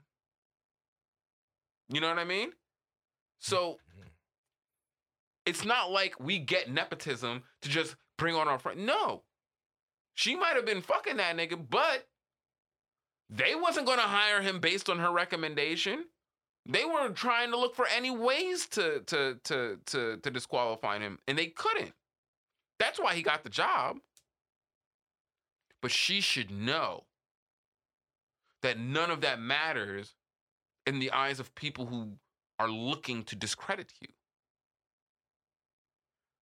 You 1.88 2.00
know 2.00 2.08
what 2.08 2.18
I 2.18 2.24
mean? 2.24 2.52
So 3.40 3.72
mm-hmm. 3.72 4.08
it's 5.46 5.64
not 5.64 5.90
like 5.90 6.20
we 6.20 6.38
get 6.38 6.70
nepotism 6.70 7.42
to 7.62 7.68
just 7.68 7.96
bring 8.16 8.34
on 8.34 8.48
our 8.48 8.58
friend. 8.58 8.86
No. 8.86 9.22
She 10.14 10.36
might 10.36 10.56
have 10.56 10.66
been 10.66 10.82
fucking 10.82 11.16
that 11.16 11.36
nigga, 11.36 11.58
but 11.68 12.06
they 13.28 13.54
wasn't 13.54 13.86
gonna 13.86 14.02
hire 14.02 14.42
him 14.42 14.60
based 14.60 14.88
on 14.90 14.98
her 14.98 15.10
recommendation. 15.10 16.04
They 16.68 16.84
were 16.84 17.08
trying 17.10 17.50
to 17.52 17.56
look 17.56 17.74
for 17.74 17.86
any 17.86 18.10
ways 18.10 18.66
to 18.68 19.00
to 19.06 19.38
to 19.44 19.78
to 19.86 20.16
to 20.18 20.30
disqualify 20.30 20.98
him, 20.98 21.18
and 21.26 21.38
they 21.38 21.46
couldn't. 21.46 21.92
That's 22.78 22.98
why 22.98 23.14
he 23.14 23.22
got 23.22 23.42
the 23.42 23.50
job. 23.50 23.98
But 25.82 25.90
she 25.90 26.20
should 26.20 26.50
know 26.50 27.04
that 28.62 28.78
none 28.78 29.10
of 29.10 29.22
that 29.22 29.40
matters 29.40 30.14
in 30.86 30.98
the 30.98 31.10
eyes 31.12 31.40
of 31.40 31.54
people 31.54 31.86
who 31.86 32.12
are 32.58 32.70
looking 32.70 33.22
to 33.24 33.36
discredit 33.36 33.92
you. 34.00 34.08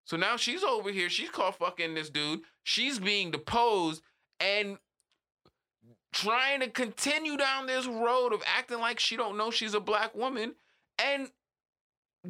So 0.05 0.18
now 0.18 0.38
she's 0.38 0.64
over 0.64 0.89
here. 0.89 1.09
She's 1.09 1.30
caught 1.30 1.59
fucking 1.59 1.93
this 1.93 2.09
dude. 2.09 2.41
She's 2.64 2.97
being 2.97 3.30
deposed 3.30 4.01
and 4.39 4.77
trying 6.14 6.61
to 6.61 6.69
continue 6.69 7.38
down 7.38 7.68
this 7.68 7.85
road 7.85 8.34
of 8.34 8.41
acting 8.57 8.80
like 8.80 8.99
she 8.99 9.18
don't 9.18 9.38
know 9.38 9.51
she's 9.51 9.73
a 9.73 9.80
black 9.80 10.15
woman. 10.15 10.55
And 10.97 11.30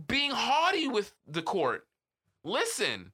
being 0.07 0.31
haughty 0.31 0.87
with 0.87 1.13
the 1.27 1.41
court. 1.41 1.87
Listen, 2.43 3.11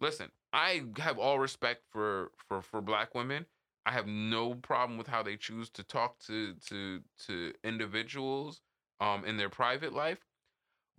listen. 0.00 0.30
I 0.52 0.82
have 0.98 1.18
all 1.18 1.38
respect 1.38 1.84
for 1.90 2.32
for 2.48 2.62
for 2.62 2.80
black 2.80 3.14
women. 3.14 3.46
I 3.86 3.92
have 3.92 4.06
no 4.06 4.54
problem 4.54 4.98
with 4.98 5.06
how 5.06 5.22
they 5.22 5.36
choose 5.36 5.70
to 5.70 5.82
talk 5.82 6.18
to 6.26 6.54
to 6.68 7.00
to 7.26 7.52
individuals 7.64 8.60
um 9.00 9.24
in 9.24 9.36
their 9.36 9.48
private 9.48 9.92
life. 9.92 10.18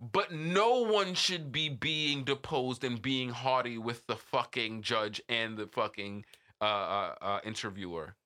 But 0.00 0.32
no 0.32 0.80
one 0.80 1.14
should 1.14 1.52
be 1.52 1.68
being 1.68 2.24
deposed 2.24 2.82
and 2.82 3.00
being 3.00 3.28
haughty 3.30 3.78
with 3.78 4.04
the 4.06 4.16
fucking 4.16 4.82
judge 4.82 5.22
and 5.28 5.56
the 5.56 5.68
fucking 5.68 6.24
uh, 6.60 6.64
uh, 6.64 7.14
uh 7.20 7.40
interviewer. 7.44 8.16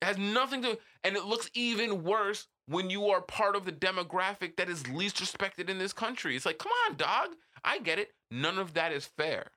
It 0.00 0.06
has 0.06 0.18
nothing 0.18 0.62
to 0.62 0.78
and 1.02 1.16
it 1.16 1.24
looks 1.24 1.50
even 1.54 2.02
worse 2.02 2.46
when 2.66 2.88
you 2.88 3.10
are 3.10 3.20
part 3.20 3.56
of 3.56 3.66
the 3.66 3.72
demographic 3.72 4.56
that 4.56 4.70
is 4.70 4.88
least 4.88 5.20
respected 5.20 5.68
in 5.68 5.78
this 5.78 5.92
country. 5.92 6.34
It's 6.34 6.46
like, 6.46 6.58
come 6.58 6.72
on, 6.88 6.96
dog. 6.96 7.30
I 7.62 7.78
get 7.78 7.98
it. 7.98 8.12
None 8.30 8.58
of 8.58 8.74
that 8.74 8.92
is 8.92 9.06
fair. 9.06 9.50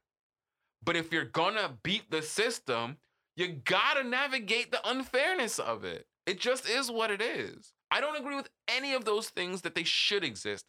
But 0.88 0.96
if 0.96 1.12
you're 1.12 1.26
gonna 1.26 1.78
beat 1.84 2.10
the 2.10 2.22
system, 2.22 2.96
you 3.36 3.50
gotta 3.66 4.06
navigate 4.06 4.72
the 4.72 4.80
unfairness 4.90 5.60
of 5.60 5.84
it. 5.84 6.08
It 6.26 6.40
just 6.40 6.68
is 6.68 6.90
what 6.90 7.12
it 7.12 7.22
is. 7.22 7.74
I 7.92 8.00
don't 8.00 8.16
agree 8.16 8.38
with 8.38 8.48
any 8.70 8.94
of 8.94 9.04
those 9.04 9.28
things 9.28 9.64
that 9.64 9.76
they 9.76 9.84
should 9.84 10.24
exist, 10.24 10.64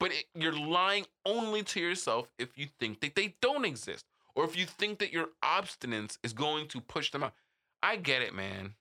but 0.00 0.10
it, 0.10 0.24
you're 0.34 0.58
lying 0.58 1.04
only 1.26 1.62
to 1.64 1.80
yourself 1.80 2.30
if 2.38 2.56
you 2.56 2.68
think 2.80 3.02
that 3.02 3.14
they 3.14 3.36
don't 3.42 3.66
exist 3.66 4.06
or 4.34 4.44
if 4.44 4.56
you 4.56 4.64
think 4.64 4.98
that 5.00 5.12
your 5.12 5.28
obstinance 5.44 6.16
is 6.22 6.32
going 6.32 6.66
to 6.68 6.80
push 6.80 7.10
them 7.10 7.22
out. 7.22 7.34
I 7.82 7.96
get 7.96 8.22
it, 8.22 8.34
man. 8.34 8.72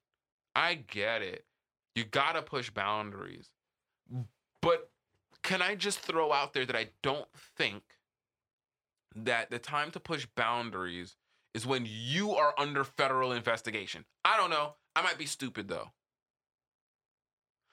I 0.56 0.76
get 0.76 1.22
it. 1.22 1.44
You 1.96 2.06
gotta 2.06 2.42
push 2.42 2.70
boundaries. 2.70 3.50
But 4.62 4.90
can 5.44 5.62
I 5.62 5.76
just 5.76 6.00
throw 6.00 6.32
out 6.32 6.54
there 6.54 6.66
that 6.66 6.78
I 6.78 6.92
don't 7.04 7.28
think 7.58 7.84
that 9.16 9.50
the 9.50 9.60
time 9.60 9.92
to 9.92 10.00
push 10.00 10.28
boundaries 10.36 11.16
is 11.54 11.66
when 11.66 11.86
you 11.88 12.34
are 12.34 12.54
under 12.58 12.84
federal 12.84 13.32
investigation. 13.32 14.06
I 14.24 14.38
don't 14.38 14.50
know. 14.50 14.76
I 14.96 15.02
might 15.02 15.18
be 15.18 15.26
stupid 15.26 15.68
though. 15.68 15.92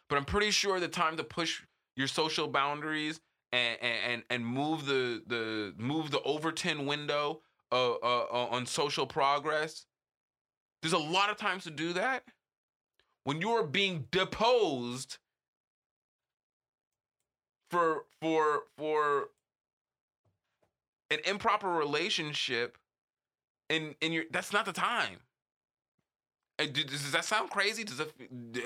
But 0.09 0.17
I'm 0.17 0.25
pretty 0.25 0.51
sure 0.51 0.81
the 0.81 0.89
time 0.89 1.17
to 1.17 1.25
push 1.25 1.63
your 1.97 2.09
social 2.09 2.49
boundaries 2.49 3.21
and 3.53 3.79
and 3.83 4.23
and 4.31 4.47
move 4.47 4.87
the 4.87 5.23
the 5.27 5.75
move 5.77 6.11
the 6.11 6.23
Overton 6.23 6.87
window 6.87 7.41
uh, 7.71 7.93
uh, 7.95 8.27
uh, 8.33 8.47
on 8.51 8.67
social 8.67 9.07
progress. 9.07 9.87
There's 10.83 10.93
a 10.93 10.99
lot 10.99 11.31
of 11.31 11.37
times 11.37 11.65
to 11.65 11.71
do 11.71 11.93
that 11.95 12.25
when 13.25 13.41
you 13.41 13.51
are 13.51 13.63
being 13.63 14.07
deposed 14.11 15.19
for 17.71 18.05
for 18.21 18.63
for 18.77 19.29
an 21.11 21.19
improper 21.25 21.69
relationship 21.69 22.79
and 23.71 23.95
and 24.03 24.13
you're 24.13 24.25
that's 24.31 24.53
not 24.53 24.65
the 24.65 24.73
time 24.73 25.19
does 26.59 27.13
that 27.13 27.25
sound 27.25 27.51
crazy 27.51 27.85
does 27.85 28.01
it 28.01 28.13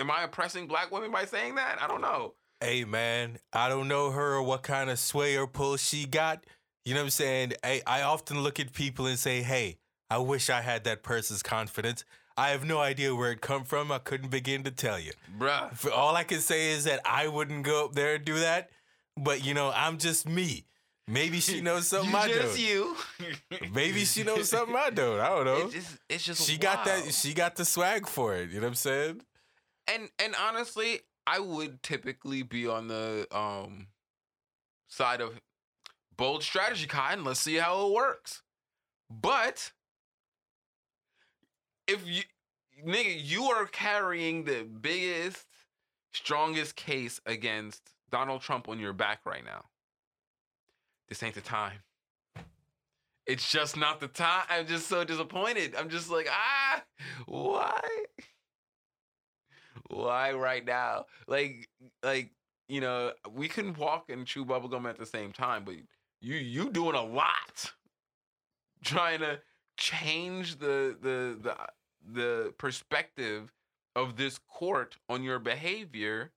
am 0.01 0.11
i 0.11 0.23
oppressing 0.23 0.67
black 0.67 0.91
women 0.91 1.11
by 1.11 1.25
saying 1.25 1.55
that 1.55 1.79
i 1.81 1.87
don't 1.87 2.01
know 2.01 2.35
Hey 2.63 2.85
man, 2.85 3.39
I 3.53 3.69
don't 3.69 3.89
know 3.89 4.13
her 4.13 4.35
or 4.35 4.43
what 4.45 4.63
kind 4.63 4.89
of 4.89 5.01
sway 5.01 5.37
or 5.37 5.49
pull 5.49 5.77
she 5.77 6.07
got. 6.07 6.45
You 6.85 6.95
know 6.95 7.01
what 7.01 7.07
I'm 7.07 7.11
saying? 7.11 7.55
I, 7.65 7.83
I 7.89 8.03
often 8.03 8.41
look 8.41 8.61
at 8.61 8.73
people 8.73 9.07
and 9.07 9.19
say, 9.19 9.43
hey, 9.43 9.79
I 10.09 10.19
wish 10.19 10.49
I 10.49 10.61
had 10.61 10.85
that 10.85 11.03
person's 11.03 11.43
confidence. 11.43 12.05
I 12.37 12.51
have 12.51 12.65
no 12.65 12.79
idea 12.79 13.17
where 13.17 13.33
it 13.33 13.41
come 13.41 13.65
from. 13.65 13.91
I 13.91 13.99
couldn't 13.99 14.31
begin 14.31 14.63
to 14.63 14.71
tell 14.71 15.01
you. 15.01 15.11
bruh 15.37 15.93
all 15.93 16.15
I 16.15 16.23
can 16.23 16.39
say 16.39 16.71
is 16.71 16.85
that 16.85 17.01
I 17.05 17.27
wouldn't 17.27 17.65
go 17.65 17.87
up 17.87 17.97
there 17.97 18.15
and 18.15 18.25
do 18.25 18.39
that. 18.39 18.71
But 19.17 19.45
you 19.45 19.55
know, 19.55 19.73
I'm 19.75 19.99
just 19.99 20.29
me. 20.29 20.65
Maybe 21.09 21.41
she 21.41 21.61
knows 21.61 21.89
something 21.89 22.11
you 22.11 22.17
I 22.17 22.29
just 22.29 22.57
don't. 22.57 22.59
you 22.59 22.97
Maybe 23.75 24.05
she 24.05 24.23
knows 24.23 24.49
something 24.49 24.77
I 24.77 24.91
don't. 24.91 25.19
I 25.21 25.29
don't 25.29 25.45
know. 25.45 25.57
it's 25.67 25.75
just 25.75 25.99
it's 26.09 26.25
just 26.25 26.49
She 26.49 26.57
got 26.59 26.85
that. 26.85 27.13
She 27.13 27.35
got 27.35 27.57
the 27.57 27.65
swag 27.65 28.07
for 28.07 28.35
it. 28.37 28.51
You 28.51 28.57
know 28.57 28.63
what 28.63 28.69
I'm 28.69 28.75
saying? 28.77 29.23
and 29.89 30.09
and 30.19 30.35
honestly, 30.41 31.01
I 31.27 31.41
would 31.41 31.83
typically 31.83 32.43
be 32.43 32.67
on 32.69 32.89
the 32.89 33.27
um 33.37 33.89
side 34.89 35.21
of 35.21 35.41
bold 36.17 36.43
strategy, 36.45 36.87
Cotton. 36.87 37.25
Let's 37.25 37.41
see 37.41 37.57
how 37.57 37.87
it 37.89 37.93
works. 37.93 38.43
But 39.11 39.73
if 41.89 42.07
you 42.07 42.23
nigga, 42.87 43.21
you 43.23 43.45
are 43.47 43.67
carrying 43.67 44.45
the 44.45 44.63
biggest, 44.65 45.47
strongest 46.13 46.77
case 46.77 47.21
against 47.27 47.91
Donald 48.11 48.41
Trump 48.43 48.69
on 48.69 48.79
your 48.79 48.93
back 48.93 49.21
right 49.25 49.45
now. 49.45 49.65
This 51.13 51.23
ain't 51.23 51.35
the 51.35 51.43
time. 51.43 51.77
It's 53.27 53.51
just 53.51 53.77
not 53.77 54.01
the 54.01 54.09
time. 54.09 54.45
I'm 54.49 54.67
just 54.67 54.89
so 54.89 55.05
disappointed. 55.05 55.75
I'm 55.77 55.91
just 55.91 56.11
like, 56.11 56.27
ah, 56.31 56.83
why? 57.27 57.81
why 59.91 60.33
right 60.33 60.65
now? 60.65 61.05
Like, 61.29 61.69
like 62.03 62.31
you 62.67 62.81
know, 62.81 63.13
we 63.31 63.47
can 63.47 63.75
walk 63.75 64.09
and 64.09 64.27
chew 64.27 64.47
bubblegum 64.47 64.89
at 64.89 64.97
the 64.97 65.05
same 65.05 65.33
time, 65.33 65.65
but 65.67 65.75
you 66.23 66.37
you 66.37 66.71
doing 66.71 66.97
a 66.97 67.05
lot, 67.05 67.75
trying 68.83 69.21
to 69.21 69.39
change 69.77 70.61
the 70.61 70.97
the 70.99 71.37
the 71.43 71.57
the 72.11 72.55
perspective 72.57 73.53
of 73.95 74.17
this 74.17 74.39
court 74.49 74.97
on 75.11 75.23
your 75.23 75.41
behavior, 75.41 76.33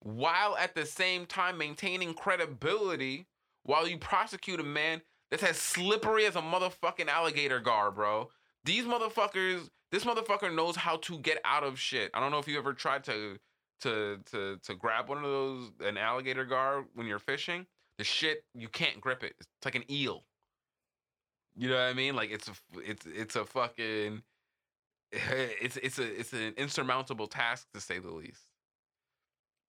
while 0.00 0.56
at 0.56 0.74
the 0.74 0.86
same 0.86 1.26
time 1.26 1.58
maintaining 1.58 2.14
credibility, 2.14 3.26
while 3.64 3.86
you 3.86 3.98
prosecute 3.98 4.60
a 4.60 4.64
man 4.64 5.02
that's 5.30 5.42
as 5.42 5.56
slippery 5.56 6.26
as 6.26 6.36
a 6.36 6.40
motherfucking 6.40 7.08
alligator 7.08 7.60
gar, 7.60 7.90
bro. 7.90 8.30
These 8.64 8.84
motherfuckers, 8.84 9.68
this 9.92 10.04
motherfucker 10.04 10.54
knows 10.54 10.76
how 10.76 10.96
to 10.98 11.18
get 11.18 11.38
out 11.44 11.64
of 11.64 11.78
shit. 11.78 12.10
I 12.14 12.20
don't 12.20 12.30
know 12.30 12.38
if 12.38 12.48
you 12.48 12.58
ever 12.58 12.72
tried 12.72 13.04
to 13.04 13.38
to 13.82 14.18
to 14.30 14.58
to 14.62 14.74
grab 14.74 15.08
one 15.08 15.18
of 15.18 15.24
those 15.24 15.70
an 15.80 15.96
alligator 15.96 16.44
gar 16.44 16.84
when 16.94 17.06
you're 17.06 17.18
fishing. 17.18 17.66
The 17.98 18.04
shit 18.04 18.44
you 18.54 18.68
can't 18.68 19.00
grip 19.00 19.22
it. 19.22 19.34
It's 19.38 19.48
like 19.64 19.74
an 19.74 19.90
eel. 19.90 20.24
You 21.56 21.68
know 21.68 21.76
what 21.76 21.82
I 21.82 21.94
mean? 21.94 22.16
Like 22.16 22.30
it's 22.30 22.48
a 22.48 22.52
it's 22.76 23.06
it's 23.06 23.36
a 23.36 23.44
fucking 23.44 24.22
it's 25.12 25.76
it's 25.76 25.98
a 25.98 26.20
it's 26.20 26.32
an 26.32 26.54
insurmountable 26.56 27.26
task 27.26 27.66
to 27.74 27.80
say 27.80 27.98
the 27.98 28.10
least. 28.10 28.49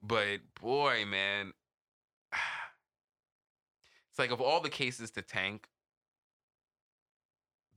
But 0.01 0.39
boy, 0.59 1.05
man, 1.05 1.53
it's 4.09 4.17
like 4.19 4.31
of 4.31 4.41
all 4.41 4.61
the 4.61 4.69
cases 4.69 5.11
to 5.11 5.21
tank, 5.21 5.67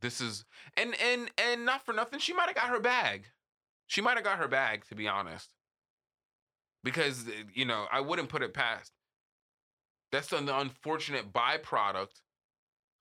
this 0.00 0.20
is 0.20 0.44
and 0.76 0.94
and 1.02 1.30
and 1.38 1.64
not 1.64 1.84
for 1.84 1.92
nothing, 1.92 2.18
she 2.18 2.32
might 2.32 2.46
have 2.46 2.54
got 2.54 2.68
her 2.68 2.80
bag. 2.80 3.26
She 3.86 4.00
might 4.00 4.16
have 4.16 4.24
got 4.24 4.38
her 4.38 4.48
bag, 4.48 4.86
to 4.88 4.94
be 4.94 5.06
honest. 5.06 5.52
Because 6.82 7.26
uh, 7.28 7.32
you 7.52 7.64
know, 7.64 7.86
I 7.92 8.00
wouldn't 8.00 8.28
put 8.28 8.42
it 8.42 8.54
past. 8.54 8.92
That's 10.12 10.32
an 10.32 10.48
unfortunate 10.48 11.32
byproduct 11.32 12.22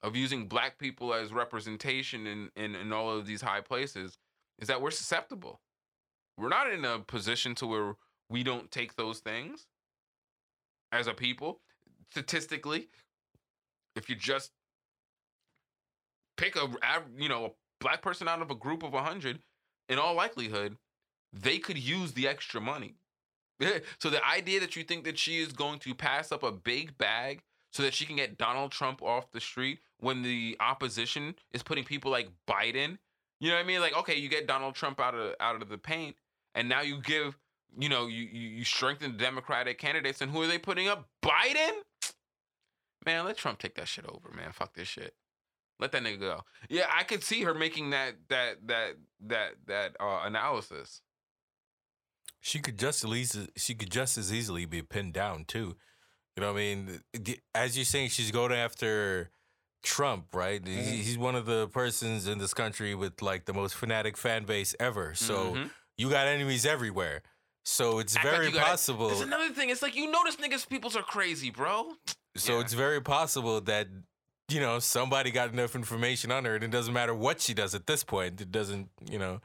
of 0.01 0.15
using 0.15 0.47
black 0.47 0.77
people 0.77 1.13
as 1.13 1.31
representation 1.31 2.27
in, 2.27 2.49
in, 2.55 2.75
in 2.75 2.91
all 2.91 3.17
of 3.17 3.25
these 3.25 3.41
high 3.41 3.61
places, 3.61 4.17
is 4.59 4.67
that 4.67 4.81
we're 4.81 4.91
susceptible. 4.91 5.61
We're 6.37 6.49
not 6.49 6.71
in 6.71 6.83
a 6.83 6.99
position 6.99 7.55
to 7.55 7.67
where 7.67 7.93
we 8.33 8.41
don't 8.41 8.71
take 8.71 8.95
those 8.95 9.19
things 9.19 9.67
as 10.91 11.05
a 11.05 11.13
people. 11.13 11.61
Statistically, 12.09 12.89
if 13.95 14.09
you 14.09 14.15
just 14.15 14.51
pick 16.35 16.55
a 16.55 16.67
you 17.15 17.29
know 17.29 17.45
a 17.45 17.49
black 17.79 18.01
person 18.01 18.27
out 18.27 18.41
of 18.41 18.49
a 18.49 18.55
group 18.55 18.81
of 18.81 18.91
100 18.91 19.39
in 19.87 19.99
all 19.99 20.15
likelihood 20.15 20.77
they 21.31 21.59
could 21.59 21.77
use 21.77 22.13
the 22.13 22.27
extra 22.27 22.59
money 22.59 22.95
so 23.99 24.09
the 24.09 24.25
idea 24.25 24.59
that 24.59 24.75
you 24.75 24.83
think 24.83 25.03
that 25.03 25.19
she 25.19 25.39
is 25.39 25.53
going 25.53 25.77
to 25.77 25.93
pass 25.93 26.31
up 26.31 26.41
a 26.41 26.51
big 26.51 26.97
bag 26.97 27.43
so 27.71 27.83
that 27.83 27.93
she 27.93 28.05
can 28.05 28.15
get 28.15 28.37
Donald 28.37 28.71
Trump 28.71 29.01
off 29.03 29.31
the 29.31 29.39
street 29.39 29.79
when 29.99 30.23
the 30.23 30.57
opposition 30.59 31.35
is 31.51 31.61
putting 31.61 31.83
people 31.83 32.09
like 32.09 32.29
Biden 32.47 32.97
you 33.39 33.49
know 33.49 33.55
what 33.55 33.63
I 33.63 33.67
mean 33.67 33.79
like 33.79 33.95
okay 33.95 34.15
you 34.15 34.27
get 34.27 34.47
Donald 34.47 34.73
Trump 34.73 34.99
out 34.99 35.13
of 35.13 35.35
out 35.39 35.61
of 35.61 35.69
the 35.69 35.77
paint 35.77 36.15
and 36.55 36.67
now 36.67 36.81
you 36.81 36.99
give 36.99 37.37
you 37.77 37.89
know 37.89 38.07
you 38.07 38.23
you, 38.23 38.49
you 38.49 38.63
strengthen 38.63 39.13
the 39.13 39.17
Democratic 39.17 39.77
candidates 39.79 40.21
and 40.21 40.31
who 40.31 40.41
are 40.41 40.47
they 40.47 40.57
putting 40.59 40.87
up 40.87 41.07
Biden 41.23 41.71
man 43.05 43.25
let 43.25 43.37
Trump 43.37 43.59
take 43.59 43.75
that 43.75 43.87
shit 43.87 44.05
over 44.07 44.31
man 44.35 44.51
fuck 44.51 44.73
this 44.73 44.87
shit 44.87 45.13
let 45.79 45.91
that 45.91 46.03
nigga 46.03 46.19
go. 46.19 46.41
Yeah, 46.69 46.85
I 46.95 47.03
could 47.03 47.23
see 47.23 47.41
her 47.41 47.53
making 47.53 47.89
that 47.89 48.13
that 48.29 48.67
that 48.67 48.91
that 49.21 49.51
that 49.65 49.95
uh, 49.99 50.21
analysis. 50.23 51.01
She 52.39 52.59
could 52.59 52.77
just 52.77 53.03
at 53.03 53.09
least 53.09 53.37
she 53.57 53.73
could 53.73 53.89
just 53.91 54.17
as 54.17 54.31
easily 54.31 54.65
be 54.65 54.81
pinned 54.81 55.13
down 55.13 55.45
too. 55.45 55.75
You 56.35 56.41
know 56.41 56.47
what 56.53 56.59
I 56.59 56.75
mean? 56.75 57.01
As 57.53 57.75
you're 57.75 57.85
saying, 57.85 58.09
she's 58.09 58.31
going 58.31 58.51
after 58.53 59.31
Trump, 59.81 60.33
right? 60.33 60.63
Mhm. 60.63 60.67
He's 60.83 61.17
one 61.17 61.35
of 61.35 61.45
the 61.45 61.67
persons 61.69 62.27
in 62.27 62.37
this 62.37 62.53
country 62.53 62.95
with 62.95 63.21
like 63.21 63.45
the 63.45 63.53
most 63.53 63.75
fanatic 63.75 64.15
fan 64.15 64.45
base 64.45 64.75
ever. 64.79 65.15
So 65.15 65.55
Mhm. 65.55 65.71
you 65.97 66.09
got 66.09 66.27
enemies 66.27 66.65
everywhere. 66.65 67.23
So 67.63 67.99
it's 67.99 68.15
Act 68.15 68.25
like 68.25 68.33
very 68.35 68.51
gotta- 68.51 68.65
possible. 68.65 69.07
There's 69.07 69.21
another 69.21 69.49
thing. 69.49 69.69
It's 69.69 69.81
like 69.81 69.95
you 69.95 70.11
notice 70.11 70.35
niggas 70.35 70.67
peoples 70.67 70.95
are 70.95 71.03
crazy, 71.03 71.49
bro. 71.49 71.93
So 72.35 72.55
Yeah. 72.55 72.61
it's 72.61 72.73
very 72.73 73.01
possible 73.01 73.61
that 73.61 73.87
you 74.49 74.59
know 74.59 74.79
somebody 74.79 75.31
got 75.31 75.51
enough 75.53 75.75
information 75.75 76.31
on 76.31 76.45
her, 76.45 76.55
and 76.55 76.63
it 76.63 76.71
doesn't 76.71 76.93
matter 76.93 77.13
what 77.13 77.39
she 77.41 77.53
does 77.53 77.73
at 77.73 77.87
this 77.87 78.03
point. 78.03 78.41
It 78.41 78.51
doesn't, 78.51 78.89
you 79.09 79.17
know, 79.17 79.39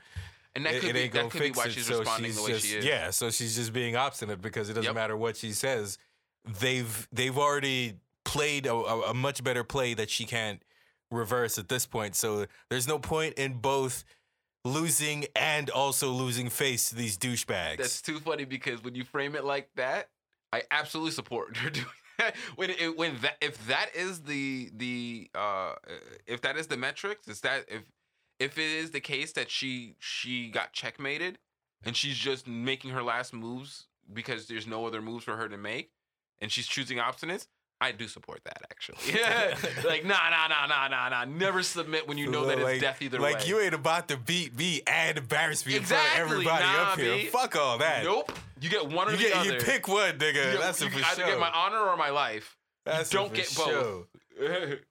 And 0.57 0.67
that 0.67 0.75
it, 0.75 0.81
could 0.81 0.91
it 0.91 0.93
be 0.95 0.99
ain't 1.01 1.13
that 1.13 1.19
gonna 1.21 1.31
could 1.31 1.41
be 1.41 1.47
fix 1.49 1.59
why 1.59 1.65
it. 1.67 1.73
she's 1.73 1.87
so 1.87 1.99
responding 2.01 2.35
the 2.35 2.43
way 2.43 2.53
just, 2.53 2.67
she 2.67 2.75
is. 2.77 2.85
Yeah, 2.85 3.11
so 3.11 3.31
she's 3.31 3.55
just 3.55 3.73
being 3.73 3.95
obstinate 3.95 4.43
because 4.43 4.69
it 4.69 4.73
doesn't 4.75 4.87
Yep. 4.87 4.95
matter 4.95 5.17
what 5.17 5.37
she 5.37 5.53
says. 5.53 5.99
They've 6.45 7.07
they've 7.13 7.37
already 7.39 7.99
played 8.25 8.67
a, 8.67 8.75
a, 8.75 9.11
a 9.11 9.15
much 9.15 9.45
better 9.45 9.63
play 9.65 9.95
that 9.95 10.11
she 10.11 10.25
can't 10.25 10.61
reverse 11.11 11.57
at 11.59 11.69
this 11.69 11.87
point. 11.87 12.17
So 12.17 12.47
there's 12.69 12.89
no 12.89 12.99
point 12.99 13.35
in 13.35 13.55
both 13.55 14.05
losing 14.65 15.27
and 15.37 15.71
also 15.71 16.11
losing 16.11 16.49
face 16.49 16.89
to 16.91 16.95
these 16.95 17.17
douchebags. 17.17 17.79
That's 17.79 18.03
too 18.03 18.19
funny 18.19 18.45
because 18.45 18.83
when 18.83 18.95
you 18.95 19.05
frame 19.05 19.35
it 19.35 19.45
like 19.45 19.69
that, 19.77 20.09
I 20.53 20.63
absolutely 20.71 21.13
support 21.13 21.57
her 21.59 21.71
doing 21.71 21.87
that. 22.19 22.35
When 22.57 22.71
it, 22.71 22.97
when 22.97 23.17
that 23.23 23.37
if 23.41 23.67
that 23.67 23.91
is 23.95 24.23
the 24.23 24.71
the 24.75 25.31
uh 25.35 25.75
if 26.27 26.41
that 26.43 26.57
is 26.57 26.67
the 26.67 26.77
metrics, 26.77 27.29
is 27.29 27.41
that 27.43 27.65
if 27.69 27.83
if 28.39 28.59
it 28.59 28.71
is 28.71 28.91
the 28.91 29.01
case 29.01 29.33
that 29.33 29.51
she 29.51 29.97
she 29.99 30.51
got 30.51 30.73
checkmated 30.73 31.39
and 31.85 31.97
she's 31.97 32.17
just 32.17 32.47
making 32.47 32.91
her 32.91 33.03
last 33.03 33.33
moves 33.33 33.87
because 34.13 34.47
there's 34.47 34.67
no 34.67 34.87
other 34.87 35.03
moves 35.03 35.25
for 35.25 35.37
her 35.37 35.49
to 35.49 35.57
make 35.57 35.91
and 36.41 36.51
she's 36.51 36.67
choosing 36.67 36.99
obstinance, 36.99 37.47
I 37.81 37.93
do 37.93 38.09
support 38.09 38.41
that 38.45 38.63
actually. 38.71 38.99
Yeah. 39.15 39.57
like 39.85 40.05
nah 40.05 40.17
nah 40.31 40.49
nah 40.49 40.67
nah 40.67 40.89
nah 40.89 41.09
nah. 41.11 41.25
Never 41.27 41.63
submit 41.63 42.09
when 42.09 42.19
you 42.19 42.29
know 42.29 42.47
that 42.47 42.59
it's 42.59 42.65
like, 42.65 42.81
death 42.81 43.01
either 43.01 43.21
like 43.21 43.39
way. 43.41 43.47
you 43.47 43.61
ain't 43.61 43.75
about 43.75 44.09
to 44.09 44.17
beat 44.17 44.57
me 44.59 44.83
and 44.87 45.17
embarrass 45.17 45.65
me 45.65 45.77
in 45.77 45.85
front 45.85 46.05
of 46.13 46.19
everybody 46.19 46.65
nah, 46.65 46.83
up 46.93 46.99
here. 46.99 47.15
B. 47.17 47.27
Fuck 47.27 47.55
all 47.55 47.79
that. 47.79 48.03
Nope. 48.03 48.33
You 48.61 48.69
get 48.69 48.89
one 48.89 49.07
or 49.09 49.13
You 49.13 49.17
the 49.19 49.23
get 49.25 49.37
other. 49.37 49.53
you 49.55 49.61
pick 49.61 49.87
one, 49.87 50.19
nigga. 50.19 50.53
You 50.55 50.59
That's 50.59 50.81
you 50.81 50.89
a 50.89 50.91
for 50.91 50.99
either 50.99 51.15
sure. 51.23 51.27
get 51.27 51.39
my 51.39 51.51
honor 51.51 51.79
or 51.79 51.97
my 51.97 52.11
life. 52.11 52.57
That's 52.85 53.11
don't 53.11 53.31
a 53.31 53.35
get 53.37 53.55
both. 53.57 54.07
sure. 54.41 54.77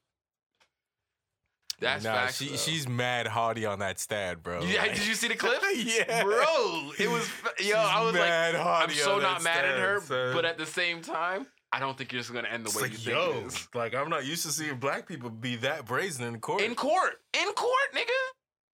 That's 1.79 2.03
nah, 2.03 2.13
facts. 2.13 2.37
she 2.37 2.49
though. 2.49 2.55
she's 2.55 2.87
mad 2.87 3.27
haughty 3.27 3.65
on 3.65 3.79
that 3.79 3.99
stat, 3.99 4.41
bro. 4.41 4.63
Yeah, 4.63 4.81
Like- 4.81 4.95
did 4.95 5.05
you 5.05 5.13
see 5.13 5.27
the 5.27 5.35
clip? 5.43 5.61
yeah, 5.75 6.23
Bro, 6.23 6.91
it 6.97 7.07
was 7.09 7.29
yo. 7.59 7.65
She's 7.65 7.73
I 7.75 8.01
was 8.01 8.15
like, 8.15 8.55
I'm 8.55 8.89
so 8.91 9.19
not 9.19 9.43
mad 9.43 9.63
at 9.65 9.77
her, 9.77 9.99
son. 10.01 10.33
but 10.33 10.43
at 10.45 10.57
the 10.57 10.65
same 10.65 11.01
time, 11.03 11.45
I 11.71 11.79
don't 11.79 11.97
think 11.97 12.11
you're 12.11 12.21
just 12.21 12.33
gonna 12.33 12.47
end 12.47 12.63
the 12.65 12.67
It's 12.67 12.75
way 12.75 12.83
like, 12.83 12.91
you 12.91 12.97
think 12.97 13.09
yo, 13.17 13.31
it 13.41 13.45
is. 13.47 13.67
like 13.73 13.93
I'm 13.93 14.09
not 14.09 14.25
used 14.25 14.45
to 14.45 14.51
seeing 14.51 14.77
black 14.77 15.07
people 15.07 15.29
be 15.29 15.57
that 15.57 15.85
brazen 15.85 16.25
in 16.25 16.39
court. 16.39 16.61
In 16.61 16.75
court, 16.75 17.19
in 17.33 17.51
court, 17.53 17.93
nigga. 17.95 18.05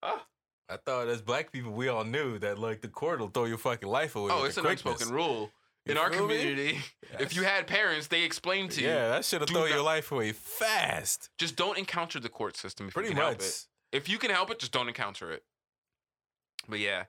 Ah. 0.03 0.25
I 0.69 0.77
thought 0.77 1.07
as 1.07 1.21
black 1.21 1.51
people, 1.51 1.71
we 1.71 1.87
all 1.87 2.03
knew 2.05 2.39
that 2.39 2.57
like 2.59 2.81
the 2.81 2.87
court 2.87 3.19
will 3.19 3.27
throw 3.27 3.45
your 3.45 3.57
fucking 3.57 3.87
life 3.89 4.15
away. 4.15 4.31
Oh, 4.31 4.43
it's 4.45 4.57
an 4.57 4.63
quickness. 4.63 4.93
unspoken 4.93 5.13
rule 5.13 5.51
You 5.85 5.91
in 5.91 5.97
our 5.97 6.09
community. 6.09 6.79
If 7.19 7.35
you 7.35 7.43
had 7.43 7.67
parents, 7.67 8.07
they 8.07 8.23
explained 8.23 8.71
to 8.71 8.81
you. 8.81 8.87
Yeah, 8.87 9.09
that 9.09 9.25
should 9.25 9.41
have 9.41 9.47
do 9.49 9.53
throw 9.55 9.65
your 9.65 9.81
life 9.83 10.11
away 10.11 10.31
fast. 10.31 11.29
Just 11.37 11.55
don't 11.55 11.77
encounter 11.77 12.19
the 12.19 12.29
court 12.29 12.55
system 12.57 12.87
if 12.87 12.93
Pretty 12.93 13.09
you 13.09 13.15
can 13.15 13.23
much. 13.23 13.31
help 13.31 13.41
it. 13.41 13.65
If 13.91 14.07
you 14.09 14.17
can 14.17 14.31
help 14.31 14.49
it, 14.51 14.59
just 14.59 14.71
don't 14.71 14.87
encounter 14.87 15.31
it. 15.31 15.43
But 16.67 16.79
yeah, 16.79 17.03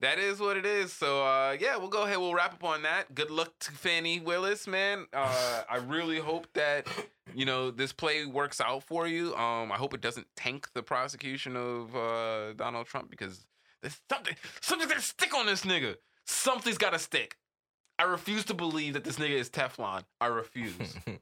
that 0.00 0.18
is 0.18 0.40
what 0.40 0.56
it 0.56 0.66
is. 0.66 0.92
So 0.92 1.24
uh, 1.24 1.56
yeah, 1.58 1.76
we'll 1.76 1.88
go 1.88 2.02
ahead. 2.04 2.18
We'll 2.18 2.34
wrap 2.34 2.54
up 2.54 2.64
on 2.64 2.82
that. 2.82 3.14
Good 3.14 3.30
luck 3.30 3.52
to 3.60 3.72
Fani 3.72 4.20
Willis, 4.20 4.66
man. 4.66 5.06
Uh, 5.12 5.62
I 5.68 5.78
really 5.78 6.18
hope 6.18 6.46
that 6.54 6.86
you 7.34 7.44
know 7.44 7.70
this 7.70 7.92
play 7.92 8.26
works 8.26 8.60
out 8.60 8.82
for 8.82 9.06
you. 9.06 9.34
Um, 9.36 9.72
I 9.72 9.76
hope 9.76 9.94
it 9.94 10.00
doesn't 10.00 10.26
tank 10.36 10.68
the 10.74 10.82
prosecution 10.82 11.56
of 11.56 11.94
uh, 11.96 12.52
Donald 12.54 12.86
Trump 12.86 13.10
because 13.10 13.46
there's 13.82 14.00
something 14.10 14.34
something's 14.60 14.90
gonna 14.90 15.00
stick 15.02 15.34
on 15.34 15.46
this 15.46 15.62
nigga. 15.62 15.96
Something's 16.26 16.78
gotta 16.78 16.98
stick. 16.98 17.36
I 17.98 18.04
refuse 18.04 18.44
to 18.46 18.54
believe 18.54 18.92
that 18.94 19.04
this 19.04 19.16
nigga 19.16 19.38
is 19.38 19.48
Teflon. 19.48 20.02
I 20.20 20.26
refuse. 20.26 20.74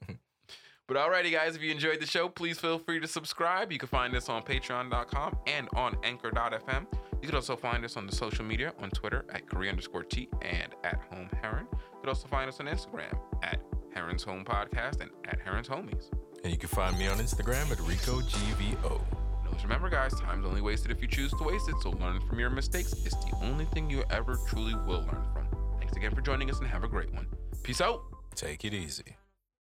But 0.87 0.99
alrighty, 0.99 1.33
guys, 1.33 1.57
if 1.57 1.63
you 1.63 1.71
enjoyed 1.71 2.01
the 2.01 2.07
show, 2.07 2.29
please 2.29 2.59
feel 2.59 2.79
free 2.79 3.01
to 3.01 3.09
subscribe. 3.09 3.73
You 3.73 3.79
can 3.79 3.89
find 3.89 4.15
us 4.15 4.29
on 4.29 4.43
patreon.com 4.43 5.39
and 5.47 5.67
on 5.75 5.97
anchor.fm. 6.05 6.87
You 7.25 7.29
can 7.29 7.37
also 7.37 7.57
find 7.57 7.83
us 7.87 7.97
on 7.97 8.07
the 8.07 8.15
social 8.15 8.45
media 8.45 8.75
on 8.81 8.91
Twitter 8.91 9.25
at 9.33 9.47
Khary 9.47 9.71
underscore 9.71 10.03
T 10.03 10.29
and 10.43 10.75
at 10.85 11.01
Home 11.11 11.31
Heron. 11.41 11.67
You 11.73 12.01
can 12.01 12.11
also 12.11 12.29
find 12.29 12.51
us 12.51 12.61
on 12.61 12.67
Instagram 12.67 13.19
at 13.43 13.63
Heron's 13.95 14.23
Home 14.25 14.45
Podcast 14.45 15.01
and 15.01 15.11
at 15.25 15.41
Heron's 15.41 15.67
Homies. 15.67 16.11
and 16.43 16.53
you 16.53 16.59
can 16.59 16.69
find 16.69 16.99
me 16.99 17.07
on 17.09 17.17
Instagram 17.17 17.73
at 17.73 17.79
RicoGVO. 17.79 19.01
And 19.09 19.47
always 19.47 19.63
remember, 19.63 19.89
guys, 19.89 20.13
time's 20.21 20.45
only 20.45 20.61
wasted 20.61 20.91
if 20.91 21.01
you 21.01 21.09
choose 21.09 21.31
to 21.39 21.45
waste 21.45 21.67
it, 21.71 21.77
so 21.81 21.93
learn 21.93 22.21
from 22.29 22.39
your 22.39 22.51
mistakes 22.51 22.93
is 22.93 23.13
the 23.13 23.35
only 23.41 23.65
thing 23.65 23.89
you 23.89 24.05
ever 24.11 24.39
truly 24.47 24.75
will 24.75 25.01
learn 25.01 25.25
from. 25.33 25.49
Thanks 25.79 25.97
again 25.97 26.15
for 26.15 26.21
joining 26.21 26.51
us 26.51 26.59
and 26.59 26.69
have 26.69 26.85
a 26.85 26.89
great 26.89 27.11
one. 27.15 27.27
Peace 27.63 27.81
out. 27.81 28.03
Take 28.35 28.67
it 28.67 28.75
easy. 28.75 29.17